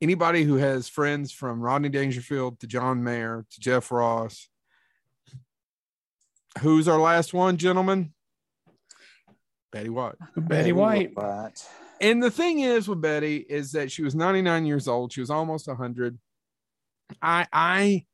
anybody 0.00 0.44
who 0.44 0.56
has 0.56 0.88
friends 0.88 1.32
from 1.32 1.60
rodney 1.60 1.90
dangerfield 1.90 2.60
to 2.60 2.66
john 2.66 3.04
mayer 3.04 3.44
to 3.50 3.60
jeff 3.60 3.90
ross 3.90 4.48
who's 6.60 6.88
our 6.88 6.98
last 6.98 7.34
one 7.34 7.56
gentlemen 7.56 8.12
betty 9.72 9.88
white 9.88 10.16
Betty 10.36 10.72
White. 10.72 11.14
White. 11.14 11.66
And 12.00 12.22
the 12.22 12.30
thing 12.30 12.60
is 12.60 12.88
with 12.88 13.00
Betty 13.00 13.36
is 13.36 13.72
that 13.72 13.92
she 13.92 14.02
was 14.02 14.14
99 14.14 14.64
years 14.64 14.88
old. 14.88 15.12
She 15.12 15.20
was 15.20 15.30
almost 15.30 15.68
100. 15.68 16.18
I 17.20 17.46
I 17.52 18.06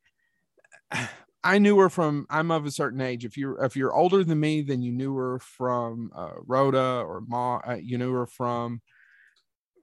I 1.43 1.59
knew 1.59 1.77
her 1.79 1.89
from 1.89 2.25
I'm 2.29 2.51
of 2.51 2.65
a 2.65 2.71
certain 2.71 2.99
age. 2.99 3.23
If 3.23 3.37
you're 3.37 3.63
if 3.63 3.75
you're 3.75 3.93
older 3.93 4.23
than 4.23 4.39
me, 4.39 4.61
then 4.61 4.81
you 4.81 4.91
knew 4.91 5.15
her 5.15 5.39
from 5.39 6.11
uh, 6.13 6.33
Rhoda 6.45 7.03
or 7.05 7.21
Ma. 7.25 7.61
Uh, 7.65 7.75
you 7.75 7.97
knew 7.97 8.11
her 8.13 8.27
from 8.27 8.81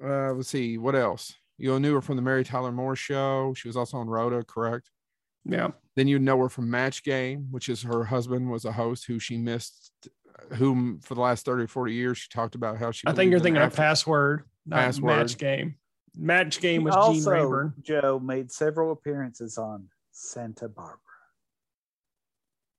uh, 0.04 0.32
let's 0.32 0.48
see 0.48 0.76
what 0.76 0.94
else. 0.94 1.34
You 1.56 1.78
knew 1.78 1.94
her 1.94 2.02
from 2.02 2.16
the 2.16 2.22
Mary 2.22 2.44
Tyler 2.44 2.72
Moore 2.72 2.96
show. 2.96 3.54
She 3.56 3.68
was 3.68 3.76
also 3.76 3.96
on 3.98 4.08
Rhoda, 4.08 4.42
correct? 4.42 4.90
Yeah. 5.44 5.68
Then 5.94 6.08
you 6.08 6.18
know 6.18 6.38
her 6.38 6.48
from 6.48 6.68
Match 6.68 7.04
Game, 7.04 7.46
which 7.50 7.68
is 7.68 7.82
her 7.82 8.04
husband 8.04 8.50
was 8.50 8.64
a 8.64 8.72
host 8.72 9.06
who 9.06 9.18
she 9.20 9.36
missed, 9.36 9.92
whom 10.52 11.00
for 11.00 11.14
the 11.14 11.20
last 11.20 11.44
30 11.44 11.64
or 11.64 11.66
40 11.68 11.92
years 11.92 12.18
she 12.18 12.28
talked 12.28 12.54
about 12.54 12.78
how 12.78 12.90
she. 12.90 13.06
I 13.06 13.12
think 13.12 13.30
you're 13.30 13.40
thinking 13.40 13.62
of 13.62 13.72
Afri- 13.72 13.76
password, 13.76 14.44
not 14.66 14.76
Password. 14.76 15.04
match 15.04 15.38
game. 15.38 15.76
Match 16.16 16.60
game 16.60 16.82
He 16.82 16.84
was 16.86 16.94
Gene 16.94 17.02
also, 17.02 17.30
Rayburn. 17.30 17.74
Joe 17.82 18.20
made 18.22 18.52
several 18.52 18.92
appearances 18.92 19.58
on 19.58 19.88
Santa 20.12 20.68
Barbara. 20.68 20.98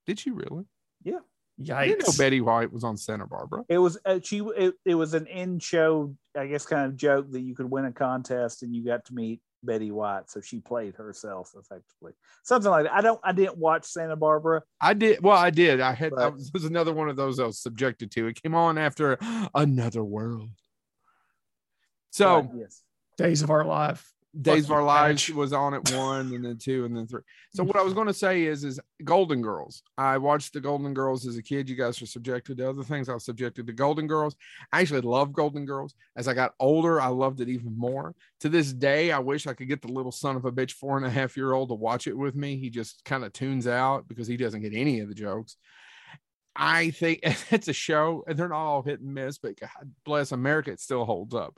Did 0.06 0.20
she 0.20 0.32
really? 0.32 0.66
yeah 1.04 1.78
I 1.78 1.88
didn't 1.88 2.08
know 2.08 2.14
Betty 2.18 2.42
White 2.42 2.72
was 2.74 2.84
on 2.84 2.98
Santa 2.98 3.26
Barbara. 3.26 3.64
It 3.70 3.78
was 3.78 3.98
uh, 4.06 4.20
she. 4.22 4.40
It, 4.40 4.74
it 4.84 4.96
was 4.96 5.14
an 5.14 5.26
in 5.28 5.60
show, 5.60 6.14
I 6.38 6.48
guess, 6.48 6.66
kind 6.66 6.86
of 6.86 6.98
joke 6.98 7.32
that 7.32 7.40
you 7.40 7.56
could 7.56 7.70
win 7.72 7.86
a 7.86 7.94
contest 7.94 8.62
and 8.62 8.76
you 8.76 8.84
got 8.86 9.06
to 9.06 9.14
meet 9.14 9.40
Betty 9.66 9.92
White. 9.92 10.30
So 10.30 10.42
she 10.42 10.60
played 10.60 10.96
herself 10.96 11.52
effectively, 11.58 12.14
something 12.44 12.70
like 12.72 12.84
that. 12.86 12.94
I 12.94 13.02
don't. 13.02 13.20
I 13.24 13.32
didn't 13.32 13.58
watch 13.58 13.86
Santa 13.86 14.16
Barbara. 14.16 14.62
I 14.80 14.94
did. 14.94 15.22
Well, 15.22 15.38
I 15.38 15.50
did. 15.50 15.82
I 15.82 15.94
had. 15.94 16.14
I 16.14 16.16
But- 16.16 16.34
was, 16.34 16.48
it 16.48 16.54
was 16.54 16.66
another 16.66 16.94
one 16.94 17.10
of 17.10 17.16
those 17.16 17.40
I 17.40 17.46
was 17.46 17.60
subjected 17.60 18.12
to. 18.12 18.28
It 18.28 18.42
came 18.42 18.56
on 18.56 18.78
after 18.78 19.18
Another 19.54 20.04
World. 20.04 20.50
So 22.12 22.44
but 22.44 22.58
yes, 22.58 22.82
Days 23.18 23.42
of 23.42 23.50
Our 23.50 23.66
Life. 23.66 24.12
Days 24.42 24.66
of 24.66 24.72
Our 24.72 24.84
Lives 24.84 25.30
was 25.30 25.54
on 25.54 25.74
at 25.74 25.92
one, 25.94 26.34
and 26.34 26.44
then 26.44 26.58
two, 26.58 26.86
and 26.86 26.96
then 26.96 27.08
three. 27.08 27.22
So 27.54 27.64
what 27.64 27.78
I 27.78 27.82
was 27.82 27.94
going 27.94 28.08
to 28.08 28.14
say 28.14 28.44
is, 28.44 28.64
is 28.64 28.80
Golden 29.04 29.42
Girls. 29.42 29.82
I 29.98 30.18
watched 30.18 30.54
the 30.54 30.60
Golden 30.60 30.94
Girls 30.94 31.26
as 31.26 31.38
a 31.38 31.42
kid. 31.42 31.70
You 31.70 31.76
guys 31.76 32.02
are 32.02 32.06
subjected 32.06 32.58
to 32.58 32.70
other 32.70 32.84
things. 32.84 33.08
I 33.08 33.14
was 33.14 33.24
subjected 33.24 33.68
to 33.68 33.74
Golden 33.74 34.08
Girls. 34.08 34.36
I 34.74 34.82
actually 34.82 35.02
love 35.02 35.32
Golden 35.32 35.66
Girls. 35.66 35.96
As 36.18 36.28
I 36.28 36.34
got 36.34 36.54
older, 36.60 37.00
I 37.00 37.08
loved 37.08 37.40
it 37.40 37.50
even 37.50 37.78
more. 37.78 38.14
To 38.42 38.50
this 38.50 38.74
day, 38.74 39.12
I 39.12 39.20
wish 39.20 39.48
I 39.48 39.54
could 39.54 39.70
get 39.70 39.82
the 39.82 39.92
little 39.92 40.12
son 40.12 40.36
of 40.36 40.46
a 40.46 40.52
bitch, 40.52 40.72
four 40.72 40.98
and 40.98 41.06
a 41.06 41.10
half 41.10 41.38
year 41.38 41.54
old, 41.54 41.70
to 41.70 41.76
watch 41.76 42.08
it 42.08 42.18
with 42.18 42.36
me. 42.36 42.58
He 42.58 42.70
just 42.70 43.06
kind 43.06 43.24
of 43.24 43.32
tunes 43.32 43.68
out 43.68 44.08
because 44.08 44.28
he 44.28 44.38
doesn't 44.38 44.62
get 44.62 44.74
any 44.74 45.00
of 45.00 45.08
the 45.08 45.16
jokes. 45.16 45.56
I 46.56 46.92
think 46.92 47.20
it's 47.52 47.68
a 47.68 47.74
show, 47.74 48.24
and 48.28 48.38
they're 48.38 48.50
not 48.50 48.66
all 48.66 48.82
hit 48.82 49.02
and 49.02 49.14
miss, 49.14 49.38
but 49.38 49.60
God 49.60 49.70
bless 50.04 50.32
America, 50.32 50.72
it 50.72 50.80
still 50.80 51.06
holds 51.06 51.36
up. 51.36 51.58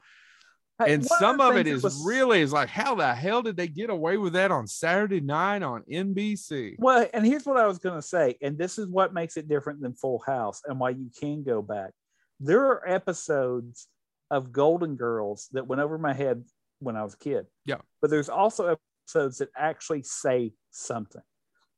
Hey, 0.79 0.93
and 0.93 1.03
one 1.03 1.19
some 1.19 1.37
the 1.37 1.43
of 1.49 1.57
it 1.57 1.65
is 1.67 1.83
was- 1.83 2.03
really 2.05 2.41
is 2.41 2.53
like 2.53 2.69
how 2.69 2.93
the 2.95 3.13
hell 3.15 3.41
did 3.41 3.57
they 3.57 3.67
get 3.67 3.89
away 3.89 4.17
with 4.17 4.33
that 4.33 4.51
on 4.51 4.67
saturday 4.67 5.19
night 5.19 5.63
on 5.63 5.81
nbc 5.83 6.75
Well, 6.77 7.07
and 7.13 7.25
here's 7.25 7.45
what 7.47 7.57
I 7.57 7.65
was 7.65 7.79
going 7.79 7.95
to 7.95 8.01
say, 8.01 8.37
and 8.41 8.57
this 8.57 8.77
is 8.77 8.87
what 8.87 9.13
makes 9.13 9.37
it 9.37 9.47
different 9.47 9.81
than 9.81 9.93
Full 9.93 10.19
House 10.19 10.61
and 10.65 10.79
why 10.79 10.91
you 10.91 11.09
can 11.19 11.43
go 11.43 11.61
back. 11.63 11.91
There 12.39 12.65
are 12.67 12.87
episodes 12.87 13.87
of 14.29 14.51
Golden 14.51 14.95
Girls 14.95 15.47
that 15.53 15.65
went 15.65 15.81
over 15.81 15.97
my 15.97 16.13
head 16.13 16.43
when 16.79 16.95
I 16.95 17.03
was 17.03 17.15
a 17.15 17.17
kid. 17.17 17.47
Yeah. 17.65 17.77
But 18.01 18.11
there's 18.11 18.29
also 18.29 18.77
episodes 19.07 19.39
that 19.39 19.49
actually 19.57 20.03
say 20.03 20.53
something. 20.69 21.21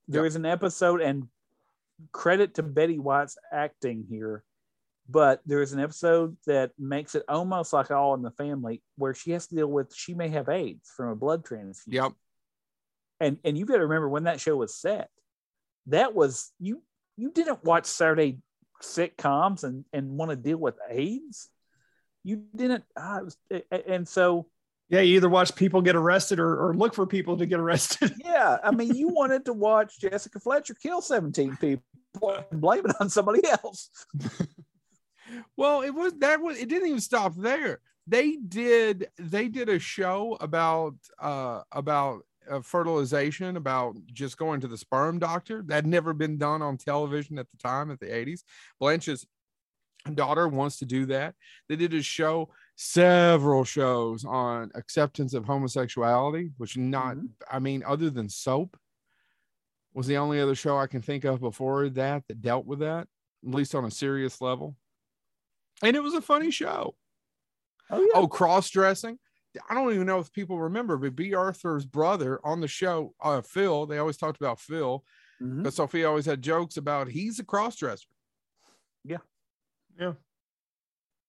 There 0.09 0.23
Yeah. 0.23 0.27
is 0.27 0.35
an 0.35 0.45
episode, 0.45 0.99
and 0.99 1.29
credit 2.11 2.55
to 2.55 2.63
Betty 2.63 2.99
White's 2.99 3.37
acting 3.51 4.05
here, 4.09 4.43
but 5.09 5.41
there 5.45 5.61
is 5.61 5.73
an 5.73 5.79
episode 5.79 6.37
that 6.45 6.71
makes 6.77 7.15
it 7.15 7.23
almost 7.27 7.73
like 7.73 7.91
All 7.91 8.13
in 8.13 8.21
the 8.21 8.31
Family, 8.31 8.81
where 8.95 9.13
she 9.13 9.31
has 9.31 9.47
to 9.47 9.55
deal 9.55 9.67
with 9.67 9.93
she 9.95 10.13
may 10.13 10.29
have 10.29 10.49
AIDS 10.49 10.91
from 10.95 11.09
a 11.09 11.15
blood 11.15 11.43
transfusion. 11.45 12.03
Yep. 12.03 12.11
And 13.19 13.37
and 13.43 13.57
you've 13.57 13.67
got 13.67 13.77
to 13.77 13.83
remember 13.83 14.07
when 14.07 14.23
that 14.25 14.39
show 14.39 14.55
was 14.55 14.75
set 14.75 15.09
that 15.89 16.13
was 16.13 16.51
you 16.59 16.81
you 17.17 17.31
didn't 17.31 17.63
watch 17.63 17.85
saturday 17.85 18.39
sitcoms 18.81 19.63
and 19.63 19.83
and 19.91 20.11
want 20.11 20.31
to 20.31 20.37
deal 20.37 20.57
with 20.57 20.75
aids. 20.89 21.49
You 22.23 22.43
didn't 22.55 22.83
ah, 22.97 23.19
it 23.19 23.23
was, 23.25 23.37
and 23.87 24.07
so 24.07 24.47
Yeah, 24.89 25.01
you 25.01 25.17
either 25.17 25.29
watch 25.29 25.55
people 25.55 25.81
get 25.81 25.95
arrested 25.95 26.39
or, 26.39 26.69
or 26.69 26.73
look 26.73 26.93
for 26.93 27.05
people 27.05 27.37
to 27.37 27.45
get 27.45 27.59
arrested. 27.59 28.13
yeah 28.23 28.57
i 28.63 28.71
mean 28.71 28.95
you 28.95 29.09
wanted 29.09 29.45
to 29.45 29.53
watch 29.53 29.99
jessica 29.99 30.39
fletcher 30.39 30.73
kill 30.73 31.01
17 31.01 31.57
people 31.57 31.83
and 32.51 32.61
blame 32.61 32.85
it 32.85 32.95
on 32.99 33.09
somebody 33.09 33.41
else 33.47 33.89
Well, 35.57 35.81
it 35.81 35.91
was 35.91 36.13
that 36.19 36.41
was 36.41 36.57
it 36.57 36.69
didn't 36.69 36.87
even 36.87 37.01
stop 37.01 37.35
there. 37.35 37.79
They 38.07 38.37
did 38.37 39.07
they 39.17 39.47
did 39.47 39.69
a 39.69 39.79
show 39.79 40.37
about 40.41 40.95
uh 41.19 41.61
about 41.71 42.23
uh, 42.49 42.61
fertilization 42.61 43.57
about 43.57 43.95
just 44.11 44.37
going 44.37 44.61
to 44.61 44.67
the 44.67 44.77
sperm 44.77 45.19
doctor. 45.19 45.63
That 45.67 45.75
had 45.75 45.87
never 45.87 46.13
been 46.13 46.37
done 46.37 46.61
on 46.61 46.77
television 46.77 47.37
at 47.37 47.47
the 47.51 47.57
time 47.57 47.91
at 47.91 47.99
the 47.99 48.11
80s. 48.11 48.43
Blanche's 48.79 49.27
daughter 50.15 50.47
wants 50.47 50.77
to 50.79 50.85
do 50.85 51.05
that. 51.07 51.35
They 51.67 51.75
did 51.75 51.93
a 51.93 52.01
show 52.01 52.49
several 52.75 53.65
shows 53.65 54.25
on 54.25 54.71
acceptance 54.75 55.33
of 55.33 55.45
homosexuality, 55.45 56.51
which 56.57 56.77
not 56.77 57.17
Mhm. 57.17 57.29
I 57.51 57.59
mean 57.59 57.83
other 57.85 58.09
than 58.09 58.29
soap 58.29 58.77
was 59.93 60.07
the 60.07 60.17
only 60.17 60.39
other 60.39 60.55
show 60.55 60.77
I 60.77 60.87
can 60.87 61.01
think 61.01 61.23
of 61.23 61.39
before 61.39 61.89
that 61.89 62.27
that 62.27 62.41
dealt 62.41 62.65
with 62.65 62.79
that, 62.79 63.07
at 63.45 63.53
least 63.53 63.75
on 63.75 63.85
a 63.85 63.91
serious 63.91 64.39
level. 64.41 64.77
And 65.83 65.95
it 65.95 66.03
was 66.03 66.13
a 66.13 66.21
funny 66.21 66.51
show. 66.51 66.95
oh 67.89 68.01
yeah 68.01 68.11
Oh, 68.15 68.27
cross 68.27 68.69
dressing. 68.69 69.17
I 69.69 69.73
don't 69.73 69.93
even 69.93 70.05
know 70.05 70.19
if 70.19 70.31
people 70.31 70.59
remember, 70.59 70.95
but 70.97 71.15
Bea 71.15 71.33
Arthur's 71.33 71.85
brother 71.85 72.39
on 72.43 72.61
the 72.61 72.67
show, 72.67 73.15
uh, 73.21 73.41
Phil, 73.41 73.87
they 73.87 73.97
always 73.97 74.17
talked 74.17 74.39
about 74.39 74.59
Phil, 74.59 75.03
Mhm. 75.41 75.63
but 75.63 75.73
Sophia 75.73 76.07
always 76.07 76.25
had 76.27 76.41
jokes 76.41 76.77
about 76.77 77.07
he's 77.07 77.39
a 77.39 77.43
cross 77.43 77.75
dresser. 77.77 78.09
Yeah. 79.03 79.17
Yeah. 79.99 80.13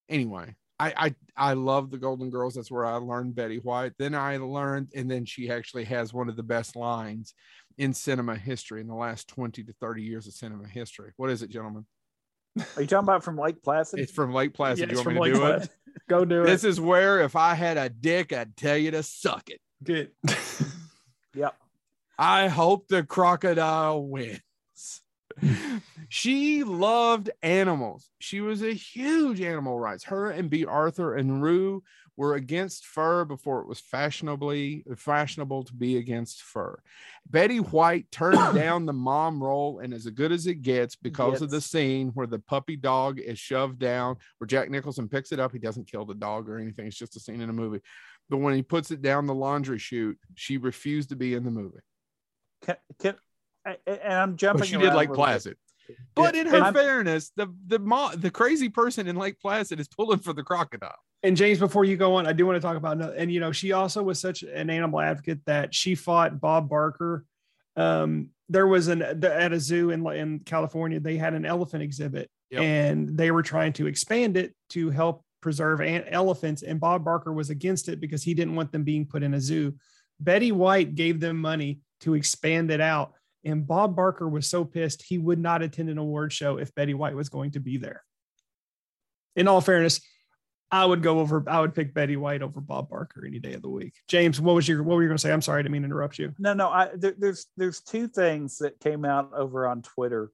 Anyway, 0.08 0.54
I, 0.78 0.92
I 1.36 1.50
I 1.50 1.52
love 1.54 1.90
the 1.90 1.98
Golden 1.98 2.30
Girls. 2.30 2.54
That's 2.54 2.70
where 2.70 2.84
I 2.84 2.96
learned 2.96 3.34
Betty 3.36 3.58
White. 3.58 3.92
Then 3.98 4.14
I 4.14 4.36
learned, 4.38 4.92
and 4.94 5.10
then 5.10 5.24
she 5.24 5.50
actually 5.50 5.84
has 5.84 6.12
one 6.12 6.28
of 6.28 6.36
the 6.36 6.42
best 6.42 6.74
lines 6.76 7.34
in 7.78 7.94
cinema 7.94 8.36
history 8.36 8.80
in 8.80 8.88
the 8.88 8.94
last 8.94 9.28
20 9.28 9.62
to 9.64 9.72
30 9.74 10.02
years 10.02 10.26
of 10.26 10.34
cinema 10.34 10.66
history. 10.66 11.12
What 11.16 11.30
is 11.30 11.42
it, 11.42 11.50
gentlemen? 11.50 11.86
Are 12.76 12.82
you 12.82 12.86
talking 12.86 13.04
about 13.04 13.22
from 13.22 13.38
lake 13.38 13.62
placid 13.62 14.00
It's 14.00 14.12
from 14.12 14.34
Lake 14.34 14.54
Placid. 14.54 14.88
Yeah, 14.88 14.92
you 14.92 14.96
want 14.96 15.08
me 15.08 15.14
from 15.14 15.24
to 15.24 15.32
do 15.32 15.44
Lake 15.44 15.54
it? 15.54 15.56
Placid. 15.56 15.70
Go 16.08 16.24
do 16.24 16.42
it. 16.42 16.46
This 16.46 16.64
is 16.64 16.80
where 16.80 17.20
if 17.20 17.36
I 17.36 17.54
had 17.54 17.76
a 17.76 17.88
dick, 17.88 18.32
I'd 18.32 18.56
tell 18.56 18.76
you 18.76 18.90
to 18.90 19.02
suck 19.02 19.48
it. 19.50 19.60
Good. 19.82 20.10
yep 21.34 21.54
I 22.20 22.48
hope 22.48 22.88
the 22.88 23.02
crocodile 23.02 24.04
wins. 24.04 24.42
she 26.10 26.64
loved 26.64 27.30
animals. 27.42 28.10
She 28.18 28.42
was 28.42 28.62
a 28.62 28.74
huge 28.74 29.40
animal 29.40 29.80
rights. 29.80 30.04
Her 30.04 30.30
and 30.30 30.50
Bea 30.50 30.66
Arthur 30.66 31.14
and 31.14 31.42
Rue 31.42 31.82
were 32.20 32.34
against 32.34 32.84
fur 32.84 33.24
before 33.24 33.60
it 33.62 33.66
was 33.66 33.80
fashionably 33.80 34.84
fashionable 34.94 35.62
to 35.64 35.72
be 35.72 35.96
against 35.96 36.42
fur. 36.42 36.78
Betty 37.30 37.60
White 37.60 38.10
turned 38.10 38.36
down 38.54 38.84
the 38.84 38.92
mom 38.92 39.42
role 39.42 39.78
and 39.78 39.94
as 39.94 40.04
good 40.04 40.30
as 40.30 40.46
it 40.46 40.56
gets 40.60 40.96
because 40.96 41.40
of 41.40 41.48
the 41.48 41.62
scene 41.62 42.08
where 42.08 42.26
the 42.26 42.38
puppy 42.38 42.76
dog 42.76 43.18
is 43.18 43.38
shoved 43.38 43.78
down, 43.78 44.16
where 44.36 44.46
Jack 44.46 44.68
Nicholson 44.68 45.08
picks 45.08 45.32
it 45.32 45.40
up. 45.40 45.50
He 45.50 45.58
doesn't 45.58 45.90
kill 45.90 46.04
the 46.04 46.14
dog 46.14 46.50
or 46.50 46.58
anything. 46.58 46.86
It's 46.86 46.98
just 46.98 47.16
a 47.16 47.20
scene 47.20 47.40
in 47.40 47.48
a 47.48 47.54
movie. 47.54 47.80
But 48.28 48.36
when 48.36 48.54
he 48.54 48.60
puts 48.60 48.90
it 48.90 49.00
down 49.00 49.24
the 49.24 49.34
laundry 49.34 49.78
chute, 49.78 50.18
she 50.34 50.58
refused 50.58 51.08
to 51.08 51.16
be 51.16 51.32
in 51.32 51.42
the 51.42 51.50
movie. 51.50 51.78
can, 52.60 52.76
can, 52.98 53.14
and 53.64 54.12
i'm 54.12 54.36
jumping 54.36 54.60
But 54.60 54.68
she 54.68 54.76
did 54.76 54.92
a 54.92 54.96
Lake. 54.96 55.14
Placid. 55.14 55.56
But 56.14 56.36
in 56.36 56.48
her 56.48 56.60
I'm- 56.60 56.74
fairness, 56.74 57.32
the 57.34 57.46
the 57.66 57.78
mo- 57.78 58.14
the 58.14 58.30
crazy 58.30 58.68
person 58.68 59.06
in 59.08 59.16
Lake 59.16 59.40
Placid 59.40 59.80
is 59.80 59.88
pulling 59.88 60.18
for 60.18 60.34
the 60.34 60.42
crocodile. 60.42 60.98
And 61.22 61.36
James, 61.36 61.58
before 61.58 61.84
you 61.84 61.96
go 61.96 62.14
on, 62.16 62.26
I 62.26 62.32
do 62.32 62.46
want 62.46 62.56
to 62.56 62.60
talk 62.60 62.76
about 62.76 62.96
another. 62.96 63.14
And 63.14 63.30
you 63.30 63.40
know, 63.40 63.52
she 63.52 63.72
also 63.72 64.02
was 64.02 64.18
such 64.18 64.42
an 64.42 64.70
animal 64.70 65.00
advocate 65.00 65.40
that 65.46 65.74
she 65.74 65.94
fought 65.94 66.40
Bob 66.40 66.68
Barker. 66.68 67.24
Um, 67.76 68.30
there 68.48 68.66
was 68.66 68.88
an 68.88 69.02
at 69.02 69.52
a 69.52 69.60
zoo 69.60 69.90
in 69.90 70.06
in 70.08 70.40
California. 70.40 70.98
They 70.98 71.16
had 71.16 71.34
an 71.34 71.44
elephant 71.44 71.82
exhibit, 71.82 72.30
Yep. 72.50 72.62
and 72.62 73.16
they 73.18 73.30
were 73.30 73.42
trying 73.42 73.72
to 73.74 73.86
expand 73.86 74.36
it 74.36 74.54
to 74.70 74.90
help 74.90 75.24
preserve 75.40 75.80
an- 75.80 76.08
elephants. 76.08 76.62
And 76.62 76.80
Bob 76.80 77.04
Barker 77.04 77.32
was 77.32 77.50
against 77.50 77.88
it 77.88 78.00
because 78.00 78.22
he 78.22 78.34
didn't 78.34 78.56
want 78.56 78.72
them 78.72 78.82
being 78.84 79.06
put 79.06 79.22
in 79.22 79.34
a 79.34 79.40
zoo. 79.40 79.74
Betty 80.18 80.52
White 80.52 80.94
gave 80.94 81.20
them 81.20 81.36
money 81.40 81.80
to 82.00 82.14
expand 82.14 82.70
it 82.70 82.80
out. 82.80 83.12
And 83.44 83.66
Bob 83.66 83.94
Barker 83.96 84.28
was 84.28 84.46
so 84.48 84.64
pissed 84.64 85.02
he 85.02 85.16
would 85.16 85.38
not 85.38 85.62
attend 85.62 85.88
an 85.88 85.96
award 85.98 86.32
show 86.32 86.58
if 86.58 86.74
Betty 86.74 86.92
White 86.92 87.14
was 87.16 87.28
going 87.30 87.52
to 87.52 87.60
be 87.60 87.78
there. 87.78 88.02
In 89.36 89.48
all 89.48 89.60
fairness, 89.62 90.00
I 90.72 90.84
would 90.84 91.02
go 91.02 91.18
over. 91.18 91.42
I 91.48 91.60
would 91.60 91.74
pick 91.74 91.92
Betty 91.92 92.16
White 92.16 92.42
over 92.42 92.60
Bob 92.60 92.88
Barker 92.90 93.26
any 93.26 93.38
day 93.40 93.54
of 93.54 93.62
the 93.62 93.68
week. 93.68 93.94
James, 94.08 94.40
what 94.40 94.54
was 94.54 94.68
your 94.68 94.82
what 94.82 94.94
were 94.96 95.02
you 95.02 95.08
going 95.08 95.16
to 95.16 95.22
say? 95.22 95.32
I'm 95.32 95.42
sorry, 95.42 95.58
I 95.60 95.62
didn't 95.62 95.72
mean 95.72 95.82
to 95.82 95.86
interrupt 95.86 96.18
you. 96.18 96.32
No, 96.38 96.52
no. 96.52 96.68
I 96.68 96.90
there, 96.94 97.14
there's 97.18 97.46
there's 97.56 97.80
two 97.80 98.06
things 98.06 98.58
that 98.58 98.78
came 98.80 99.04
out 99.04 99.32
over 99.34 99.66
on 99.66 99.82
Twitter. 99.82 100.30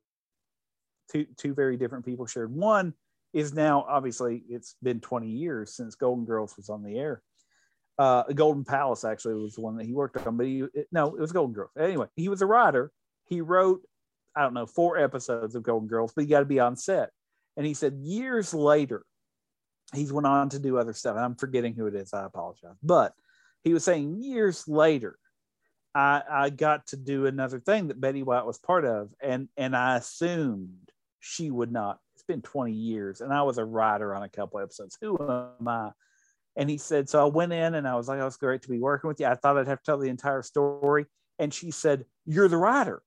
Two 1.10 1.26
two 1.38 1.54
very 1.54 1.76
different 1.76 2.04
people 2.04 2.26
shared. 2.26 2.54
One 2.54 2.92
is 3.32 3.54
now 3.54 3.86
obviously 3.88 4.42
it's 4.48 4.76
been 4.82 5.00
20 5.00 5.28
years 5.28 5.74
since 5.74 5.94
Golden 5.94 6.24
Girls 6.24 6.56
was 6.56 6.68
on 6.68 6.82
the 6.82 6.98
air. 6.98 7.22
Uh, 7.98 8.24
Golden 8.24 8.64
Palace 8.64 9.04
actually 9.04 9.34
was 9.34 9.54
the 9.54 9.62
one 9.62 9.76
that 9.76 9.86
he 9.86 9.92
worked 9.94 10.26
on, 10.26 10.36
but 10.36 10.46
he 10.46 10.64
it- 10.74 10.88
no, 10.92 11.14
it 11.14 11.20
was 11.20 11.32
Golden 11.32 11.54
Girls. 11.54 11.70
Anyway, 11.78 12.06
he 12.14 12.28
was 12.28 12.42
a 12.42 12.46
writer. 12.46 12.92
He 13.24 13.40
wrote 13.40 13.80
I 14.36 14.42
don't 14.42 14.52
know 14.54 14.66
four 14.66 14.98
episodes 14.98 15.54
of 15.54 15.62
Golden 15.62 15.88
Girls, 15.88 16.12
but 16.14 16.22
he 16.24 16.28
got 16.28 16.40
to 16.40 16.44
be 16.44 16.60
on 16.60 16.76
set. 16.76 17.08
And 17.56 17.64
he 17.64 17.72
said 17.72 17.94
years 18.02 18.52
later, 18.52 19.06
he's 19.94 20.12
went 20.12 20.26
on 20.26 20.48
to 20.50 20.58
do 20.58 20.78
other 20.78 20.92
stuff. 20.92 21.16
I'm 21.16 21.36
forgetting 21.36 21.74
who 21.74 21.86
it 21.86 21.94
is. 21.94 22.12
I 22.12 22.24
apologize, 22.24 22.76
but 22.82 23.12
he 23.64 23.72
was 23.72 23.84
saying 23.84 24.22
years 24.22 24.66
later 24.68 25.18
I, 25.94 26.22
I 26.30 26.50
got 26.50 26.88
to 26.88 26.96
do 26.96 27.26
another 27.26 27.58
thing 27.58 27.88
that 27.88 28.00
Betty 28.00 28.22
White 28.22 28.44
was 28.44 28.58
part 28.58 28.84
of, 28.84 29.10
and 29.20 29.48
and 29.56 29.74
I 29.74 29.96
assumed 29.96 30.90
she 31.20 31.50
would 31.50 31.72
not. 31.72 31.98
It's 32.14 32.22
been 32.22 32.42
20 32.42 32.72
years, 32.72 33.20
and 33.20 33.32
I 33.32 33.42
was 33.42 33.58
a 33.58 33.64
writer 33.64 34.14
on 34.14 34.22
a 34.22 34.28
couple 34.28 34.60
episodes. 34.60 34.98
Who 35.00 35.16
am 35.20 35.66
I? 35.66 35.90
And 36.56 36.70
he 36.70 36.78
said, 36.78 37.08
so 37.08 37.22
I 37.22 37.28
went 37.28 37.52
in 37.52 37.74
and 37.74 37.86
I 37.86 37.94
was 37.96 38.08
like, 38.08 38.18
oh, 38.20 38.26
it's 38.26 38.38
great 38.38 38.62
to 38.62 38.68
be 38.68 38.78
working 38.78 39.08
with 39.08 39.20
you. 39.20 39.26
I 39.26 39.34
thought 39.34 39.58
I'd 39.58 39.68
have 39.68 39.80
to 39.80 39.84
tell 39.84 39.98
the 39.98 40.08
entire 40.08 40.42
story. 40.42 41.04
And 41.38 41.52
she 41.52 41.70
said, 41.70 42.06
You're 42.24 42.48
the 42.48 42.56
writer. 42.56 43.02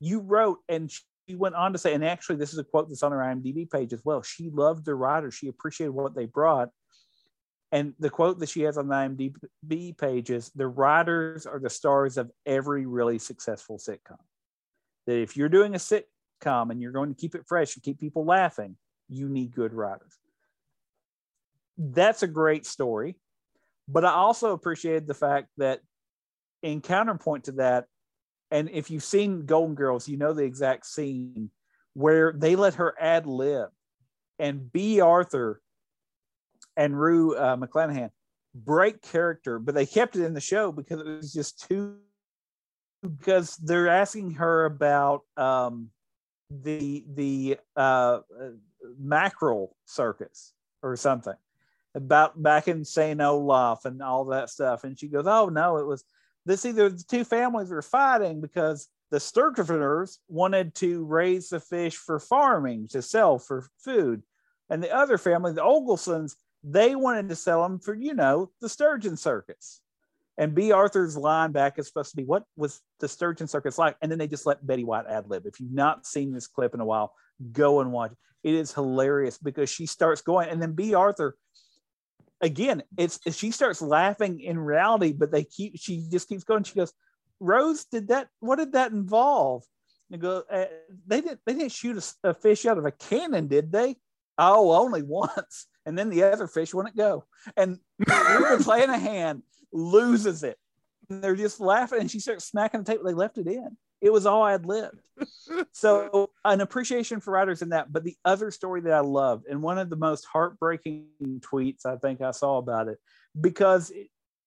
You 0.00 0.20
wrote, 0.20 0.58
and 0.68 0.90
she 1.28 1.34
went 1.34 1.54
on 1.54 1.72
to 1.72 1.78
say, 1.78 1.94
and 1.94 2.04
actually, 2.04 2.36
this 2.36 2.52
is 2.52 2.58
a 2.58 2.64
quote 2.64 2.88
that's 2.88 3.02
on 3.02 3.12
her 3.12 3.18
IMDb 3.18 3.70
page 3.70 3.92
as 3.92 4.04
well. 4.04 4.22
She 4.22 4.50
loved 4.50 4.84
the 4.84 4.94
writer. 4.94 5.30
She 5.30 5.48
appreciated 5.48 5.92
what 5.92 6.14
they 6.14 6.26
brought. 6.26 6.70
And 7.72 7.94
the 7.98 8.10
quote 8.10 8.38
that 8.38 8.48
she 8.48 8.62
has 8.62 8.78
on 8.78 8.88
the 8.88 8.94
IMDb 8.94 9.98
page 9.98 10.30
is 10.30 10.50
the 10.54 10.68
writers 10.68 11.46
are 11.46 11.58
the 11.58 11.70
stars 11.70 12.18
of 12.18 12.30
every 12.46 12.86
really 12.86 13.18
successful 13.18 13.78
sitcom. 13.78 14.18
That 15.06 15.20
if 15.20 15.36
you're 15.36 15.48
doing 15.48 15.74
a 15.74 15.78
sitcom 15.78 16.70
and 16.70 16.80
you're 16.80 16.92
going 16.92 17.08
to 17.12 17.20
keep 17.20 17.34
it 17.34 17.46
fresh 17.48 17.74
and 17.74 17.82
keep 17.82 17.98
people 17.98 18.24
laughing, 18.24 18.76
you 19.08 19.28
need 19.28 19.54
good 19.54 19.72
writers. 19.72 20.16
That's 21.76 22.22
a 22.22 22.28
great 22.28 22.64
story. 22.64 23.16
But 23.88 24.04
I 24.04 24.12
also 24.12 24.52
appreciated 24.52 25.06
the 25.06 25.14
fact 25.14 25.48
that, 25.58 25.80
in 26.62 26.80
counterpoint 26.80 27.44
to 27.44 27.52
that, 27.52 27.86
and 28.54 28.70
if 28.70 28.88
you've 28.88 29.02
seen 29.02 29.46
Golden 29.46 29.74
Girls, 29.74 30.08
you 30.08 30.16
know 30.16 30.32
the 30.32 30.44
exact 30.44 30.86
scene 30.86 31.50
where 31.94 32.32
they 32.32 32.54
let 32.54 32.74
her 32.74 32.94
ad 33.00 33.26
lib 33.26 33.68
and 34.38 34.72
Bea 34.72 35.00
Arthur 35.00 35.60
and 36.76 36.98
Rue 36.98 37.36
uh, 37.36 37.56
McClanahan 37.56 38.10
break 38.54 39.02
character, 39.02 39.58
but 39.58 39.74
they 39.74 39.86
kept 39.86 40.14
it 40.14 40.22
in 40.22 40.34
the 40.34 40.40
show 40.40 40.70
because 40.70 41.00
it 41.00 41.06
was 41.06 41.32
just 41.32 41.68
too. 41.68 41.96
Because 43.02 43.56
they're 43.56 43.88
asking 43.88 44.34
her 44.34 44.66
about 44.66 45.22
um, 45.36 45.90
the 46.48 47.04
the 47.12 47.58
uh, 47.74 48.20
mackerel 48.98 49.76
circus 49.84 50.52
or 50.80 50.96
something, 50.96 51.34
about 51.96 52.40
back 52.40 52.68
in 52.68 52.84
St. 52.84 53.20
Olaf 53.20 53.84
and 53.84 54.00
all 54.00 54.26
that 54.26 54.48
stuff. 54.48 54.84
And 54.84 54.96
she 54.96 55.08
goes, 55.08 55.26
Oh 55.26 55.48
no, 55.48 55.78
it 55.78 55.86
was 55.86 56.04
this 56.46 56.64
either 56.64 56.88
the 56.90 57.04
two 57.08 57.24
families 57.24 57.70
were 57.70 57.82
fighting 57.82 58.40
because 58.40 58.88
the 59.10 59.18
Sturgeoners 59.18 60.18
wanted 60.28 60.74
to 60.76 61.04
raise 61.04 61.48
the 61.48 61.60
fish 61.60 61.96
for 61.96 62.18
farming 62.18 62.88
to 62.88 63.02
sell 63.02 63.38
for 63.38 63.66
food. 63.78 64.22
And 64.70 64.82
the 64.82 64.94
other 64.94 65.18
family, 65.18 65.52
the 65.52 65.62
Oglesons, 65.62 66.36
they 66.62 66.96
wanted 66.96 67.28
to 67.28 67.36
sell 67.36 67.62
them 67.62 67.78
for, 67.78 67.94
you 67.94 68.14
know, 68.14 68.50
the 68.60 68.68
sturgeon 68.68 69.16
circus. 69.16 69.80
And 70.36 70.54
Bea 70.54 70.72
Arthur's 70.72 71.16
line 71.16 71.52
back 71.52 71.78
is 71.78 71.86
supposed 71.86 72.10
to 72.10 72.16
be, 72.16 72.24
What 72.24 72.44
was 72.56 72.80
the 72.98 73.06
sturgeon 73.06 73.46
circus 73.46 73.78
like? 73.78 73.96
And 74.02 74.10
then 74.10 74.18
they 74.18 74.26
just 74.26 74.46
let 74.46 74.66
Betty 74.66 74.82
White 74.82 75.06
ad 75.06 75.28
lib. 75.28 75.46
If 75.46 75.60
you've 75.60 75.70
not 75.70 76.06
seen 76.06 76.32
this 76.32 76.48
clip 76.48 76.74
in 76.74 76.80
a 76.80 76.84
while, 76.84 77.14
go 77.52 77.80
and 77.80 77.92
watch. 77.92 78.12
It 78.42 78.54
is 78.54 78.72
hilarious 78.72 79.38
because 79.38 79.70
she 79.70 79.86
starts 79.86 80.22
going, 80.22 80.48
and 80.48 80.60
then 80.60 80.72
Bea 80.72 80.94
Arthur, 80.94 81.36
again, 82.40 82.82
it's 82.96 83.18
she 83.36 83.50
starts 83.50 83.80
laughing 83.80 84.40
in 84.40 84.58
reality, 84.58 85.12
but 85.12 85.30
they 85.30 85.44
keep, 85.44 85.78
she 85.78 86.06
just 86.10 86.28
keeps 86.28 86.44
going. 86.44 86.64
She 86.64 86.74
goes, 86.74 86.92
Rose, 87.40 87.84
did 87.84 88.08
that, 88.08 88.28
what 88.40 88.56
did 88.56 88.72
that 88.72 88.92
involve? 88.92 89.64
And 90.10 90.20
go, 90.20 90.42
uh, 90.50 90.66
they 91.06 91.20
didn't, 91.20 91.40
they 91.46 91.54
didn't 91.54 91.72
shoot 91.72 91.96
a, 91.96 92.30
a 92.30 92.34
fish 92.34 92.66
out 92.66 92.78
of 92.78 92.84
a 92.84 92.92
cannon, 92.92 93.48
did 93.48 93.72
they? 93.72 93.96
Oh, 94.38 94.72
only 94.72 95.02
once. 95.02 95.66
And 95.86 95.96
then 95.98 96.10
the 96.10 96.24
other 96.24 96.46
fish 96.46 96.74
wouldn't 96.74 96.96
go. 96.96 97.24
And 97.56 97.78
playing 98.06 98.90
a 98.90 98.98
hand 98.98 99.42
loses 99.72 100.42
it. 100.42 100.58
And 101.08 101.22
they're 101.22 101.36
just 101.36 101.60
laughing. 101.60 102.00
And 102.00 102.10
she 102.10 102.20
starts 102.20 102.44
smacking 102.44 102.82
the 102.82 102.92
table. 102.92 103.04
They 103.04 103.14
left 103.14 103.38
it 103.38 103.46
in. 103.46 103.76
It 104.04 104.12
was 104.12 104.26
all 104.26 104.46
ad 104.46 104.66
libbed. 104.66 105.00
so 105.72 106.30
an 106.44 106.60
appreciation 106.60 107.20
for 107.20 107.30
writers 107.32 107.62
in 107.62 107.70
that. 107.70 107.90
But 107.90 108.04
the 108.04 108.16
other 108.22 108.50
story 108.50 108.82
that 108.82 108.92
I 108.92 109.00
loved, 109.00 109.46
and 109.46 109.62
one 109.62 109.78
of 109.78 109.88
the 109.88 109.96
most 109.96 110.26
heartbreaking 110.26 111.06
tweets 111.40 111.86
I 111.86 111.96
think 111.96 112.20
I 112.20 112.30
saw 112.32 112.58
about 112.58 112.88
it, 112.88 112.98
because 113.40 113.90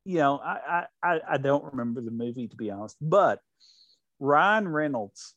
you 0.05 0.19
know, 0.19 0.39
I, 0.39 0.85
I 1.01 1.19
I 1.27 1.37
don't 1.37 1.65
remember 1.65 2.01
the 2.01 2.11
movie 2.11 2.47
to 2.47 2.55
be 2.55 2.69
honest, 2.69 2.97
but 3.01 3.39
Ryan 4.19 4.67
Reynolds 4.67 5.33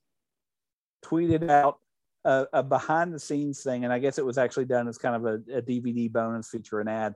tweeted 1.03 1.49
out 1.49 1.79
a, 2.27 2.47
a, 2.53 2.63
behind 2.63 3.15
the 3.15 3.19
scenes 3.19 3.63
thing, 3.63 3.85
and 3.85 3.93
I 3.93 4.01
guess 4.01 4.19
it 4.19 4.27
was 4.27 4.37
actually 4.37 4.67
done 4.67 4.87
as 4.87 4.99
kind 4.99 5.17
of 5.17 5.25
a, 5.25 5.59
a 5.59 5.63
DVD 5.63 6.13
bonus 6.13 6.51
feature, 6.51 6.81
an 6.81 6.89
ad 6.89 7.15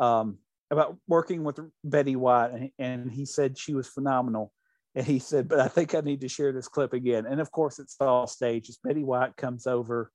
um, 0.00 0.38
about 0.70 0.96
working 1.06 1.44
with 1.44 1.60
Betty 1.84 2.16
White, 2.16 2.52
and, 2.52 2.70
and, 2.78 3.12
he 3.12 3.26
said 3.26 3.58
she 3.58 3.74
was 3.74 3.86
phenomenal. 3.86 4.52
And 4.94 5.06
he 5.06 5.18
said, 5.18 5.48
but 5.48 5.60
I 5.60 5.68
think 5.68 5.94
I 5.94 6.00
need 6.00 6.22
to 6.22 6.28
share 6.28 6.52
this 6.52 6.68
clip 6.68 6.92
again. 6.92 7.26
And 7.26 7.40
of 7.40 7.50
course, 7.52 7.78
it's 7.78 7.96
all 8.00 8.26
staged. 8.26 8.70
As 8.70 8.78
Betty 8.82 9.04
White 9.04 9.36
comes 9.36 9.66
over, 9.66 10.10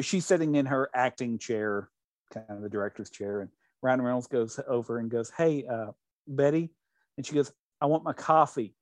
she's 0.00 0.26
sitting 0.26 0.54
in 0.54 0.66
her 0.66 0.88
acting 0.94 1.38
chair, 1.38 1.90
kind 2.32 2.46
of 2.48 2.62
the 2.62 2.68
director's 2.68 3.10
chair, 3.10 3.40
and 3.40 3.50
Ryan 3.82 4.02
Reynolds 4.02 4.26
goes 4.26 4.58
over 4.66 4.98
and 4.98 5.10
goes, 5.10 5.30
"Hey, 5.36 5.66
uh, 5.66 5.92
Betty," 6.26 6.70
and 7.16 7.26
she 7.26 7.34
goes, 7.34 7.52
"I 7.80 7.86
want 7.86 8.04
my 8.04 8.12
coffee." 8.12 8.74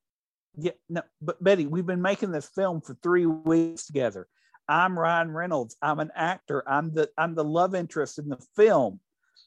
Yeah, 0.55 0.71
no, 0.89 1.01
but 1.21 1.43
Betty, 1.43 1.65
we've 1.67 1.85
been 1.85 2.01
making 2.01 2.31
this 2.31 2.47
film 2.47 2.81
for 2.81 2.95
three 3.03 3.25
weeks 3.25 3.85
together. 3.85 4.27
I'm 4.67 4.97
Ryan 4.97 5.31
Reynolds. 5.31 5.75
I'm 5.81 5.99
an 5.99 6.11
actor. 6.15 6.63
I'm 6.67 6.93
the 6.93 7.09
I'm 7.17 7.35
the 7.35 7.43
love 7.43 7.75
interest 7.75 8.17
in 8.17 8.29
the 8.29 8.43
film. 8.55 8.99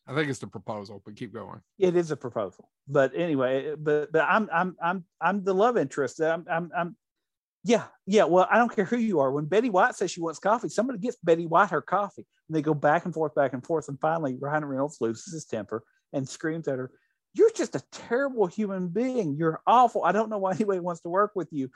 I 0.08 0.14
think 0.14 0.30
it's 0.30 0.38
the 0.38 0.46
proposal, 0.46 1.02
but 1.04 1.16
keep 1.16 1.34
going. 1.34 1.60
It 1.78 1.94
is 1.94 2.10
a 2.10 2.16
proposal, 2.16 2.70
but 2.88 3.12
anyway, 3.14 3.74
but 3.76 4.10
but 4.10 4.22
I'm 4.22 4.48
I'm 4.52 4.76
I'm 4.82 5.04
I'm 5.20 5.44
the 5.44 5.54
love 5.54 5.76
interest. 5.76 6.20
I'm 6.20 6.46
I'm 6.50 6.70
I'm 6.76 6.96
yeah 7.62 7.84
yeah. 8.06 8.24
Well, 8.24 8.48
I 8.50 8.56
don't 8.56 8.74
care 8.74 8.86
who 8.86 8.96
you 8.96 9.20
are. 9.20 9.30
When 9.30 9.44
Betty 9.44 9.68
White 9.68 9.96
says 9.96 10.10
she 10.10 10.22
wants 10.22 10.38
coffee, 10.38 10.70
somebody 10.70 10.98
gets 10.98 11.18
Betty 11.22 11.46
White 11.46 11.70
her 11.70 11.82
coffee, 11.82 12.26
and 12.48 12.56
they 12.56 12.62
go 12.62 12.72
back 12.72 13.04
and 13.04 13.12
forth, 13.12 13.34
back 13.34 13.52
and 13.52 13.62
forth, 13.62 13.88
and 13.88 14.00
finally 14.00 14.36
Ryan 14.40 14.64
Reynolds 14.64 14.96
loses 15.00 15.30
his 15.30 15.44
temper 15.44 15.84
and 16.14 16.26
screams 16.26 16.68
at 16.68 16.78
her, 16.78 16.90
"You're 17.34 17.52
just 17.52 17.76
a 17.76 17.82
terrible 17.92 18.46
human 18.46 18.88
being. 18.88 19.36
You're 19.36 19.60
awful. 19.66 20.04
I 20.04 20.12
don't 20.12 20.30
know 20.30 20.38
why 20.38 20.52
anybody 20.52 20.80
wants 20.80 21.02
to 21.02 21.10
work 21.10 21.32
with 21.34 21.48
you." 21.52 21.68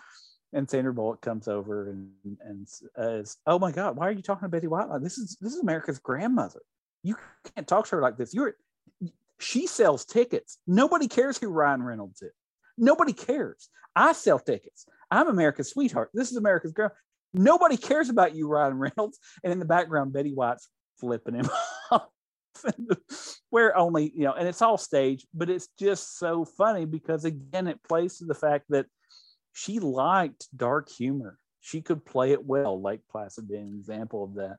and 0.55 0.69
Sandra 0.69 0.93
Bullock 0.93 1.23
comes 1.23 1.49
over 1.49 1.91
and 1.91 2.11
and 2.43 2.69
says, 2.69 3.37
"Oh 3.47 3.59
my 3.59 3.73
God, 3.73 3.97
why 3.97 4.09
are 4.09 4.13
you 4.13 4.23
talking 4.23 4.47
to 4.47 4.51
Betty 4.51 4.69
White? 4.69 4.89
This 5.03 5.19
is 5.19 5.37
this 5.41 5.53
is 5.53 5.61
America's 5.61 5.99
grandmother. 5.99 6.61
You 7.03 7.17
can't 7.55 7.67
talk 7.67 7.87
to 7.87 7.97
her 7.97 8.03
like 8.03 8.17
this. 8.17 8.35
You're 8.35 8.55
she 9.39 9.67
sells 9.67 10.05
tickets. 10.05 10.59
Nobody 10.67 11.09
cares 11.09 11.37
who 11.37 11.49
Ryan 11.49 11.83
Reynolds 11.83 12.23
is. 12.23 12.33
Nobody 12.79 13.13
cares. 13.13 13.69
I 13.95 14.13
sell 14.13 14.39
tickets. 14.39 14.87
I'm 15.11 15.29
America's 15.29 15.71
sweetheart. 15.71 16.11
This 16.15 16.31
is 16.31 16.37
America's 16.37 16.73
girl. 16.73 16.93
Nobody 17.35 17.77
cares 17.77 18.09
about 18.09 18.35
you, 18.35 18.49
Ryan 18.49 18.79
Reynolds. 18.79 19.19
And 19.43 19.53
in 19.53 19.59
the 19.59 19.65
background, 19.65 20.13
Betty 20.13 20.33
White's 20.33 20.69
flipping 20.99 21.35
him 21.35 21.49
off. 21.91 22.09
Where 23.51 23.77
only, 23.77 24.13
you 24.15 24.25
know, 24.25 24.33
and 24.33 24.47
it's 24.47 24.63
all 24.63 24.79
staged, 24.79 25.27
but 25.35 25.51
it's 25.51 25.69
just 25.79 26.19
so 26.19 26.45
funny 26.45 26.85
because 26.85 27.25
again, 27.25 27.67
it 27.67 27.83
plays 27.83 28.19
to 28.19 28.25
the 28.25 28.35
fact 28.35 28.67
that 28.69 28.87
she 29.53 29.81
liked 29.81 30.47
dark 30.57 30.89
humor. 30.89 31.39
She 31.61 31.83
could 31.83 32.05
play 32.05 32.33
it 32.33 32.45
well. 32.45 32.81
like 32.81 33.01
Placid 33.11 33.49
being 33.49 33.69
an 33.69 33.75
example 33.75 34.25
of 34.25 34.35
that. 34.35 34.57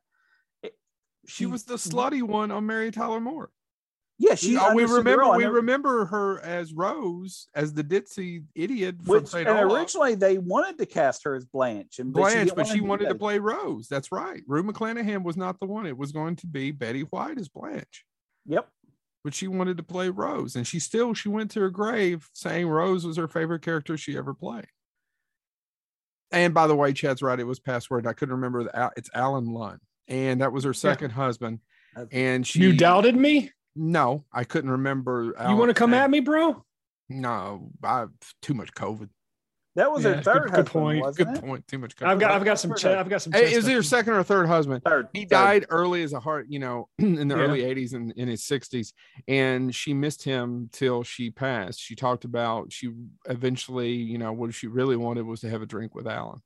She, 1.25 1.43
she, 1.43 1.45
was 1.45 1.63
the 1.63 1.75
mm-hmm. 1.75 1.97
slutty 1.97 2.21
one 2.21 2.51
on 2.51 2.65
Mary 2.65 2.91
Tyler 2.91 3.19
Moore. 3.19 3.49
Yeah, 4.19 4.35
she. 4.35 4.57
Oh, 4.57 4.73
we 4.75 4.85
remember. 4.85 5.35
We 5.35 5.45
remember 5.45 6.05
her 6.05 6.39
as 6.41 6.73
Rose, 6.73 7.47
as 7.55 7.73
the 7.73 7.83
ditzy 7.83 8.43
idiot 8.53 8.97
which, 9.05 9.29
from 9.29 9.47
And 9.47 9.71
originally, 9.71 10.15
they 10.15 10.37
wanted 10.37 10.77
to 10.77 10.85
cast 10.85 11.23
her 11.23 11.35
as 11.35 11.45
Blanche, 11.45 11.99
and 11.99 12.13
Blanche, 12.13 12.51
but 12.55 12.67
she, 12.67 12.73
but 12.73 12.77
she 12.77 12.81
wanted 12.81 13.09
to 13.09 13.15
play 13.15 13.39
Rose. 13.39 13.87
That's 13.87 14.11
right. 14.11 14.41
Rue 14.47 14.63
McClanahan 14.63 15.23
was 15.23 15.35
not 15.35 15.59
the 15.59 15.65
one. 15.65 15.87
It 15.87 15.97
was 15.97 16.11
going 16.11 16.35
to 16.37 16.47
be 16.47 16.71
Betty 16.71 17.01
White 17.01 17.39
as 17.39 17.49
Blanche. 17.49 18.05
Yep. 18.45 18.69
But 19.23 19.33
she 19.33 19.47
wanted 19.47 19.77
to 19.77 19.83
play 19.83 20.09
Rose, 20.09 20.55
and 20.55 20.67
she 20.67 20.79
still 20.79 21.13
she 21.13 21.29
went 21.29 21.51
to 21.51 21.61
her 21.61 21.69
grave 21.69 22.29
saying 22.33 22.67
Rose 22.67 23.05
was 23.05 23.17
her 23.17 23.27
favorite 23.27 23.61
character 23.61 23.97
she 23.97 24.15
ever 24.15 24.33
played. 24.33 24.67
And 26.31 26.53
by 26.53 26.67
the 26.67 26.75
way, 26.75 26.93
Chad's 26.93 27.21
right. 27.21 27.39
It 27.39 27.47
was 27.47 27.59
password. 27.59 28.05
I 28.05 28.13
couldn't 28.13 28.35
remember 28.35 28.63
the. 28.65 28.91
It's 28.95 29.09
Allen 29.13 29.47
Ludden, 29.47 29.79
and 30.07 30.41
that 30.41 30.51
was 30.51 30.63
her 30.63 30.73
second 30.73 31.11
yeah. 31.11 31.15
husband. 31.15 31.59
And 32.11 32.45
she. 32.45 32.59
You 32.59 32.75
doubted 32.75 33.15
me? 33.15 33.51
No, 33.75 34.25
I 34.31 34.43
couldn't 34.43 34.71
remember. 34.71 35.33
You 35.47 35.55
want 35.55 35.69
to 35.69 35.73
come 35.73 35.93
at 35.93 36.09
me, 36.09 36.19
bro? 36.19 36.63
No, 37.09 37.69
I 37.83 38.05
too 38.41 38.53
much 38.53 38.73
COVID. 38.73 39.09
That 39.75 39.91
was 39.91 40.03
yeah, 40.03 40.13
her 40.13 40.21
third. 40.21 40.43
Good, 40.43 40.53
good 40.53 40.65
point. 40.67 41.15
Good 41.15 41.29
it? 41.29 41.41
point. 41.41 41.67
Too 41.67 41.79
much. 41.79 41.95
COVID. 41.95 42.07
I've 42.07 42.19
got. 42.19 42.31
I've 42.31 42.45
got 42.45 42.59
some. 42.59 42.75
Ch- 42.75 42.85
I've 42.85 43.09
got 43.09 43.23
some. 43.23 43.33
Hey, 43.33 43.53
is 43.53 43.67
it 43.67 43.71
your 43.71 43.81
second 43.81 44.13
or 44.13 44.21
third 44.21 44.47
husband? 44.47 44.83
Third. 44.83 45.07
He 45.13 45.21
third. 45.21 45.29
died 45.29 45.65
early 45.69 46.03
as 46.03 46.13
a 46.13 46.19
heart. 46.19 46.45
You 46.47 46.59
know, 46.59 46.89
in 46.99 47.27
the 47.27 47.35
yeah. 47.35 47.41
early 47.41 47.61
'80s 47.61 47.93
and 47.93 48.11
in 48.11 48.27
his 48.27 48.43
60s, 48.43 48.93
and 49.27 49.73
she 49.73 49.95
missed 49.95 50.23
him 50.23 50.69
till 50.71 51.01
she 51.01 51.31
passed. 51.31 51.79
She 51.79 51.95
talked 51.95 52.23
about 52.23 52.71
she 52.71 52.91
eventually, 53.27 53.93
you 53.93 54.19
know, 54.19 54.31
what 54.31 54.53
she 54.53 54.67
really 54.67 54.95
wanted 54.95 55.25
was 55.25 55.41
to 55.41 55.49
have 55.49 55.63
a 55.63 55.67
drink 55.67 55.95
with 55.95 56.07
Allen. 56.07 56.41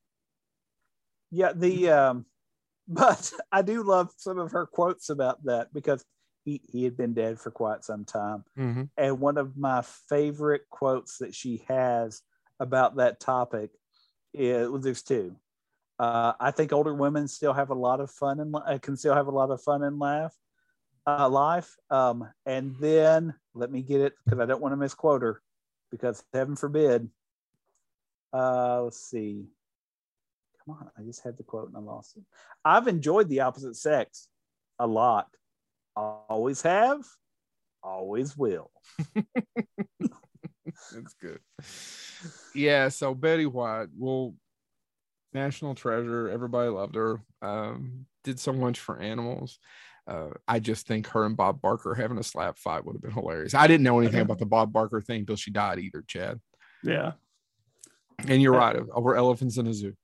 Yeah, 1.30 1.52
the 1.54 1.90
um, 1.90 2.26
but 2.88 3.32
I 3.52 3.62
do 3.62 3.84
love 3.84 4.12
some 4.18 4.40
of 4.40 4.52
her 4.52 4.66
quotes 4.66 5.10
about 5.10 5.44
that 5.46 5.74
because 5.74 6.04
he, 6.46 6.62
he 6.72 6.84
had 6.84 6.96
been 6.96 7.14
dead 7.14 7.40
for 7.40 7.52
quite 7.52 7.84
some 7.84 8.06
time. 8.06 8.46
Mm-hmm. 8.58 8.84
And 8.98 9.20
one 9.20 9.38
of 9.38 9.58
my 9.58 9.84
favorite 10.10 10.62
quotes 10.70 11.18
that 11.18 11.36
she 11.36 11.64
has 11.68 12.22
about 12.60 12.96
that 12.98 13.20
topic 13.20 13.72
is 14.34 14.70
well, 14.70 14.80
there's 14.80 15.04
two. 15.04 15.36
Uh, 16.00 16.34
I 16.40 16.52
think 16.52 16.72
older 16.72 16.94
women 16.94 17.28
still 17.28 17.54
have 17.54 17.72
a 17.72 17.76
lot 17.76 18.00
of 18.00 18.12
fun 18.12 18.40
and 18.40 18.56
uh, 18.56 18.78
can 18.80 18.96
still 18.96 19.16
have 19.16 19.28
a 19.28 19.32
lot 19.32 19.50
of 19.50 19.62
fun 19.62 19.84
and 19.84 20.00
laugh 20.00 20.34
uh, 21.08 21.28
life. 21.28 21.76
Um, 21.90 22.30
and 22.46 22.76
then 22.80 23.34
let 23.56 23.72
me 23.72 23.82
get 23.82 24.02
it 24.02 24.14
because 24.24 24.40
I 24.40 24.46
don't 24.46 24.62
want 24.62 24.74
to 24.74 24.78
misquote 24.78 25.24
her 25.24 25.42
because 25.90 26.24
heaven 26.34 26.56
forbid. 26.56 27.10
Uh, 28.34 28.84
let's 28.84 29.02
see. 29.02 29.48
Come 30.68 30.78
on, 30.82 30.92
I 30.98 31.02
just 31.04 31.24
had 31.24 31.38
the 31.38 31.44
quote 31.44 31.70
and 31.70 31.78
I 31.78 31.80
lost 31.80 32.18
it. 32.18 32.24
I've 32.64 32.88
enjoyed 32.88 33.30
the 33.30 33.40
opposite 33.40 33.76
sex 33.76 34.28
a 34.80 34.86
lot 34.86 35.28
always 35.98 36.62
have, 36.62 37.04
always 37.84 38.38
will. 38.38 38.72
That's 40.94 41.14
good. 41.20 41.40
Yeah, 42.54 42.90
so 42.90 43.14
Betty 43.14 43.46
White, 43.46 43.88
well, 43.98 44.36
national 45.34 45.76
treasure. 45.76 46.30
Everybody 46.30 46.70
loved 46.70 46.96
her. 46.96 47.22
Um, 47.42 48.06
did 48.24 48.40
so 48.40 48.54
much 48.54 48.80
for 48.80 49.00
animals. 49.00 49.60
Uh, 50.08 50.30
I 50.48 50.60
just 50.60 50.88
think 50.88 51.08
her 51.08 51.26
and 51.26 51.36
Bob 51.36 51.62
Barker 51.62 51.94
having 51.94 52.18
a 52.18 52.24
slap 52.24 52.58
fight 52.58 52.86
would 52.86 52.94
have 52.96 53.02
been 53.02 53.12
hilarious. 53.12 53.54
I 53.54 53.68
didn't 53.68 53.84
know 53.84 54.00
anything 54.00 54.22
about 54.22 54.40
the 54.40 54.46
Bob 54.46 54.72
Barker 54.72 55.02
thing 55.02 55.22
until 55.22 55.36
she 55.36 55.52
died 55.52 55.80
either, 55.80 56.04
Chad. 56.08 56.40
Yeah. 56.84 57.14
And 58.28 58.42
you're 58.42 58.54
right, 58.54 58.78
over 58.94 59.16
elephants 59.16 59.58
in 59.58 59.68
a 59.68 59.74
zoo. 59.74 59.96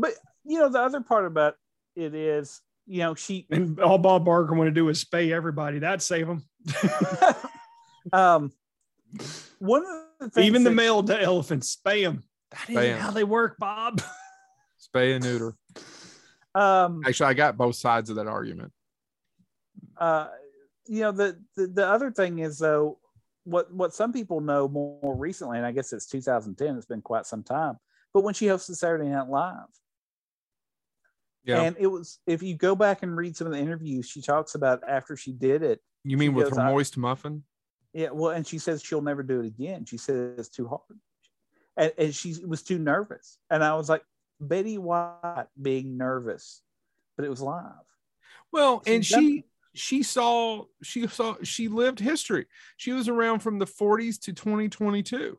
But 0.00 0.14
you 0.44 0.58
know, 0.58 0.68
the 0.68 0.80
other 0.80 1.00
part 1.00 1.26
about 1.26 1.56
it 1.96 2.14
is 2.14 2.60
you 2.90 2.98
know, 2.98 3.14
she 3.14 3.46
and 3.50 3.78
all 3.80 3.98
Bob 3.98 4.24
Barker 4.24 4.54
want 4.54 4.68
to 4.68 4.72
do 4.72 4.88
is 4.88 5.02
spay 5.04 5.32
everybody. 5.32 5.78
That'd 5.78 6.02
save 6.02 6.26
them. 6.26 6.44
um, 8.12 8.52
one 9.58 9.84
of 9.84 10.02
the 10.18 10.30
things, 10.30 10.46
even 10.46 10.64
the 10.64 10.70
male 10.70 11.04
elephants 11.10 11.76
spay 11.76 12.02
them. 12.02 12.24
That 12.50 12.70
is 12.70 13.00
how 13.00 13.12
they 13.12 13.24
work, 13.24 13.56
Bob. 13.58 14.02
Spay 14.94 15.14
and 15.14 15.24
neuter. 15.24 15.54
Um, 16.54 17.02
actually, 17.06 17.26
I 17.26 17.34
got 17.34 17.56
both 17.56 17.76
sides 17.76 18.10
of 18.10 18.16
that 18.16 18.26
argument. 18.26 18.72
Uh, 19.96 20.28
you 20.88 21.02
know 21.02 21.12
the, 21.12 21.38
the 21.54 21.68
the 21.68 21.86
other 21.86 22.10
thing 22.10 22.40
is 22.40 22.58
though 22.58 22.98
what 23.44 23.72
what 23.72 23.94
some 23.94 24.12
people 24.12 24.40
know 24.40 24.66
more, 24.66 24.98
more 25.00 25.16
recently, 25.16 25.58
and 25.58 25.66
I 25.66 25.70
guess 25.70 25.92
it's 25.92 26.06
2010. 26.06 26.76
It's 26.76 26.86
been 26.86 27.02
quite 27.02 27.26
some 27.26 27.44
time. 27.44 27.76
But 28.12 28.24
when 28.24 28.34
she 28.34 28.46
hosted 28.46 28.74
Saturday 28.74 29.08
Night 29.08 29.28
Live, 29.28 29.68
Yeah. 31.44 31.62
and 31.62 31.76
it 31.78 31.86
was 31.86 32.18
if 32.26 32.42
you 32.42 32.54
go 32.54 32.74
back 32.76 33.02
and 33.02 33.16
read 33.16 33.36
some 33.36 33.46
of 33.46 33.52
the 33.52 33.58
interviews, 33.58 34.08
she 34.08 34.20
talks 34.20 34.54
about 34.54 34.82
after 34.86 35.16
she 35.16 35.32
did 35.32 35.62
it. 35.62 35.80
you 36.04 36.16
mean 36.16 36.34
with 36.34 36.50
goes, 36.50 36.58
her 36.58 36.64
moist 36.64 36.96
muffin? 36.96 37.44
Yeah, 37.92 38.10
well, 38.12 38.30
and 38.30 38.46
she 38.46 38.58
says 38.58 38.82
she'll 38.82 39.02
never 39.02 39.22
do 39.22 39.40
it 39.40 39.46
again. 39.46 39.84
She 39.84 39.96
says 39.96 40.38
it's 40.38 40.48
too 40.48 40.68
hard, 40.68 41.00
and, 41.76 41.92
and 41.98 42.14
she 42.14 42.36
was 42.46 42.62
too 42.62 42.78
nervous. 42.78 43.38
And 43.48 43.64
I 43.64 43.74
was 43.74 43.88
like, 43.88 44.02
Betty 44.40 44.78
White 44.78 45.46
being 45.60 45.96
nervous, 45.96 46.62
but 47.16 47.24
it 47.24 47.30
was 47.30 47.40
live. 47.40 47.64
Well, 48.52 48.82
and 48.86 49.04
she 49.04 49.44
she 49.74 50.02
saw 50.02 50.64
she 50.82 51.06
saw 51.06 51.36
she 51.42 51.68
lived 51.68 52.00
history. 52.00 52.46
She 52.76 52.92
was 52.92 53.08
around 53.08 53.40
from 53.40 53.58
the 53.58 53.66
40s 53.66 54.20
to 54.22 54.32
2022. 54.32 55.38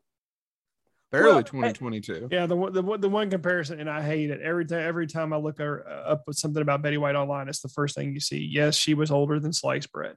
Barely 1.12 1.32
Well, 1.34 1.42
2022. 1.42 2.28
Yeah, 2.30 2.46
the 2.46 2.56
one 2.56 2.72
the, 2.72 2.80
one- 2.82 3.00
the 3.02 3.08
one 3.08 3.28
comparison, 3.28 3.78
and 3.78 3.90
I 3.90 4.00
hate 4.02 4.30
it 4.30 4.40
every 4.40 4.64
time. 4.64 4.80
Every 4.80 5.06
time 5.06 5.34
I 5.34 5.36
look 5.36 5.58
her 5.58 5.86
uh, 5.86 6.12
up 6.12 6.22
with 6.26 6.38
something 6.38 6.62
about 6.62 6.80
Betty 6.80 6.96
White 6.96 7.14
online, 7.16 7.48
it's 7.48 7.60
the 7.60 7.68
first 7.68 7.94
thing 7.94 8.14
you 8.14 8.20
see. 8.20 8.38
Yes, 8.50 8.76
she 8.76 8.94
was 8.94 9.10
older 9.10 9.38
than 9.38 9.52
sliced 9.52 9.92
bread. 9.92 10.16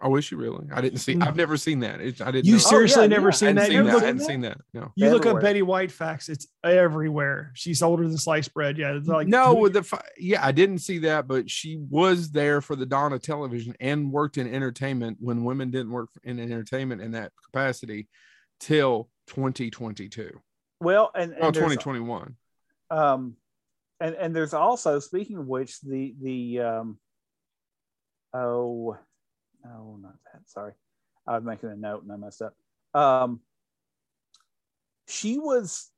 Oh, 0.00 0.14
is 0.16 0.24
she 0.24 0.36
really? 0.36 0.66
I 0.72 0.80
didn't 0.80 0.98
see. 0.98 1.16
I've 1.20 1.34
never 1.36 1.56
seen 1.56 1.80
that. 1.80 2.00
It, 2.00 2.20
I 2.20 2.30
didn't. 2.30 2.46
You 2.46 2.52
know. 2.52 2.58
seriously 2.58 3.02
yeah, 3.02 3.08
never 3.08 3.28
yeah. 3.28 3.32
Seen 3.32 3.46
hadn't 3.48 3.56
that? 3.56 3.66
seen 3.66 3.76
You 3.76 3.82
that. 3.84 3.92
look, 3.94 4.02
I 4.02 4.06
hadn't 4.06 4.20
seen 4.22 4.40
that. 4.42 4.58
No. 4.72 4.92
you 4.94 5.10
look 5.10 5.26
up 5.26 5.40
Betty 5.40 5.62
White 5.62 5.90
facts; 5.90 6.28
it's 6.28 6.46
everywhere. 6.64 7.50
She's 7.54 7.82
older 7.82 8.06
than 8.06 8.16
sliced 8.18 8.54
bread. 8.54 8.78
Yeah, 8.78 8.92
it's 8.94 9.08
like 9.08 9.26
no, 9.26 9.54
with 9.60 9.72
the 9.72 10.02
yeah, 10.16 10.46
I 10.46 10.52
didn't 10.52 10.78
see 10.78 10.98
that, 10.98 11.26
but 11.26 11.50
she 11.50 11.76
was 11.90 12.30
there 12.30 12.60
for 12.60 12.76
the 12.76 12.86
dawn 12.86 13.12
of 13.12 13.20
television 13.22 13.74
and 13.80 14.12
worked 14.12 14.38
in 14.38 14.52
entertainment 14.52 15.18
when 15.20 15.42
women 15.44 15.72
didn't 15.72 15.90
work 15.90 16.10
in 16.22 16.38
entertainment 16.38 17.00
in 17.00 17.12
that 17.12 17.32
capacity 17.44 18.08
till 18.60 19.08
2022. 19.28 20.40
Well, 20.80 21.10
and, 21.14 21.32
and 21.32 21.44
Oh, 21.44 21.50
2021. 21.50 22.36
um 22.90 23.36
and 24.00 24.14
and 24.16 24.34
there's 24.36 24.52
also 24.54 24.98
speaking 24.98 25.36
of 25.38 25.46
which 25.46 25.80
the 25.80 26.14
the 26.20 26.60
um 26.60 26.98
oh 28.34 28.96
no 29.64 29.98
not 30.02 30.14
that 30.32 30.42
sorry 30.46 30.72
i 31.26 31.34
was 31.36 31.44
making 31.44 31.68
a 31.70 31.76
note 31.76 32.02
and 32.02 32.12
i 32.12 32.16
messed 32.16 32.42
up 32.42 32.54
um 32.94 33.40
she 35.06 35.38
was 35.38 35.90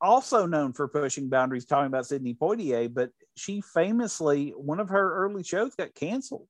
also 0.00 0.46
known 0.46 0.72
for 0.72 0.88
pushing 0.88 1.28
boundaries 1.28 1.64
talking 1.64 1.86
about 1.86 2.06
Sidney 2.06 2.34
Poitier 2.34 2.92
but 2.92 3.10
she 3.36 3.60
famously 3.60 4.50
one 4.50 4.80
of 4.80 4.88
her 4.90 5.24
early 5.24 5.42
shows 5.42 5.74
got 5.74 5.94
canceled 5.94 6.46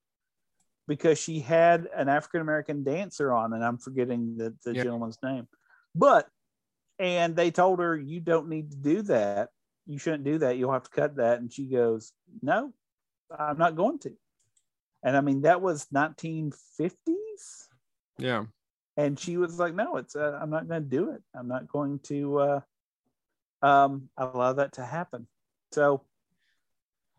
because 0.89 1.19
she 1.19 1.41
had 1.41 1.89
an 1.95 2.09
african 2.09 2.41
american 2.41 2.83
dancer 2.83 3.33
on 3.33 3.53
and 3.53 3.65
i'm 3.65 3.79
forgetting 3.79 4.37
the, 4.37 4.55
the 4.65 4.75
Yeah. 4.75 4.83
gentleman's 4.85 5.19
name. 5.23 5.47
But 5.95 6.29
and 6.99 7.35
they 7.37 7.51
told 7.51 7.79
her 7.81 7.97
you 7.97 8.21
don't 8.21 8.49
need 8.49 8.71
to 8.71 8.77
do 8.77 9.03
that. 9.03 9.49
You 9.87 9.99
shouldn't 9.99 10.25
do 10.25 10.39
that. 10.39 10.57
You'll 10.57 10.73
have 10.73 10.85
to 10.85 10.91
cut 10.91 11.17
that. 11.17 11.41
And 11.41 11.53
she 11.53 11.67
goes 11.67 12.13
no 12.43 12.73
i'm 13.37 13.59
not 13.59 13.77
going 13.77 13.99
to. 14.01 14.13
And 15.03 15.17
i 15.17 15.21
mean 15.21 15.43
that 15.43 15.61
was 15.63 15.87
1950s 15.95 17.69
Yeah. 18.19 18.45
and 18.97 19.19
she 19.19 19.37
was 19.37 19.59
like 19.59 19.75
no 19.75 19.97
it's 19.97 20.17
uh, 20.17 20.39
i'm 20.41 20.51
not 20.51 20.69
going 20.69 20.83
to 20.83 20.89
do 20.89 21.11
it. 21.11 21.23
I'm 21.35 21.49
not 21.49 21.69
going 21.69 21.99
to 22.05 22.39
uh 22.39 22.61
um 23.63 24.09
allow 24.17 24.53
that 24.55 24.73
to 24.75 24.85
happen. 24.85 25.27
So 25.73 26.05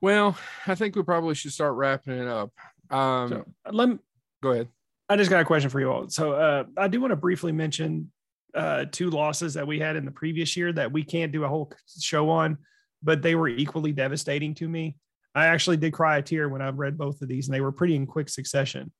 Well, 0.02 0.38
I 0.68 0.76
think 0.76 0.96
we 0.96 1.04
probably 1.04 1.34
should 1.36 1.54
start 1.54 1.76
wrapping 1.76 2.18
it 2.18 2.28
up. 2.28 2.52
Um, 2.94 3.30
So, 3.30 3.46
let 3.72 3.90
me, 3.90 3.98
go 4.42 4.52
ahead. 4.52 4.68
I 5.10 5.18
just 5.18 5.30
got 5.30 5.42
a 5.42 5.46
question 5.46 5.70
for 5.70 5.80
you 5.80 5.92
all. 5.92 6.10
So 6.10 6.34
uh, 6.34 6.64
I 6.78 6.88
do 6.88 7.02
want 7.02 7.12
to 7.12 7.18
briefly 7.18 7.52
mention 7.52 8.12
uh, 8.54 8.86
two 8.92 9.10
losses 9.10 9.54
that 9.56 9.68
we 9.68 9.80
had 9.80 9.96
in 9.96 10.06
the 10.06 10.12
previous 10.12 10.56
year 10.56 10.72
that 10.74 10.92
we 10.92 11.04
can't 11.04 11.32
do 11.32 11.44
a 11.44 11.48
whole 11.48 11.72
show 12.00 12.30
on, 12.30 12.58
but 13.02 13.22
they 13.22 13.36
were 13.36 13.48
equally 13.48 13.92
devastating 13.92 14.56
to 14.56 14.70
me. 14.70 14.96
I 15.36 15.48
actually 15.48 15.78
did 15.78 15.94
cry 15.94 16.18
a 16.18 16.22
tear 16.22 16.48
when 16.48 16.62
I 16.62 16.70
read 16.70 16.98
both 16.98 17.22
of 17.22 17.28
these, 17.28 17.48
and 17.48 17.56
they 17.56 17.62
were 17.62 17.72
pretty 17.72 17.96
in 17.96 18.06
quick 18.06 18.30
succession. 18.30 18.92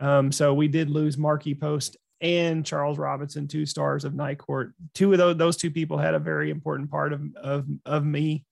Um, 0.00 0.30
so 0.30 0.54
we 0.54 0.68
did 0.68 0.90
lose 0.90 1.16
Markie 1.18 1.54
Post 1.54 1.96
and 2.20 2.64
Charles 2.64 2.98
Robinson, 2.98 3.48
two 3.48 3.64
stars 3.64 4.04
of 4.04 4.14
Night 4.14 4.38
Court. 4.38 4.74
Two 4.94 5.12
of 5.12 5.18
those, 5.18 5.36
those 5.36 5.56
two 5.56 5.70
people 5.70 5.98
had 5.98 6.14
a 6.14 6.18
very 6.18 6.50
important 6.50 6.90
part 6.90 7.12
of 7.12 7.22
of 7.36 7.66
of 7.86 8.04
me, 8.04 8.44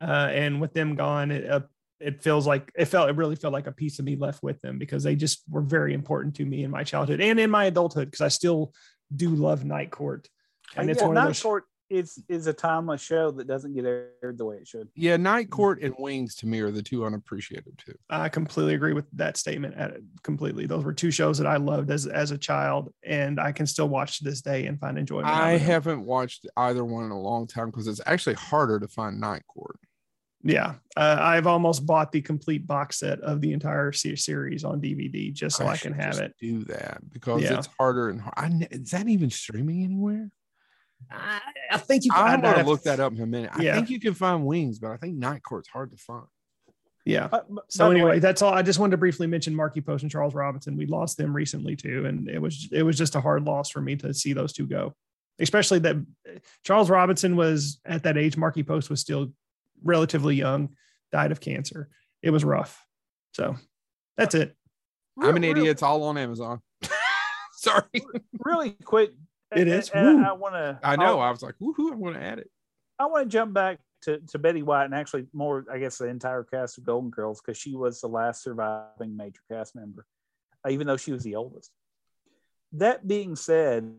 uh, 0.00 0.28
and 0.30 0.60
with 0.60 0.74
them 0.74 0.94
gone, 0.94 1.30
it, 1.30 1.50
uh, 1.50 1.60
it 2.02 2.22
feels 2.22 2.46
like 2.46 2.70
it 2.74 2.86
felt 2.86 3.08
it 3.08 3.16
really 3.16 3.36
felt 3.36 3.52
like 3.52 3.66
a 3.66 3.72
piece 3.72 3.98
of 3.98 4.04
me 4.04 4.16
left 4.16 4.42
with 4.42 4.60
them 4.60 4.78
because 4.78 5.02
they 5.02 5.14
just 5.14 5.42
were 5.48 5.62
very 5.62 5.94
important 5.94 6.34
to 6.36 6.44
me 6.44 6.64
in 6.64 6.70
my 6.70 6.84
childhood 6.84 7.20
and 7.20 7.38
in 7.38 7.50
my 7.50 7.66
adulthood 7.66 8.10
because 8.10 8.20
I 8.20 8.28
still 8.28 8.72
do 9.14 9.30
love 9.30 9.64
Night 9.64 9.90
Court. 9.90 10.28
And 10.76 10.90
it's 10.90 11.00
yeah, 11.00 11.08
one 11.08 11.16
of 11.16 11.22
Night 11.22 11.28
those 11.28 11.42
Court 11.42 11.64
is 11.90 12.22
is 12.28 12.46
a 12.46 12.52
timeless 12.54 13.02
show 13.02 13.30
that 13.30 13.46
doesn't 13.46 13.74
get 13.74 13.84
aired 13.84 14.38
the 14.38 14.44
way 14.46 14.56
it 14.56 14.66
should 14.66 14.88
Yeah, 14.94 15.18
Night 15.18 15.50
Court 15.50 15.82
and 15.82 15.94
Wings 15.98 16.34
to 16.36 16.46
me 16.46 16.60
are 16.60 16.70
the 16.70 16.82
two 16.82 17.04
unappreciated 17.04 17.78
too. 17.78 17.94
I 18.08 18.30
completely 18.30 18.74
agree 18.74 18.94
with 18.94 19.04
that 19.12 19.36
statement. 19.36 19.74
Completely, 20.22 20.66
those 20.66 20.84
were 20.84 20.94
two 20.94 21.10
shows 21.10 21.38
that 21.38 21.46
I 21.46 21.58
loved 21.58 21.90
as 21.90 22.06
as 22.06 22.30
a 22.30 22.38
child, 22.38 22.92
and 23.04 23.38
I 23.38 23.52
can 23.52 23.66
still 23.66 23.88
watch 23.88 24.18
to 24.18 24.24
this 24.24 24.40
day 24.40 24.66
and 24.66 24.80
find 24.80 24.98
enjoyment. 24.98 25.28
I 25.28 25.58
haven't 25.58 26.04
watched 26.04 26.46
either 26.56 26.84
one 26.84 27.04
in 27.04 27.10
a 27.10 27.20
long 27.20 27.46
time 27.46 27.70
because 27.70 27.86
it's 27.86 28.00
actually 28.06 28.34
harder 28.34 28.80
to 28.80 28.88
find 28.88 29.20
Night 29.20 29.42
Court. 29.46 29.78
Yeah, 30.44 30.74
uh, 30.96 31.18
I've 31.20 31.46
almost 31.46 31.86
bought 31.86 32.10
the 32.10 32.20
complete 32.20 32.66
box 32.66 32.98
set 32.98 33.20
of 33.20 33.40
the 33.40 33.52
entire 33.52 33.92
series 33.92 34.64
on 34.64 34.80
DVD 34.80 35.32
just 35.32 35.56
so 35.56 35.66
I, 35.66 35.76
can 35.76 35.92
have 35.92 36.12
just 36.14 36.20
it. 36.20 36.34
Do 36.40 36.64
that 36.64 36.98
because 37.12 37.42
Yeah. 37.42 37.58
it's 37.58 37.68
harder 37.78 38.08
and 38.10 38.20
har- 38.20 38.34
I, 38.36 38.48
ne- 38.48 38.66
is 38.70 38.90
that 38.90 39.06
even 39.08 39.30
streaming 39.30 39.84
anywhere? 39.84 40.30
I, 41.10 41.40
I 41.70 41.78
think 41.78 42.04
you. 42.04 42.10
I'm 42.14 42.38
I'd 42.38 42.42
gonna 42.42 42.68
look 42.68 42.82
that 42.84 42.98
up 43.00 43.12
in 43.12 43.20
a 43.20 43.26
minute. 43.26 43.50
I 43.54 43.58
think 43.74 43.90
you 43.90 44.00
can 44.00 44.14
find 44.14 44.44
Wings, 44.44 44.78
but 44.78 44.90
I 44.90 44.96
think 44.96 45.16
Night 45.16 45.42
Court's 45.42 45.68
hard 45.68 45.90
to 45.92 45.96
find. 45.96 46.26
Yeah. 47.04 47.28
Uh, 47.32 47.40
So 47.68 47.90
anyway, 47.90 48.10
way, 48.10 48.18
that's 48.20 48.42
all. 48.42 48.52
I 48.52 48.62
just 48.62 48.78
wanted 48.78 48.92
to 48.92 48.96
briefly 48.98 49.26
mention 49.26 49.54
Markie 49.54 49.80
Post 49.80 50.02
and 50.02 50.10
Charles 50.10 50.34
Robinson. 50.34 50.76
We 50.76 50.86
lost 50.86 51.16
them 51.18 51.34
recently 51.34 51.74
too, 51.76 52.06
and 52.06 52.28
it 52.28 52.40
was 52.40 52.68
it 52.72 52.82
was 52.82 52.96
just 52.98 53.14
a 53.16 53.20
hard 53.20 53.44
loss 53.44 53.70
for 53.70 53.80
me 53.80 53.96
to 53.96 54.12
see 54.14 54.32
those 54.32 54.52
two 54.52 54.66
go. 54.66 54.94
Especially 55.38 55.78
that 55.80 55.96
Charles 56.64 56.90
Robinson 56.90 57.34
was 57.36 57.80
at 57.84 58.02
that 58.04 58.16
age. 58.18 58.36
Markie 58.36 58.62
Post 58.62 58.90
was 58.90 59.00
still 59.00 59.32
relatively 59.84 60.34
young, 60.36 60.70
died 61.10 61.32
of 61.32 61.40
cancer. 61.40 61.88
It 62.22 62.30
was 62.30 62.44
rough. 62.44 62.84
So 63.34 63.56
that's 64.16 64.34
it. 64.34 64.54
I'm 65.20 65.36
an 65.36 65.42
real- 65.42 65.50
idiot. 65.52 65.68
It's 65.68 65.82
all 65.82 66.02
on 66.04 66.16
Amazon. 66.18 66.60
Sorry. 67.52 67.82
really 68.44 68.72
quick 68.84 69.12
It 69.54 69.68
is. 69.68 69.90
and 69.90 70.18
Woo. 70.20 70.24
i, 70.24 70.32
want 70.32 70.54
to 70.54 70.78
I 70.82 70.96
know. 70.96 71.20
I 71.20 71.30
was 71.30 71.42
like, 71.42 71.54
woohoo, 71.62 71.92
I'm 71.92 72.02
gonna 72.02 72.18
add 72.18 72.38
it. 72.38 72.50
I 72.98 73.06
want 73.06 73.24
to 73.26 73.28
jump 73.28 73.52
back 73.52 73.80
to, 74.02 74.18
to 74.28 74.38
Betty 74.38 74.62
White 74.62 74.86
and 74.86 74.94
actually 74.94 75.26
more, 75.32 75.64
I 75.70 75.78
guess, 75.78 75.98
the 75.98 76.06
entire 76.06 76.42
cast 76.44 76.78
of 76.78 76.84
Golden 76.84 77.10
Girls 77.10 77.40
because 77.40 77.58
she 77.58 77.74
was 77.74 78.00
the 78.00 78.08
last 78.08 78.42
surviving 78.42 79.16
major 79.16 79.40
cast 79.50 79.76
member, 79.76 80.06
even 80.68 80.86
though 80.86 80.96
she 80.96 81.12
was 81.12 81.22
the 81.22 81.36
oldest. 81.36 81.70
That 82.72 83.06
being 83.06 83.36
said, 83.36 83.92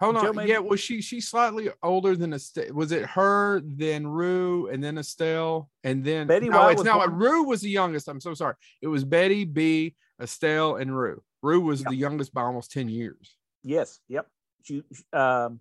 Hold 0.00 0.16
Joe, 0.16 0.28
on. 0.28 0.36
maybe- 0.36 0.50
Yeah, 0.50 0.58
was 0.58 0.78
she 0.80 1.00
she's 1.00 1.26
slightly 1.28 1.70
older 1.82 2.14
than 2.16 2.32
Estelle? 2.34 2.72
Was 2.74 2.92
it 2.92 3.06
her, 3.06 3.62
then 3.64 4.06
Rue, 4.06 4.68
and 4.68 4.82
then 4.84 4.98
Estelle, 4.98 5.70
and 5.84 6.04
then 6.04 6.26
Betty 6.26 6.48
no, 6.50 6.58
White 6.58 6.72
it's 6.72 6.84
not. 6.84 6.98
born- 7.08 7.18
Rue 7.18 7.44
was 7.44 7.62
the 7.62 7.70
youngest. 7.70 8.08
I'm 8.08 8.20
so 8.20 8.34
sorry. 8.34 8.54
It 8.82 8.88
was 8.88 9.04
Betty, 9.04 9.44
Bea, 9.44 9.94
Estelle, 10.20 10.76
and 10.76 10.96
Rue. 10.96 11.22
Rue 11.42 11.60
was 11.60 11.80
Yep. 11.80 11.88
the 11.90 11.96
youngest 11.96 12.34
by 12.34 12.42
almost 12.42 12.72
10 12.72 12.88
years. 12.88 13.36
yes, 13.62 14.00
yep. 14.08 14.28
She, 14.62 14.82
um, 15.12 15.60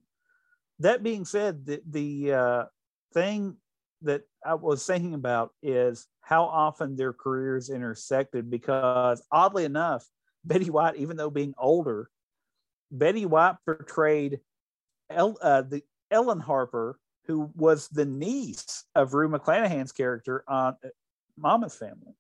that 0.79 1.01
being 1.03 1.25
said, 1.25 1.65
the, 1.65 1.81
the 1.89 2.33
uh, 2.33 2.65
thing 3.13 3.55
that 4.01 4.23
I 4.45 4.55
was 4.55 4.85
thinking 4.85 5.13
about 5.13 5.53
is 5.63 6.07
how 6.21 6.43
often 6.45 6.95
their 6.95 7.13
careers 7.13 7.69
intersected 7.69 8.49
because 8.49 9.21
oddly 9.31 9.63
enough, 9.63 10.05
Betty 10.43 10.69
White, 10.69 10.95
even 10.97 11.17
though 11.17 11.29
being 11.29 11.53
older, 11.57 12.09
Betty 12.97 13.25
White 13.25 13.55
portrayed 13.65 14.39
El, 15.09 15.37
uh, 15.41 15.61
the 15.61 15.83
Ellen 16.11 16.39
Harper, 16.39 16.99
who 17.25 17.51
was 17.55 17.87
the 17.89 18.05
niece 18.05 18.83
of 18.95 19.13
Rue 19.13 19.29
McClanahan's 19.29 19.91
character 19.91 20.43
on 20.47 20.75
uh, 20.83 20.89
Mama's 21.37 21.75
Family. 21.75 22.15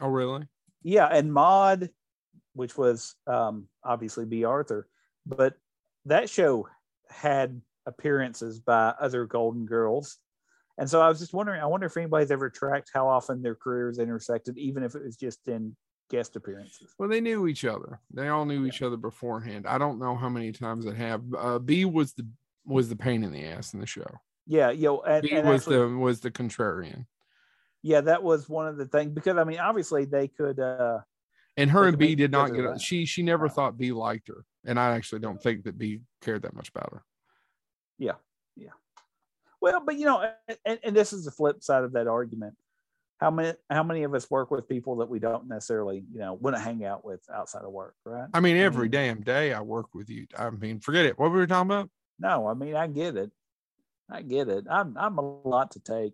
Oh, 0.00 0.08
really? 0.08 0.46
Yeah, 0.82 1.06
and 1.06 1.32
Maude, 1.32 1.90
which 2.54 2.76
was 2.76 3.14
um, 3.26 3.68
obviously 3.84 4.24
Bea 4.24 4.44
Arthur, 4.44 4.88
but 5.26 5.54
that 6.04 6.30
show 6.30 6.68
had 7.08 7.60
appearances 7.86 8.60
by 8.60 8.94
other 9.00 9.26
Golden 9.26 9.66
Girls. 9.66 10.18
And 10.78 10.88
so 10.88 11.00
I 11.00 11.08
was 11.08 11.18
just 11.18 11.34
wondering, 11.34 11.60
I 11.60 11.66
wonder 11.66 11.86
if 11.86 11.96
anybody's 11.96 12.30
ever 12.30 12.48
tracked 12.48 12.90
how 12.94 13.08
often 13.08 13.42
their 13.42 13.56
careers 13.56 13.98
intersected, 13.98 14.56
even 14.56 14.84
if 14.84 14.94
it 14.94 15.02
was 15.02 15.16
just 15.16 15.48
in 15.48 15.76
guest 16.10 16.36
appearances. 16.36 16.94
Well, 16.98 17.08
they 17.08 17.20
knew 17.20 17.46
each 17.46 17.64
other. 17.64 18.00
They 18.12 18.28
all 18.28 18.44
knew 18.44 18.66
each 18.66 18.82
other 18.82 18.96
beforehand. 18.96 19.66
I 19.66 19.78
don't 19.78 19.98
know 19.98 20.16
how 20.16 20.28
many 20.28 20.52
times 20.52 20.86
it 20.86 20.96
have. 20.96 21.22
Uh, 21.36 21.58
Bea 21.58 21.84
was 21.84 22.12
the 22.14 22.26
was 22.64 22.88
the 22.88 22.96
pain 22.96 23.22
in 23.24 23.32
the 23.32 23.44
ass 23.44 23.74
in 23.74 23.80
the 23.80 23.86
show. 23.86 24.06
Yeah, 24.46 24.70
yo, 24.70 25.00
and, 25.00 25.22
Bea 25.22 25.32
and 25.36 25.48
was 25.48 25.62
actually, 25.62 25.76
the 25.76 25.88
was 25.98 26.20
the 26.20 26.30
contrarian. 26.30 27.06
yeah, 27.82 28.00
that 28.02 28.22
was 28.22 28.48
one 28.48 28.66
of 28.66 28.76
the 28.76 28.86
things 28.86 29.12
because 29.12 29.36
I 29.36 29.44
mean, 29.44 29.58
obviously 29.58 30.04
they 30.04 30.28
could. 30.28 30.58
uh 30.60 31.00
And 31.56 31.70
her 31.70 31.86
and 31.86 31.98
Bea 31.98 32.14
did 32.14 32.30
not 32.30 32.54
get. 32.54 32.80
She 32.80 33.04
she 33.04 33.22
never 33.22 33.44
Right. 33.44 33.52
thought 33.54 33.76
Bea 33.78 33.92
liked 33.92 34.28
her, 34.28 34.44
and 34.64 34.78
I 34.80 34.94
actually 34.96 35.20
don't 35.20 35.42
think 35.42 35.64
that 35.64 35.76
Bea 35.78 36.00
cared 36.22 36.42
that 36.42 36.54
much 36.54 36.68
about 36.70 36.90
her. 36.92 37.02
Yeah, 37.98 38.14
yeah. 38.56 38.70
Well, 39.60 39.82
but 39.84 39.96
you 39.98 40.06
know, 40.06 40.30
and, 40.64 40.78
and 40.82 40.96
this 40.96 41.12
is 41.12 41.24
the 41.24 41.30
flip 41.32 41.62
side 41.62 41.84
of 41.84 41.92
that 41.92 42.06
argument. 42.06 42.54
How 43.18 43.30
many 43.32 43.52
how 43.68 43.82
many 43.82 44.04
of 44.04 44.14
us 44.14 44.30
work 44.30 44.50
with 44.50 44.68
people 44.68 44.96
that 44.96 45.08
we 45.08 45.18
don't 45.18 45.48
necessarily, 45.48 46.04
you 46.12 46.20
know, 46.20 46.34
want 46.34 46.54
to 46.56 46.62
hang 46.62 46.84
out 46.84 47.04
with 47.04 47.20
outside 47.34 47.62
of 47.64 47.72
work, 47.72 47.94
right? 48.04 48.28
I 48.32 48.38
mean, 48.40 48.56
every 48.56 48.88
damn 48.88 49.22
day 49.22 49.52
I 49.52 49.60
work 49.60 49.86
with 49.92 50.08
you. 50.08 50.26
I 50.38 50.50
mean, 50.50 50.78
forget 50.80 51.04
it. 51.04 51.18
What 51.18 51.32
were 51.32 51.40
we 51.40 51.46
talking 51.46 51.70
about? 51.70 51.90
No, 52.20 52.46
I 52.46 52.54
mean, 52.54 52.76
I 52.76 52.86
get 52.86 53.16
it. 53.16 53.30
I 54.10 54.22
get 54.22 54.48
it. 54.48 54.66
I'm 54.70 54.96
I'm 54.96 55.18
a 55.18 55.22
lot 55.48 55.72
to 55.72 55.80
take. 55.80 56.12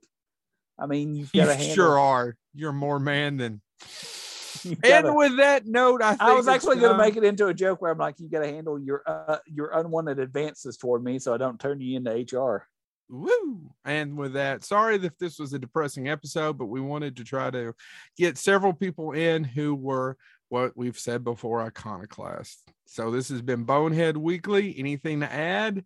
I 0.79 0.87
mean, 0.87 1.15
you've 1.15 1.33
got 1.33 1.47
to 1.47 1.55
handle. 1.57 1.75
sure 1.75 1.99
are. 1.99 2.37
You're 2.55 2.73
more 2.73 2.99
man 2.99 3.37
than. 3.37 3.61
you've 4.65 4.81
gotta- 4.81 5.09
And 5.09 5.17
with 5.17 5.37
that 5.37 5.67
note, 5.67 6.03
I 6.03 6.11
think 6.13 6.23
I 6.23 6.33
was 6.35 6.49
actually 6.49 6.77
going 6.77 6.93
to 6.93 6.99
make 6.99 7.17
it 7.17 7.25
into 7.25 7.47
a 7.49 7.55
joke 7.55 7.83
where 7.83 7.91
I'm 7.93 7.99
like, 7.99 8.19
you 8.19 8.29
got 8.31 8.41
to 8.41 8.49
handle 8.49 8.79
your 8.81 9.03
uh, 9.07 9.39
your 9.47 9.71
unwanted 9.79 10.19
advances 10.19 10.77
toward 10.79 11.05
me, 11.05 11.19
so 11.19 11.35
I 11.35 11.37
don't 11.37 11.61
turn 11.61 11.81
you 11.81 11.97
into 11.99 12.11
HR. 12.37 12.67
Woo! 13.09 13.71
And 13.85 14.17
with 14.17 14.33
that, 14.33 14.65
sorry 14.65 14.97
if 14.97 15.19
this 15.19 15.39
was 15.39 15.53
a 15.53 15.59
depressing 15.59 16.09
episode, 16.09 16.59
but 16.59 16.67
we 16.67 16.81
wanted 16.81 17.17
to 17.17 17.25
try 17.25 17.51
to 17.51 17.75
get 18.17 18.39
several 18.39 18.73
people 18.73 19.13
in 19.13 19.45
who 19.45 19.75
were 19.75 20.17
what 20.49 20.77
we've 20.77 20.99
said 20.99 21.25
before 21.25 21.61
iconoclasts. 21.61 22.63
So 22.87 23.11
this 23.11 23.29
has 23.29 23.43
been 23.43 23.65
Bonehead 23.65 24.17
Weekly. 24.17 24.75
Anything 24.79 25.21
to 25.21 25.33
add? 25.33 25.85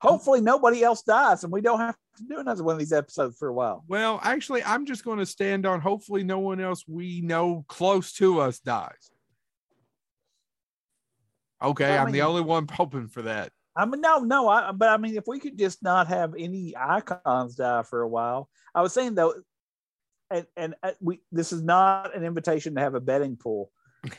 Hopefully, 0.00 0.40
nobody 0.40 0.82
else 0.82 1.02
dies, 1.02 1.42
and 1.42 1.52
we 1.52 1.62
don't 1.62 1.80
have 1.80 1.96
to 2.18 2.24
do 2.28 2.38
another 2.38 2.62
one 2.62 2.74
of 2.74 2.78
these 2.78 2.92
episodes 2.92 3.36
for 3.38 3.48
a 3.48 3.52
while. 3.52 3.84
Well, 3.88 4.20
actually, 4.22 4.62
I'm 4.62 4.84
just 4.84 5.04
going 5.04 5.18
to 5.18 5.26
stand 5.26 5.66
on 5.66 5.80
hopefully 5.80 6.22
no 6.22 6.38
one 6.38 6.60
else 6.60 6.84
we 6.86 7.22
know 7.22 7.64
close 7.66 8.12
to 8.14 8.40
us 8.40 8.58
dies. 8.58 9.10
Okay, 11.62 11.96
I 11.96 12.02
I'm 12.02 12.12
the 12.12 12.22
only 12.22 12.42
one 12.42 12.66
hoping 12.70 13.08
for 13.08 13.22
that. 13.22 13.50
I 13.76 13.84
mean, 13.84 14.00
no, 14.00 14.20
no, 14.20 14.48
I, 14.48 14.72
but 14.72 14.88
I 14.88 14.96
mean, 14.96 15.16
if 15.16 15.24
we 15.26 15.38
could 15.38 15.58
just 15.58 15.82
not 15.82 16.08
have 16.08 16.34
any 16.38 16.74
icons 16.78 17.56
die 17.56 17.82
for 17.82 18.00
a 18.00 18.08
while, 18.08 18.48
I 18.74 18.80
was 18.80 18.92
saying 18.92 19.14
though, 19.14 19.34
and 20.30 20.46
and 20.56 20.74
uh, 20.82 20.92
we 21.00 21.20
this 21.30 21.52
is 21.52 21.62
not 21.62 22.16
an 22.16 22.24
invitation 22.24 22.74
to 22.74 22.80
have 22.80 22.94
a 22.94 23.00
betting 23.00 23.36
pool, 23.36 23.70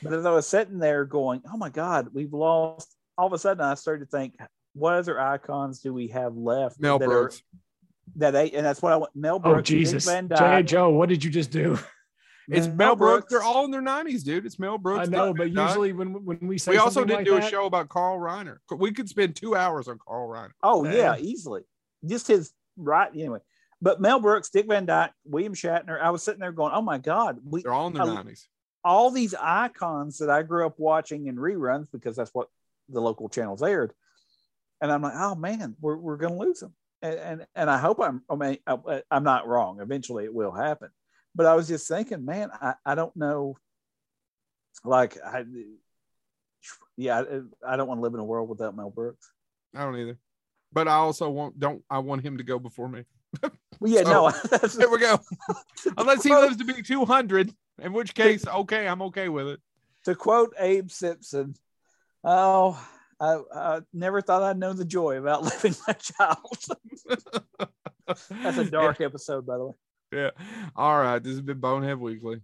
but 0.01 0.13
as 0.13 0.25
I 0.25 0.31
was 0.31 0.47
sitting 0.47 0.79
there 0.79 1.05
going, 1.05 1.41
oh 1.51 1.57
my 1.57 1.69
God, 1.69 2.09
we've 2.13 2.33
lost. 2.33 2.93
All 3.17 3.25
of 3.25 3.33
a 3.33 3.39
sudden, 3.39 3.63
I 3.63 3.73
started 3.73 4.05
to 4.05 4.17
think, 4.17 4.35
what 4.73 4.93
other 4.93 5.19
icons 5.19 5.79
do 5.79 5.91
we 5.91 6.09
have 6.09 6.35
left? 6.35 6.79
Mel 6.79 6.99
that 6.99 7.09
are- 7.09 7.31
that 8.15 8.31
they, 8.31 8.51
and 8.51 8.65
that's 8.65 8.81
what 8.81 8.93
I 8.93 8.95
want. 8.97 9.15
Mel 9.15 9.35
Oh 9.35 9.39
Brooks, 9.39 9.69
Dick 9.69 9.79
Jesus, 9.79 10.05
Van 10.05 10.29
J. 10.29 10.35
Dyke, 10.35 10.65
Joe, 10.65 10.89
what 10.91 11.09
did 11.09 11.23
you 11.23 11.29
just 11.29 11.51
do? 11.51 11.77
It's 12.49 12.67
Mel 12.67 12.75
Mel 12.75 12.95
Brooks. 12.95 13.25
They're 13.29 13.43
all 13.43 13.65
in 13.65 13.71
their 13.71 13.81
90s, 13.81 14.23
dude. 14.23 14.45
It's 14.45 14.57
Mel 14.57 14.77
Brooks. 14.77 15.07
I 15.07 15.11
know, 15.11 15.33
but 15.33 15.51
usually 15.51 15.91
when 15.91 16.23
when 16.23 16.39
we 16.47 16.57
say 16.57 16.71
we 16.71 16.77
also 16.77 17.01
didn't 17.03 17.17
like 17.17 17.25
do 17.25 17.35
that- 17.35 17.45
a 17.45 17.49
show 17.49 17.65
about 17.65 17.89
Carl 17.89 18.17
Reiner. 18.19 18.57
We 18.75 18.91
could 18.93 19.09
spend 19.09 19.35
two 19.35 19.55
hours 19.55 19.87
on 19.87 19.99
Carl 20.05 20.29
Reiner. 20.29 20.51
Oh 20.63 20.85
yeah, 20.85 21.15
Yeah. 21.15 21.17
easily. 21.17 21.63
Just 22.05 22.27
his 22.27 22.53
right 22.77 23.11
anyway. 23.13 23.39
But 23.81 23.99
Mel 24.01 24.19
Brooks, 24.19 24.49
Dick 24.49 24.65
Van 24.67 24.85
Dyke, 24.85 25.11
William 25.25 25.53
Shatner. 25.53 25.99
I 26.01 26.09
was 26.11 26.23
sitting 26.23 26.39
there 26.39 26.51
going, 26.53 26.71
"Oh 26.73 26.81
my 26.81 26.97
God, 26.97 27.39
we 27.43 27.63
They're 27.63 27.73
all 27.73 27.87
in 27.87 27.93
their 27.93 28.03
90s. 28.05 28.47
all 28.83 29.11
these 29.11 29.33
icons 29.35 30.19
that 30.19 30.29
I 30.29 30.41
grew 30.43 30.65
up 30.65 30.79
watching 30.79 31.27
in 31.27 31.35
reruns 31.35 31.91
because 31.91 32.15
that's 32.15 32.33
what 32.33 32.47
the 32.89 33.01
local 33.01 33.27
channels 33.29 33.61
aired." 33.61 33.93
And 34.79 34.91
I'm 34.91 35.01
like, 35.01 35.13
"Oh 35.15 35.35
man, 35.35 35.75
we're 35.81 35.97
we're 35.97 36.17
gonna 36.17 36.37
lose 36.37 36.59
them." 36.61 36.73
And 37.01 37.15
and, 37.19 37.47
and 37.55 37.69
I 37.69 37.77
hope 37.77 37.99
I'm 37.99 38.23
I 38.29 38.35
mean 38.35 38.57
I'm 39.11 39.23
not 39.23 39.47
wrong. 39.47 39.81
Eventually, 39.81 40.23
it 40.23 40.33
will 40.33 40.51
happen. 40.53 40.89
But 41.37 41.45
I 41.45 41.53
was 41.53 41.67
just 41.67 41.87
thinking, 41.87 42.25
man, 42.25 42.49
I, 42.51 42.73
I 42.83 42.95
don't 42.95 43.15
know. 43.15 43.55
Like 44.83 45.17
I, 45.23 45.43
yeah, 46.97 47.19
I, 47.21 47.73
I 47.73 47.77
don't 47.77 47.87
want 47.87 47.99
to 47.99 48.01
live 48.01 48.15
in 48.15 48.19
a 48.19 48.25
world 48.25 48.49
without 48.49 48.75
Mel 48.75 48.89
Brooks. 48.89 49.31
I 49.75 49.83
don't 49.83 49.95
either. 49.97 50.17
But 50.73 50.87
I 50.87 50.95
also 50.95 51.29
want 51.29 51.59
don't 51.59 51.83
I 51.91 51.99
want 51.99 52.23
him 52.25 52.39
to 52.39 52.43
go 52.43 52.59
before 52.59 52.89
me. 52.89 53.03
Well, 53.79 53.91
yeah, 53.91 54.01
So, 54.01 54.09
no. 54.09 54.67
There 54.75 54.89
we 54.89 54.97
go. 54.97 55.19
Unless 55.97 56.23
he 56.23 56.31
lives 56.31 56.57
to 56.57 56.65
be 56.65 56.81
200, 56.81 57.53
in 57.83 57.93
which 57.93 58.15
case, 58.15 58.47
okay, 58.47 58.87
I'm 58.87 59.03
okay 59.03 59.29
with 59.29 59.49
it. 59.49 59.59
to 60.05 60.15
quote 60.15 60.55
Abe 60.57 60.89
Simpson, 60.89 61.53
oh, 62.23 62.83
I, 63.19 63.39
I 63.53 63.81
never 63.93 64.21
thought 64.21 64.41
I'd 64.41 64.57
know 64.57 64.73
the 64.73 64.83
joy 64.83 65.17
of 65.17 65.27
outliving 65.27 65.75
my 65.87 65.93
child. 65.93 66.57
That's 68.31 68.57
a 68.57 68.65
dark 68.65 68.99
episode, 69.01 69.45
by 69.45 69.57
the 69.57 69.65
way. 69.67 69.73
Yeah. 70.11 70.29
All 70.75 70.99
right. 70.99 71.21
This 71.21 71.33
has 71.33 71.41
been 71.41 71.59
Bonehead 71.59 71.99
Weekly. 71.99 72.41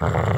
Ah. 0.00 0.35